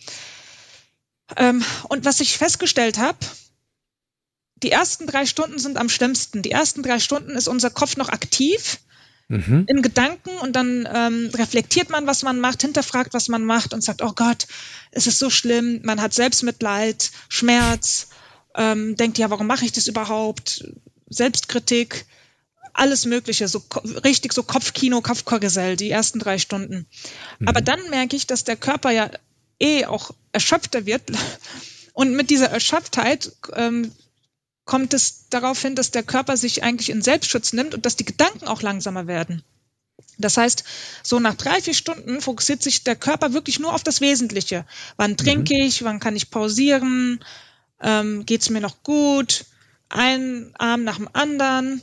Ähm, 1.37 1.63
und 1.87 2.05
was 2.05 2.19
ich 2.19 2.37
festgestellt 2.37 2.97
habe, 2.97 3.17
die 4.57 4.71
ersten 4.71 5.07
drei 5.07 5.25
Stunden 5.25 5.59
sind 5.59 5.77
am 5.77 5.89
schlimmsten. 5.89 6.41
Die 6.41 6.51
ersten 6.51 6.83
drei 6.83 6.99
Stunden 6.99 7.31
ist 7.31 7.47
unser 7.47 7.69
Kopf 7.69 7.97
noch 7.97 8.09
aktiv 8.09 8.79
mhm. 9.27 9.65
in 9.67 9.81
Gedanken 9.81 10.31
und 10.41 10.55
dann 10.55 10.87
ähm, 10.91 11.29
reflektiert 11.33 11.89
man, 11.89 12.07
was 12.07 12.23
man 12.23 12.39
macht, 12.39 12.61
hinterfragt, 12.61 13.13
was 13.13 13.27
man 13.27 13.45
macht 13.45 13.73
und 13.73 13.83
sagt, 13.83 14.01
oh 14.01 14.13
Gott, 14.15 14.47
es 14.91 15.07
ist 15.07 15.19
so 15.19 15.29
schlimm, 15.29 15.81
man 15.83 16.01
hat 16.01 16.13
Selbstmitleid, 16.13 17.11
Schmerz, 17.29 18.09
ähm, 18.55 18.95
denkt, 18.95 19.17
ja, 19.17 19.29
warum 19.29 19.47
mache 19.47 19.65
ich 19.65 19.71
das 19.71 19.87
überhaupt? 19.87 20.65
Selbstkritik, 21.09 22.05
alles 22.73 23.05
Mögliche, 23.05 23.47
so 23.47 23.63
richtig 24.03 24.33
so 24.33 24.43
Kopfkino, 24.43 25.01
Kopfkarussell, 25.01 25.75
die 25.75 25.91
ersten 25.91 26.19
drei 26.19 26.37
Stunden. 26.37 26.87
Mhm. 27.39 27.47
Aber 27.47 27.61
dann 27.61 27.79
merke 27.89 28.15
ich, 28.15 28.27
dass 28.27 28.43
der 28.43 28.55
Körper 28.55 28.91
ja 28.91 29.09
eh 29.59 29.85
auch 29.85 30.11
erschöpfter 30.31 30.85
wird. 30.85 31.03
Und 31.93 32.15
mit 32.15 32.31
dieser 32.31 32.49
Erschöpftheit 32.49 33.31
ähm, 33.55 33.91
kommt 34.65 34.93
es 34.93 35.29
darauf 35.29 35.61
hin, 35.61 35.75
dass 35.75 35.91
der 35.91 36.03
Körper 36.03 36.37
sich 36.37 36.63
eigentlich 36.63 36.89
in 36.89 37.01
Selbstschutz 37.01 37.53
nimmt 37.53 37.73
und 37.73 37.85
dass 37.85 37.95
die 37.95 38.05
Gedanken 38.05 38.47
auch 38.47 38.61
langsamer 38.61 39.07
werden. 39.07 39.43
Das 40.17 40.37
heißt, 40.37 40.63
so 41.01 41.19
nach 41.19 41.35
drei, 41.35 41.61
vier 41.61 41.73
Stunden 41.73 42.21
fokussiert 42.21 42.61
sich 42.61 42.83
der 42.83 42.95
Körper 42.95 43.33
wirklich 43.33 43.59
nur 43.59 43.73
auf 43.73 43.83
das 43.83 43.99
Wesentliche. 43.99 44.65
Wann 44.95 45.17
trinke 45.17 45.55
mhm. 45.55 45.61
ich, 45.61 45.83
wann 45.83 45.99
kann 45.99 46.15
ich 46.15 46.29
pausieren, 46.29 47.23
ähm, 47.81 48.25
geht 48.25 48.41
es 48.41 48.49
mir 48.49 48.61
noch 48.61 48.83
gut, 48.83 49.45
ein 49.89 50.53
Arm 50.57 50.83
nach 50.83 50.97
dem 50.97 51.09
anderen, 51.13 51.81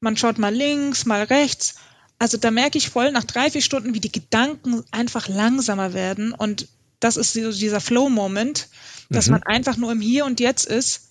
man 0.00 0.16
schaut 0.16 0.38
mal 0.38 0.54
links, 0.54 1.06
mal 1.06 1.24
rechts. 1.24 1.76
Also 2.18 2.36
da 2.36 2.50
merke 2.50 2.78
ich 2.78 2.90
voll 2.90 3.10
nach 3.10 3.24
drei, 3.24 3.50
vier 3.50 3.62
Stunden, 3.62 3.94
wie 3.94 4.00
die 4.00 4.12
Gedanken 4.12 4.84
einfach 4.90 5.28
langsamer 5.28 5.94
werden. 5.94 6.32
Und 6.32 6.68
das 7.00 7.16
ist 7.16 7.32
so 7.32 7.50
dieser 7.50 7.80
Flow-Moment, 7.80 8.68
dass 9.10 9.26
mhm. 9.26 9.32
man 9.32 9.42
einfach 9.42 9.76
nur 9.76 9.92
im 9.92 10.00
Hier 10.00 10.24
und 10.24 10.40
Jetzt 10.40 10.66
ist 10.66 11.10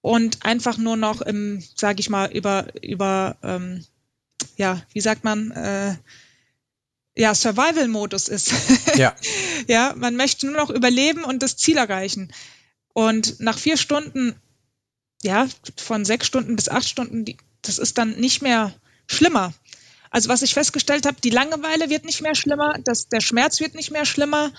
und 0.00 0.44
einfach 0.44 0.78
nur 0.78 0.96
noch 0.96 1.20
im, 1.20 1.62
sage 1.74 2.00
ich 2.00 2.10
mal, 2.10 2.30
über, 2.32 2.66
über 2.82 3.36
ähm, 3.42 3.84
ja, 4.56 4.82
wie 4.92 5.00
sagt 5.00 5.24
man, 5.24 5.50
äh, 5.50 5.96
ja, 7.16 7.34
Survival-Modus 7.34 8.28
ist. 8.28 8.52
Ja. 8.94 9.16
ja, 9.66 9.94
man 9.96 10.14
möchte 10.16 10.46
nur 10.46 10.56
noch 10.56 10.70
überleben 10.70 11.24
und 11.24 11.42
das 11.42 11.56
Ziel 11.56 11.76
erreichen. 11.76 12.32
Und 12.92 13.40
nach 13.40 13.58
vier 13.58 13.76
Stunden 13.76 14.40
ja, 15.22 15.48
von 15.76 16.04
sechs 16.04 16.26
Stunden 16.26 16.56
bis 16.56 16.68
acht 16.68 16.88
Stunden, 16.88 17.24
die, 17.24 17.36
das 17.62 17.78
ist 17.78 17.98
dann 17.98 18.18
nicht 18.18 18.42
mehr 18.42 18.74
schlimmer. 19.06 19.52
Also 20.10 20.28
was 20.28 20.42
ich 20.42 20.54
festgestellt 20.54 21.06
habe, 21.06 21.20
die 21.20 21.30
Langeweile 21.30 21.90
wird 21.90 22.04
nicht 22.04 22.22
mehr 22.22 22.34
schlimmer, 22.34 22.78
das, 22.84 23.08
der 23.08 23.20
Schmerz 23.20 23.60
wird 23.60 23.74
nicht 23.74 23.90
mehr 23.90 24.06
schlimmer. 24.06 24.52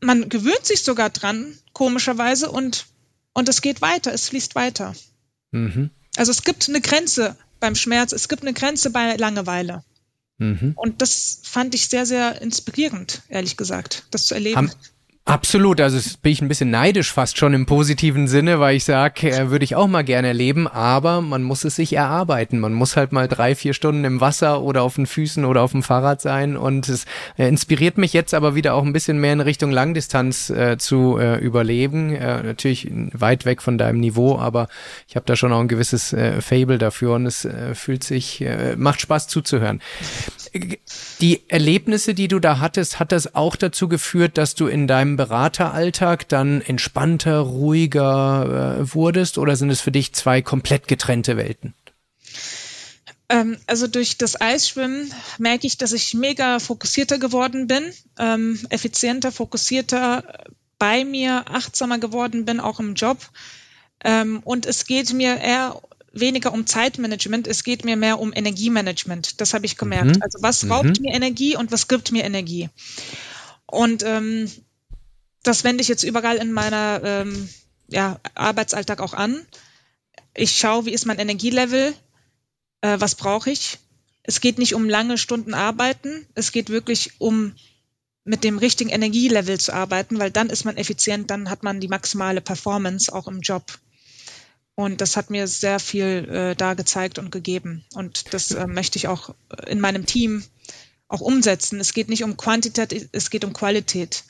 Man 0.00 0.28
gewöhnt 0.28 0.64
sich 0.64 0.82
sogar 0.82 1.10
dran, 1.10 1.56
komischerweise, 1.72 2.50
und, 2.50 2.86
und 3.34 3.48
es 3.48 3.60
geht 3.60 3.82
weiter, 3.82 4.12
es 4.12 4.28
fließt 4.28 4.54
weiter. 4.54 4.94
Mhm. 5.50 5.90
Also 6.16 6.30
es 6.30 6.42
gibt 6.42 6.68
eine 6.68 6.80
Grenze 6.80 7.36
beim 7.60 7.74
Schmerz, 7.74 8.12
es 8.12 8.28
gibt 8.28 8.42
eine 8.42 8.54
Grenze 8.54 8.90
bei 8.90 9.16
Langeweile. 9.16 9.84
Mhm. 10.38 10.72
Und 10.76 11.02
das 11.02 11.40
fand 11.42 11.74
ich 11.74 11.88
sehr, 11.88 12.06
sehr 12.06 12.40
inspirierend, 12.40 13.22
ehrlich 13.28 13.56
gesagt, 13.56 14.04
das 14.10 14.26
zu 14.26 14.34
erleben. 14.34 14.56
Haben, 14.56 14.70
Absolut, 15.26 15.80
also 15.80 15.98
bin 16.20 16.32
ich 16.32 16.42
ein 16.42 16.48
bisschen 16.48 16.70
neidisch 16.70 17.10
fast 17.10 17.38
schon 17.38 17.54
im 17.54 17.64
positiven 17.64 18.28
Sinne, 18.28 18.60
weil 18.60 18.76
ich 18.76 18.84
sage, 18.84 19.30
äh, 19.30 19.50
würde 19.50 19.64
ich 19.64 19.74
auch 19.74 19.86
mal 19.86 20.04
gerne 20.04 20.28
erleben, 20.28 20.68
aber 20.68 21.22
man 21.22 21.42
muss 21.42 21.64
es 21.64 21.76
sich 21.76 21.94
erarbeiten. 21.94 22.60
Man 22.60 22.74
muss 22.74 22.94
halt 22.94 23.10
mal 23.12 23.26
drei, 23.26 23.54
vier 23.54 23.72
Stunden 23.72 24.04
im 24.04 24.20
Wasser 24.20 24.60
oder 24.60 24.82
auf 24.82 24.96
den 24.96 25.06
Füßen 25.06 25.46
oder 25.46 25.62
auf 25.62 25.72
dem 25.72 25.82
Fahrrad 25.82 26.20
sein 26.20 26.58
und 26.58 26.90
es 26.90 27.06
äh, 27.38 27.48
inspiriert 27.48 27.96
mich 27.96 28.12
jetzt 28.12 28.34
aber 28.34 28.54
wieder 28.54 28.74
auch 28.74 28.82
ein 28.82 28.92
bisschen 28.92 29.18
mehr 29.18 29.32
in 29.32 29.40
Richtung 29.40 29.70
Langdistanz 29.70 30.50
äh, 30.50 30.76
zu 30.76 31.16
äh, 31.16 31.38
überleben. 31.38 32.12
Natürlich 32.12 32.90
weit 33.12 33.46
weg 33.46 33.62
von 33.62 33.78
deinem 33.78 34.00
Niveau, 34.00 34.38
aber 34.38 34.68
ich 35.08 35.16
habe 35.16 35.24
da 35.24 35.36
schon 35.36 35.54
auch 35.54 35.60
ein 35.60 35.68
gewisses 35.68 36.14
Fable 36.40 36.76
dafür 36.76 37.14
und 37.14 37.26
es 37.26 37.48
fühlt 37.72 38.04
sich, 38.04 38.44
macht 38.76 39.00
Spaß 39.00 39.28
zuzuhören. 39.28 39.80
Die 41.20 41.42
Erlebnisse, 41.48 42.14
die 42.14 42.28
du 42.28 42.38
da 42.38 42.58
hattest, 42.60 43.00
hat 43.00 43.12
das 43.12 43.34
auch 43.34 43.56
dazu 43.56 43.88
geführt, 43.88 44.38
dass 44.38 44.54
du 44.54 44.66
in 44.66 44.86
deinem 44.86 45.13
Berateralltag 45.16 46.28
dann 46.28 46.60
entspannter, 46.60 47.38
ruhiger 47.38 48.78
äh, 48.80 48.94
wurdest 48.94 49.38
oder 49.38 49.56
sind 49.56 49.70
es 49.70 49.80
für 49.80 49.92
dich 49.92 50.12
zwei 50.12 50.42
komplett 50.42 50.88
getrennte 50.88 51.36
Welten? 51.36 51.74
Ähm, 53.28 53.56
also 53.66 53.86
durch 53.86 54.18
das 54.18 54.40
Eisschwimmen 54.40 55.12
merke 55.38 55.66
ich, 55.66 55.78
dass 55.78 55.92
ich 55.92 56.14
mega 56.14 56.58
fokussierter 56.58 57.18
geworden 57.18 57.66
bin, 57.66 57.92
ähm, 58.18 58.58
effizienter, 58.70 59.32
fokussierter 59.32 60.44
bei 60.78 61.04
mir, 61.04 61.44
achtsamer 61.48 61.98
geworden 61.98 62.44
bin, 62.44 62.60
auch 62.60 62.80
im 62.80 62.94
Job. 62.94 63.18
Ähm, 64.04 64.40
und 64.44 64.66
es 64.66 64.86
geht 64.86 65.12
mir 65.12 65.38
eher 65.38 65.80
weniger 66.12 66.52
um 66.52 66.66
Zeitmanagement, 66.66 67.46
es 67.46 67.64
geht 67.64 67.84
mir 67.84 67.96
mehr 67.96 68.20
um 68.20 68.32
Energiemanagement. 68.32 69.40
Das 69.40 69.54
habe 69.54 69.66
ich 69.66 69.76
gemerkt. 69.76 70.16
Mhm. 70.16 70.22
Also 70.22 70.38
was 70.42 70.68
raubt 70.68 71.00
mhm. 71.00 71.06
mir 71.06 71.14
Energie 71.14 71.56
und 71.56 71.72
was 71.72 71.88
gibt 71.88 72.12
mir 72.12 72.24
Energie? 72.24 72.68
Und 73.66 74.02
ähm, 74.04 74.50
das 75.44 75.62
wende 75.62 75.82
ich 75.82 75.88
jetzt 75.88 76.02
überall 76.02 76.36
in 76.36 76.52
meiner 76.52 77.00
ähm, 77.04 77.48
ja, 77.88 78.18
Arbeitsalltag 78.34 79.00
auch 79.00 79.14
an. 79.14 79.46
Ich 80.34 80.58
schaue, 80.58 80.86
wie 80.86 80.92
ist 80.92 81.06
mein 81.06 81.18
Energielevel, 81.18 81.94
äh, 82.80 82.96
was 82.98 83.14
brauche 83.14 83.50
ich. 83.50 83.78
Es 84.22 84.40
geht 84.40 84.58
nicht 84.58 84.74
um 84.74 84.88
lange 84.88 85.18
Stunden 85.18 85.54
arbeiten, 85.54 86.26
es 86.34 86.50
geht 86.50 86.70
wirklich 86.70 87.20
um 87.20 87.54
mit 88.24 88.42
dem 88.42 88.56
richtigen 88.56 88.88
Energielevel 88.88 89.60
zu 89.60 89.74
arbeiten, 89.74 90.18
weil 90.18 90.30
dann 90.30 90.48
ist 90.48 90.64
man 90.64 90.78
effizient, 90.78 91.30
dann 91.30 91.50
hat 91.50 91.62
man 91.62 91.78
die 91.78 91.88
maximale 91.88 92.40
Performance 92.40 93.14
auch 93.14 93.28
im 93.28 93.42
Job. 93.42 93.78
Und 94.76 95.02
das 95.02 95.16
hat 95.16 95.28
mir 95.28 95.46
sehr 95.46 95.78
viel 95.78 96.26
äh, 96.30 96.56
da 96.56 96.72
gezeigt 96.72 97.18
und 97.18 97.30
gegeben. 97.30 97.84
Und 97.94 98.32
das 98.32 98.50
äh, 98.50 98.66
möchte 98.66 98.96
ich 98.96 99.08
auch 99.08 99.34
in 99.66 99.78
meinem 99.78 100.06
Team 100.06 100.42
auch 101.06 101.20
umsetzen. 101.20 101.78
Es 101.78 101.92
geht 101.92 102.08
nicht 102.08 102.24
um 102.24 102.38
Quantität, 102.38 103.08
es 103.12 103.30
geht 103.30 103.44
um 103.44 103.52
Qualität. 103.52 104.24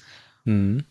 Mhm. 0.44 0.84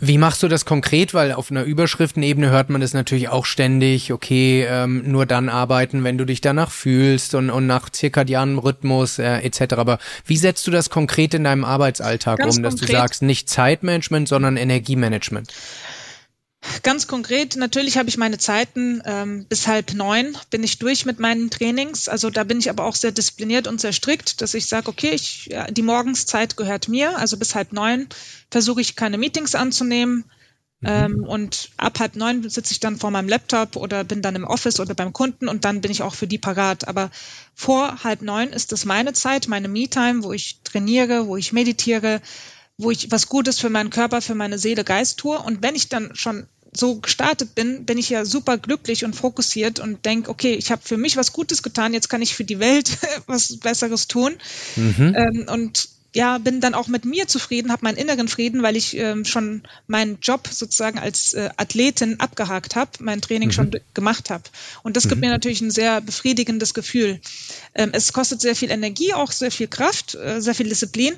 Wie 0.00 0.18
machst 0.18 0.42
du 0.42 0.48
das 0.48 0.64
konkret? 0.64 1.14
Weil 1.14 1.32
auf 1.32 1.50
einer 1.50 1.64
Überschriftenebene 1.64 2.50
hört 2.50 2.70
man 2.70 2.80
das 2.80 2.94
natürlich 2.94 3.28
auch 3.28 3.46
ständig, 3.46 4.12
okay, 4.12 4.66
ähm, 4.68 5.02
nur 5.06 5.26
dann 5.26 5.48
arbeiten, 5.48 6.04
wenn 6.04 6.18
du 6.18 6.24
dich 6.24 6.40
danach 6.40 6.70
fühlst 6.70 7.34
und, 7.34 7.50
und 7.50 7.66
nach 7.66 7.90
zirkadianem 7.90 8.58
Rhythmus 8.58 9.18
äh, 9.18 9.38
etc. 9.38 9.74
Aber 9.74 9.98
wie 10.26 10.36
setzt 10.36 10.66
du 10.66 10.70
das 10.70 10.90
konkret 10.90 11.34
in 11.34 11.44
deinem 11.44 11.64
Arbeitsalltag 11.64 12.38
Ganz 12.38 12.56
um, 12.56 12.62
dass 12.62 12.74
konkret. 12.74 12.88
du 12.88 12.92
sagst, 12.92 13.22
nicht 13.22 13.48
Zeitmanagement, 13.48 14.28
sondern 14.28 14.56
Energiemanagement? 14.56 15.52
Ganz 16.84 17.08
konkret, 17.08 17.56
natürlich 17.56 17.98
habe 17.98 18.08
ich 18.08 18.18
meine 18.18 18.38
Zeiten. 18.38 19.02
Ähm, 19.04 19.46
bis 19.48 19.66
halb 19.66 19.94
neun 19.94 20.36
bin 20.50 20.62
ich 20.62 20.78
durch 20.78 21.04
mit 21.04 21.18
meinen 21.18 21.50
Trainings. 21.50 22.08
Also 22.08 22.30
da 22.30 22.44
bin 22.44 22.58
ich 22.58 22.70
aber 22.70 22.84
auch 22.84 22.94
sehr 22.94 23.10
diszipliniert 23.10 23.66
und 23.66 23.80
sehr 23.80 23.92
strikt, 23.92 24.40
dass 24.40 24.54
ich 24.54 24.66
sage, 24.66 24.88
okay, 24.88 25.10
ich, 25.10 25.46
ja, 25.46 25.66
die 25.66 25.82
Morgenszeit 25.82 26.56
gehört 26.56 26.88
mir. 26.88 27.18
Also 27.18 27.36
bis 27.36 27.54
halb 27.56 27.72
neun 27.72 28.08
versuche 28.50 28.80
ich 28.80 28.94
keine 28.94 29.18
Meetings 29.18 29.54
anzunehmen. 29.56 30.24
Mhm. 30.82 30.88
Ähm, 30.88 31.24
und 31.24 31.70
ab 31.76 31.98
halb 31.98 32.16
neun 32.16 32.48
sitze 32.48 32.72
ich 32.72 32.80
dann 32.80 32.96
vor 32.96 33.10
meinem 33.10 33.28
Laptop 33.28 33.76
oder 33.76 34.04
bin 34.04 34.22
dann 34.22 34.36
im 34.36 34.44
Office 34.44 34.78
oder 34.78 34.94
beim 34.94 35.12
Kunden 35.12 35.48
und 35.48 35.64
dann 35.64 35.80
bin 35.80 35.90
ich 35.90 36.02
auch 36.02 36.14
für 36.14 36.26
die 36.26 36.38
parat. 36.38 36.86
Aber 36.86 37.10
vor 37.54 38.02
halb 38.04 38.22
neun 38.22 38.48
ist 38.48 38.72
es 38.72 38.84
meine 38.84 39.12
Zeit, 39.12 39.48
meine 39.48 39.68
Me-Time, 39.68 40.22
wo 40.22 40.32
ich 40.32 40.58
trainiere, 40.62 41.26
wo 41.26 41.36
ich 41.36 41.52
meditiere, 41.52 42.20
wo 42.82 42.90
ich 42.90 43.10
was 43.10 43.28
Gutes 43.28 43.58
für 43.58 43.70
meinen 43.70 43.90
Körper, 43.90 44.20
für 44.20 44.34
meine 44.34 44.58
Seele, 44.58 44.84
Geist 44.84 45.18
tue. 45.18 45.38
Und 45.38 45.62
wenn 45.62 45.74
ich 45.74 45.88
dann 45.88 46.14
schon 46.14 46.46
so 46.74 46.96
gestartet 46.96 47.54
bin, 47.54 47.84
bin 47.84 47.98
ich 47.98 48.08
ja 48.08 48.24
super 48.24 48.56
glücklich 48.56 49.04
und 49.04 49.14
fokussiert 49.14 49.78
und 49.78 50.04
denke, 50.06 50.30
okay, 50.30 50.54
ich 50.54 50.70
habe 50.72 50.80
für 50.82 50.96
mich 50.96 51.16
was 51.16 51.32
Gutes 51.32 51.62
getan, 51.62 51.92
jetzt 51.92 52.08
kann 52.08 52.22
ich 52.22 52.34
für 52.34 52.44
die 52.44 52.60
Welt 52.60 52.98
was 53.26 53.58
Besseres 53.58 54.08
tun. 54.08 54.34
Mhm. 54.76 55.14
Ähm, 55.16 55.46
und 55.48 55.88
ja, 56.14 56.36
bin 56.38 56.60
dann 56.60 56.74
auch 56.74 56.88
mit 56.88 57.04
mir 57.04 57.26
zufrieden, 57.26 57.72
habe 57.72 57.84
meinen 57.84 57.96
inneren 57.96 58.28
Frieden, 58.28 58.62
weil 58.62 58.76
ich 58.76 58.96
ähm, 58.96 59.24
schon 59.24 59.62
meinen 59.86 60.18
Job 60.20 60.46
sozusagen 60.50 60.98
als 60.98 61.32
äh, 61.32 61.48
Athletin 61.56 62.20
abgehakt 62.20 62.76
habe, 62.76 62.90
mein 63.00 63.22
Training 63.22 63.48
mhm. 63.48 63.52
schon 63.52 63.70
gemacht 63.94 64.28
habe. 64.28 64.44
Und 64.82 64.96
das 64.96 65.04
gibt 65.04 65.16
mhm. 65.16 65.20
mir 65.28 65.30
natürlich 65.30 65.62
ein 65.62 65.70
sehr 65.70 66.02
befriedigendes 66.02 66.74
Gefühl. 66.74 67.18
Ähm, 67.74 67.90
es 67.92 68.12
kostet 68.12 68.42
sehr 68.42 68.54
viel 68.54 68.70
Energie, 68.70 69.14
auch 69.14 69.32
sehr 69.32 69.50
viel 69.50 69.68
Kraft, 69.68 70.14
äh, 70.14 70.40
sehr 70.40 70.54
viel 70.54 70.68
Disziplin. 70.68 71.14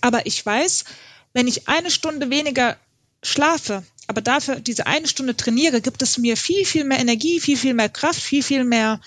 Aber 0.00 0.24
ich 0.26 0.44
weiß, 0.44 0.84
wenn 1.32 1.46
ich 1.46 1.68
eine 1.68 1.90
Stunde 1.90 2.30
weniger 2.30 2.76
schlafe, 3.22 3.84
aber 4.06 4.20
dafür 4.20 4.60
diese 4.60 4.86
eine 4.86 5.06
Stunde 5.06 5.36
trainiere, 5.36 5.80
gibt 5.80 6.02
es 6.02 6.18
mir 6.18 6.36
viel, 6.36 6.64
viel 6.64 6.84
mehr 6.84 6.98
Energie, 6.98 7.40
viel, 7.40 7.56
viel 7.56 7.74
mehr 7.74 7.88
Kraft, 7.88 8.20
viel, 8.20 8.42
viel 8.42 8.64
mehr, 8.64 9.00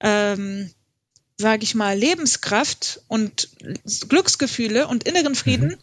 ähm, 0.00 0.70
sage 1.38 1.64
ich 1.64 1.74
mal, 1.74 1.96
Lebenskraft 1.96 3.00
und 3.08 3.48
Glücksgefühle 4.08 4.88
und 4.88 5.04
inneren 5.04 5.34
Frieden, 5.34 5.68
mhm. 5.68 5.78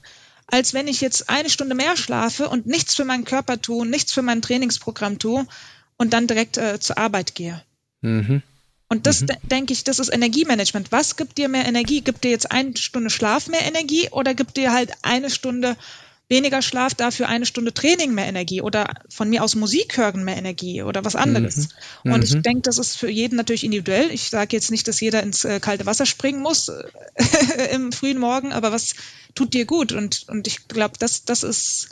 als 0.47 0.73
wenn 0.73 0.87
ich 0.87 1.01
jetzt 1.01 1.29
eine 1.29 1.49
Stunde 1.49 1.75
mehr 1.75 1.97
schlafe 1.97 2.49
und 2.49 2.67
nichts 2.67 2.95
für 2.95 3.05
meinen 3.05 3.25
Körper 3.25 3.61
tue, 3.61 3.87
nichts 3.87 4.13
für 4.13 4.21
mein 4.21 4.41
Trainingsprogramm 4.41 5.19
tue 5.19 5.47
und 5.97 6.13
dann 6.13 6.27
direkt 6.27 6.57
äh, 6.57 6.79
zur 6.79 6.97
Arbeit 6.97 7.35
gehe. 7.35 7.63
Mhm. 8.01 8.43
Und 8.89 9.07
das 9.07 9.21
mhm. 9.21 9.27
de 9.27 9.35
denke 9.43 9.73
ich, 9.73 9.83
das 9.83 9.99
ist 9.99 10.09
Energiemanagement. 10.09 10.91
Was 10.91 11.15
gibt 11.15 11.37
dir 11.37 11.49
mehr 11.49 11.65
Energie? 11.65 12.01
Gibt 12.01 12.23
dir 12.23 12.31
jetzt 12.31 12.51
eine 12.51 12.77
Stunde 12.77 13.09
Schlaf 13.09 13.47
mehr 13.47 13.65
Energie 13.65 14.09
oder 14.11 14.33
gibt 14.33 14.57
dir 14.57 14.71
halt 14.71 14.91
eine 15.01 15.29
Stunde 15.29 15.75
weniger 16.29 16.61
Schlaf, 16.61 16.95
dafür 16.95 17.27
eine 17.27 17.45
Stunde 17.45 17.73
Training 17.73 18.13
mehr 18.13 18.25
Energie 18.25 18.61
oder 18.61 18.87
von 19.09 19.29
mir 19.29 19.43
aus 19.43 19.55
Musik 19.55 19.97
hören 19.97 20.23
mehr 20.23 20.37
Energie 20.37 20.81
oder 20.81 21.05
was 21.05 21.15
anderes. 21.15 21.69
Mhm. 22.03 22.13
Und 22.13 22.23
ich 22.23 22.33
mhm. 22.33 22.43
denke, 22.43 22.61
das 22.61 22.77
ist 22.77 22.97
für 22.97 23.09
jeden 23.09 23.35
natürlich 23.35 23.63
individuell. 23.63 24.09
Ich 24.11 24.29
sage 24.29 24.55
jetzt 24.55 24.71
nicht, 24.71 24.87
dass 24.87 24.99
jeder 24.99 25.21
ins 25.21 25.45
äh, 25.45 25.59
kalte 25.59 25.85
Wasser 25.85 26.05
springen 26.05 26.41
muss 26.41 26.71
im 27.71 27.91
frühen 27.91 28.17
Morgen, 28.17 28.53
aber 28.53 28.71
was 28.71 28.95
tut 29.35 29.53
dir 29.53 29.65
gut? 29.65 29.91
Und, 29.91 30.25
und 30.29 30.47
ich 30.47 30.67
glaube, 30.67 30.95
das, 30.97 31.25
das 31.25 31.43
ist, 31.43 31.89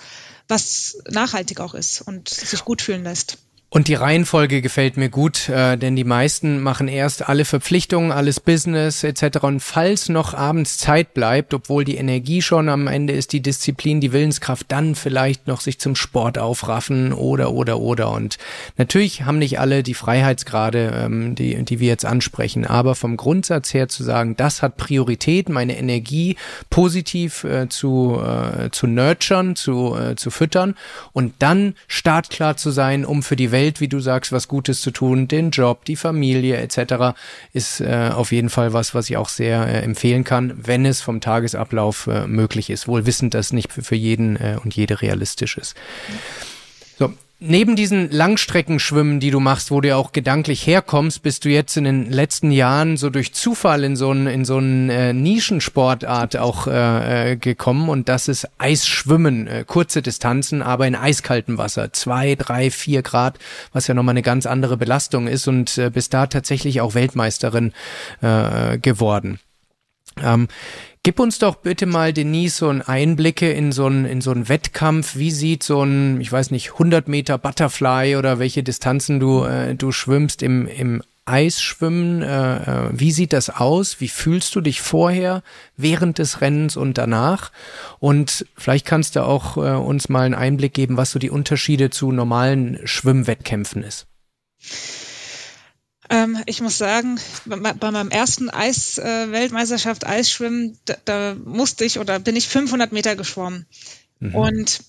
was 0.47 0.97
nachhaltig 1.09 1.59
auch 1.59 1.73
ist 1.73 2.01
und 2.01 2.29
sich 2.29 2.63
gut 2.63 2.81
fühlen 2.81 3.03
lässt. 3.03 3.37
Und 3.73 3.87
die 3.87 3.93
Reihenfolge 3.93 4.61
gefällt 4.61 4.97
mir 4.97 5.07
gut, 5.07 5.47
äh, 5.47 5.77
denn 5.77 5.95
die 5.95 6.03
meisten 6.03 6.59
machen 6.59 6.89
erst 6.89 7.29
alle 7.29 7.45
Verpflichtungen, 7.45 8.11
alles 8.11 8.41
Business 8.41 9.01
etc. 9.01 9.37
Und 9.43 9.61
falls 9.61 10.09
noch 10.09 10.33
abends 10.33 10.77
Zeit 10.77 11.13
bleibt, 11.13 11.53
obwohl 11.53 11.85
die 11.85 11.95
Energie 11.95 12.41
schon 12.41 12.67
am 12.67 12.87
Ende 12.87 13.13
ist, 13.13 13.31
die 13.31 13.41
Disziplin, 13.41 14.01
die 14.01 14.11
Willenskraft, 14.11 14.65
dann 14.67 14.93
vielleicht 14.93 15.47
noch 15.47 15.61
sich 15.61 15.79
zum 15.79 15.95
Sport 15.95 16.37
aufraffen 16.37 17.13
oder 17.13 17.53
oder 17.53 17.79
oder. 17.79 18.11
Und 18.11 18.37
natürlich 18.75 19.23
haben 19.23 19.39
nicht 19.39 19.57
alle 19.57 19.83
die 19.83 19.93
Freiheitsgrade, 19.93 20.91
ähm, 21.05 21.35
die, 21.35 21.63
die 21.63 21.79
wir 21.79 21.87
jetzt 21.87 22.05
ansprechen, 22.05 22.65
aber 22.65 22.93
vom 22.93 23.15
Grundsatz 23.15 23.73
her 23.73 23.87
zu 23.87 24.03
sagen, 24.03 24.35
das 24.35 24.61
hat 24.61 24.75
Priorität, 24.75 25.47
meine 25.47 25.77
Energie 25.77 26.35
positiv 26.69 27.45
äh, 27.45 27.69
zu, 27.69 28.21
äh, 28.21 28.69
zu 28.69 28.87
nurturen, 28.87 29.55
zu, 29.55 29.95
äh, 29.95 30.17
zu 30.17 30.29
füttern 30.29 30.75
und 31.13 31.35
dann 31.39 31.75
startklar 31.87 32.57
zu 32.57 32.71
sein, 32.71 33.05
um 33.05 33.23
für 33.23 33.37
die 33.37 33.53
Welt 33.53 33.60
Welt, 33.61 33.79
wie 33.79 33.87
du 33.87 33.99
sagst, 33.99 34.31
was 34.31 34.47
Gutes 34.47 34.81
zu 34.81 34.89
tun, 34.89 35.27
den 35.27 35.51
Job, 35.51 35.85
die 35.85 35.95
Familie 35.95 36.57
etc. 36.57 37.15
ist 37.53 37.79
äh, 37.79 38.09
auf 38.11 38.31
jeden 38.31 38.49
Fall 38.49 38.73
was, 38.73 38.95
was 38.95 39.07
ich 39.09 39.17
auch 39.17 39.29
sehr 39.29 39.67
äh, 39.67 39.83
empfehlen 39.83 40.23
kann, 40.23 40.53
wenn 40.55 40.83
es 40.83 41.01
vom 41.01 41.21
Tagesablauf 41.21 42.07
äh, 42.07 42.25
möglich 42.25 42.71
ist. 42.71 42.87
Wohl 42.87 43.05
wissend, 43.05 43.35
dass 43.35 43.53
nicht 43.53 43.71
für, 43.71 43.83
für 43.83 43.95
jeden 43.95 44.35
äh, 44.35 44.57
und 44.63 44.75
jede 44.75 45.01
realistisch 45.01 45.57
ist. 45.57 45.75
So, 46.07 46.50
Neben 47.43 47.75
diesen 47.75 48.11
Langstreckenschwimmen, 48.11 49.19
die 49.19 49.31
du 49.31 49.39
machst, 49.39 49.71
wo 49.71 49.81
du 49.81 49.87
ja 49.87 49.95
auch 49.95 50.11
gedanklich 50.11 50.67
herkommst, 50.67 51.23
bist 51.23 51.43
du 51.43 51.49
jetzt 51.49 51.75
in 51.75 51.85
den 51.85 52.11
letzten 52.11 52.51
Jahren 52.51 52.97
so 52.97 53.09
durch 53.09 53.33
Zufall 53.33 53.83
in 53.83 53.95
so 53.95 54.11
einen 54.11 54.27
in 54.27 54.45
so 54.45 54.57
einen 54.57 54.91
äh, 54.91 55.11
Nischensportart 55.11 56.37
auch 56.37 56.67
äh, 56.67 57.31
äh, 57.31 57.35
gekommen 57.37 57.89
und 57.89 58.09
das 58.09 58.27
ist 58.27 58.47
Eisschwimmen, 58.59 59.47
äh, 59.47 59.63
kurze 59.65 60.03
Distanzen, 60.03 60.61
aber 60.61 60.85
in 60.85 60.93
eiskaltem 60.93 61.57
Wasser, 61.57 61.91
zwei, 61.93 62.35
drei, 62.35 62.69
vier 62.69 63.01
Grad, 63.01 63.39
was 63.73 63.87
ja 63.87 63.95
nochmal 63.95 64.13
eine 64.13 64.21
ganz 64.21 64.45
andere 64.45 64.77
Belastung 64.77 65.25
ist 65.25 65.47
und 65.47 65.79
äh, 65.79 65.89
bist 65.89 66.13
da 66.13 66.27
tatsächlich 66.27 66.79
auch 66.79 66.93
Weltmeisterin 66.93 67.73
äh, 68.21 68.77
geworden. 68.77 69.39
Ähm, 70.21 70.47
Gib 71.03 71.19
uns 71.19 71.39
doch 71.39 71.55
bitte 71.55 71.87
mal, 71.87 72.13
Denise, 72.13 72.57
so 72.57 72.69
einen 72.69 72.83
Einblicke 72.83 73.51
in 73.51 73.71
so 73.71 73.87
einen, 73.87 74.05
in 74.05 74.21
so 74.21 74.29
einen 74.29 74.49
Wettkampf. 74.49 75.15
Wie 75.15 75.31
sieht 75.31 75.63
so 75.63 75.81
ein, 75.81 76.21
ich 76.21 76.31
weiß 76.31 76.51
nicht, 76.51 76.73
100 76.73 77.07
Meter 77.07 77.39
Butterfly 77.39 78.17
oder 78.17 78.37
welche 78.37 78.61
Distanzen 78.61 79.19
du, 79.19 79.43
äh, 79.43 79.73
du 79.73 79.91
schwimmst 79.91 80.43
im, 80.43 80.67
im 80.67 81.01
Eisschwimmen? 81.25 82.21
Äh, 82.21 82.57
äh, 82.57 82.89
wie 82.91 83.11
sieht 83.11 83.33
das 83.33 83.49
aus? 83.49 83.99
Wie 83.99 84.09
fühlst 84.09 84.53
du 84.53 84.61
dich 84.61 84.81
vorher, 84.81 85.41
während 85.75 86.19
des 86.19 86.39
Rennens 86.39 86.77
und 86.77 86.99
danach? 86.99 87.51
Und 87.97 88.45
vielleicht 88.55 88.85
kannst 88.85 89.15
du 89.15 89.23
auch 89.25 89.57
äh, 89.57 89.71
uns 89.71 90.07
mal 90.07 90.21
einen 90.21 90.35
Einblick 90.35 90.75
geben, 90.75 90.97
was 90.97 91.09
so 91.09 91.17
die 91.17 91.31
Unterschiede 91.31 91.89
zu 91.89 92.11
normalen 92.11 92.79
Schwimmwettkämpfen 92.85 93.83
ist. 93.83 94.05
Ähm, 96.11 96.43
ich 96.45 96.59
muss 96.59 96.77
sagen, 96.77 97.19
bei, 97.45 97.55
bei 97.55 97.91
meinem 97.91 98.09
ersten 98.09 98.49
Eis-Weltmeisterschaft 98.49 100.03
äh, 100.03 100.07
Eisschwimmen, 100.07 100.77
da, 100.83 100.97
da, 101.05 101.35
musste 101.35 101.85
ich 101.85 101.99
oder 101.99 102.19
bin 102.19 102.35
ich 102.35 102.49
500 102.49 102.91
Meter 102.91 103.15
geschwommen. 103.15 103.65
Mhm. 104.19 104.35
Und 104.35 104.79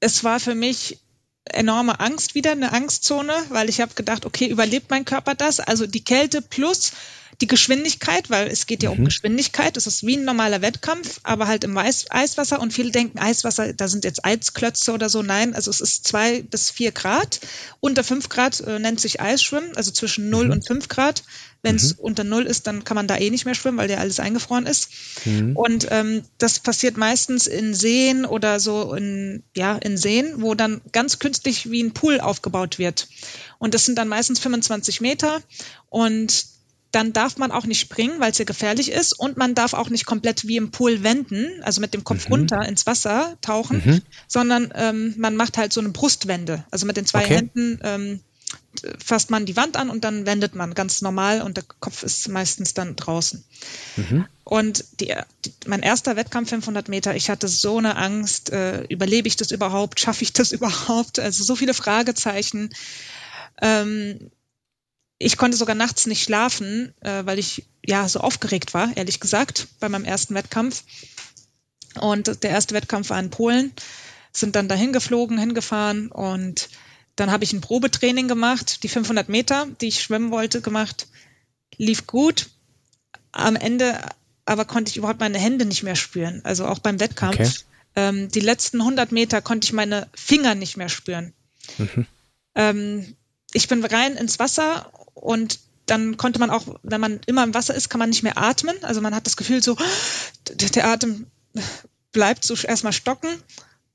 es 0.00 0.22
war 0.22 0.38
für 0.38 0.54
mich 0.54 1.00
enorme 1.44 1.98
Angst 2.00 2.34
wieder, 2.34 2.52
eine 2.52 2.72
Angstzone, 2.72 3.32
weil 3.48 3.70
ich 3.70 3.80
habe 3.80 3.94
gedacht, 3.94 4.26
okay, 4.26 4.46
überlebt 4.46 4.90
mein 4.90 5.06
Körper 5.06 5.34
das? 5.34 5.60
Also 5.60 5.86
die 5.86 6.04
Kälte 6.04 6.42
plus 6.42 6.92
die 7.40 7.46
Geschwindigkeit, 7.46 8.30
weil 8.30 8.48
es 8.48 8.66
geht 8.66 8.82
ja 8.82 8.90
mhm. 8.90 8.98
um 8.98 9.04
Geschwindigkeit. 9.04 9.76
Es 9.76 9.86
ist 9.86 10.06
wie 10.06 10.16
ein 10.16 10.24
normaler 10.24 10.62
Wettkampf, 10.62 11.20
aber 11.22 11.46
halt 11.46 11.64
im 11.64 11.76
Eis 11.76 12.06
Eiswasser. 12.10 12.60
Und 12.60 12.72
viele 12.72 12.90
denken, 12.90 13.18
Eiswasser, 13.18 13.74
da 13.74 13.88
sind 13.88 14.04
jetzt 14.04 14.24
Eisklötze 14.24 14.92
oder 14.92 15.08
so. 15.08 15.22
Nein, 15.22 15.54
also 15.54 15.70
es 15.70 15.80
ist 15.80 16.06
zwei 16.06 16.42
bis 16.42 16.70
vier 16.70 16.92
Grad. 16.92 17.40
Unter 17.80 18.04
fünf 18.04 18.28
Grad 18.28 18.60
äh, 18.60 18.78
nennt 18.78 19.00
sich 19.00 19.20
Eisschwimmen, 19.20 19.76
also 19.76 19.90
zwischen 19.90 20.30
null 20.30 20.46
mhm. 20.46 20.52
und 20.52 20.66
fünf 20.66 20.88
Grad. 20.88 21.24
Wenn 21.62 21.76
es 21.76 21.96
mhm. 21.96 22.04
unter 22.04 22.24
null 22.24 22.46
ist, 22.46 22.66
dann 22.66 22.84
kann 22.84 22.94
man 22.94 23.08
da 23.08 23.16
eh 23.16 23.28
nicht 23.28 23.44
mehr 23.44 23.54
schwimmen, 23.54 23.78
weil 23.78 23.90
ja 23.90 23.98
alles 23.98 24.20
eingefroren 24.20 24.66
ist. 24.66 24.88
Mhm. 25.24 25.56
Und 25.56 25.88
ähm, 25.90 26.22
das 26.38 26.60
passiert 26.60 26.96
meistens 26.96 27.46
in 27.46 27.74
Seen 27.74 28.24
oder 28.24 28.60
so 28.60 28.94
in, 28.94 29.42
ja, 29.54 29.76
in 29.76 29.98
Seen, 29.98 30.40
wo 30.40 30.54
dann 30.54 30.80
ganz 30.92 31.18
künstlich 31.18 31.70
wie 31.70 31.82
ein 31.82 31.92
Pool 31.92 32.20
aufgebaut 32.20 32.78
wird. 32.78 33.08
Und 33.58 33.74
das 33.74 33.84
sind 33.84 33.98
dann 33.98 34.08
meistens 34.08 34.38
25 34.38 35.00
Meter. 35.00 35.42
Und 35.88 36.55
dann 36.96 37.12
darf 37.12 37.36
man 37.36 37.52
auch 37.52 37.66
nicht 37.66 37.78
springen, 37.78 38.20
weil 38.20 38.30
es 38.30 38.38
ja 38.38 38.46
gefährlich 38.46 38.90
ist 38.90 39.12
und 39.12 39.36
man 39.36 39.54
darf 39.54 39.74
auch 39.74 39.90
nicht 39.90 40.06
komplett 40.06 40.48
wie 40.48 40.56
im 40.56 40.70
Pool 40.70 41.02
wenden, 41.02 41.62
also 41.62 41.82
mit 41.82 41.92
dem 41.92 42.04
Kopf 42.04 42.26
mhm. 42.26 42.32
runter 42.32 42.66
ins 42.66 42.86
Wasser 42.86 43.36
tauchen, 43.42 43.82
mhm. 43.84 44.02
sondern 44.26 44.72
ähm, 44.74 45.14
man 45.18 45.36
macht 45.36 45.58
halt 45.58 45.74
so 45.74 45.80
eine 45.82 45.90
Brustwende. 45.90 46.64
Also 46.70 46.86
mit 46.86 46.96
den 46.96 47.04
zwei 47.04 47.24
okay. 47.24 47.34
Händen 47.34 47.80
ähm, 47.82 48.20
fasst 49.04 49.28
man 49.28 49.44
die 49.44 49.56
Wand 49.58 49.76
an 49.76 49.90
und 49.90 50.04
dann 50.04 50.24
wendet 50.24 50.54
man 50.54 50.72
ganz 50.72 51.02
normal 51.02 51.42
und 51.42 51.58
der 51.58 51.64
Kopf 51.80 52.02
ist 52.02 52.28
meistens 52.28 52.72
dann 52.72 52.96
draußen. 52.96 53.44
Mhm. 53.96 54.24
Und 54.44 54.86
die, 55.00 55.14
die, 55.44 55.52
mein 55.66 55.80
erster 55.80 56.16
Wettkampf 56.16 56.48
500 56.48 56.88
Meter, 56.88 57.14
ich 57.14 57.28
hatte 57.28 57.46
so 57.46 57.76
eine 57.76 57.96
Angst, 57.96 58.48
äh, 58.48 58.84
überlebe 58.84 59.28
ich 59.28 59.36
das 59.36 59.50
überhaupt, 59.50 60.00
schaffe 60.00 60.22
ich 60.22 60.32
das 60.32 60.52
überhaupt? 60.52 61.18
Also 61.18 61.44
so 61.44 61.56
viele 61.56 61.74
Fragezeichen. 61.74 62.70
Ähm, 63.60 64.30
ich 65.18 65.36
konnte 65.36 65.56
sogar 65.56 65.74
nachts 65.74 66.06
nicht 66.06 66.22
schlafen, 66.22 66.92
äh, 67.00 67.24
weil 67.24 67.38
ich 67.38 67.64
ja 67.84 68.08
so 68.08 68.20
aufgeregt 68.20 68.74
war, 68.74 68.96
ehrlich 68.96 69.20
gesagt, 69.20 69.68
bei 69.80 69.88
meinem 69.88 70.04
ersten 70.04 70.34
Wettkampf. 70.34 70.84
Und 72.00 72.42
der 72.42 72.50
erste 72.50 72.74
Wettkampf 72.74 73.10
war 73.10 73.18
in 73.18 73.30
Polen, 73.30 73.72
sind 74.32 74.54
dann 74.54 74.68
dahin 74.68 74.92
geflogen, 74.92 75.38
hingefahren 75.38 76.08
und 76.08 76.68
dann 77.16 77.30
habe 77.30 77.44
ich 77.44 77.54
ein 77.54 77.62
Probetraining 77.62 78.28
gemacht, 78.28 78.82
die 78.82 78.88
500 78.88 79.30
Meter, 79.30 79.66
die 79.80 79.88
ich 79.88 80.02
schwimmen 80.02 80.30
wollte, 80.30 80.60
gemacht. 80.60 81.08
Lief 81.78 82.06
gut. 82.06 82.50
Am 83.32 83.56
Ende 83.56 83.98
aber 84.44 84.64
konnte 84.64 84.90
ich 84.90 84.98
überhaupt 84.98 85.20
meine 85.20 85.38
Hände 85.38 85.64
nicht 85.64 85.82
mehr 85.82 85.96
spüren. 85.96 86.40
Also 86.44 86.66
auch 86.66 86.78
beim 86.78 87.00
Wettkampf. 87.00 87.38
Okay. 87.40 87.50
Ähm, 87.96 88.28
die 88.28 88.40
letzten 88.40 88.80
100 88.80 89.12
Meter 89.12 89.40
konnte 89.40 89.64
ich 89.64 89.72
meine 89.72 90.08
Finger 90.14 90.54
nicht 90.54 90.76
mehr 90.76 90.90
spüren. 90.90 91.32
Mhm. 91.78 92.06
Ähm, 92.54 93.16
ich 93.56 93.68
bin 93.68 93.82
rein 93.82 94.16
ins 94.16 94.38
Wasser 94.38 94.92
und 95.14 95.60
dann 95.86 96.18
konnte 96.18 96.38
man 96.38 96.50
auch, 96.50 96.78
wenn 96.82 97.00
man 97.00 97.20
immer 97.26 97.42
im 97.42 97.54
Wasser 97.54 97.74
ist, 97.74 97.88
kann 97.88 97.98
man 97.98 98.10
nicht 98.10 98.22
mehr 98.22 98.36
atmen. 98.36 98.76
Also 98.82 99.00
man 99.00 99.14
hat 99.14 99.26
das 99.26 99.36
Gefühl 99.36 99.62
so, 99.62 99.76
der 100.50 100.86
Atem 100.86 101.26
bleibt 102.12 102.44
so 102.44 102.54
erstmal 102.54 102.92
stocken. 102.92 103.28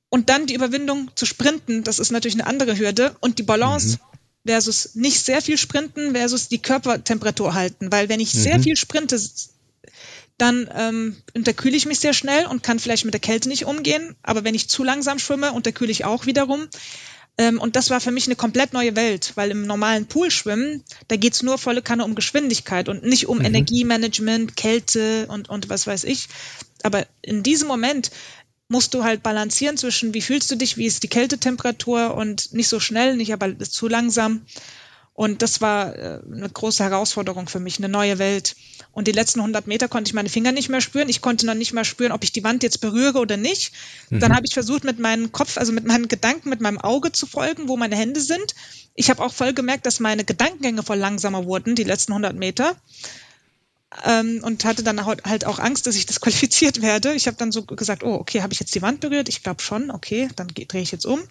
Und 0.09 0.30
dann 0.30 0.47
die 0.47 0.55
Überwindung 0.55 1.12
zu 1.16 1.26
sprinten, 1.26 1.84
das 1.84 1.99
ist 1.99 2.12
natürlich 2.12 2.36
eine 2.36 2.47
andere 2.47 2.78
Hürde. 2.78 3.16
Und 3.20 3.39
die 3.39 3.43
Balance 3.43 3.97
mhm. 3.97 4.49
versus 4.49 4.95
nicht 4.95 5.24
sehr 5.24 5.41
viel 5.41 5.57
sprinten 5.57 6.14
versus 6.14 6.47
die 6.47 6.62
Körpertemperatur 6.62 7.53
halten. 7.53 7.91
Weil 7.91 8.09
wenn 8.09 8.20
ich 8.20 8.34
mhm. 8.34 8.39
sehr 8.39 8.59
viel 8.59 8.76
sprinte, 8.76 9.22
dann 10.38 10.70
ähm, 10.76 11.18
unterkühle 11.36 11.78
ich 11.78 11.86
mich 11.86 11.99
sehr 11.99 12.14
schnell 12.14 12.47
und 12.47 12.64
kann 12.64 12.80
vielleicht 12.80 13.05
mit 13.05 13.14
der 13.14 13.22
Kälte 13.22 13.47
nicht 13.47 13.66
umgehen. 13.66 14.16
Aber 14.24 14.43
wenn 14.43 14.55
ich 14.55 14.70
zu 14.70 14.84
langsam 14.84 15.20
schwimme, 15.20 15.53
unterkühle 15.53 15.91
ich 15.91 16.03
auch 16.03 16.26
wiederum. 16.26 16.68
Ähm, 17.38 17.59
und 17.59 17.75
das 17.75 17.89
war 17.89 18.01
für 18.01 18.11
mich 18.11 18.27
eine 18.27 18.36
komplett 18.36 18.73
neue 18.73 18.95
Welt, 18.95 19.32
weil 19.36 19.51
im 19.51 19.65
normalen 19.65 20.05
Poolschwimmen, 20.05 20.84
da 21.07 21.15
geht's 21.15 21.43
nur 21.43 21.57
volle 21.57 21.82
Kanne 21.82 22.03
um 22.03 22.15
Geschwindigkeit 22.15 22.89
und 22.89 23.03
nicht 23.03 23.27
um 23.27 23.39
mhm. 23.39 23.45
Energiemanagement, 23.45 24.55
Kälte 24.57 25.27
und, 25.27 25.49
und 25.49 25.69
was 25.69 25.88
weiß 25.88 26.03
ich. 26.03 26.27
Aber 26.84 27.05
in 27.21 27.43
diesem 27.43 27.67
Moment 27.67 28.11
musst 28.67 28.93
du 28.93 29.03
halt 29.03 29.21
balancieren 29.21 29.77
zwischen, 29.77 30.13
wie 30.13 30.21
fühlst 30.21 30.49
du 30.49 30.55
dich, 30.55 30.77
wie 30.77 30.86
ist 30.86 31.03
die 31.03 31.09
Kältetemperatur 31.09 32.15
und 32.15 32.53
nicht 32.53 32.69
so 32.69 32.80
schnell, 32.80 33.18
nicht 33.18 33.34
aber 33.34 33.60
zu 33.60 33.88
langsam. 33.88 34.45
Und 35.22 35.43
das 35.43 35.61
war 35.61 35.95
äh, 35.95 36.19
eine 36.34 36.49
große 36.49 36.84
Herausforderung 36.84 37.48
für 37.48 37.60
mich, 37.60 37.77
eine 37.77 37.89
neue 37.89 38.18
Welt. 38.18 38.56
Und 38.91 39.07
die 39.07 39.11
letzten 39.11 39.39
100 39.39 39.68
Meter 39.68 39.88
konnte 39.88 40.10
ich 40.10 40.15
meine 40.15 40.30
Finger 40.30 40.52
nicht 40.52 40.68
mehr 40.68 40.81
spüren. 40.81 41.10
Ich 41.10 41.22
konnte 41.22 41.45
noch 41.45 41.53
nicht 41.53 41.73
mehr 41.73 41.84
spüren, 41.84 42.11
ob 42.11 42.23
ich 42.23 42.31
die 42.31 42.43
Wand 42.43 42.64
jetzt 42.64 42.81
berühre 42.81 43.19
oder 43.19 43.38
nicht. 43.38 43.72
Mhm. 44.10 44.19
Dann 44.19 44.35
habe 44.35 44.48
ich 44.48 44.53
versucht, 44.56 44.84
mit 44.84 44.98
meinem 44.98 45.31
Kopf, 45.31 45.60
also 45.60 45.73
mit 45.73 45.85
meinen 45.85 46.07
Gedanken, 46.07 46.49
mit 46.49 46.60
meinem 46.60 46.80
Auge 46.80 47.11
zu 47.11 47.27
folgen, 47.27 47.68
wo 47.68 47.77
meine 47.77 47.95
Hände 47.95 48.19
sind. 48.19 48.56
Ich 48.95 49.11
habe 49.11 49.23
auch 49.23 49.31
voll 49.31 49.53
gemerkt, 49.53 49.85
dass 49.85 49.99
meine 49.99 50.23
Gedankengänge 50.23 50.81
voll 50.81 50.98
langsamer 50.98 51.45
wurden, 51.45 51.76
die 51.76 51.84
letzten 51.84 52.14
100 52.14 52.35
Meter 52.35 52.76
ähm, 54.05 54.41
und 54.43 54.63
hatte 54.63 54.84
dann 54.84 55.05
halt 55.05 55.45
auch 55.45 55.59
Angst, 55.59 55.85
dass 55.85 55.95
ich 55.95 56.05
disqualifiziert 56.05 56.81
werde. 56.81 57.13
Ich 57.13 57.27
habe 57.27 57.38
dann 57.38 57.51
so 57.51 57.63
gesagt, 57.63 58.03
oh, 58.03 58.15
okay, 58.15 58.41
habe 58.41 58.53
ich 58.53 58.59
jetzt 58.59 58.73
die 58.73 58.81
Wand 58.81 59.01
berührt? 59.01 59.30
Ich 59.30 59.43
glaube 59.43 59.61
schon, 59.61 59.91
okay, 59.91 60.30
dann 60.35 60.47
drehe 60.47 60.81
ich 60.81 60.91
jetzt 60.91 61.05
um. 61.05 61.22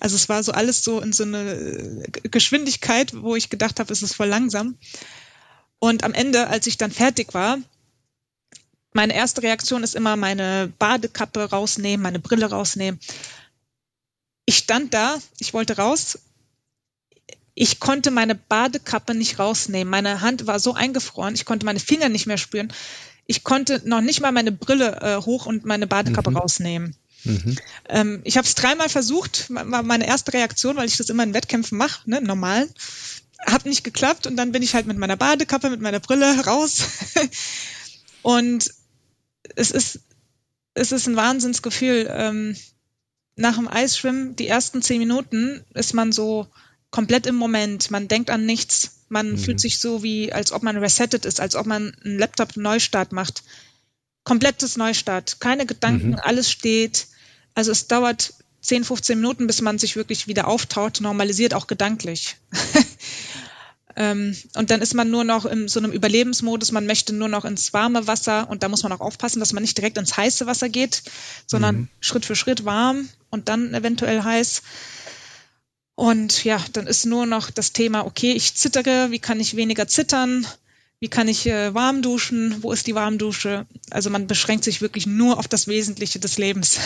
Also 0.00 0.16
es 0.16 0.28
war 0.28 0.42
so 0.42 0.52
alles 0.52 0.84
so 0.84 1.00
in 1.00 1.12
so 1.12 1.24
eine 1.24 1.52
äh, 1.52 2.28
Geschwindigkeit, 2.28 3.12
wo 3.14 3.34
ich 3.34 3.50
gedacht 3.50 3.80
habe, 3.80 3.92
es 3.92 4.02
ist 4.02 4.14
voll 4.14 4.28
langsam. 4.28 4.76
Und 5.78 6.04
am 6.04 6.14
Ende, 6.14 6.46
als 6.46 6.66
ich 6.66 6.78
dann 6.78 6.90
fertig 6.90 7.34
war, 7.34 7.58
meine 8.92 9.14
erste 9.14 9.42
Reaktion 9.42 9.82
ist 9.82 9.94
immer 9.94 10.16
meine 10.16 10.72
Badekappe 10.78 11.50
rausnehmen, 11.50 12.02
meine 12.02 12.18
Brille 12.18 12.46
rausnehmen. 12.46 12.98
Ich 14.46 14.58
stand 14.58 14.94
da, 14.94 15.18
ich 15.38 15.52
wollte 15.52 15.76
raus 15.76 16.18
ich 17.58 17.80
konnte 17.80 18.10
meine 18.10 18.34
Badekappe 18.34 19.14
nicht 19.14 19.38
rausnehmen. 19.38 19.90
Meine 19.90 20.20
Hand 20.20 20.46
war 20.46 20.60
so 20.60 20.74
eingefroren, 20.74 21.34
ich 21.34 21.46
konnte 21.46 21.64
meine 21.64 21.80
Finger 21.80 22.10
nicht 22.10 22.26
mehr 22.26 22.36
spüren. 22.36 22.70
Ich 23.26 23.44
konnte 23.44 23.80
noch 23.86 24.02
nicht 24.02 24.20
mal 24.20 24.30
meine 24.30 24.52
Brille 24.52 25.00
äh, 25.00 25.16
hoch 25.24 25.46
und 25.46 25.64
meine 25.64 25.86
Badekappe 25.86 26.30
mhm. 26.30 26.36
rausnehmen. 26.36 26.94
Mhm. 27.24 27.56
Ähm, 27.88 28.20
ich 28.24 28.36
habe 28.36 28.46
es 28.46 28.54
dreimal 28.54 28.90
versucht, 28.90 29.46
war 29.48 29.82
meine 29.82 30.06
erste 30.06 30.34
Reaktion, 30.34 30.76
weil 30.76 30.86
ich 30.86 30.98
das 30.98 31.08
immer 31.08 31.22
in 31.22 31.32
Wettkämpfen 31.32 31.78
mache, 31.78 32.08
ne, 32.08 32.20
normal. 32.20 32.68
Hat 33.46 33.64
nicht 33.64 33.84
geklappt 33.84 34.26
und 34.26 34.36
dann 34.36 34.52
bin 34.52 34.62
ich 34.62 34.74
halt 34.74 34.86
mit 34.86 34.98
meiner 34.98 35.16
Badekappe, 35.16 35.70
mit 35.70 35.80
meiner 35.80 36.00
Brille 36.00 36.38
raus. 36.46 36.82
und 38.20 38.70
es 39.56 39.70
ist, 39.70 40.00
es 40.74 40.92
ist 40.92 41.06
ein 41.06 41.16
Wahnsinnsgefühl. 41.16 42.06
Ähm, 42.10 42.54
nach 43.34 43.56
dem 43.56 43.66
Eisschwimmen, 43.66 44.36
die 44.36 44.46
ersten 44.46 44.82
zehn 44.82 44.98
Minuten 44.98 45.64
ist 45.72 45.94
man 45.94 46.12
so, 46.12 46.48
komplett 46.90 47.26
im 47.26 47.36
Moment. 47.36 47.90
Man 47.90 48.08
denkt 48.08 48.30
an 48.30 48.46
nichts. 48.46 49.02
Man 49.08 49.32
mhm. 49.32 49.38
fühlt 49.38 49.60
sich 49.60 49.78
so 49.78 50.02
wie, 50.02 50.32
als 50.32 50.52
ob 50.52 50.62
man 50.62 50.76
resettet 50.76 51.24
ist, 51.24 51.40
als 51.40 51.54
ob 51.54 51.66
man 51.66 51.94
einen 52.04 52.18
Laptop 52.18 52.56
Neustart 52.56 53.12
macht. 53.12 53.42
Komplettes 54.24 54.76
Neustart. 54.76 55.40
Keine 55.40 55.66
Gedanken, 55.66 56.10
mhm. 56.10 56.20
alles 56.20 56.50
steht. 56.50 57.06
Also 57.54 57.70
es 57.70 57.86
dauert 57.86 58.34
10, 58.66 58.84
15 58.84 59.20
Minuten, 59.20 59.46
bis 59.46 59.60
man 59.60 59.78
sich 59.78 59.94
wirklich 59.94 60.26
wieder 60.26 60.48
auftaut, 60.48 61.00
normalisiert 61.00 61.54
auch 61.54 61.68
gedanklich. 61.68 62.36
ähm, 63.96 64.36
und 64.56 64.70
dann 64.70 64.82
ist 64.82 64.94
man 64.94 65.08
nur 65.08 65.22
noch 65.22 65.46
in 65.46 65.68
so 65.68 65.78
einem 65.78 65.92
Überlebensmodus, 65.92 66.72
man 66.72 66.86
möchte 66.86 67.14
nur 67.14 67.28
noch 67.28 67.44
ins 67.44 67.72
warme 67.72 68.08
Wasser 68.08 68.50
und 68.50 68.64
da 68.64 68.68
muss 68.68 68.82
man 68.82 68.90
auch 68.90 69.00
aufpassen, 69.00 69.38
dass 69.38 69.52
man 69.52 69.62
nicht 69.62 69.78
direkt 69.78 69.98
ins 69.98 70.16
heiße 70.16 70.46
Wasser 70.46 70.68
geht, 70.68 71.04
sondern 71.46 71.76
mhm. 71.76 71.88
Schritt 72.00 72.24
für 72.24 72.34
Schritt 72.34 72.64
warm 72.64 73.08
und 73.30 73.48
dann 73.48 73.72
eventuell 73.72 74.22
heiß. 74.24 74.62
Und 75.96 76.44
ja, 76.44 76.60
dann 76.74 76.86
ist 76.86 77.06
nur 77.06 77.24
noch 77.24 77.50
das 77.50 77.72
Thema, 77.72 78.04
okay, 78.04 78.32
ich 78.32 78.54
zittere, 78.54 79.10
wie 79.10 79.18
kann 79.18 79.40
ich 79.40 79.56
weniger 79.56 79.88
zittern? 79.88 80.46
Wie 81.00 81.08
kann 81.08 81.26
ich 81.26 81.46
äh, 81.46 81.74
warm 81.74 82.02
duschen? 82.02 82.62
Wo 82.62 82.70
ist 82.72 82.86
die 82.86 82.94
Warmdusche? 82.94 83.66
Also 83.90 84.10
man 84.10 84.26
beschränkt 84.26 84.64
sich 84.64 84.82
wirklich 84.82 85.06
nur 85.06 85.38
auf 85.38 85.48
das 85.48 85.68
Wesentliche 85.68 86.18
des 86.18 86.36
Lebens. 86.38 86.78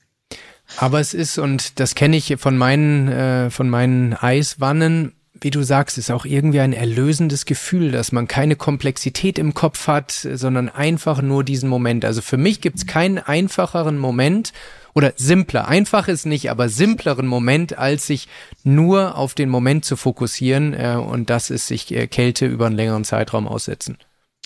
Aber 0.78 1.00
es 1.00 1.12
ist, 1.12 1.38
und 1.38 1.78
das 1.80 1.94
kenne 1.94 2.16
ich 2.16 2.36
von 2.38 2.56
meinen, 2.56 3.08
äh, 3.08 3.50
von 3.50 3.68
meinen 3.68 4.14
Eiswannen, 4.14 5.12
wie 5.40 5.50
du 5.50 5.62
sagst, 5.62 5.98
ist 5.98 6.10
auch 6.10 6.24
irgendwie 6.24 6.60
ein 6.60 6.72
erlösendes 6.72 7.44
Gefühl, 7.44 7.92
dass 7.92 8.12
man 8.12 8.28
keine 8.28 8.56
Komplexität 8.56 9.38
im 9.38 9.54
Kopf 9.54 9.86
hat, 9.86 10.12
sondern 10.12 10.68
einfach 10.68 11.22
nur 11.22 11.44
diesen 11.44 11.68
Moment. 11.68 12.04
Also 12.04 12.22
für 12.22 12.36
mich 12.36 12.60
gibt 12.60 12.78
es 12.78 12.86
keinen 12.86 13.18
einfacheren 13.18 13.98
Moment, 13.98 14.52
oder 14.96 15.12
simpler, 15.16 15.68
einfach 15.68 16.08
ist 16.08 16.24
nicht, 16.24 16.50
aber 16.50 16.70
simpleren 16.70 17.26
Moment, 17.26 17.76
als 17.76 18.06
sich 18.06 18.28
nur 18.64 19.18
auf 19.18 19.34
den 19.34 19.50
Moment 19.50 19.84
zu 19.84 19.94
fokussieren 19.94 20.72
äh, 20.72 20.96
und 20.96 21.28
das 21.28 21.50
ist 21.50 21.66
sich 21.66 21.92
äh, 21.92 22.06
Kälte 22.06 22.46
über 22.46 22.64
einen 22.64 22.76
längeren 22.76 23.04
Zeitraum 23.04 23.46
aussetzen. 23.46 23.98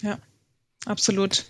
Ja, 0.03 0.19
absolut. 0.87 1.45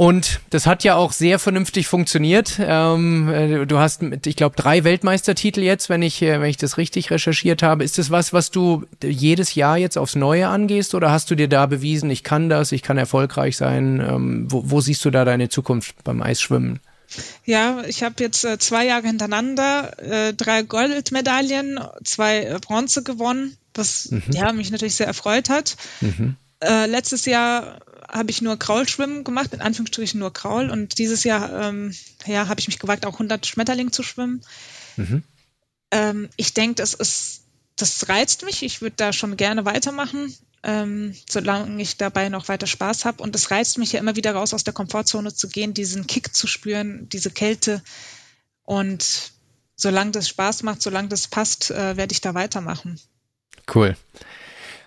Und 0.00 0.40
das 0.48 0.66
hat 0.66 0.82
ja 0.82 0.94
auch 0.94 1.12
sehr 1.12 1.38
vernünftig 1.38 1.86
funktioniert. 1.86 2.58
Ähm, 2.58 3.28
äh, 3.28 3.66
du 3.66 3.76
hast, 3.76 4.00
mit, 4.00 4.26
ich 4.26 4.34
glaube, 4.34 4.56
drei 4.56 4.82
Weltmeistertitel 4.82 5.60
jetzt, 5.60 5.90
wenn 5.90 6.00
ich, 6.00 6.22
äh, 6.22 6.40
wenn 6.40 6.48
ich 6.48 6.56
das 6.56 6.78
richtig 6.78 7.10
recherchiert 7.10 7.62
habe. 7.62 7.84
Ist 7.84 7.98
das 7.98 8.10
was, 8.10 8.32
was 8.32 8.50
du 8.50 8.86
jedes 9.04 9.54
Jahr 9.54 9.76
jetzt 9.76 9.98
aufs 9.98 10.14
Neue 10.14 10.48
angehst 10.48 10.94
oder 10.94 11.10
hast 11.10 11.30
du 11.30 11.34
dir 11.34 11.48
da 11.48 11.66
bewiesen, 11.66 12.08
ich 12.08 12.24
kann 12.24 12.48
das, 12.48 12.72
ich 12.72 12.82
kann 12.82 12.96
erfolgreich 12.96 13.58
sein? 13.58 14.00
Ähm, 14.00 14.46
wo, 14.50 14.62
wo 14.70 14.80
siehst 14.80 15.04
du 15.04 15.10
da 15.10 15.26
deine 15.26 15.50
Zukunft 15.50 16.02
beim 16.02 16.22
Eisschwimmen? 16.22 16.80
Ja, 17.44 17.82
ich 17.86 18.02
habe 18.02 18.14
jetzt 18.20 18.42
äh, 18.46 18.56
zwei 18.56 18.86
Jahre 18.86 19.06
hintereinander 19.06 19.98
äh, 19.98 20.32
drei 20.32 20.62
Goldmedaillen, 20.62 21.78
zwei 22.04 22.44
äh, 22.44 22.58
Bronze 22.58 23.02
gewonnen, 23.02 23.54
was 23.74 24.10
mhm. 24.10 24.22
ja, 24.30 24.50
mich 24.54 24.70
natürlich 24.70 24.94
sehr 24.94 25.08
erfreut 25.08 25.50
hat. 25.50 25.76
Mhm. 26.00 26.36
Äh, 26.60 26.86
letztes 26.86 27.26
Jahr 27.26 27.80
habe 28.10 28.30
ich 28.30 28.42
nur 28.42 28.58
Kraulschwimmen 28.58 29.24
gemacht, 29.24 29.52
in 29.52 29.60
Anführungsstrichen 29.60 30.18
nur 30.18 30.32
Kraul. 30.32 30.70
Und 30.70 30.98
dieses 30.98 31.24
Jahr 31.24 31.68
ähm, 31.68 31.94
ja, 32.26 32.48
habe 32.48 32.60
ich 32.60 32.68
mich 32.68 32.78
gewagt, 32.78 33.06
auch 33.06 33.14
100 33.14 33.46
Schmetterlinge 33.46 33.90
zu 33.90 34.02
schwimmen. 34.02 34.42
Mhm. 34.96 35.22
Ähm, 35.90 36.28
ich 36.36 36.54
denke, 36.54 36.76
das 36.76 36.94
ist, 36.94 37.42
das 37.76 38.08
reizt 38.08 38.44
mich. 38.44 38.62
Ich 38.62 38.82
würde 38.82 38.96
da 38.96 39.12
schon 39.12 39.36
gerne 39.36 39.64
weitermachen 39.64 40.34
ähm, 40.62 41.14
solange 41.28 41.80
ich 41.80 41.96
dabei 41.96 42.28
noch 42.28 42.48
weiter 42.48 42.66
Spaß 42.66 43.04
habe. 43.04 43.22
Und 43.22 43.34
es 43.34 43.50
reizt 43.50 43.78
mich 43.78 43.92
ja 43.92 44.00
immer 44.00 44.16
wieder 44.16 44.34
raus, 44.34 44.54
aus 44.54 44.64
der 44.64 44.74
Komfortzone 44.74 45.34
zu 45.34 45.48
gehen, 45.48 45.74
diesen 45.74 46.06
Kick 46.06 46.34
zu 46.34 46.46
spüren, 46.46 47.08
diese 47.08 47.30
Kälte. 47.30 47.82
Und 48.64 49.32
solange 49.76 50.10
das 50.10 50.28
Spaß 50.28 50.62
macht, 50.62 50.82
solange 50.82 51.08
das 51.08 51.28
passt, 51.28 51.70
äh, 51.70 51.96
werde 51.96 52.12
ich 52.12 52.20
da 52.20 52.34
weitermachen. 52.34 53.00
Cool. 53.72 53.96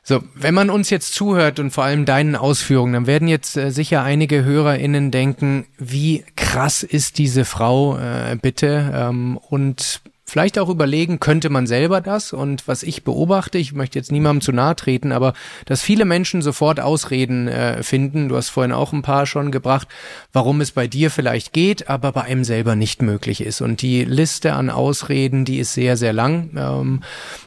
So, 0.05 0.21
wenn 0.35 0.53
man 0.53 0.69
uns 0.69 0.89
jetzt 0.89 1.13
zuhört 1.13 1.59
und 1.59 1.71
vor 1.71 1.85
allem 1.85 2.05
deinen 2.05 2.35
Ausführungen, 2.35 2.91
dann 2.91 3.07
werden 3.07 3.29
jetzt 3.29 3.55
äh, 3.55 3.71
sicher 3.71 4.03
einige 4.03 4.43
HörerInnen 4.43 5.11
denken, 5.11 5.65
wie 5.77 6.25
krass 6.35 6.83
ist 6.83 7.17
diese 7.17 7.45
Frau 7.45 7.97
äh, 7.97 8.37
bitte? 8.41 8.91
Ähm, 8.93 9.37
und 9.37 10.01
vielleicht 10.33 10.57
auch 10.57 10.67
überlegen, 10.67 11.19
könnte 11.19 11.51
man 11.51 11.67
selber 11.67 12.01
das? 12.01 12.33
Und 12.33 12.67
was 12.67 12.81
ich 12.81 13.03
beobachte, 13.03 13.59
ich 13.59 13.73
möchte 13.73 13.99
jetzt 13.99 14.11
niemandem 14.11 14.41
zu 14.41 14.51
nahe 14.51 14.75
treten, 14.75 15.11
aber 15.11 15.33
dass 15.65 15.83
viele 15.83 16.05
Menschen 16.05 16.41
sofort 16.41 16.79
Ausreden 16.79 17.47
äh, 17.47 17.83
finden, 17.83 18.29
du 18.29 18.35
hast 18.35 18.49
vorhin 18.49 18.71
auch 18.71 18.93
ein 18.93 19.03
paar 19.03 19.27
schon 19.27 19.51
gebracht, 19.51 19.87
warum 20.31 20.59
es 20.59 20.71
bei 20.71 20.87
dir 20.87 21.11
vielleicht 21.11 21.53
geht, 21.53 21.87
aber 21.87 22.11
bei 22.13 22.23
einem 22.23 22.43
selber 22.43 22.75
nicht 22.75 23.03
möglich 23.03 23.41
ist. 23.41 23.61
Und 23.61 23.83
die 23.83 24.05
Liste 24.05 24.53
an 24.53 24.71
Ausreden, 24.71 25.45
die 25.45 25.59
ist 25.59 25.75
sehr, 25.75 25.97
sehr 25.97 26.13
lang. 26.13 26.49
Ähm, 26.57 27.01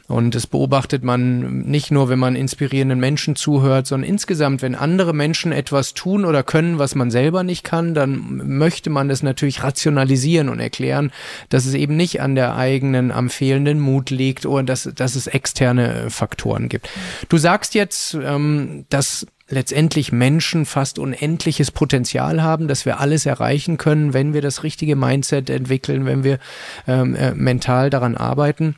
und 0.07 0.35
das 0.35 0.47
beobachtet 0.47 1.03
man 1.03 1.63
nicht 1.63 1.91
nur, 1.91 2.07
wenn 2.07 2.19
man 2.19 2.37
inspirierenden 2.37 3.01
Menschen 3.01 3.35
zuhört, 3.35 3.87
sondern 3.87 4.09
insgesamt, 4.09 4.61
wenn 4.61 4.75
andere 4.75 5.13
Menschen 5.13 5.51
etwas 5.51 5.93
tun 5.93 6.23
oder 6.23 6.41
können, 6.43 6.79
was 6.79 6.95
man 6.95 7.11
selber 7.11 7.43
nicht 7.43 7.65
kann, 7.65 7.93
dann 7.93 8.57
möchte 8.57 8.89
man 8.89 9.09
das 9.09 9.23
natürlich 9.23 9.63
rationalisieren 9.63 10.47
und 10.47 10.61
erklären, 10.61 11.11
dass 11.49 11.65
es 11.65 11.73
eben 11.73 11.97
nicht 11.97 12.21
an 12.21 12.35
der 12.35 12.55
eigenen, 12.55 12.76
am 12.83 13.29
fehlenden 13.29 13.79
Mut 13.79 14.09
liegt 14.09 14.45
oder 14.45 14.63
dass, 14.63 14.89
dass 14.95 15.15
es 15.15 15.27
externe 15.27 16.09
Faktoren 16.09 16.69
gibt. 16.69 16.89
Du 17.29 17.37
sagst 17.37 17.75
jetzt, 17.75 18.13
ähm, 18.15 18.85
dass 18.89 19.27
letztendlich 19.49 20.11
Menschen 20.11 20.65
fast 20.65 20.99
unendliches 20.99 21.71
Potenzial 21.71 22.43
haben, 22.43 22.67
dass 22.67 22.85
wir 22.85 22.99
alles 22.99 23.25
erreichen 23.25 23.77
können, 23.77 24.13
wenn 24.13 24.33
wir 24.33 24.41
das 24.41 24.63
richtige 24.63 24.95
Mindset 24.95 25.49
entwickeln, 25.49 26.05
wenn 26.05 26.23
wir 26.23 26.39
ähm, 26.87 27.15
äh, 27.15 27.33
mental 27.33 27.89
daran 27.89 28.17
arbeiten. 28.17 28.75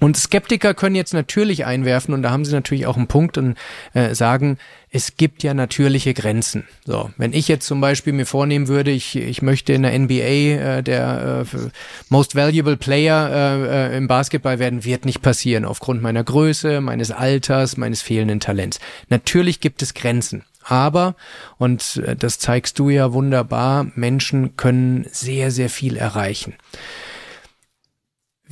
Und 0.00 0.16
Skeptiker 0.16 0.74
können 0.74 0.96
jetzt 0.96 1.14
natürlich 1.14 1.64
einwerfen, 1.64 2.12
und 2.12 2.22
da 2.22 2.30
haben 2.30 2.44
sie 2.44 2.52
natürlich 2.52 2.86
auch 2.86 2.96
einen 2.96 3.06
Punkt 3.06 3.38
und 3.38 3.56
äh, 3.94 4.14
sagen, 4.14 4.58
es 4.90 5.16
gibt 5.16 5.42
ja 5.42 5.54
natürliche 5.54 6.12
Grenzen. 6.12 6.64
So, 6.84 7.10
wenn 7.16 7.32
ich 7.32 7.46
jetzt 7.46 7.66
zum 7.66 7.80
Beispiel 7.80 8.12
mir 8.12 8.26
vornehmen 8.26 8.68
würde, 8.68 8.90
ich, 8.90 9.16
ich 9.16 9.42
möchte 9.42 9.72
in 9.72 9.82
der 9.82 9.96
NBA 9.96 10.14
äh, 10.14 10.82
der 10.82 11.44
äh, 11.44 11.56
Most 12.08 12.34
Valuable 12.34 12.76
Player 12.76 13.30
äh, 13.30 13.92
äh, 13.92 13.96
im 13.96 14.08
Basketball 14.08 14.58
werden, 14.58 14.84
wird 14.84 15.04
nicht 15.04 15.22
passieren, 15.22 15.64
aufgrund 15.64 16.02
meiner 16.02 16.24
Größe, 16.24 16.80
meines 16.80 17.10
Alters, 17.10 17.76
meines 17.76 18.02
fehlenden 18.02 18.40
Talents. 18.40 18.80
Natürlich 19.08 19.60
gibt 19.60 19.82
es 19.82 19.94
Grenzen. 19.94 20.44
Aber, 20.64 21.16
und 21.58 22.02
äh, 22.04 22.16
das 22.16 22.38
zeigst 22.38 22.78
du 22.78 22.90
ja 22.90 23.12
wunderbar, 23.12 23.86
Menschen 23.94 24.56
können 24.56 25.06
sehr, 25.10 25.50
sehr 25.50 25.70
viel 25.70 25.96
erreichen. 25.96 26.54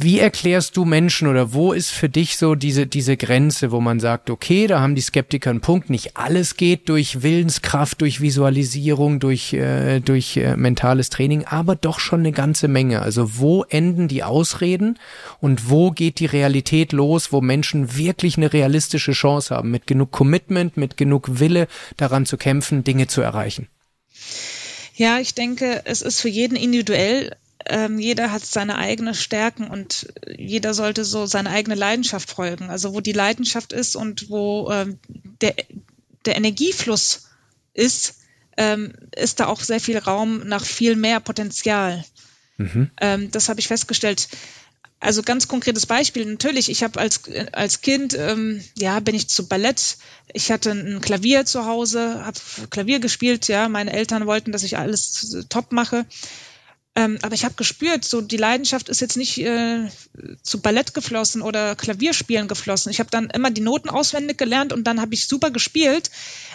Wie 0.02 0.18
erklärst 0.18 0.78
du 0.78 0.86
Menschen 0.86 1.28
oder 1.28 1.52
wo 1.52 1.74
ist 1.74 1.90
für 1.90 2.08
dich 2.08 2.38
so 2.38 2.54
diese, 2.54 2.86
diese 2.86 3.18
Grenze, 3.18 3.70
wo 3.70 3.82
man 3.82 4.00
sagt, 4.00 4.30
okay, 4.30 4.66
da 4.66 4.80
haben 4.80 4.94
die 4.94 5.02
Skeptiker 5.02 5.50
einen 5.50 5.60
Punkt, 5.60 5.90
nicht 5.90 6.16
alles 6.16 6.56
geht 6.56 6.88
durch 6.88 7.22
Willenskraft, 7.22 8.00
durch 8.00 8.22
Visualisierung, 8.22 9.20
durch, 9.20 9.52
äh, 9.52 10.00
durch 10.00 10.38
äh, 10.38 10.56
mentales 10.56 11.10
Training, 11.10 11.44
aber 11.44 11.76
doch 11.76 12.00
schon 12.00 12.20
eine 12.20 12.32
ganze 12.32 12.66
Menge. 12.66 13.02
Also 13.02 13.38
wo 13.38 13.64
enden 13.64 14.08
die 14.08 14.22
Ausreden 14.22 14.98
und 15.38 15.68
wo 15.68 15.90
geht 15.90 16.18
die 16.18 16.26
Realität 16.26 16.92
los, 16.92 17.30
wo 17.30 17.42
Menschen 17.42 17.94
wirklich 17.94 18.38
eine 18.38 18.54
realistische 18.54 19.12
Chance 19.12 19.54
haben, 19.54 19.70
mit 19.70 19.86
genug 19.86 20.12
Commitment, 20.12 20.78
mit 20.78 20.96
genug 20.96 21.40
Wille 21.40 21.68
daran 21.98 22.24
zu 22.24 22.38
kämpfen, 22.38 22.84
Dinge 22.84 23.06
zu 23.06 23.20
erreichen? 23.20 23.68
Ja, 24.94 25.18
ich 25.18 25.34
denke, 25.34 25.82
es 25.84 26.00
ist 26.00 26.20
für 26.20 26.28
jeden 26.28 26.56
individuell 26.56 27.36
ähm, 27.66 27.98
jeder 27.98 28.32
hat 28.32 28.44
seine 28.44 28.76
eigenen 28.76 29.14
Stärken 29.14 29.68
und 29.68 30.12
jeder 30.36 30.74
sollte 30.74 31.04
so 31.04 31.26
seine 31.26 31.50
eigene 31.50 31.74
Leidenschaft 31.74 32.30
folgen. 32.30 32.70
Also 32.70 32.94
wo 32.94 33.00
die 33.00 33.12
Leidenschaft 33.12 33.72
ist 33.72 33.96
und 33.96 34.30
wo 34.30 34.70
ähm, 34.70 34.98
der, 35.40 35.54
der 36.24 36.36
Energiefluss 36.36 37.28
ist, 37.74 38.14
ähm, 38.56 38.92
ist 39.14 39.40
da 39.40 39.46
auch 39.46 39.60
sehr 39.60 39.80
viel 39.80 39.98
Raum 39.98 40.46
nach 40.46 40.64
viel 40.64 40.96
mehr 40.96 41.20
Potenzial. 41.20 42.04
Mhm. 42.56 42.90
Ähm, 43.00 43.30
das 43.30 43.48
habe 43.48 43.60
ich 43.60 43.68
festgestellt. 43.68 44.28
Also 45.02 45.22
ganz 45.22 45.48
konkretes 45.48 45.86
Beispiel. 45.86 46.26
Natürlich, 46.26 46.70
ich 46.70 46.82
habe 46.82 47.00
als, 47.00 47.22
als 47.52 47.80
Kind, 47.80 48.14
ähm, 48.18 48.62
ja, 48.76 49.00
bin 49.00 49.14
ich 49.14 49.28
zu 49.28 49.48
Ballett. 49.48 49.96
Ich 50.34 50.52
hatte 50.52 50.72
ein 50.72 51.00
Klavier 51.00 51.46
zu 51.46 51.64
Hause, 51.64 52.22
habe 52.24 52.38
Klavier 52.68 53.00
gespielt. 53.00 53.48
Ja, 53.48 53.70
meine 53.70 53.94
Eltern 53.94 54.26
wollten, 54.26 54.52
dass 54.52 54.62
ich 54.62 54.76
alles 54.76 55.46
top 55.48 55.72
mache. 55.72 56.04
Ähm, 57.00 57.18
aber 57.22 57.34
ich 57.34 57.46
habe 57.46 57.54
gespürt, 57.54 58.04
so 58.04 58.20
die 58.20 58.36
Leidenschaft 58.36 58.90
ist 58.90 59.00
jetzt 59.00 59.16
nicht 59.16 59.38
äh, 59.38 59.88
zu 60.42 60.60
Ballett 60.60 60.92
geflossen 60.92 61.40
oder 61.40 61.74
Klavierspielen 61.74 62.46
geflossen. 62.46 62.90
Ich 62.90 63.00
habe 63.00 63.08
dann 63.10 63.30
immer 63.30 63.50
die 63.50 63.62
Noten 63.62 63.88
auswendig 63.88 64.36
gelernt 64.36 64.74
und 64.74 64.84
dann 64.84 65.00
habe 65.00 65.14
ich 65.14 65.26
super 65.26 65.50
gespielt. 65.50 66.10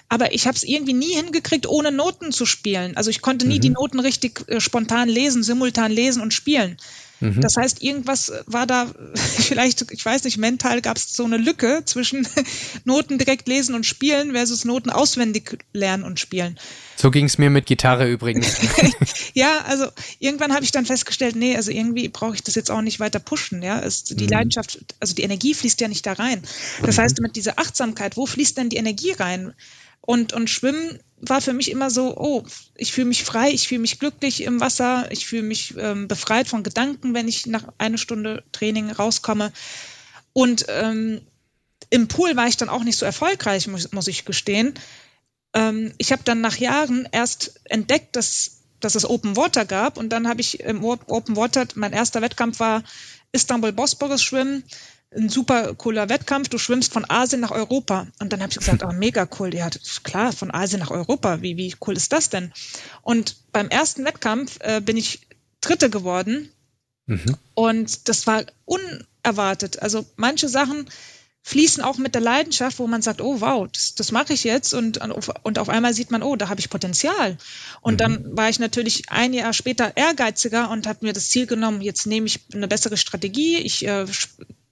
Aber 0.07 0.33
ich 0.33 0.45
habe 0.45 0.55
es 0.55 0.63
irgendwie 0.63 0.93
nie 0.93 1.15
hingekriegt, 1.15 1.65
ohne 1.65 1.91
Noten 1.91 2.31
zu 2.31 2.45
spielen. 2.45 2.95
Also 2.95 3.09
ich 3.09 3.21
konnte 3.21 3.47
nie 3.47 3.55
mhm. 3.57 3.61
die 3.61 3.69
Noten 3.71 3.99
richtig 3.99 4.47
äh, 4.47 4.61
spontan 4.61 5.09
lesen, 5.09 5.41
simultan 5.41 5.91
lesen 5.91 6.21
und 6.21 6.31
spielen. 6.31 6.77
Mhm. 7.25 7.41
Das 7.41 7.57
heißt, 7.57 7.81
irgendwas 7.81 8.31
war 8.45 8.67
da, 8.67 8.87
vielleicht, 9.15 9.91
ich 9.91 10.05
weiß 10.05 10.23
nicht, 10.23 10.37
mental 10.37 10.81
gab 10.81 10.97
es 10.97 11.15
so 11.15 11.23
eine 11.23 11.37
Lücke 11.37 11.83
zwischen 11.85 12.27
Noten 12.85 13.17
direkt 13.17 13.47
lesen 13.47 13.75
und 13.75 13.85
spielen 13.85 14.31
versus 14.33 14.65
Noten 14.65 14.89
auswendig 14.89 15.65
lernen 15.73 16.03
und 16.03 16.19
spielen. 16.19 16.59
So 16.95 17.11
ging 17.11 17.25
es 17.25 17.37
mir 17.37 17.49
mit 17.49 17.65
Gitarre 17.65 18.09
übrigens. 18.09 18.57
ja, 19.33 19.61
also 19.67 19.87
irgendwann 20.19 20.53
habe 20.53 20.63
ich 20.63 20.71
dann 20.71 20.85
festgestellt, 20.85 21.35
nee, 21.35 21.55
also 21.55 21.71
irgendwie 21.71 22.07
brauche 22.07 22.35
ich 22.35 22.43
das 22.43 22.55
jetzt 22.55 22.71
auch 22.71 22.81
nicht 22.81 22.99
weiter 22.99 23.19
pushen. 23.19 23.61
Ja, 23.61 23.79
es, 23.79 24.03
die 24.05 24.23
mhm. 24.23 24.29
Leidenschaft, 24.29 24.79
also 24.99 25.13
die 25.13 25.23
Energie 25.23 25.53
fließt 25.53 25.81
ja 25.81 25.87
nicht 25.87 26.05
da 26.05 26.13
rein. 26.13 26.41
Das 26.81 26.97
mhm. 26.97 27.01
heißt, 27.01 27.21
mit 27.21 27.35
dieser 27.35 27.59
Achtsamkeit, 27.59 28.15
wo 28.17 28.25
fließt 28.25 28.57
denn 28.57 28.69
die 28.69 28.77
Energie 28.77 29.11
rein? 29.11 29.53
Und, 30.01 30.33
und 30.33 30.49
Schwimmen 30.49 30.99
war 31.29 31.41
für 31.41 31.53
mich 31.53 31.71
immer 31.71 31.89
so, 31.89 32.15
oh, 32.17 32.43
ich 32.75 32.91
fühle 32.91 33.07
mich 33.07 33.23
frei, 33.23 33.51
ich 33.51 33.67
fühle 33.67 33.81
mich 33.81 33.99
glücklich 33.99 34.43
im 34.43 34.59
Wasser, 34.59 35.11
ich 35.11 35.25
fühle 35.25 35.43
mich 35.43 35.75
ähm, 35.77 36.07
befreit 36.07 36.47
von 36.47 36.63
Gedanken, 36.63 37.13
wenn 37.13 37.27
ich 37.27 37.45
nach 37.45 37.67
einer 37.77 37.97
Stunde 37.97 38.43
Training 38.51 38.91
rauskomme. 38.91 39.51
Und 40.33 40.65
ähm, 40.69 41.21
im 41.89 42.07
Pool 42.07 42.35
war 42.35 42.47
ich 42.47 42.57
dann 42.57 42.69
auch 42.69 42.83
nicht 42.83 42.97
so 42.97 43.05
erfolgreich, 43.05 43.67
muss, 43.67 43.91
muss 43.91 44.07
ich 44.07 44.25
gestehen. 44.25 44.73
Ähm, 45.53 45.93
ich 45.97 46.11
habe 46.11 46.23
dann 46.23 46.41
nach 46.41 46.57
Jahren 46.57 47.07
erst 47.11 47.59
entdeckt, 47.65 48.15
dass, 48.15 48.61
dass 48.79 48.95
es 48.95 49.09
Open 49.09 49.35
Water 49.35 49.65
gab 49.65 49.97
und 49.97 50.09
dann 50.09 50.27
habe 50.27 50.41
ich 50.41 50.59
im 50.59 50.83
Open 50.83 51.35
Water, 51.35 51.65
mein 51.75 51.93
erster 51.93 52.21
Wettkampf 52.21 52.59
war 52.59 52.83
Istanbul 53.31 53.71
Bosporus 53.71 54.21
Schwimmen 54.21 54.63
ein 55.15 55.29
super 55.29 55.73
cooler 55.75 56.09
Wettkampf. 56.09 56.49
Du 56.49 56.57
schwimmst 56.57 56.93
von 56.93 57.09
Asien 57.09 57.41
nach 57.41 57.51
Europa. 57.51 58.07
Und 58.19 58.33
dann 58.33 58.41
habe 58.41 58.51
ich 58.51 58.59
gesagt, 58.59 58.83
oh, 58.87 58.91
mega 58.91 59.27
cool. 59.39 59.53
Ja, 59.53 59.69
klar, 60.03 60.33
von 60.33 60.53
Asien 60.53 60.79
nach 60.79 60.91
Europa. 60.91 61.41
Wie, 61.41 61.57
wie 61.57 61.75
cool 61.85 61.95
ist 61.95 62.13
das 62.13 62.29
denn? 62.29 62.51
Und 63.01 63.37
beim 63.51 63.69
ersten 63.69 64.05
Wettkampf 64.05 64.57
äh, 64.61 64.81
bin 64.81 64.97
ich 64.97 65.27
Dritte 65.61 65.89
geworden. 65.89 66.49
Mhm. 67.07 67.37
Und 67.53 68.07
das 68.09 68.27
war 68.27 68.43
unerwartet. 68.65 69.81
Also 69.81 70.05
manche 70.15 70.49
Sachen 70.49 70.87
fließen 71.43 71.83
auch 71.83 71.99
mit 71.99 72.15
der 72.15 72.21
Leidenschaft, 72.21 72.79
wo 72.79 72.87
man 72.87 73.03
sagt, 73.03 73.21
oh 73.21 73.39
wow, 73.39 73.67
das, 73.71 73.93
das 73.93 74.11
mache 74.11 74.33
ich 74.33 74.43
jetzt 74.43 74.73
und, 74.73 74.97
und 74.97 75.59
auf 75.59 75.69
einmal 75.69 75.93
sieht 75.93 76.09
man, 76.09 76.23
oh, 76.23 76.35
da 76.35 76.49
habe 76.49 76.59
ich 76.59 76.71
Potenzial. 76.71 77.37
Und 77.81 77.93
mhm. 77.93 77.97
dann 77.97 78.37
war 78.37 78.49
ich 78.49 78.57
natürlich 78.57 79.11
ein 79.11 79.31
Jahr 79.31 79.53
später 79.53 79.95
ehrgeiziger 79.95 80.71
und 80.71 80.87
habe 80.87 81.05
mir 81.05 81.13
das 81.13 81.29
Ziel 81.29 81.45
genommen, 81.45 81.81
jetzt 81.81 82.07
nehme 82.07 82.25
ich 82.25 82.39
eine 82.51 82.67
bessere 82.67 82.97
Strategie, 82.97 83.57
ich 83.57 83.85
äh, 83.85 84.07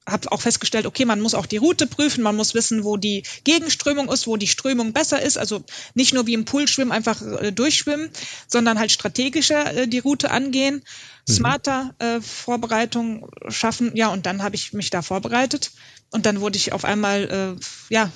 habe 0.07 0.31
auch 0.31 0.41
festgestellt, 0.41 0.85
okay, 0.85 1.05
man 1.05 1.21
muss 1.21 1.34
auch 1.34 1.45
die 1.45 1.57
Route 1.57 1.88
prüfen, 1.88 2.23
man 2.23 2.35
muss 2.35 2.53
wissen, 2.53 2.84
wo 2.84 2.97
die 2.97 3.23
Gegenströmung 3.43 4.11
ist, 4.11 4.27
wo 4.27 4.35
die 4.35 4.47
Strömung 4.47 4.91
besser 4.93 5.21
ist. 5.21 5.38
Also 5.38 5.63
nicht 5.93 6.13
nur 6.13 6.27
wie 6.27 6.34
im 6.34 6.45
Poolschwimmen 6.45 6.91
einfach 6.91 7.21
äh, 7.21 7.51
durchschwimmen, 7.51 8.09
sondern 8.47 8.80
halt 8.80 8.91
strategischer 8.91 9.73
äh, 9.73 9.88
die 9.88 9.99
Route 9.99 10.31
angehen, 10.31 10.84
mhm. 11.27 11.34
smarter 11.34 11.95
äh, 11.99 12.19
Vorbereitung 12.19 13.30
schaffen. 13.47 13.95
Ja, 13.95 14.09
und 14.09 14.25
dann 14.25 14.43
habe 14.43 14.55
ich 14.55 14.73
mich 14.73 14.89
da 14.89 15.01
vorbereitet 15.01 15.71
und 16.11 16.25
dann 16.25 16.41
wurde 16.41 16.57
ich 16.57 16.73
auf 16.73 16.84
einmal 16.84 17.57
äh, 17.59 17.93
ja 17.93 18.11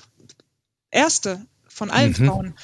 erste 0.92 1.46
von 1.68 1.90
allen 1.90 2.16
mhm. 2.18 2.26
Frauen. 2.26 2.58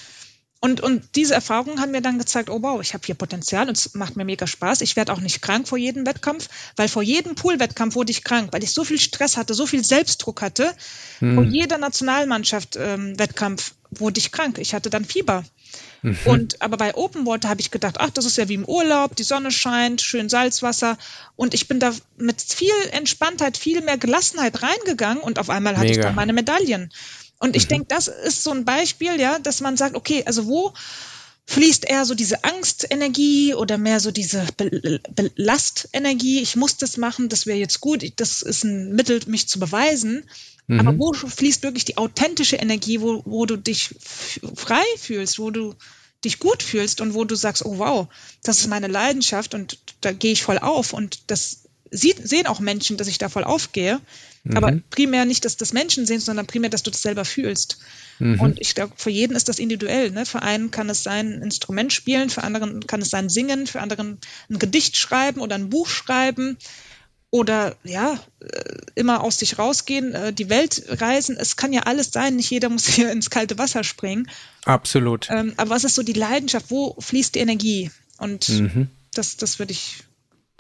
Und, 0.64 0.80
und 0.80 1.04
diese 1.16 1.34
Erfahrungen 1.34 1.82
haben 1.82 1.92
mir 1.92 2.00
dann 2.00 2.18
gezeigt, 2.18 2.50
oh 2.50 2.62
wow, 2.62 2.82
ich 2.82 2.94
habe 2.94 3.06
hier 3.06 3.16
Potenzial 3.16 3.68
und 3.68 3.78
es 3.78 3.96
macht 3.96 4.16
mir 4.16 4.24
mega 4.24 4.48
Spaß. 4.48 4.80
Ich 4.80 4.96
werde 4.96 5.12
auch 5.12 5.20
nicht 5.20 5.42
krank 5.42 5.68
vor 5.68 5.78
jedem 5.78 6.06
Wettkampf, 6.06 6.48
weil 6.78 6.88
vor 6.88 7.04
jedem 7.04 7.36
Poolwettkampf 7.36 7.96
wurde 7.96 8.12
ich 8.12 8.24
krank, 8.24 8.54
weil 8.54 8.64
ich 8.64 8.74
so 8.74 8.86
viel 8.86 8.98
Stress 8.98 9.36
hatte, 9.36 9.56
so 9.56 9.66
viel 9.66 9.84
Selbstdruck 9.84 10.42
hatte. 10.42 10.74
Hm. 11.20 11.36
Vor 11.36 11.44
jeder 11.44 11.78
Nationalmannschaft 11.78 12.78
ähm, 12.78 13.20
Wettkampf 13.20 13.74
wurde 13.92 14.20
ich 14.20 14.32
krank. 14.32 14.58
Ich 14.58 14.74
hatte 14.74 14.90
dann 14.90 15.04
Fieber. 15.04 15.44
Mhm. 16.02 16.18
Und 16.24 16.62
aber 16.62 16.78
bei 16.78 16.96
Open 16.96 17.26
Water 17.26 17.50
habe 17.50 17.60
ich 17.60 17.70
gedacht, 17.70 17.96
ach, 18.00 18.12
das 18.12 18.24
ist 18.24 18.38
ja 18.38 18.48
wie 18.48 18.54
im 18.54 18.64
Urlaub, 18.64 19.18
die 19.18 19.24
Sonne 19.24 19.52
scheint, 19.52 20.02
schön 20.02 20.30
Salzwasser. 20.30 20.98
Und 21.36 21.54
ich 21.54 21.68
bin 21.68 21.82
da 21.82 21.92
mit 22.18 22.42
viel 22.42 22.72
Entspanntheit, 22.92 23.58
viel 23.58 23.82
mehr 23.82 23.98
Gelassenheit 23.98 24.64
reingegangen 24.64 25.22
und 25.22 25.40
auf 25.40 25.50
einmal 25.50 25.76
hatte 25.76 25.88
Mega. 25.88 26.00
ich 26.00 26.06
dann 26.06 26.16
meine 26.16 26.32
Medaillen. 26.32 26.90
Und 27.40 27.56
ich 27.56 27.66
mhm. 27.66 27.70
denke, 27.70 27.86
das 27.90 28.08
ist 28.08 28.44
so 28.44 28.52
ein 28.52 28.66
Beispiel, 28.66 29.20
ja, 29.20 29.40
dass 29.40 29.62
man 29.62 29.78
sagt, 29.78 29.96
okay, 29.96 30.24
also 30.26 30.48
wo 30.48 30.74
fließt 31.46 31.86
eher 31.86 32.06
so 32.06 32.16
diese 32.16 32.44
Angstenergie 32.44 33.54
oder 33.54 33.78
mehr 33.78 34.00
so 34.00 34.12
diese 34.12 34.46
Belastenergie, 34.56 36.40
ich 36.40 36.56
muss 36.56 36.78
das 36.78 36.98
machen, 36.98 37.28
das 37.28 37.46
wäre 37.46 37.58
jetzt 37.58 37.82
gut, 37.82 38.04
das 38.16 38.42
ist 38.42 38.64
ein 38.64 38.94
Mittel, 38.94 39.20
mich 39.28 39.48
zu 39.50 39.60
beweisen. 39.60 40.24
Mhm. 40.68 40.80
Aber 40.80 40.98
wo 40.98 41.14
fließt 41.14 41.64
wirklich 41.64 41.86
die 41.86 41.98
authentische 41.98 42.56
Energie, 42.56 43.02
wo, 43.02 43.22
wo 43.26 43.46
du 43.46 43.58
dich 43.58 43.94
frei 44.56 44.84
fühlst, 44.98 45.38
wo 45.40 45.52
du 45.52 45.76
dich 46.24 46.40
gut 46.40 46.64
fühlst 46.64 47.02
und 47.02 47.14
wo 47.14 47.26
du 47.26 47.36
sagst, 47.36 47.66
oh 47.66 47.78
wow, 47.78 48.08
das 48.44 48.62
ist 48.62 48.68
meine 48.68 48.88
Leidenschaft 48.88 49.54
und 49.54 49.78
da 50.00 50.14
gehe 50.14 50.32
ich 50.32 50.44
voll 50.44 50.60
auf 50.60 50.94
und 50.94 51.20
das 51.28 51.64
sieht, 51.92 52.26
sehen 52.28 52.48
auch 52.48 52.62
Menschen, 52.62 52.96
dass 52.96 53.08
ich 53.08 53.18
da 53.18 53.28
voll 53.28 53.44
aufgehe. 53.44 54.00
Mhm. 54.44 54.58
Aber 54.58 54.80
primär 54.90 55.26
nicht, 55.26 55.46
dass 55.46 55.56
das 55.56 55.72
Menschen 55.72 56.06
sehen, 56.06 56.20
sondern 56.20 56.48
primär, 56.48 56.70
dass 56.70 56.84
du 56.84 56.92
das 56.92 57.02
selber 57.02 57.24
fühlst. 57.24 57.78
Mhm. 58.20 58.40
Und 58.42 58.62
ich 58.62 58.76
glaube, 58.76 58.94
für 58.98 59.10
jeden 59.10 59.36
ist 59.36 59.48
das 59.48 59.60
individuell. 59.60 60.12
Ne? 60.12 60.26
Für 60.26 60.42
einen 60.42 60.70
kann 60.70 60.90
es 60.90 61.04
sein, 61.04 61.34
ein 61.34 61.42
Instrument 61.44 61.94
spielen, 61.94 62.30
für 62.30 62.44
anderen 62.44 62.86
kann 62.86 63.02
es 63.02 63.10
sein, 63.10 63.30
singen, 63.30 63.68
für 63.68 63.80
anderen 63.80 64.20
ein 64.50 64.60
Gedicht 64.60 64.98
schreiben 64.98 65.40
oder 65.40 65.56
ein 65.56 65.70
Buch 65.70 65.88
schreiben 65.88 66.58
oder 67.30 67.78
ja, 67.84 68.20
äh, 68.42 68.76
immer 68.96 69.24
aus 69.24 69.40
sich 69.40 69.58
rausgehen, 69.58 70.14
äh, 70.14 70.34
die 70.34 70.50
Welt 70.50 70.84
reisen. 70.88 71.38
Es 71.40 71.56
kann 71.56 71.74
ja 71.74 71.84
alles 71.84 72.12
sein, 72.12 72.36
nicht 72.36 72.52
jeder 72.52 72.70
muss 72.70 72.86
hier 72.88 73.12
ins 73.12 73.30
kalte 73.30 73.58
Wasser 73.58 73.84
springen. 73.84 74.30
Absolut. 74.66 75.30
Ähm, 75.32 75.54
aber 75.58 75.72
was 75.72 75.84
ist 75.86 75.96
so 75.96 76.04
die 76.04 76.14
Leidenschaft? 76.14 76.70
Wo 76.70 76.96
fließt 77.00 77.34
die 77.36 77.40
Energie? 77.40 77.92
Und 78.18 78.50
mhm. 78.50 78.88
das, 79.14 79.38
das 79.38 79.58
würde 79.58 79.72
ich, 79.72 80.04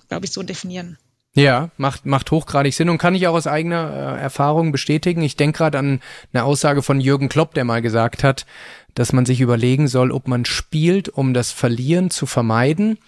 glaube 0.07 0.25
ich, 0.25 0.31
so 0.31 0.41
definieren. 0.41 0.97
Ja, 1.35 1.71
macht, 1.77 2.05
macht 2.05 2.29
hochgradig 2.29 2.75
Sinn 2.75 2.89
und 2.89 2.99
kann 2.99 3.15
ich 3.15 3.27
auch 3.27 3.33
aus 3.33 3.47
eigener 3.47 4.17
äh, 4.17 4.21
Erfahrung 4.21 4.71
bestätigen. 4.71 5.23
Ich 5.23 5.35
denke 5.35 5.57
gerade 5.57 5.79
an 5.79 5.99
eine 6.31 6.43
Aussage 6.43 6.83
von 6.83 7.01
Jürgen 7.01 7.27
Klopp, 7.27 7.55
der 7.55 7.65
mal 7.65 7.81
gesagt 7.81 8.23
hat, 8.23 8.45
dass 8.93 9.13
man 9.13 9.25
sich 9.25 9.41
überlegen 9.41 9.87
soll, 9.87 10.11
ob 10.11 10.27
man 10.27 10.45
spielt, 10.45 11.09
um 11.09 11.33
das 11.33 11.51
Verlieren 11.51 12.11
zu 12.11 12.27
vermeiden 12.27 12.99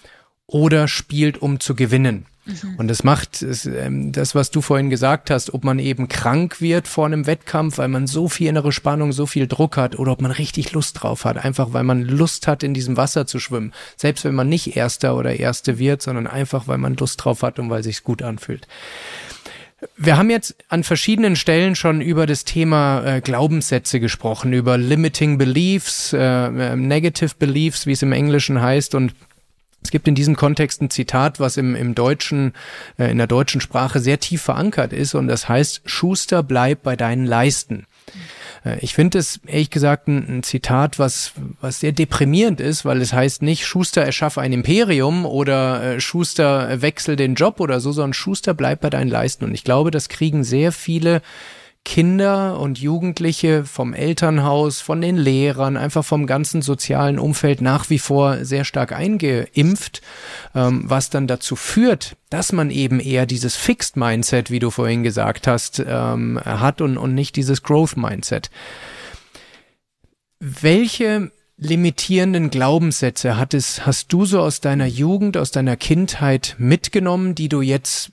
oder 0.48 0.88
spielt, 0.88 1.42
um 1.42 1.60
zu 1.60 1.76
gewinnen. 1.76 2.26
Mhm. 2.46 2.76
Und 2.78 2.88
das 2.88 3.04
macht 3.04 3.44
ähm, 3.66 4.12
das, 4.12 4.36
was 4.36 4.52
du 4.52 4.62
vorhin 4.62 4.90
gesagt 4.90 5.32
hast, 5.32 5.54
ob 5.54 5.64
man 5.64 5.80
eben 5.80 6.08
krank 6.08 6.62
wird 6.62 6.88
vor 6.88 7.06
einem 7.06 7.26
Wettkampf, 7.26 7.80
weil 7.80 7.88
man 7.88 8.06
so 8.06 8.30
viel 8.30 8.48
innere 8.48 8.72
Spannung, 8.72 9.12
so 9.12 9.26
viel 9.26 9.48
Druck 9.48 9.78
hat, 9.78 9.98
oder 9.98 10.12
ob 10.12 10.22
man 10.22 10.32
richtig 10.32 10.72
Lust 10.74 11.02
drauf 11.02 11.26
hat, 11.26 11.44
einfach 11.44 11.74
weil 11.74 11.84
man 11.84 12.04
Lust 12.04 12.48
hat, 12.48 12.62
in 12.62 12.74
diesem 12.74 12.98
Wasser 12.98 13.26
zu 13.26 13.40
schwimmen. 13.40 13.74
Selbst 13.98 14.26
wenn 14.26 14.36
man 14.36 14.48
nicht 14.48 14.76
Erster 14.76 15.16
oder 15.18 15.40
Erste 15.40 15.80
wird, 15.80 16.02
sondern 16.02 16.28
einfach, 16.28 16.68
weil 16.68 16.78
man 16.78 16.96
Lust 16.96 17.24
drauf 17.24 17.42
hat 17.42 17.58
und 17.58 17.70
weil 17.70 17.84
sich's 17.84 18.04
gut 18.04 18.22
anfühlt. 18.22 18.68
Wir 19.98 20.18
haben 20.18 20.30
jetzt 20.30 20.56
an 20.70 20.84
verschiedenen 20.84 21.36
Stellen 21.36 21.76
schon 21.76 22.02
über 22.02 22.26
das 22.26 22.44
Thema 22.44 23.04
äh, 23.06 23.22
Glaubenssätze 23.22 24.00
gesprochen, 24.00 24.54
über 24.54 24.78
limiting 24.78 25.38
beliefs, 25.38 26.14
äh, 26.14 26.18
äh 26.18 26.76
negative 26.76 27.36
beliefs, 27.38 27.86
wie 27.86 27.92
es 27.92 28.02
im 28.02 28.12
Englischen 28.12 28.62
heißt 28.62 28.96
und 28.96 29.14
es 29.86 29.92
gibt 29.92 30.08
in 30.08 30.16
diesem 30.16 30.36
Kontext 30.36 30.82
ein 30.82 30.90
Zitat, 30.90 31.40
was 31.40 31.58
im, 31.58 31.76
im 31.76 31.94
Deutschen, 31.94 32.54
äh, 32.98 33.12
in 33.12 33.20
der 33.20 33.28
deutschen 33.28 33.62
Sprache 33.62 34.00
sehr 34.00 34.20
tief 34.20 34.42
verankert 34.42 34.94
ist 34.94 35.14
und 35.14 35.28
das 35.28 35.48
heißt, 35.48 35.84
Schuster, 35.86 36.42
bleib 36.42 36.82
bei 36.82 36.96
deinen 36.96 37.26
Leisten. 37.26 37.86
Äh, 38.64 38.80
ich 38.80 38.96
finde 38.96 39.20
es 39.20 39.40
ehrlich 39.46 39.70
gesagt 39.70 40.08
ein, 40.08 40.38
ein, 40.38 40.44
Zitat, 40.44 40.98
was, 40.98 41.34
was 41.62 41.80
sehr 41.80 41.92
deprimierend 41.92 42.60
ist, 42.60 42.84
weil 42.84 43.00
es 43.00 43.14
heißt 43.14 43.44
nicht 43.44 43.66
Schuster 43.66 44.02
erschaffe 44.02 44.42
ein 44.42 44.54
Imperium 44.54 45.26
oder 45.26 45.84
äh, 45.84 46.00
Schuster 46.02 46.82
wechsel 46.82 47.16
den 47.16 47.36
Job 47.36 47.60
oder 47.60 47.80
so, 47.80 47.92
sondern 47.92 48.14
Schuster 48.14 48.54
bleib 48.54 48.82
bei 48.82 48.90
deinen 48.90 49.10
Leisten. 49.10 49.46
Und 49.46 49.54
ich 49.54 49.64
glaube, 49.64 49.92
das 49.92 50.10
kriegen 50.10 50.44
sehr 50.44 50.72
viele 50.72 51.22
Kinder 51.86 52.60
und 52.60 52.80
Jugendliche 52.80 53.64
vom 53.64 53.94
Elternhaus, 53.94 54.82
von 54.82 55.00
den 55.00 55.16
Lehrern, 55.16 55.78
einfach 55.78 56.04
vom 56.04 56.26
ganzen 56.26 56.62
sozialen 56.62 57.20
Umfeld 57.20 57.62
nach 57.62 57.90
wie 57.90 58.00
vor 58.00 58.44
sehr 58.44 58.66
stark 58.66 58.92
eingeimpft, 58.92 60.02
ähm, 60.54 60.84
was 60.86 61.10
dann 61.10 61.28
dazu 61.28 61.56
führt, 61.56 62.18
dass 62.30 62.52
man 62.52 62.72
eben 62.72 63.00
eher 63.00 63.26
dieses 63.26 63.56
Fixed 63.56 63.96
Mindset, 63.96 64.52
wie 64.52 64.60
du 64.60 64.72
vorhin 64.72 65.04
gesagt 65.04 65.48
hast, 65.48 65.82
ähm, 65.88 66.42
hat 66.44 66.82
und, 66.82 66.98
und 66.98 67.14
nicht 67.14 67.38
dieses 67.38 67.64
Growth 67.64 67.96
Mindset. 67.96 68.50
Welche 70.40 71.32
limitierenden 71.58 72.50
Glaubenssätze 72.50 73.38
hat 73.38 73.54
es, 73.54 73.86
hast 73.86 74.12
du 74.12 74.26
so 74.26 74.42
aus 74.42 74.60
deiner 74.60 74.88
Jugend, 74.88 75.38
aus 75.38 75.52
deiner 75.52 75.78
Kindheit 75.78 76.56
mitgenommen, 76.58 77.36
die 77.36 77.48
du 77.48 77.62
jetzt 77.62 78.12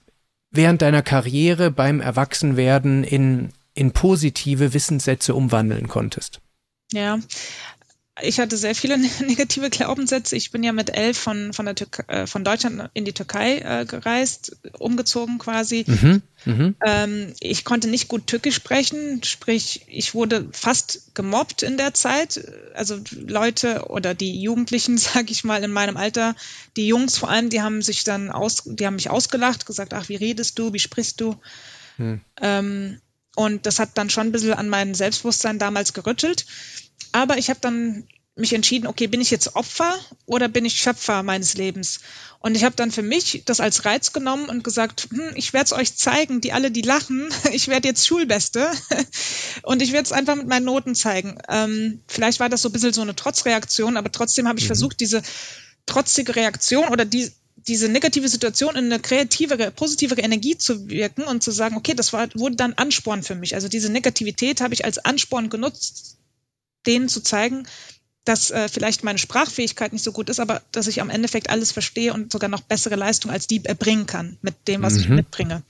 während 0.52 0.82
deiner 0.82 1.02
Karriere 1.02 1.70
beim 1.70 2.00
Erwachsenwerden 2.00 3.02
in 3.02 3.48
in 3.74 3.92
positive 3.92 4.74
Wissenssätze 4.74 5.34
umwandeln 5.34 5.88
konntest? 5.88 6.40
Ja, 6.92 7.18
ich 8.20 8.38
hatte 8.38 8.58
sehr 8.58 8.74
viele 8.74 8.98
negative 9.26 9.70
Glaubenssätze. 9.70 10.36
Ich 10.36 10.50
bin 10.50 10.62
ja 10.62 10.72
mit 10.72 10.90
elf 10.90 11.18
von, 11.18 11.52
von, 11.52 11.64
der 11.64 11.74
Türkei, 11.74 12.04
äh, 12.08 12.26
von 12.26 12.44
Deutschland 12.44 12.90
in 12.92 13.04
die 13.04 13.14
Türkei 13.14 13.58
äh, 13.58 13.86
gereist, 13.86 14.56
umgezogen 14.78 15.38
quasi. 15.38 15.84
Mhm, 15.86 16.22
mh. 16.44 16.74
ähm, 16.84 17.32
ich 17.40 17.64
konnte 17.64 17.88
nicht 17.88 18.08
gut 18.08 18.26
Türkisch 18.26 18.56
sprechen, 18.56 19.22
sprich, 19.24 19.82
ich 19.86 20.14
wurde 20.14 20.48
fast 20.52 21.14
gemobbt 21.14 21.62
in 21.62 21.78
der 21.78 21.94
Zeit. 21.94 22.44
Also 22.74 23.00
Leute 23.12 23.86
oder 23.88 24.14
die 24.14 24.40
Jugendlichen, 24.40 24.98
sag 24.98 25.30
ich 25.30 25.42
mal, 25.44 25.64
in 25.64 25.72
meinem 25.72 25.96
Alter, 25.96 26.36
die 26.76 26.86
Jungs 26.86 27.16
vor 27.16 27.30
allem, 27.30 27.48
die 27.48 27.62
haben 27.62 27.80
sich 27.80 28.04
dann 28.04 28.30
aus, 28.30 28.62
die 28.66 28.86
haben 28.86 28.96
mich 28.96 29.08
ausgelacht, 29.08 29.64
gesagt, 29.64 29.94
ach, 29.94 30.10
wie 30.10 30.16
redest 30.16 30.58
du, 30.58 30.74
wie 30.74 30.78
sprichst 30.78 31.20
du? 31.20 31.36
Hm. 31.96 32.20
Ähm, 32.40 33.00
und 33.36 33.66
das 33.66 33.78
hat 33.78 33.90
dann 33.94 34.10
schon 34.10 34.28
ein 34.28 34.32
bisschen 34.32 34.54
an 34.54 34.68
mein 34.68 34.94
Selbstbewusstsein 34.94 35.58
damals 35.58 35.92
gerüttelt. 35.92 36.46
Aber 37.12 37.38
ich 37.38 37.50
habe 37.50 37.60
dann 37.60 38.06
mich 38.34 38.54
entschieden, 38.54 38.86
okay, 38.86 39.06
bin 39.06 39.20
ich 39.20 39.30
jetzt 39.30 39.56
Opfer 39.56 39.94
oder 40.24 40.48
bin 40.48 40.64
ich 40.64 40.80
Schöpfer 40.80 41.22
meines 41.22 41.54
Lebens? 41.54 42.00
Und 42.38 42.56
ich 42.56 42.64
habe 42.64 42.74
dann 42.74 42.90
für 42.90 43.02
mich 43.02 43.42
das 43.44 43.60
als 43.60 43.84
Reiz 43.84 44.12
genommen 44.12 44.48
und 44.48 44.64
gesagt, 44.64 45.08
hm, 45.10 45.32
ich 45.34 45.52
werde 45.52 45.66
es 45.66 45.72
euch 45.72 45.96
zeigen, 45.96 46.40
die 46.40 46.52
alle, 46.52 46.70
die 46.70 46.82
lachen, 46.82 47.28
ich 47.52 47.68
werde 47.68 47.88
jetzt 47.88 48.06
Schulbeste 48.06 48.70
und 49.62 49.82
ich 49.82 49.92
werde 49.92 50.06
es 50.06 50.12
einfach 50.12 50.34
mit 50.34 50.48
meinen 50.48 50.64
Noten 50.64 50.94
zeigen. 50.94 51.38
Ähm, 51.48 52.00
vielleicht 52.08 52.40
war 52.40 52.48
das 52.48 52.62
so 52.62 52.70
ein 52.70 52.72
bisschen 52.72 52.92
so 52.92 53.02
eine 53.02 53.14
Trotzreaktion, 53.14 53.96
aber 53.96 54.10
trotzdem 54.10 54.48
habe 54.48 54.58
ich 54.58 54.64
mhm. 54.64 54.68
versucht, 54.68 55.00
diese 55.00 55.22
trotzige 55.86 56.34
Reaktion 56.34 56.88
oder 56.88 57.04
die, 57.04 57.30
diese 57.56 57.88
negative 57.88 58.28
Situation 58.28 58.76
in 58.76 58.86
eine 58.86 59.00
kreativere, 59.00 59.70
positivere 59.70 60.20
Energie 60.20 60.58
zu 60.58 60.88
wirken 60.88 61.22
und 61.22 61.42
zu 61.42 61.50
sagen, 61.50 61.76
okay, 61.76 61.94
das 61.94 62.12
war, 62.12 62.28
wurde 62.34 62.56
dann 62.56 62.74
Ansporn 62.74 63.22
für 63.22 63.34
mich. 63.34 63.54
Also 63.54 63.68
diese 63.68 63.90
Negativität 63.90 64.60
habe 64.60 64.74
ich 64.74 64.84
als 64.84 64.98
Ansporn 64.98 65.48
genutzt, 65.48 66.18
denen 66.86 67.08
zu 67.08 67.20
zeigen, 67.20 67.66
dass 68.24 68.50
äh, 68.50 68.68
vielleicht 68.68 69.02
meine 69.02 69.18
Sprachfähigkeit 69.18 69.92
nicht 69.92 70.04
so 70.04 70.12
gut 70.12 70.28
ist, 70.28 70.38
aber 70.38 70.62
dass 70.70 70.86
ich 70.86 71.00
am 71.00 71.10
Endeffekt 71.10 71.50
alles 71.50 71.72
verstehe 71.72 72.12
und 72.12 72.30
sogar 72.30 72.48
noch 72.48 72.60
bessere 72.60 72.94
Leistung 72.94 73.32
als 73.32 73.48
die 73.48 73.64
erbringen 73.64 74.06
kann 74.06 74.38
mit 74.42 74.68
dem, 74.68 74.82
was 74.82 74.94
mhm. 74.94 75.00
ich 75.00 75.08
mitbringe. 75.08 75.62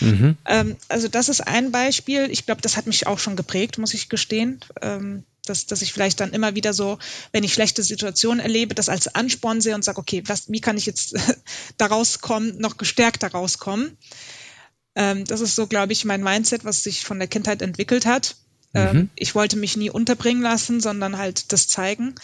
Mhm. 0.00 0.36
Ähm, 0.46 0.76
also 0.88 1.08
das 1.08 1.28
ist 1.28 1.46
ein 1.46 1.70
Beispiel. 1.70 2.30
Ich 2.30 2.46
glaube, 2.46 2.62
das 2.62 2.76
hat 2.76 2.86
mich 2.86 3.06
auch 3.06 3.18
schon 3.18 3.36
geprägt, 3.36 3.76
muss 3.76 3.92
ich 3.92 4.08
gestehen. 4.08 4.60
Ähm, 4.80 5.24
dass, 5.48 5.66
dass 5.66 5.82
ich 5.82 5.92
vielleicht 5.92 6.20
dann 6.20 6.32
immer 6.32 6.54
wieder 6.54 6.72
so, 6.72 6.98
wenn 7.32 7.44
ich 7.44 7.54
schlechte 7.54 7.82
Situationen 7.82 8.40
erlebe, 8.40 8.74
das 8.74 8.88
als 8.88 9.14
Ansporn 9.14 9.60
sehe 9.60 9.74
und 9.74 9.84
sage, 9.84 9.98
okay, 9.98 10.22
was, 10.26 10.50
wie 10.50 10.60
kann 10.60 10.76
ich 10.76 10.86
jetzt 10.86 11.14
daraus 11.76 12.20
kommen, 12.20 12.58
noch 12.58 12.76
gestärkt 12.76 13.22
daraus 13.22 13.58
kommen? 13.58 13.96
Ähm, 14.94 15.24
das 15.24 15.40
ist 15.40 15.56
so, 15.56 15.66
glaube 15.66 15.92
ich, 15.92 16.04
mein 16.04 16.22
Mindset, 16.22 16.64
was 16.64 16.82
sich 16.82 17.04
von 17.04 17.18
der 17.18 17.28
Kindheit 17.28 17.62
entwickelt 17.62 18.06
hat. 18.06 18.36
Ähm, 18.74 18.96
mhm. 18.96 19.10
Ich 19.16 19.34
wollte 19.34 19.56
mich 19.56 19.76
nie 19.76 19.90
unterbringen 19.90 20.42
lassen, 20.42 20.80
sondern 20.80 21.18
halt 21.18 21.52
das 21.52 21.68
zeigen. 21.68 22.14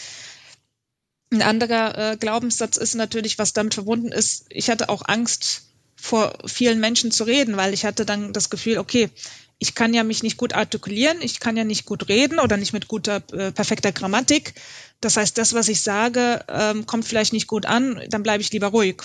Ein 1.33 1.43
anderer 1.43 2.13
äh, 2.13 2.17
Glaubenssatz 2.17 2.77
ist 2.77 2.95
natürlich, 2.95 3.39
was 3.39 3.53
damit 3.53 3.75
verbunden 3.75 4.13
ist, 4.13 4.47
ich 4.51 4.71
hatte 4.71 4.89
auch 4.89 5.03
Angst, 5.07 5.63
vor 5.97 6.37
vielen 6.47 6.81
Menschen 6.81 7.11
zu 7.11 7.25
reden, 7.25 7.57
weil 7.57 7.73
ich 7.73 7.85
hatte 7.85 8.05
dann 8.05 8.33
das 8.33 8.51
Gefühl, 8.51 8.79
okay, 8.79 9.11
ich 9.59 9.75
kann 9.75 9.95
ja 9.95 10.05
mich 10.05 10.23
nicht 10.23 10.37
gut 10.37 10.53
artikulieren, 10.53 11.19
ich 11.23 11.41
kann 11.41 11.57
ja 11.57 11.65
nicht 11.65 11.87
gut 11.87 12.09
reden 12.09 12.39
oder 12.39 12.57
nicht 12.57 12.73
mit 12.73 12.89
guter, 12.89 13.23
äh, 13.33 13.53
perfekter 13.53 13.93
Grammatik. 13.93 14.55
Das 15.01 15.17
heißt, 15.17 15.39
das, 15.39 15.55
was 15.55 15.69
ich 15.69 15.81
sage, 15.81 16.45
ähm, 16.49 16.87
kommt 16.87 17.05
vielleicht 17.05 17.33
nicht 17.33 17.47
gut 17.47 17.67
an, 17.67 18.01
dann 18.11 18.23
bleibe 18.23 18.43
ich 18.43 18.53
lieber 18.53 18.69
ruhig. 18.69 19.03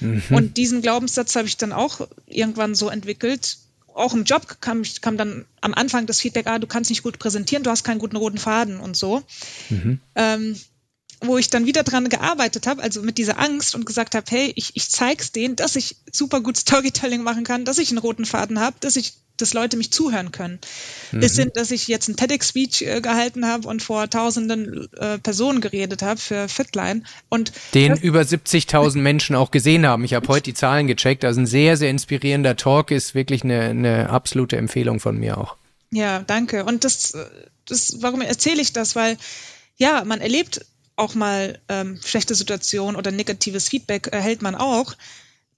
Mhm. 0.00 0.22
Und 0.30 0.56
diesen 0.56 0.82
Glaubenssatz 0.82 1.36
habe 1.36 1.46
ich 1.46 1.56
dann 1.56 1.72
auch 1.72 2.08
irgendwann 2.26 2.74
so 2.74 2.88
entwickelt. 2.88 3.58
Auch 3.94 4.14
im 4.14 4.24
Job 4.24 4.60
kam, 4.60 4.82
kam 5.02 5.16
dann 5.16 5.44
am 5.60 5.74
Anfang 5.74 6.06
das 6.06 6.20
Feedback, 6.20 6.46
ah, 6.46 6.58
du 6.58 6.66
kannst 6.66 6.90
nicht 6.90 7.02
gut 7.02 7.18
präsentieren, 7.18 7.62
du 7.62 7.70
hast 7.70 7.84
keinen 7.84 7.98
guten 7.98 8.16
roten 8.16 8.38
Faden 8.38 8.80
und 8.80 8.96
so. 8.96 9.22
Mhm. 9.68 10.00
Ähm, 10.14 10.56
wo 11.22 11.38
ich 11.38 11.50
dann 11.50 11.66
wieder 11.66 11.82
dran 11.82 12.08
gearbeitet 12.08 12.66
habe, 12.66 12.82
also 12.82 13.02
mit 13.02 13.18
dieser 13.18 13.38
Angst 13.38 13.74
und 13.74 13.86
gesagt 13.86 14.14
habe, 14.14 14.26
hey, 14.28 14.52
ich, 14.56 14.72
ich 14.74 14.90
zeig's 14.90 15.32
denen, 15.32 15.56
dass 15.56 15.76
ich 15.76 15.96
super 16.10 16.40
gut 16.40 16.56
Storytelling 16.56 17.22
machen 17.22 17.44
kann, 17.44 17.64
dass 17.64 17.78
ich 17.78 17.90
einen 17.90 17.98
roten 17.98 18.24
Faden 18.24 18.60
habe, 18.60 18.76
dass 18.80 18.96
ich 18.96 19.14
dass 19.38 19.54
Leute 19.54 19.76
mich 19.76 19.90
zuhören 19.90 20.30
können. 20.30 20.60
Mhm. 21.10 21.20
Bis 21.20 21.36
hin, 21.36 21.50
dass 21.54 21.70
ich 21.70 21.88
jetzt 21.88 22.08
ein 22.08 22.16
TEDx-Speech 22.16 22.82
äh, 22.82 23.00
gehalten 23.00 23.46
habe 23.46 23.66
und 23.66 23.82
vor 23.82 24.08
tausenden 24.08 24.88
äh, 24.94 25.18
Personen 25.18 25.60
geredet 25.60 26.02
habe 26.02 26.20
für 26.20 26.48
Fitline. 26.48 27.02
Und 27.28 27.52
Den 27.74 27.96
über 27.96 28.20
70.000 28.20 28.98
Menschen 28.98 29.34
auch 29.34 29.50
gesehen 29.50 29.86
haben. 29.86 30.04
Ich 30.04 30.14
habe 30.14 30.28
heute 30.28 30.44
die 30.44 30.54
Zahlen 30.54 30.86
gecheckt. 30.86 31.24
Also 31.24 31.40
ein 31.40 31.46
sehr, 31.46 31.76
sehr 31.76 31.90
inspirierender 31.90 32.56
Talk 32.56 32.90
ist 32.90 33.14
wirklich 33.14 33.42
eine, 33.42 33.62
eine 33.62 34.10
absolute 34.10 34.56
Empfehlung 34.56 35.00
von 35.00 35.18
mir 35.18 35.38
auch. 35.38 35.56
Ja, 35.90 36.20
danke. 36.20 36.64
Und 36.64 36.84
das, 36.84 37.16
das 37.66 37.98
warum 38.00 38.20
erzähle 38.20 38.62
ich 38.62 38.72
das? 38.72 38.94
Weil 38.96 39.16
ja, 39.76 40.04
man 40.04 40.20
erlebt 40.20 40.64
auch 40.96 41.14
mal 41.14 41.58
ähm, 41.68 41.98
schlechte 42.04 42.34
Situationen 42.34 42.96
oder 42.96 43.10
negatives 43.10 43.68
Feedback 43.68 44.08
erhält 44.08 44.42
man 44.42 44.54
auch 44.54 44.94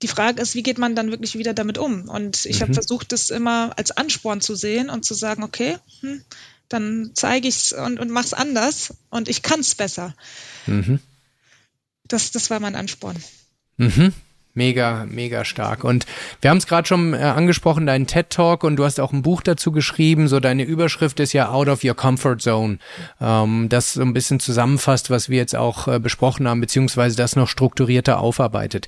die 0.03 0.09
Frage 0.09 0.43
ist, 0.43 0.55
wie 0.55 0.63
geht 0.63 0.79
man 0.79 0.95
dann 0.95 1.11
wirklich 1.11 1.39
wieder 1.39 1.55
damit 1.55 1.79
um? 1.79 2.09
Und 2.09 2.45
ich 2.45 2.59
mhm. 2.59 2.63
habe 2.63 2.75
versucht, 2.75 3.13
das 3.13 3.31
immer 3.31 3.73
als 3.77 3.91
Ansporn 3.91 4.41
zu 4.41 4.55
sehen 4.55 4.91
und 4.91 5.05
zu 5.05 5.15
sagen, 5.15 5.43
okay, 5.43 5.79
hm, 6.01 6.23
dann 6.69 7.13
zeige 7.15 7.49
ich 7.49 7.57
es 7.57 7.73
und, 7.73 7.99
und 8.01 8.15
es 8.15 8.35
anders 8.35 8.95
und 9.11 9.29
ich 9.29 9.43
kann 9.43 9.61
es 9.61 9.75
besser. 9.75 10.15
Mhm. 10.67 10.99
Das, 12.07 12.33
das 12.33 12.51
war 12.51 12.61
mein 12.61 12.75
Ansporn. 12.75 13.17
Mhm. 13.77 14.13
Mega, 14.57 15.05
mega 15.11 15.45
stark. 15.45 15.83
Und 15.83 16.07
wir 16.41 16.51
haben 16.51 16.59
es 16.59 16.69
gerade 16.69 16.87
schon 16.87 17.13
äh, 17.13 17.17
angesprochen, 17.17 17.87
deinen 17.87 18.07
TED 18.07 18.31
Talk 18.31 18.63
und 18.63 18.77
du 18.77 18.85
hast 18.85 19.01
auch 19.01 19.13
ein 19.13 19.23
Buch 19.23 19.43
dazu 19.43 19.73
geschrieben. 19.73 20.29
So 20.29 20.39
deine 20.39 20.63
Überschrift 20.63 21.19
ist 21.19 21.33
ja 21.33 21.51
Out 21.51 21.67
of 21.67 21.83
Your 21.83 21.97
Comfort 21.97 22.37
Zone. 22.39 22.79
Ähm, 23.21 23.69
das 23.69 23.95
so 23.95 24.03
ein 24.03 24.13
bisschen 24.13 24.39
zusammenfasst, 24.39 25.11
was 25.11 25.29
wir 25.29 25.39
jetzt 25.39 25.57
auch 25.57 25.89
äh, 25.89 25.99
besprochen 25.99 26.47
haben, 26.47 26.61
beziehungsweise 26.61 27.17
das 27.17 27.35
noch 27.35 27.49
strukturierter 27.49 28.21
aufarbeitet. 28.21 28.87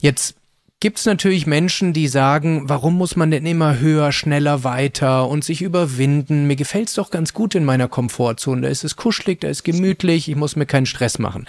Jetzt 0.00 0.36
gibt's 0.78 1.04
natürlich 1.04 1.48
Menschen, 1.48 1.92
die 1.92 2.06
sagen, 2.06 2.68
warum 2.68 2.96
muss 2.96 3.16
man 3.16 3.32
denn 3.32 3.44
immer 3.44 3.80
höher, 3.80 4.12
schneller, 4.12 4.62
weiter 4.62 5.28
und 5.28 5.42
sich 5.42 5.62
überwinden? 5.62 6.46
Mir 6.46 6.56
gefällt's 6.56 6.94
doch 6.94 7.10
ganz 7.10 7.32
gut 7.32 7.56
in 7.56 7.64
meiner 7.64 7.88
Komfortzone. 7.88 8.62
Da 8.62 8.68
ist 8.68 8.84
es 8.84 8.94
kuschelig, 8.94 9.40
da 9.40 9.48
ist 9.48 9.64
gemütlich, 9.64 10.28
ich 10.28 10.36
muss 10.36 10.54
mir 10.54 10.66
keinen 10.66 10.86
Stress 10.86 11.18
machen. 11.18 11.46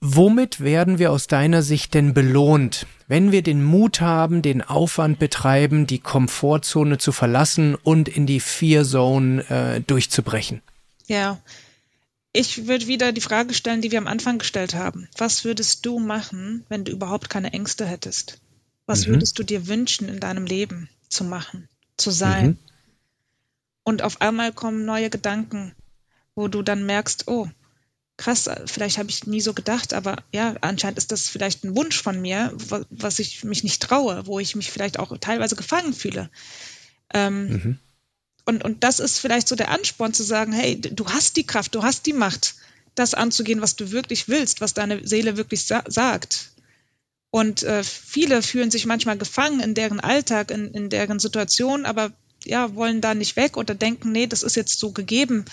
Womit 0.00 0.60
werden 0.60 0.98
wir 0.98 1.12
aus 1.12 1.26
deiner 1.26 1.62
Sicht 1.62 1.92
denn 1.94 2.14
belohnt, 2.14 2.86
wenn 3.06 3.32
wir 3.32 3.42
den 3.42 3.62
Mut 3.62 4.00
haben, 4.00 4.40
den 4.40 4.62
Aufwand 4.62 5.18
betreiben, 5.18 5.86
die 5.86 5.98
Komfortzone 5.98 6.96
zu 6.98 7.12
verlassen 7.12 7.74
und 7.74 8.08
in 8.08 8.26
die 8.26 8.40
Fear 8.40 8.84
Zone 8.84 9.44
äh, 9.50 9.80
durchzubrechen? 9.80 10.62
Ja, 11.06 11.38
Ich 12.32 12.68
würde 12.68 12.86
wieder 12.86 13.12
die 13.12 13.20
Frage 13.20 13.54
stellen, 13.54 13.82
die 13.82 13.90
wir 13.90 13.98
am 13.98 14.06
Anfang 14.06 14.38
gestellt 14.38 14.74
haben. 14.74 15.08
Was 15.18 15.44
würdest 15.44 15.84
du 15.84 15.98
machen, 15.98 16.64
wenn 16.68 16.84
du 16.84 16.92
überhaupt 16.92 17.28
keine 17.28 17.52
Ängste 17.52 17.84
hättest? 17.84 18.40
Was 18.86 19.06
mhm. 19.06 19.12
würdest 19.12 19.38
du 19.38 19.42
dir 19.42 19.66
wünschen, 19.66 20.08
in 20.08 20.20
deinem 20.20 20.46
Leben 20.46 20.88
zu 21.08 21.24
machen, 21.24 21.68
zu 21.96 22.10
sein? 22.10 22.46
Mhm. 22.46 22.58
Und 23.82 24.02
auf 24.02 24.20
einmal 24.20 24.52
kommen 24.52 24.84
neue 24.84 25.10
Gedanken, 25.10 25.74
wo 26.36 26.46
du 26.46 26.62
dann 26.62 26.86
merkst, 26.86 27.26
oh, 27.26 27.48
krass, 28.20 28.50
vielleicht 28.66 28.98
habe 28.98 29.08
ich 29.08 29.26
nie 29.26 29.40
so 29.40 29.54
gedacht, 29.54 29.94
aber 29.94 30.16
ja, 30.30 30.54
anscheinend 30.60 30.98
ist 30.98 31.10
das 31.10 31.28
vielleicht 31.28 31.64
ein 31.64 31.74
Wunsch 31.74 32.00
von 32.00 32.20
mir, 32.20 32.54
was 32.90 33.18
ich 33.18 33.44
mich 33.44 33.64
nicht 33.64 33.82
traue, 33.82 34.26
wo 34.26 34.38
ich 34.38 34.54
mich 34.54 34.70
vielleicht 34.70 34.98
auch 34.98 35.16
teilweise 35.18 35.56
gefangen 35.56 35.94
fühle. 35.94 36.28
Ähm, 37.14 37.48
mhm. 37.48 37.78
und, 38.44 38.62
und 38.62 38.84
das 38.84 39.00
ist 39.00 39.18
vielleicht 39.18 39.48
so 39.48 39.56
der 39.56 39.70
Ansporn 39.70 40.12
zu 40.12 40.22
sagen, 40.22 40.52
hey, 40.52 40.78
du 40.78 41.06
hast 41.06 41.38
die 41.38 41.46
Kraft, 41.46 41.74
du 41.74 41.82
hast 41.82 42.04
die 42.04 42.12
Macht, 42.12 42.56
das 42.94 43.14
anzugehen, 43.14 43.62
was 43.62 43.76
du 43.76 43.90
wirklich 43.90 44.28
willst, 44.28 44.60
was 44.60 44.74
deine 44.74 45.06
Seele 45.06 45.38
wirklich 45.38 45.64
sa 45.64 45.82
sagt. 45.88 46.50
Und 47.30 47.62
äh, 47.62 47.82
viele 47.82 48.42
fühlen 48.42 48.70
sich 48.70 48.84
manchmal 48.84 49.16
gefangen 49.16 49.60
in 49.60 49.74
deren 49.74 50.00
Alltag, 50.00 50.50
in, 50.50 50.74
in 50.74 50.90
deren 50.90 51.20
Situation, 51.20 51.86
aber 51.86 52.12
ja, 52.44 52.74
wollen 52.74 53.00
da 53.00 53.14
nicht 53.14 53.36
weg 53.36 53.56
oder 53.56 53.74
denken, 53.74 54.12
nee, 54.12 54.26
das 54.26 54.42
ist 54.42 54.56
jetzt 54.56 54.78
so 54.78 54.92
gegeben. 54.92 55.46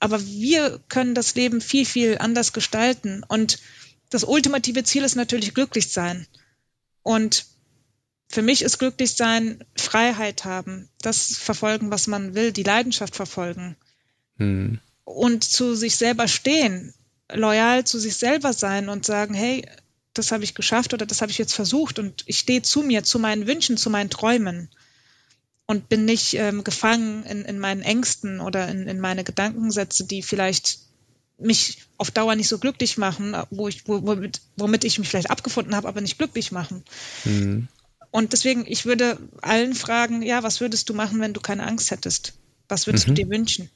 Aber 0.00 0.20
wir 0.24 0.80
können 0.88 1.14
das 1.14 1.34
Leben 1.34 1.60
viel, 1.60 1.84
viel 1.84 2.18
anders 2.18 2.52
gestalten. 2.52 3.22
Und 3.28 3.58
das 4.08 4.24
ultimative 4.24 4.82
Ziel 4.82 5.04
ist 5.04 5.14
natürlich 5.14 5.54
glücklich 5.54 5.88
sein. 5.88 6.26
Und 7.02 7.44
für 8.28 8.42
mich 8.42 8.62
ist 8.62 8.78
glücklich 8.78 9.14
sein 9.14 9.62
Freiheit 9.76 10.44
haben, 10.44 10.88
das 11.02 11.36
verfolgen, 11.36 11.90
was 11.90 12.06
man 12.06 12.34
will, 12.34 12.52
die 12.52 12.62
Leidenschaft 12.62 13.14
verfolgen. 13.14 13.76
Hm. 14.38 14.80
Und 15.04 15.44
zu 15.44 15.74
sich 15.74 15.96
selber 15.96 16.28
stehen, 16.28 16.94
loyal 17.32 17.84
zu 17.84 17.98
sich 17.98 18.16
selber 18.16 18.52
sein 18.52 18.88
und 18.88 19.04
sagen, 19.04 19.34
hey, 19.34 19.66
das 20.14 20.32
habe 20.32 20.44
ich 20.44 20.54
geschafft 20.54 20.94
oder 20.94 21.06
das 21.06 21.20
habe 21.20 21.30
ich 21.30 21.38
jetzt 21.38 21.54
versucht 21.54 21.98
und 21.98 22.22
ich 22.26 22.38
stehe 22.38 22.62
zu 22.62 22.82
mir, 22.82 23.04
zu 23.04 23.18
meinen 23.18 23.46
Wünschen, 23.46 23.76
zu 23.76 23.90
meinen 23.90 24.10
Träumen 24.10 24.70
und 25.70 25.88
bin 25.88 26.04
nicht 26.04 26.34
ähm, 26.34 26.64
gefangen 26.64 27.22
in, 27.22 27.44
in 27.44 27.60
meinen 27.60 27.82
Ängsten 27.82 28.40
oder 28.40 28.66
in, 28.66 28.88
in 28.88 28.98
meine 28.98 29.22
Gedankensätze, 29.22 30.02
die 30.02 30.20
vielleicht 30.20 30.80
mich 31.38 31.84
auf 31.96 32.10
Dauer 32.10 32.34
nicht 32.34 32.48
so 32.48 32.58
glücklich 32.58 32.98
machen, 32.98 33.36
wo 33.50 33.68
ich, 33.68 33.86
womit, 33.86 34.40
womit 34.56 34.82
ich 34.82 34.98
mich 34.98 35.08
vielleicht 35.08 35.30
abgefunden 35.30 35.76
habe, 35.76 35.86
aber 35.86 36.00
nicht 36.00 36.18
glücklich 36.18 36.50
machen. 36.50 36.82
Mhm. 37.24 37.68
Und 38.10 38.32
deswegen, 38.32 38.64
ich 38.66 38.84
würde 38.84 39.16
allen 39.42 39.76
fragen, 39.76 40.22
ja, 40.22 40.42
was 40.42 40.60
würdest 40.60 40.88
du 40.88 40.94
machen, 40.94 41.20
wenn 41.20 41.34
du 41.34 41.40
keine 41.40 41.64
Angst 41.64 41.92
hättest? 41.92 42.32
Was 42.68 42.88
würdest 42.88 43.06
mhm. 43.06 43.14
du 43.14 43.22
dir 43.22 43.30
wünschen? 43.30 43.70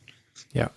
Ja. 0.53 0.73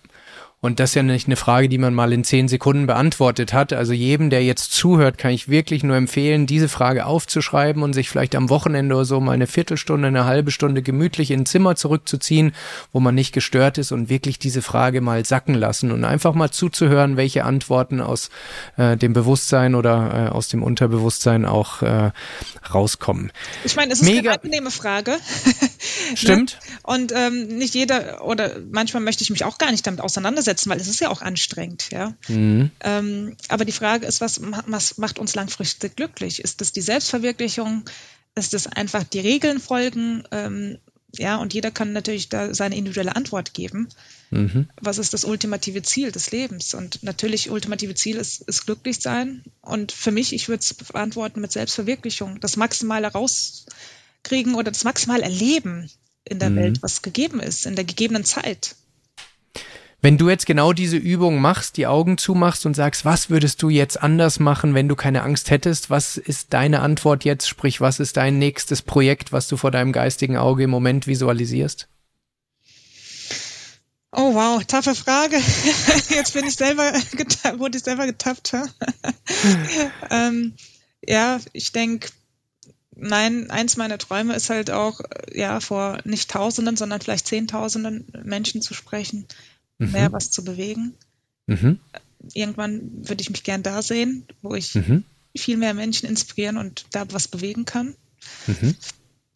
Und 0.60 0.80
das 0.80 0.90
ist 0.90 0.94
ja 0.96 1.04
nicht 1.04 1.28
eine 1.28 1.36
Frage, 1.36 1.68
die 1.68 1.78
man 1.78 1.94
mal 1.94 2.12
in 2.12 2.24
zehn 2.24 2.48
Sekunden 2.48 2.88
beantwortet 2.88 3.52
hat. 3.52 3.72
Also 3.72 3.92
jedem, 3.92 4.28
der 4.28 4.42
jetzt 4.42 4.72
zuhört, 4.72 5.16
kann 5.16 5.30
ich 5.30 5.48
wirklich 5.48 5.84
nur 5.84 5.94
empfehlen, 5.94 6.46
diese 6.46 6.68
Frage 6.68 7.06
aufzuschreiben 7.06 7.84
und 7.84 7.92
sich 7.92 8.10
vielleicht 8.10 8.34
am 8.34 8.50
Wochenende 8.50 8.96
oder 8.96 9.04
so 9.04 9.20
mal 9.20 9.32
eine 9.32 9.46
Viertelstunde, 9.46 10.08
eine 10.08 10.24
halbe 10.24 10.50
Stunde 10.50 10.82
gemütlich 10.82 11.30
in 11.30 11.42
ein 11.42 11.46
Zimmer 11.46 11.76
zurückzuziehen, 11.76 12.56
wo 12.92 12.98
man 12.98 13.14
nicht 13.14 13.32
gestört 13.32 13.78
ist 13.78 13.92
und 13.92 14.08
wirklich 14.08 14.40
diese 14.40 14.60
Frage 14.60 15.00
mal 15.00 15.24
sacken 15.24 15.54
lassen 15.54 15.92
und 15.92 16.04
einfach 16.04 16.34
mal 16.34 16.50
zuzuhören, 16.50 17.16
welche 17.16 17.44
Antworten 17.44 18.00
aus 18.00 18.28
äh, 18.76 18.96
dem 18.96 19.12
Bewusstsein 19.12 19.76
oder 19.76 20.26
äh, 20.26 20.34
aus 20.34 20.48
dem 20.48 20.64
Unterbewusstsein 20.64 21.44
auch 21.44 21.82
äh, 21.82 22.10
rauskommen. 22.74 23.30
Ich 23.62 23.76
meine, 23.76 23.92
es 23.92 24.00
ist 24.00 24.06
Mega. 24.06 24.32
eine 24.32 24.42
angenehme 24.42 24.72
Frage. 24.72 25.16
Stimmt. 26.16 26.58
ne? 26.68 26.78
Und 26.82 27.12
ähm, 27.14 27.46
nicht 27.46 27.74
jeder 27.74 28.24
oder 28.24 28.56
manchmal 28.72 29.04
möchte 29.04 29.22
ich 29.22 29.30
mich 29.30 29.44
auch 29.44 29.58
gar 29.58 29.70
nicht 29.70 29.86
damit 29.86 30.00
auseinandersetzen 30.00 30.47
auseinandersetzen, 30.48 30.70
weil 30.70 30.80
es 30.80 30.88
ist 30.88 31.00
ja 31.00 31.10
auch 31.10 31.22
anstrengend, 31.22 31.90
ja. 31.90 32.14
Mhm. 32.28 32.70
Ähm, 32.80 33.36
aber 33.48 33.64
die 33.64 33.72
Frage 33.72 34.06
ist, 34.06 34.20
was, 34.20 34.40
was 34.66 34.98
macht 34.98 35.18
uns 35.18 35.34
langfristig 35.34 35.96
glücklich? 35.96 36.40
Ist 36.42 36.60
das 36.60 36.72
die 36.72 36.80
Selbstverwirklichung? 36.80 37.84
Ist 38.34 38.54
es 38.54 38.66
einfach 38.66 39.04
die 39.04 39.20
Regeln 39.20 39.60
folgen? 39.60 40.24
Ähm, 40.30 40.78
ja, 41.16 41.36
und 41.36 41.54
jeder 41.54 41.70
kann 41.70 41.92
natürlich 41.92 42.28
da 42.28 42.54
seine 42.54 42.76
individuelle 42.76 43.16
Antwort 43.16 43.54
geben. 43.54 43.88
Mhm. 44.30 44.68
Was 44.80 44.98
ist 44.98 45.14
das 45.14 45.24
ultimative 45.24 45.82
Ziel 45.82 46.12
des 46.12 46.30
Lebens? 46.30 46.74
Und 46.74 47.02
natürlich, 47.02 47.50
ultimative 47.50 47.94
Ziel 47.94 48.16
ist, 48.16 48.42
ist 48.42 48.66
glücklich 48.66 49.00
sein. 49.00 49.42
Und 49.62 49.90
für 49.90 50.10
mich, 50.10 50.34
ich 50.34 50.48
würde 50.48 50.60
es 50.60 50.74
beantworten 50.74 51.40
mit 51.40 51.50
Selbstverwirklichung. 51.52 52.40
Das 52.40 52.56
Maximale 52.56 53.08
rauskriegen 53.08 54.54
oder 54.54 54.70
das 54.70 54.84
Maximale 54.84 55.22
erleben 55.22 55.90
in 56.24 56.38
der 56.38 56.50
mhm. 56.50 56.56
Welt, 56.56 56.82
was 56.82 57.00
gegeben 57.00 57.40
ist, 57.40 57.64
in 57.64 57.74
der 57.74 57.86
gegebenen 57.86 58.24
Zeit. 58.24 58.76
Wenn 60.00 60.16
du 60.16 60.28
jetzt 60.28 60.46
genau 60.46 60.72
diese 60.72 60.96
Übung 60.96 61.40
machst, 61.40 61.76
die 61.76 61.88
Augen 61.88 62.18
zumachst 62.18 62.64
und 62.66 62.74
sagst, 62.74 63.04
was 63.04 63.30
würdest 63.30 63.60
du 63.62 63.68
jetzt 63.68 64.00
anders 64.00 64.38
machen, 64.38 64.74
wenn 64.74 64.88
du 64.88 64.94
keine 64.94 65.22
Angst 65.22 65.50
hättest? 65.50 65.90
Was 65.90 66.16
ist 66.16 66.52
deine 66.52 66.80
Antwort 66.80 67.24
jetzt? 67.24 67.48
Sprich, 67.48 67.80
was 67.80 67.98
ist 67.98 68.16
dein 68.16 68.38
nächstes 68.38 68.82
Projekt, 68.82 69.32
was 69.32 69.48
du 69.48 69.56
vor 69.56 69.72
deinem 69.72 69.92
geistigen 69.92 70.36
Auge 70.36 70.62
im 70.64 70.70
Moment 70.70 71.08
visualisierst? 71.08 71.88
Oh 74.12 74.34
wow, 74.34 74.64
taffe 74.64 74.94
Frage. 74.94 75.36
Jetzt 76.08 76.32
bin 76.32 76.46
ich 76.46 76.54
selber 76.54 76.92
wurde 77.58 77.76
ich 77.76 77.84
selber 77.84 78.06
getappt. 78.06 78.52
ähm, 80.10 80.54
ja, 81.06 81.38
ich 81.52 81.72
denke, 81.72 82.08
nein, 82.94 83.50
eins 83.50 83.76
meiner 83.76 83.98
Träume 83.98 84.34
ist 84.34 84.48
halt 84.48 84.70
auch, 84.70 85.00
ja, 85.32 85.60
vor 85.60 85.98
nicht 86.04 86.30
Tausenden, 86.30 86.76
sondern 86.76 87.00
vielleicht 87.02 87.26
Zehntausenden 87.26 88.06
Menschen 88.24 88.62
zu 88.62 88.72
sprechen, 88.72 89.26
mhm. 89.78 89.92
mehr 89.92 90.12
was 90.12 90.30
zu 90.30 90.44
bewegen. 90.44 90.94
Mhm. 91.46 91.78
Irgendwann 92.34 93.08
würde 93.08 93.22
ich 93.22 93.30
mich 93.30 93.44
gern 93.44 93.62
da 93.62 93.82
sehen, 93.82 94.26
wo 94.42 94.54
ich 94.54 94.74
mhm. 94.74 95.04
viel 95.36 95.56
mehr 95.56 95.74
Menschen 95.74 96.08
inspirieren 96.08 96.56
und 96.56 96.86
da 96.90 97.10
was 97.10 97.28
bewegen 97.28 97.64
kann. 97.64 97.94
Mhm. 98.46 98.74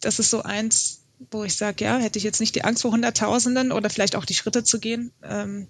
Das 0.01 0.19
ist 0.19 0.31
so 0.31 0.43
eins, 0.43 1.02
wo 1.31 1.44
ich 1.44 1.56
sage, 1.56 1.85
ja, 1.85 1.98
hätte 1.98 2.19
ich 2.19 2.24
jetzt 2.24 2.40
nicht 2.40 2.55
die 2.55 2.64
Angst 2.64 2.82
vor 2.82 2.90
Hunderttausenden 2.90 3.73
oder 3.73 3.89
vielleicht 3.89 4.16
auch 4.16 4.24
die 4.24 4.35
Schritte 4.35 4.64
zu 4.64 4.81
gehen, 4.81 5.12
ähm, 5.23 5.69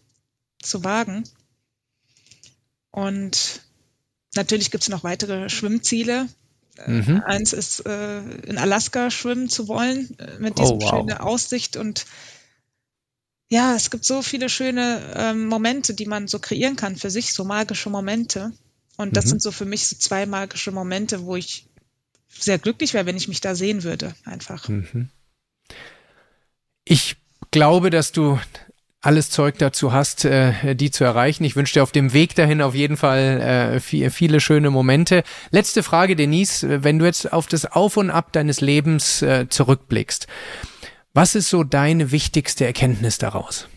zu 0.63 0.83
wagen. 0.85 1.25
Und 2.91 3.63
natürlich 4.35 4.71
gibt 4.71 4.85
es 4.85 4.89
noch 4.89 5.05
weitere 5.05 5.49
Schwimmziele. 5.49 6.29
Mhm. 6.87 7.23
Eins 7.27 7.53
ist, 7.53 7.85
äh, 7.87 8.21
in 8.21 8.57
Alaska 8.57 9.11
schwimmen 9.11 9.51
zu 9.51 9.69
wollen, 9.69 10.19
äh, 10.19 10.39
mit 10.39 10.59
dieser 10.59 10.75
oh, 10.75 10.81
wow. 10.81 10.91
schönen 10.91 11.19
Aussicht 11.19 11.77
und 11.77 12.07
ja, 13.53 13.75
es 13.75 13.91
gibt 13.91 14.07
so 14.07 14.23
viele 14.23 14.49
schöne 14.49 15.13
ähm, 15.15 15.45
Momente, 15.45 15.93
die 15.93 16.07
man 16.07 16.27
so 16.27 16.39
kreieren 16.39 16.75
kann 16.75 16.97
für 16.97 17.11
sich, 17.11 17.35
so 17.35 17.45
magische 17.45 17.91
Momente. 17.91 18.51
Und 18.97 19.15
das 19.15 19.27
mhm. 19.27 19.29
sind 19.29 19.43
so 19.43 19.53
für 19.53 19.67
mich 19.67 19.87
so 19.89 19.97
zwei 19.97 20.25
magische 20.25 20.73
Momente, 20.73 21.27
wo 21.27 21.37
ich 21.37 21.67
sehr 22.31 22.57
glücklich 22.57 22.95
wäre, 22.95 23.05
wenn 23.05 23.17
ich 23.19 23.29
mich 23.29 23.43
da 23.43 23.55
sehen 23.55 23.83
würde, 23.83 24.15
einfach. 24.25 24.69
Mhm. 24.69 25.11
Ich 26.85 27.17
glaube, 27.51 27.91
dass 27.91 28.13
du 28.13 28.41
alles 29.03 29.29
Zeug 29.29 29.59
dazu 29.59 29.93
hast, 29.93 30.25
äh, 30.25 30.75
die 30.75 30.91
zu 30.91 31.05
erreichen. 31.05 31.45
Ich 31.45 31.55
wünsche 31.55 31.75
dir 31.75 31.83
auf 31.83 31.93
dem 31.93 32.15
Weg 32.15 32.35
dahin 32.35 32.63
auf 32.63 32.75
jeden 32.75 32.97
Fall 32.97 33.75
äh, 33.75 33.81
viel, 33.81 34.09
viele 34.09 34.41
schöne 34.41 34.71
Momente. 34.71 35.25
Letzte 35.51 35.83
Frage, 35.83 36.17
Denise, 36.17 36.83
wenn 36.85 36.99
du 36.99 37.05
jetzt 37.05 37.31
auf 37.31 37.49
das 37.49 37.67
Auf 37.67 37.99
und 37.99 38.09
Ab 38.09 38.33
deines 38.33 38.63
Lebens 38.63 39.21
äh, 39.21 39.47
zurückblickst. 39.51 40.27
Was 41.15 41.35
ist 41.35 41.51
so 41.51 41.63
deine 41.63 42.11
wichtigste 42.11 42.65
Erkenntnis 42.65 43.19
daraus? 43.19 43.69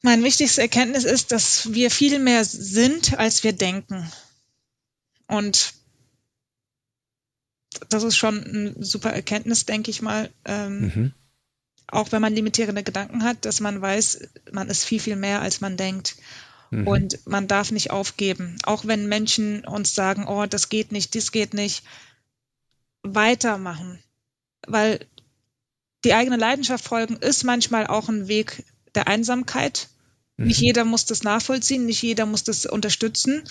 Meine 0.00 0.24
wichtigste 0.24 0.62
Erkenntnis 0.62 1.04
ist, 1.04 1.32
dass 1.32 1.72
wir 1.74 1.90
viel 1.90 2.18
mehr 2.18 2.44
sind, 2.44 3.18
als 3.18 3.44
wir 3.44 3.52
denken. 3.52 4.10
Und 5.28 5.74
das 7.88 8.02
ist 8.02 8.16
schon 8.16 8.42
eine 8.42 8.84
super 8.84 9.10
Erkenntnis, 9.10 9.66
denke 9.66 9.90
ich 9.90 10.02
mal. 10.02 10.30
Ähm, 10.44 10.80
mhm. 10.80 11.12
Auch 11.86 12.10
wenn 12.10 12.22
man 12.22 12.34
limitierende 12.34 12.82
Gedanken 12.82 13.22
hat, 13.22 13.44
dass 13.44 13.60
man 13.60 13.80
weiß, 13.80 14.28
man 14.50 14.70
ist 14.70 14.84
viel, 14.84 14.98
viel 14.98 15.16
mehr, 15.16 15.42
als 15.42 15.60
man 15.60 15.76
denkt. 15.76 16.16
Mhm. 16.70 16.86
Und 16.86 17.26
man 17.26 17.48
darf 17.48 17.70
nicht 17.70 17.90
aufgeben. 17.90 18.56
Auch 18.64 18.86
wenn 18.86 19.08
Menschen 19.08 19.64
uns 19.66 19.94
sagen, 19.94 20.26
oh, 20.26 20.46
das 20.46 20.70
geht 20.70 20.90
nicht, 20.90 21.14
das 21.14 21.32
geht 21.32 21.52
nicht. 21.52 21.84
Weitermachen 23.02 24.02
weil 24.66 25.06
die 26.04 26.14
eigene 26.14 26.36
Leidenschaft 26.36 26.84
folgen 26.84 27.16
ist 27.16 27.44
manchmal 27.44 27.86
auch 27.86 28.08
ein 28.08 28.28
Weg 28.28 28.64
der 28.94 29.08
Einsamkeit. 29.08 29.88
Mhm. 30.36 30.46
Nicht 30.46 30.60
jeder 30.60 30.84
muss 30.84 31.04
das 31.04 31.22
nachvollziehen, 31.22 31.86
nicht 31.86 32.02
jeder 32.02 32.26
muss 32.26 32.44
das 32.44 32.66
unterstützen, 32.66 33.44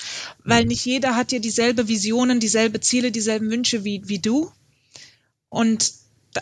weil 0.43 0.63
mhm. 0.63 0.69
nicht 0.69 0.85
jeder 0.85 1.15
hat 1.15 1.31
ja 1.31 1.39
dieselbe 1.39 1.87
Visionen, 1.87 2.39
dieselbe 2.39 2.79
Ziele, 2.79 3.11
dieselben 3.11 3.49
Wünsche 3.49 3.83
wie, 3.83 4.01
wie 4.07 4.19
du. 4.19 4.51
Und 5.49 5.93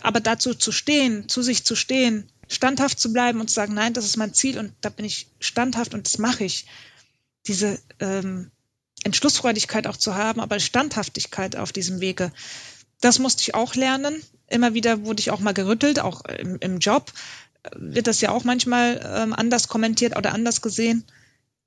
aber 0.02 0.20
dazu 0.20 0.54
zu 0.54 0.72
stehen, 0.72 1.28
zu 1.30 1.42
sich 1.42 1.64
zu 1.64 1.76
stehen, 1.76 2.30
standhaft 2.48 3.00
zu 3.00 3.12
bleiben 3.12 3.40
und 3.40 3.50
zu 3.50 3.56
sagen, 3.56 3.74
nein, 3.74 3.94
das 3.94 4.06
ist 4.06 4.18
mein 4.18 4.34
Ziel 4.34 4.60
und 4.60 4.74
da 4.82 4.90
bin 4.90 5.06
ich 5.06 5.28
standhaft 5.40 5.94
und 5.94 6.06
das 6.06 6.18
mache 6.18 6.44
ich. 6.44 6.66
Diese 7.48 7.80
ähm, 8.00 8.52
Entschlussfreudigkeit 9.04 9.88
auch 9.88 9.98
zu 9.98 10.16
haben, 10.16 10.42
aber 10.42 10.60
Standhaftigkeit 10.60 11.56
auf 11.56 11.72
diesem 11.72 12.02
Wege, 12.02 12.32
das 13.02 13.18
musste 13.18 13.42
ich 13.42 13.56
auch 13.56 13.76
lernen. 13.76 14.22
Immer 14.50 14.74
wieder 14.74 15.06
wurde 15.06 15.20
ich 15.20 15.32
auch 15.32 15.40
mal 15.40 15.54
gerüttelt, 15.54 16.00
auch 16.00 16.26
im, 16.26 16.58
im 16.60 16.80
Job. 16.80 17.12
wird 17.76 18.08
das 18.08 18.22
ja 18.22 18.32
auch 18.32 18.44
manchmal 18.44 19.02
ähm, 19.04 19.34
anders 19.34 19.68
kommentiert 19.68 20.18
oder 20.18 20.34
anders 20.34 20.62
gesehen. 20.62 21.04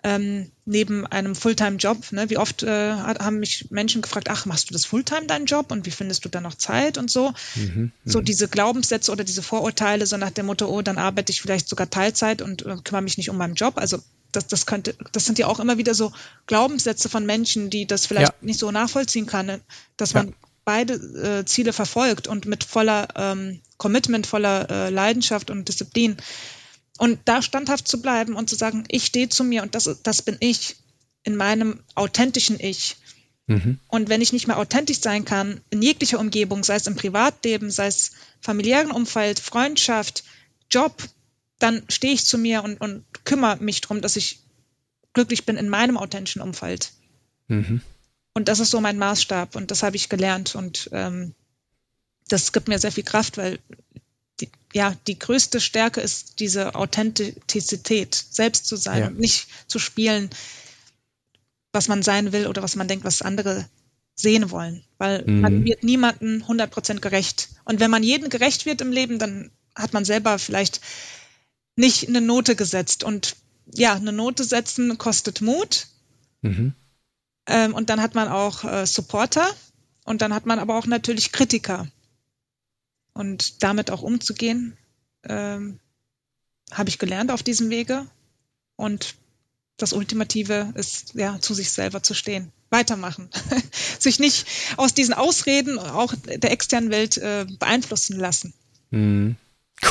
Ähm, 0.04 0.50
neben 0.64 1.06
einem 1.06 1.36
Fulltime-Job. 1.36 2.10
Ne? 2.10 2.28
Wie 2.28 2.36
oft 2.36 2.64
äh, 2.64 2.92
haben 2.92 3.38
mich 3.38 3.70
Menschen 3.70 4.02
gefragt, 4.02 4.28
ach, 4.30 4.46
machst 4.46 4.68
du 4.68 4.72
das 4.72 4.84
Fulltime, 4.84 5.26
deinen 5.26 5.46
Job? 5.46 5.70
Und 5.70 5.86
wie 5.86 5.92
findest 5.92 6.24
du 6.24 6.28
da 6.28 6.40
noch 6.40 6.56
Zeit 6.56 6.98
und 6.98 7.08
so? 7.08 7.32
Mhm, 7.54 7.92
so 8.04 8.18
mhm. 8.18 8.24
diese 8.24 8.48
Glaubenssätze 8.48 9.12
oder 9.12 9.22
diese 9.22 9.42
Vorurteile, 9.42 10.04
so 10.06 10.16
nach 10.16 10.30
dem 10.30 10.46
Motto, 10.46 10.66
oh, 10.66 10.82
dann 10.82 10.98
arbeite 10.98 11.30
ich 11.30 11.40
vielleicht 11.40 11.68
sogar 11.68 11.88
Teilzeit 11.88 12.42
und 12.42 12.66
äh, 12.66 12.76
kümmere 12.82 13.02
mich 13.02 13.16
nicht 13.16 13.30
um 13.30 13.36
meinen 13.36 13.54
Job. 13.54 13.74
Also 13.76 13.98
das, 14.32 14.48
das 14.48 14.66
könnte, 14.66 14.96
das 15.12 15.24
sind 15.24 15.38
ja 15.38 15.46
auch 15.46 15.60
immer 15.60 15.78
wieder 15.78 15.94
so 15.94 16.12
Glaubenssätze 16.46 17.08
von 17.08 17.24
Menschen, 17.24 17.70
die 17.70 17.86
das 17.86 18.06
vielleicht 18.06 18.32
ja. 18.32 18.38
nicht 18.40 18.58
so 18.58 18.70
nachvollziehen 18.70 19.26
kann, 19.26 19.60
dass 19.96 20.14
man 20.14 20.34
beide 20.64 20.94
äh, 20.94 21.44
Ziele 21.44 21.72
verfolgt 21.72 22.28
und 22.28 22.46
mit 22.46 22.64
voller 22.64 23.08
ähm, 23.16 23.60
Commitment, 23.78 24.26
voller 24.26 24.70
äh, 24.70 24.90
Leidenschaft 24.90 25.50
und 25.50 25.68
Disziplin. 25.68 26.16
Und 26.98 27.20
da 27.24 27.42
standhaft 27.42 27.88
zu 27.88 28.00
bleiben 28.00 28.34
und 28.34 28.48
zu 28.48 28.56
sagen, 28.56 28.84
ich 28.88 29.06
stehe 29.06 29.28
zu 29.28 29.44
mir 29.44 29.62
und 29.62 29.74
das, 29.74 29.90
das 30.02 30.22
bin 30.22 30.36
ich 30.40 30.76
in 31.24 31.36
meinem 31.36 31.80
authentischen 31.94 32.60
Ich. 32.60 32.96
Mhm. 33.46 33.78
Und 33.88 34.08
wenn 34.08 34.20
ich 34.20 34.32
nicht 34.32 34.46
mehr 34.46 34.58
authentisch 34.58 35.00
sein 35.00 35.24
kann, 35.24 35.60
in 35.70 35.82
jeglicher 35.82 36.20
Umgebung, 36.20 36.62
sei 36.62 36.76
es 36.76 36.86
im 36.86 36.96
Privatleben, 36.96 37.70
sei 37.70 37.86
es 37.86 38.12
familiären 38.40 38.90
Umfeld, 38.90 39.40
Freundschaft, 39.40 40.24
Job, 40.70 41.02
dann 41.58 41.82
stehe 41.88 42.14
ich 42.14 42.24
zu 42.24 42.38
mir 42.38 42.62
und, 42.64 42.80
und 42.80 43.04
kümmere 43.24 43.56
mich 43.62 43.80
darum, 43.80 44.00
dass 44.00 44.16
ich 44.16 44.40
glücklich 45.12 45.44
bin 45.44 45.56
in 45.56 45.68
meinem 45.68 45.96
authentischen 45.96 46.42
Umfeld. 46.42 46.92
Mhm. 47.48 47.82
Und 48.34 48.48
das 48.48 48.60
ist 48.60 48.70
so 48.70 48.80
mein 48.80 48.98
Maßstab 48.98 49.56
und 49.56 49.70
das 49.70 49.82
habe 49.82 49.96
ich 49.96 50.08
gelernt 50.08 50.54
und 50.54 50.88
ähm, 50.92 51.34
das 52.28 52.52
gibt 52.52 52.68
mir 52.68 52.78
sehr 52.78 52.92
viel 52.92 53.04
Kraft, 53.04 53.36
weil 53.36 53.58
die, 54.40 54.48
ja, 54.72 54.96
die 55.06 55.18
größte 55.18 55.60
Stärke 55.60 56.00
ist 56.00 56.40
diese 56.40 56.74
Authentizität, 56.74 58.14
selbst 58.14 58.66
zu 58.66 58.76
sein 58.76 59.00
ja. 59.00 59.06
und 59.08 59.18
nicht 59.18 59.48
zu 59.66 59.78
spielen, 59.78 60.30
was 61.72 61.88
man 61.88 62.02
sein 62.02 62.32
will 62.32 62.46
oder 62.46 62.62
was 62.62 62.76
man 62.76 62.88
denkt, 62.88 63.04
was 63.04 63.22
andere 63.22 63.68
sehen 64.14 64.50
wollen. 64.50 64.82
Weil 64.98 65.24
mhm. 65.26 65.40
man 65.40 65.64
wird 65.64 65.84
niemandem 65.84 66.42
100% 66.42 67.00
gerecht. 67.00 67.48
Und 67.64 67.80
wenn 67.80 67.90
man 67.90 68.02
jedem 68.02 68.30
gerecht 68.30 68.66
wird 68.66 68.80
im 68.80 68.92
Leben, 68.92 69.18
dann 69.18 69.50
hat 69.74 69.92
man 69.92 70.04
selber 70.04 70.38
vielleicht 70.38 70.80
nicht 71.76 72.08
eine 72.08 72.20
Note 72.20 72.56
gesetzt. 72.56 73.04
Und 73.04 73.36
ja, 73.74 73.94
eine 73.94 74.12
Note 74.12 74.44
setzen 74.44 74.98
kostet 74.98 75.40
Mut. 75.40 75.86
Mhm. 76.42 76.74
Ähm, 77.46 77.74
und 77.74 77.90
dann 77.90 78.00
hat 78.00 78.14
man 78.14 78.28
auch 78.28 78.64
äh, 78.64 78.86
Supporter 78.86 79.48
und 80.04 80.22
dann 80.22 80.34
hat 80.34 80.46
man 80.46 80.58
aber 80.58 80.76
auch 80.76 80.86
natürlich 80.86 81.32
Kritiker. 81.32 81.88
Und 83.14 83.62
damit 83.62 83.90
auch 83.90 84.02
umzugehen, 84.02 84.76
ähm, 85.24 85.78
habe 86.70 86.88
ich 86.88 86.98
gelernt 86.98 87.30
auf 87.30 87.42
diesem 87.42 87.68
Wege. 87.70 88.06
Und 88.76 89.16
das 89.76 89.92
Ultimative 89.92 90.72
ist, 90.76 91.14
ja, 91.14 91.38
zu 91.40 91.54
sich 91.54 91.72
selber 91.72 92.02
zu 92.02 92.14
stehen. 92.14 92.52
Weitermachen. 92.70 93.28
sich 93.98 94.18
nicht 94.18 94.46
aus 94.76 94.94
diesen 94.94 95.12
Ausreden 95.12 95.78
auch 95.78 96.14
der 96.24 96.50
externen 96.52 96.90
Welt 96.90 97.18
äh, 97.18 97.46
beeinflussen 97.58 98.18
lassen. 98.18 98.54
Mhm. 98.90 99.36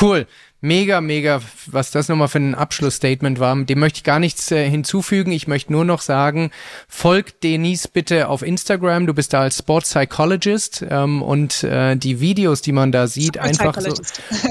Cool. 0.00 0.26
Mega, 0.64 1.00
mega, 1.00 1.42
was 1.66 1.90
das 1.90 2.08
nochmal 2.08 2.28
für 2.28 2.38
ein 2.38 2.54
Abschlussstatement 2.54 3.40
war. 3.40 3.56
Dem 3.64 3.80
möchte 3.80 3.96
ich 3.96 4.04
gar 4.04 4.20
nichts 4.20 4.48
äh, 4.52 4.70
hinzufügen. 4.70 5.32
Ich 5.32 5.48
möchte 5.48 5.72
nur 5.72 5.84
noch 5.84 6.00
sagen, 6.00 6.52
folgt 6.86 7.42
Denise 7.42 7.88
bitte 7.88 8.28
auf 8.28 8.42
Instagram. 8.42 9.08
Du 9.08 9.14
bist 9.14 9.32
da 9.32 9.40
als 9.40 9.58
Sports 9.58 9.90
Psychologist 9.90 10.84
ähm, 10.88 11.20
und 11.20 11.64
äh, 11.64 11.96
die 11.96 12.20
Videos, 12.20 12.62
die 12.62 12.70
man 12.70 12.92
da 12.92 13.08
sieht, 13.08 13.38
einfach 13.38 13.80
so. 13.80 13.90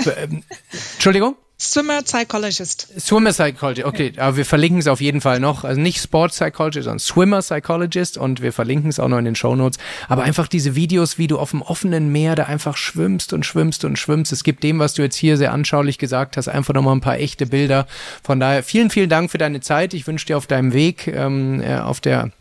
Äh, 0.09 0.27
Entschuldigung? 0.95 1.37
Swimmer 1.61 2.01
Psychologist. 2.01 2.87
Swimmer 2.99 3.29
Psychologist, 3.29 3.85
okay, 3.85 4.13
aber 4.17 4.35
wir 4.35 4.45
verlinken 4.45 4.79
es 4.79 4.87
auf 4.87 4.99
jeden 4.99 5.21
Fall 5.21 5.39
noch. 5.39 5.63
Also 5.63 5.79
nicht 5.79 6.01
Sport 6.01 6.31
Psychologist, 6.31 6.85
sondern 6.85 6.97
Swimmer 6.97 7.39
Psychologist 7.41 8.17
und 8.17 8.41
wir 8.41 8.51
verlinken 8.51 8.89
es 8.89 8.99
auch 8.99 9.07
noch 9.07 9.19
in 9.19 9.25
den 9.25 9.35
Show 9.35 9.55
Notes. 9.55 9.77
Aber 10.09 10.23
einfach 10.23 10.47
diese 10.47 10.73
Videos, 10.73 11.19
wie 11.19 11.27
du 11.27 11.37
auf 11.37 11.51
dem 11.51 11.61
offenen 11.61 12.11
Meer 12.11 12.35
da 12.35 12.45
einfach 12.45 12.77
schwimmst 12.77 13.31
und 13.31 13.45
schwimmst 13.45 13.85
und 13.85 13.99
schwimmst. 13.99 14.31
Es 14.31 14.43
gibt 14.43 14.63
dem, 14.63 14.79
was 14.79 14.95
du 14.95 15.03
jetzt 15.03 15.15
hier 15.15 15.37
sehr 15.37 15.53
anschaulich 15.53 15.99
gesagt 15.99 16.35
hast, 16.35 16.47
einfach 16.47 16.73
nochmal 16.73 16.95
ein 16.95 17.01
paar 17.01 17.19
echte 17.19 17.45
Bilder. 17.45 17.85
Von 18.23 18.39
daher 18.39 18.63
vielen, 18.63 18.89
vielen 18.89 19.09
Dank 19.09 19.29
für 19.29 19.37
deine 19.37 19.59
Zeit. 19.59 19.93
Ich 19.93 20.07
wünsche 20.07 20.25
dir 20.25 20.37
auf 20.37 20.47
deinem 20.47 20.73
Weg, 20.73 21.05
ähm, 21.05 21.61
äh, 21.61 21.77
auf 21.77 21.99
der 21.99 22.31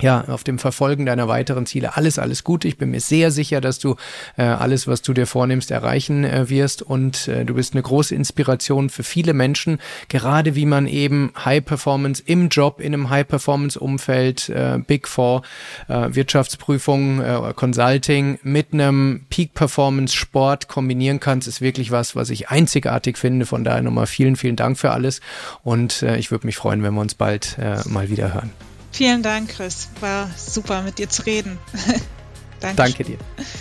ja, 0.00 0.24
auf 0.28 0.44
dem 0.44 0.58
Verfolgen 0.58 1.06
deiner 1.06 1.28
weiteren 1.28 1.66
Ziele 1.66 1.96
alles, 1.96 2.18
alles 2.18 2.44
Gute. 2.44 2.66
Ich 2.66 2.78
bin 2.78 2.90
mir 2.90 3.00
sehr 3.00 3.30
sicher, 3.30 3.60
dass 3.60 3.78
du 3.78 3.96
äh, 4.36 4.42
alles, 4.42 4.86
was 4.86 5.02
du 5.02 5.12
dir 5.12 5.26
vornimmst, 5.26 5.70
erreichen 5.70 6.24
äh, 6.24 6.48
wirst 6.48 6.82
und 6.82 7.28
äh, 7.28 7.44
du 7.44 7.54
bist 7.54 7.74
eine 7.74 7.82
große 7.82 8.14
Inspiration 8.14 8.90
für 8.90 9.02
viele 9.02 9.34
Menschen, 9.34 9.78
gerade 10.08 10.54
wie 10.54 10.66
man 10.66 10.86
eben 10.86 11.32
High 11.44 11.64
Performance 11.64 12.22
im 12.24 12.48
Job, 12.48 12.80
in 12.80 12.94
einem 12.94 13.10
High 13.10 13.28
Performance 13.28 13.78
Umfeld, 13.78 14.48
äh, 14.48 14.78
Big 14.84 15.06
Four, 15.06 15.42
äh, 15.88 16.08
Wirtschaftsprüfung, 16.10 17.20
äh, 17.20 17.52
Consulting 17.54 18.38
mit 18.42 18.72
einem 18.72 19.26
Peak 19.30 19.54
Performance 19.54 20.16
Sport 20.16 20.68
kombinieren 20.68 21.20
kannst, 21.20 21.46
ist 21.46 21.60
wirklich 21.60 21.90
was, 21.90 22.16
was 22.16 22.30
ich 22.30 22.48
einzigartig 22.48 23.18
finde. 23.18 23.46
Von 23.46 23.64
daher 23.64 23.82
nochmal 23.82 24.06
vielen, 24.06 24.36
vielen 24.36 24.56
Dank 24.56 24.78
für 24.78 24.90
alles 24.90 25.20
und 25.62 26.02
äh, 26.02 26.16
ich 26.16 26.30
würde 26.30 26.46
mich 26.46 26.56
freuen, 26.56 26.82
wenn 26.82 26.94
wir 26.94 27.00
uns 27.00 27.14
bald 27.14 27.56
äh, 27.58 27.76
mal 27.88 28.08
wieder 28.08 28.34
hören. 28.34 28.50
Vielen 28.92 29.22
Dank, 29.22 29.48
Chris. 29.48 29.88
War 30.00 30.30
super, 30.36 30.82
mit 30.82 30.98
dir 30.98 31.08
zu 31.08 31.24
reden. 31.24 31.58
Danke. 32.60 32.76
Danke 32.76 33.04
dir. 33.04 33.18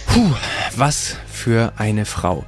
Puh, 0.08 0.32
was 0.76 1.16
für 1.32 1.74
eine 1.78 2.06
Frau. 2.06 2.46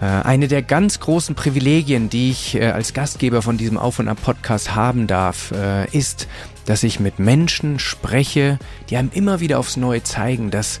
Äh, 0.00 0.06
eine 0.06 0.48
der 0.48 0.62
ganz 0.62 1.00
großen 1.00 1.34
Privilegien, 1.34 2.08
die 2.08 2.30
ich 2.30 2.54
äh, 2.54 2.70
als 2.70 2.94
Gastgeber 2.94 3.42
von 3.42 3.58
diesem 3.58 3.76
Auf 3.76 3.98
und 3.98 4.08
Ab 4.08 4.18
Podcast 4.22 4.74
haben 4.74 5.06
darf, 5.06 5.50
äh, 5.50 5.86
ist, 5.90 6.28
dass 6.64 6.82
ich 6.82 7.00
mit 7.00 7.18
Menschen 7.18 7.78
spreche, 7.78 8.58
die 8.88 8.96
einem 8.96 9.10
immer 9.12 9.40
wieder 9.40 9.58
aufs 9.58 9.76
Neue 9.76 10.02
zeigen, 10.02 10.50
dass 10.50 10.80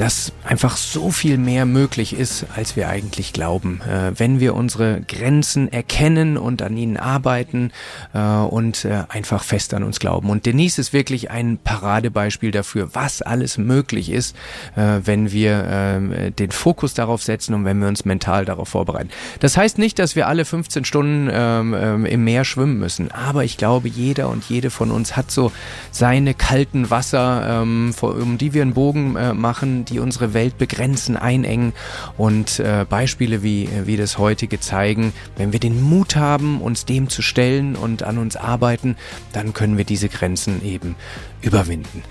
dass 0.00 0.32
einfach 0.44 0.78
so 0.78 1.10
viel 1.10 1.36
mehr 1.36 1.66
möglich 1.66 2.14
ist, 2.14 2.46
als 2.56 2.74
wir 2.74 2.88
eigentlich 2.88 3.34
glauben. 3.34 3.82
Äh, 3.82 4.18
wenn 4.18 4.40
wir 4.40 4.54
unsere 4.54 5.02
Grenzen 5.02 5.70
erkennen 5.70 6.38
und 6.38 6.62
an 6.62 6.74
ihnen 6.78 6.96
arbeiten 6.96 7.70
äh, 8.14 8.18
und 8.18 8.86
äh, 8.86 9.04
einfach 9.10 9.44
fest 9.44 9.74
an 9.74 9.82
uns 9.82 10.00
glauben. 10.00 10.30
Und 10.30 10.46
Denise 10.46 10.78
ist 10.78 10.94
wirklich 10.94 11.30
ein 11.30 11.58
Paradebeispiel 11.62 12.50
dafür, 12.50 12.88
was 12.94 13.20
alles 13.20 13.58
möglich 13.58 14.10
ist, 14.10 14.34
äh, 14.74 15.00
wenn 15.04 15.32
wir 15.32 15.66
ähm, 15.68 16.34
den 16.34 16.50
Fokus 16.50 16.94
darauf 16.94 17.22
setzen 17.22 17.52
und 17.52 17.66
wenn 17.66 17.78
wir 17.78 17.88
uns 17.88 18.06
mental 18.06 18.46
darauf 18.46 18.70
vorbereiten. 18.70 19.10
Das 19.40 19.58
heißt 19.58 19.76
nicht, 19.76 19.98
dass 19.98 20.16
wir 20.16 20.28
alle 20.28 20.46
15 20.46 20.86
Stunden 20.86 21.28
ähm, 21.30 21.76
ähm, 21.78 22.06
im 22.06 22.24
Meer 22.24 22.46
schwimmen 22.46 22.78
müssen, 22.78 23.10
aber 23.10 23.44
ich 23.44 23.58
glaube, 23.58 23.88
jeder 23.88 24.30
und 24.30 24.44
jede 24.48 24.70
von 24.70 24.90
uns 24.90 25.18
hat 25.18 25.30
so 25.30 25.52
seine 25.90 26.32
kalten 26.32 26.88
Wasser, 26.88 27.60
um 27.60 28.38
die 28.38 28.54
wir 28.54 28.62
einen 28.62 28.72
Bogen 28.72 29.16
äh, 29.16 29.34
machen, 29.34 29.84
die 29.90 29.98
unsere 29.98 30.32
Welt 30.34 30.56
begrenzen, 30.58 31.16
einengen 31.16 31.72
und 32.16 32.58
äh, 32.60 32.86
Beispiele 32.88 33.42
wie, 33.42 33.68
wie 33.84 33.96
das 33.96 34.18
heutige 34.18 34.60
zeigen, 34.60 35.12
wenn 35.36 35.52
wir 35.52 35.60
den 35.60 35.82
Mut 35.82 36.16
haben, 36.16 36.60
uns 36.60 36.84
dem 36.84 37.08
zu 37.08 37.22
stellen 37.22 37.76
und 37.76 38.02
an 38.02 38.18
uns 38.18 38.36
arbeiten, 38.36 38.96
dann 39.32 39.52
können 39.52 39.76
wir 39.76 39.84
diese 39.84 40.08
Grenzen 40.08 40.64
eben 40.64 40.96
überwinden. 41.42 42.02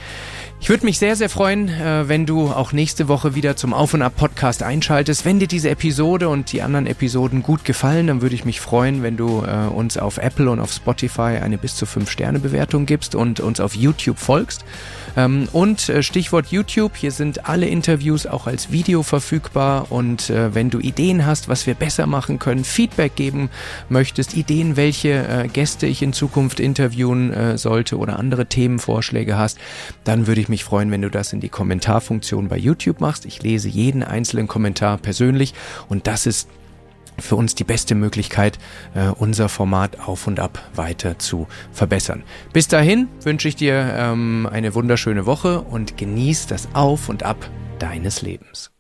Ich 0.62 0.68
würde 0.68 0.86
mich 0.86 1.00
sehr, 1.00 1.16
sehr 1.16 1.30
freuen, 1.30 1.70
äh, 1.70 2.10
wenn 2.10 2.26
du 2.26 2.50
auch 2.50 2.74
nächste 2.74 3.08
Woche 3.08 3.34
wieder 3.34 3.56
zum 3.56 3.74
Auf 3.74 3.94
und 3.94 4.02
Ab 4.02 4.18
Podcast 4.18 4.62
einschaltest. 4.62 5.24
Wenn 5.24 5.40
dir 5.40 5.48
diese 5.48 5.70
Episode 5.70 6.28
und 6.28 6.52
die 6.52 6.62
anderen 6.62 6.86
Episoden 6.86 7.44
gut 7.44 7.64
gefallen, 7.64 8.08
dann 8.08 8.22
würde 8.22 8.36
ich 8.36 8.44
mich 8.44 8.60
freuen, 8.60 9.02
wenn 9.02 9.16
du 9.16 9.44
äh, 9.44 9.68
uns 9.68 9.98
auf 9.98 10.18
Apple 10.18 10.50
und 10.50 10.60
auf 10.60 10.72
Spotify 10.74 11.40
eine 11.42 11.58
bis 11.58 11.76
zu 11.76 11.86
5 11.86 12.10
Sterne 12.10 12.40
Bewertung 12.40 12.86
gibst 12.86 13.16
und 13.16 13.40
uns 13.40 13.62
auf 13.62 13.74
YouTube 13.74 14.20
folgst. 14.20 14.66
Ähm, 15.20 15.48
und 15.52 15.90
äh, 15.90 16.02
Stichwort 16.02 16.48
YouTube, 16.48 16.96
hier 16.96 17.12
sind 17.12 17.48
alle 17.48 17.68
Interviews 17.68 18.26
auch 18.26 18.48
als 18.48 18.72
Video 18.72 19.04
verfügbar. 19.04 19.92
Und 19.92 20.30
äh, 20.30 20.56
wenn 20.56 20.70
du 20.70 20.80
Ideen 20.80 21.26
hast, 21.26 21.50
was 21.50 21.68
wir 21.68 21.74
besser 21.74 22.08
machen 22.08 22.40
können, 22.40 22.64
Feedback 22.64 23.16
geben 23.16 23.50
möchtest, 23.90 24.36
Ideen, 24.36 24.78
welche 24.78 25.28
äh, 25.28 25.48
Gäste 25.48 25.88
ich 25.88 26.02
in 26.02 26.14
Zukunft 26.14 26.60
interviewen 26.60 27.58
sollte 27.58 27.98
oder 27.98 28.20
andere 28.20 28.46
Themenvorschläge 28.46 29.38
hast, 29.38 29.58
dann 30.04 30.28
würde 30.28 30.42
ich 30.42 30.50
mich 30.50 30.64
freuen, 30.64 30.92
wenn 30.92 31.02
du 31.02 31.10
das 31.10 31.34
in 31.34 31.40
die 31.40 31.50
Kommentarfunktion 31.50 32.48
bei 32.48 32.58
YouTube 32.58 33.02
machst. 33.02 33.26
Ich 33.26 33.42
lese 33.42 33.68
jeden 33.68 34.04
einzelnen 34.04 34.48
Kommentar 34.48 34.98
persönlich. 34.98 35.54
Und 35.88 36.08
das 36.08 36.26
ist 36.26 36.48
für 37.22 37.36
uns 37.36 37.56
die 37.56 37.64
beste 37.64 37.96
Möglichkeit, 37.96 38.60
äh, 38.96 39.10
unser 39.10 39.50
Format 39.50 40.00
auf 40.00 40.28
und 40.28 40.40
ab 40.40 40.62
weiter 40.76 41.20
zu 41.20 41.48
verbessern. 41.72 42.24
Bis 42.54 42.68
dahin 42.68 43.08
wünsche 43.24 43.48
ich 43.48 43.56
dir 43.56 43.94
ähm, 43.96 44.48
eine 44.52 44.76
wunderschöne 44.76 45.26
Woche 45.26 45.62
und 45.62 45.98
genieß 45.98 46.48
das 46.48 46.70
Auf 46.74 47.10
und 47.10 47.24
Ab 47.24 47.50
deines 47.80 48.22
Lebens. 48.22 48.72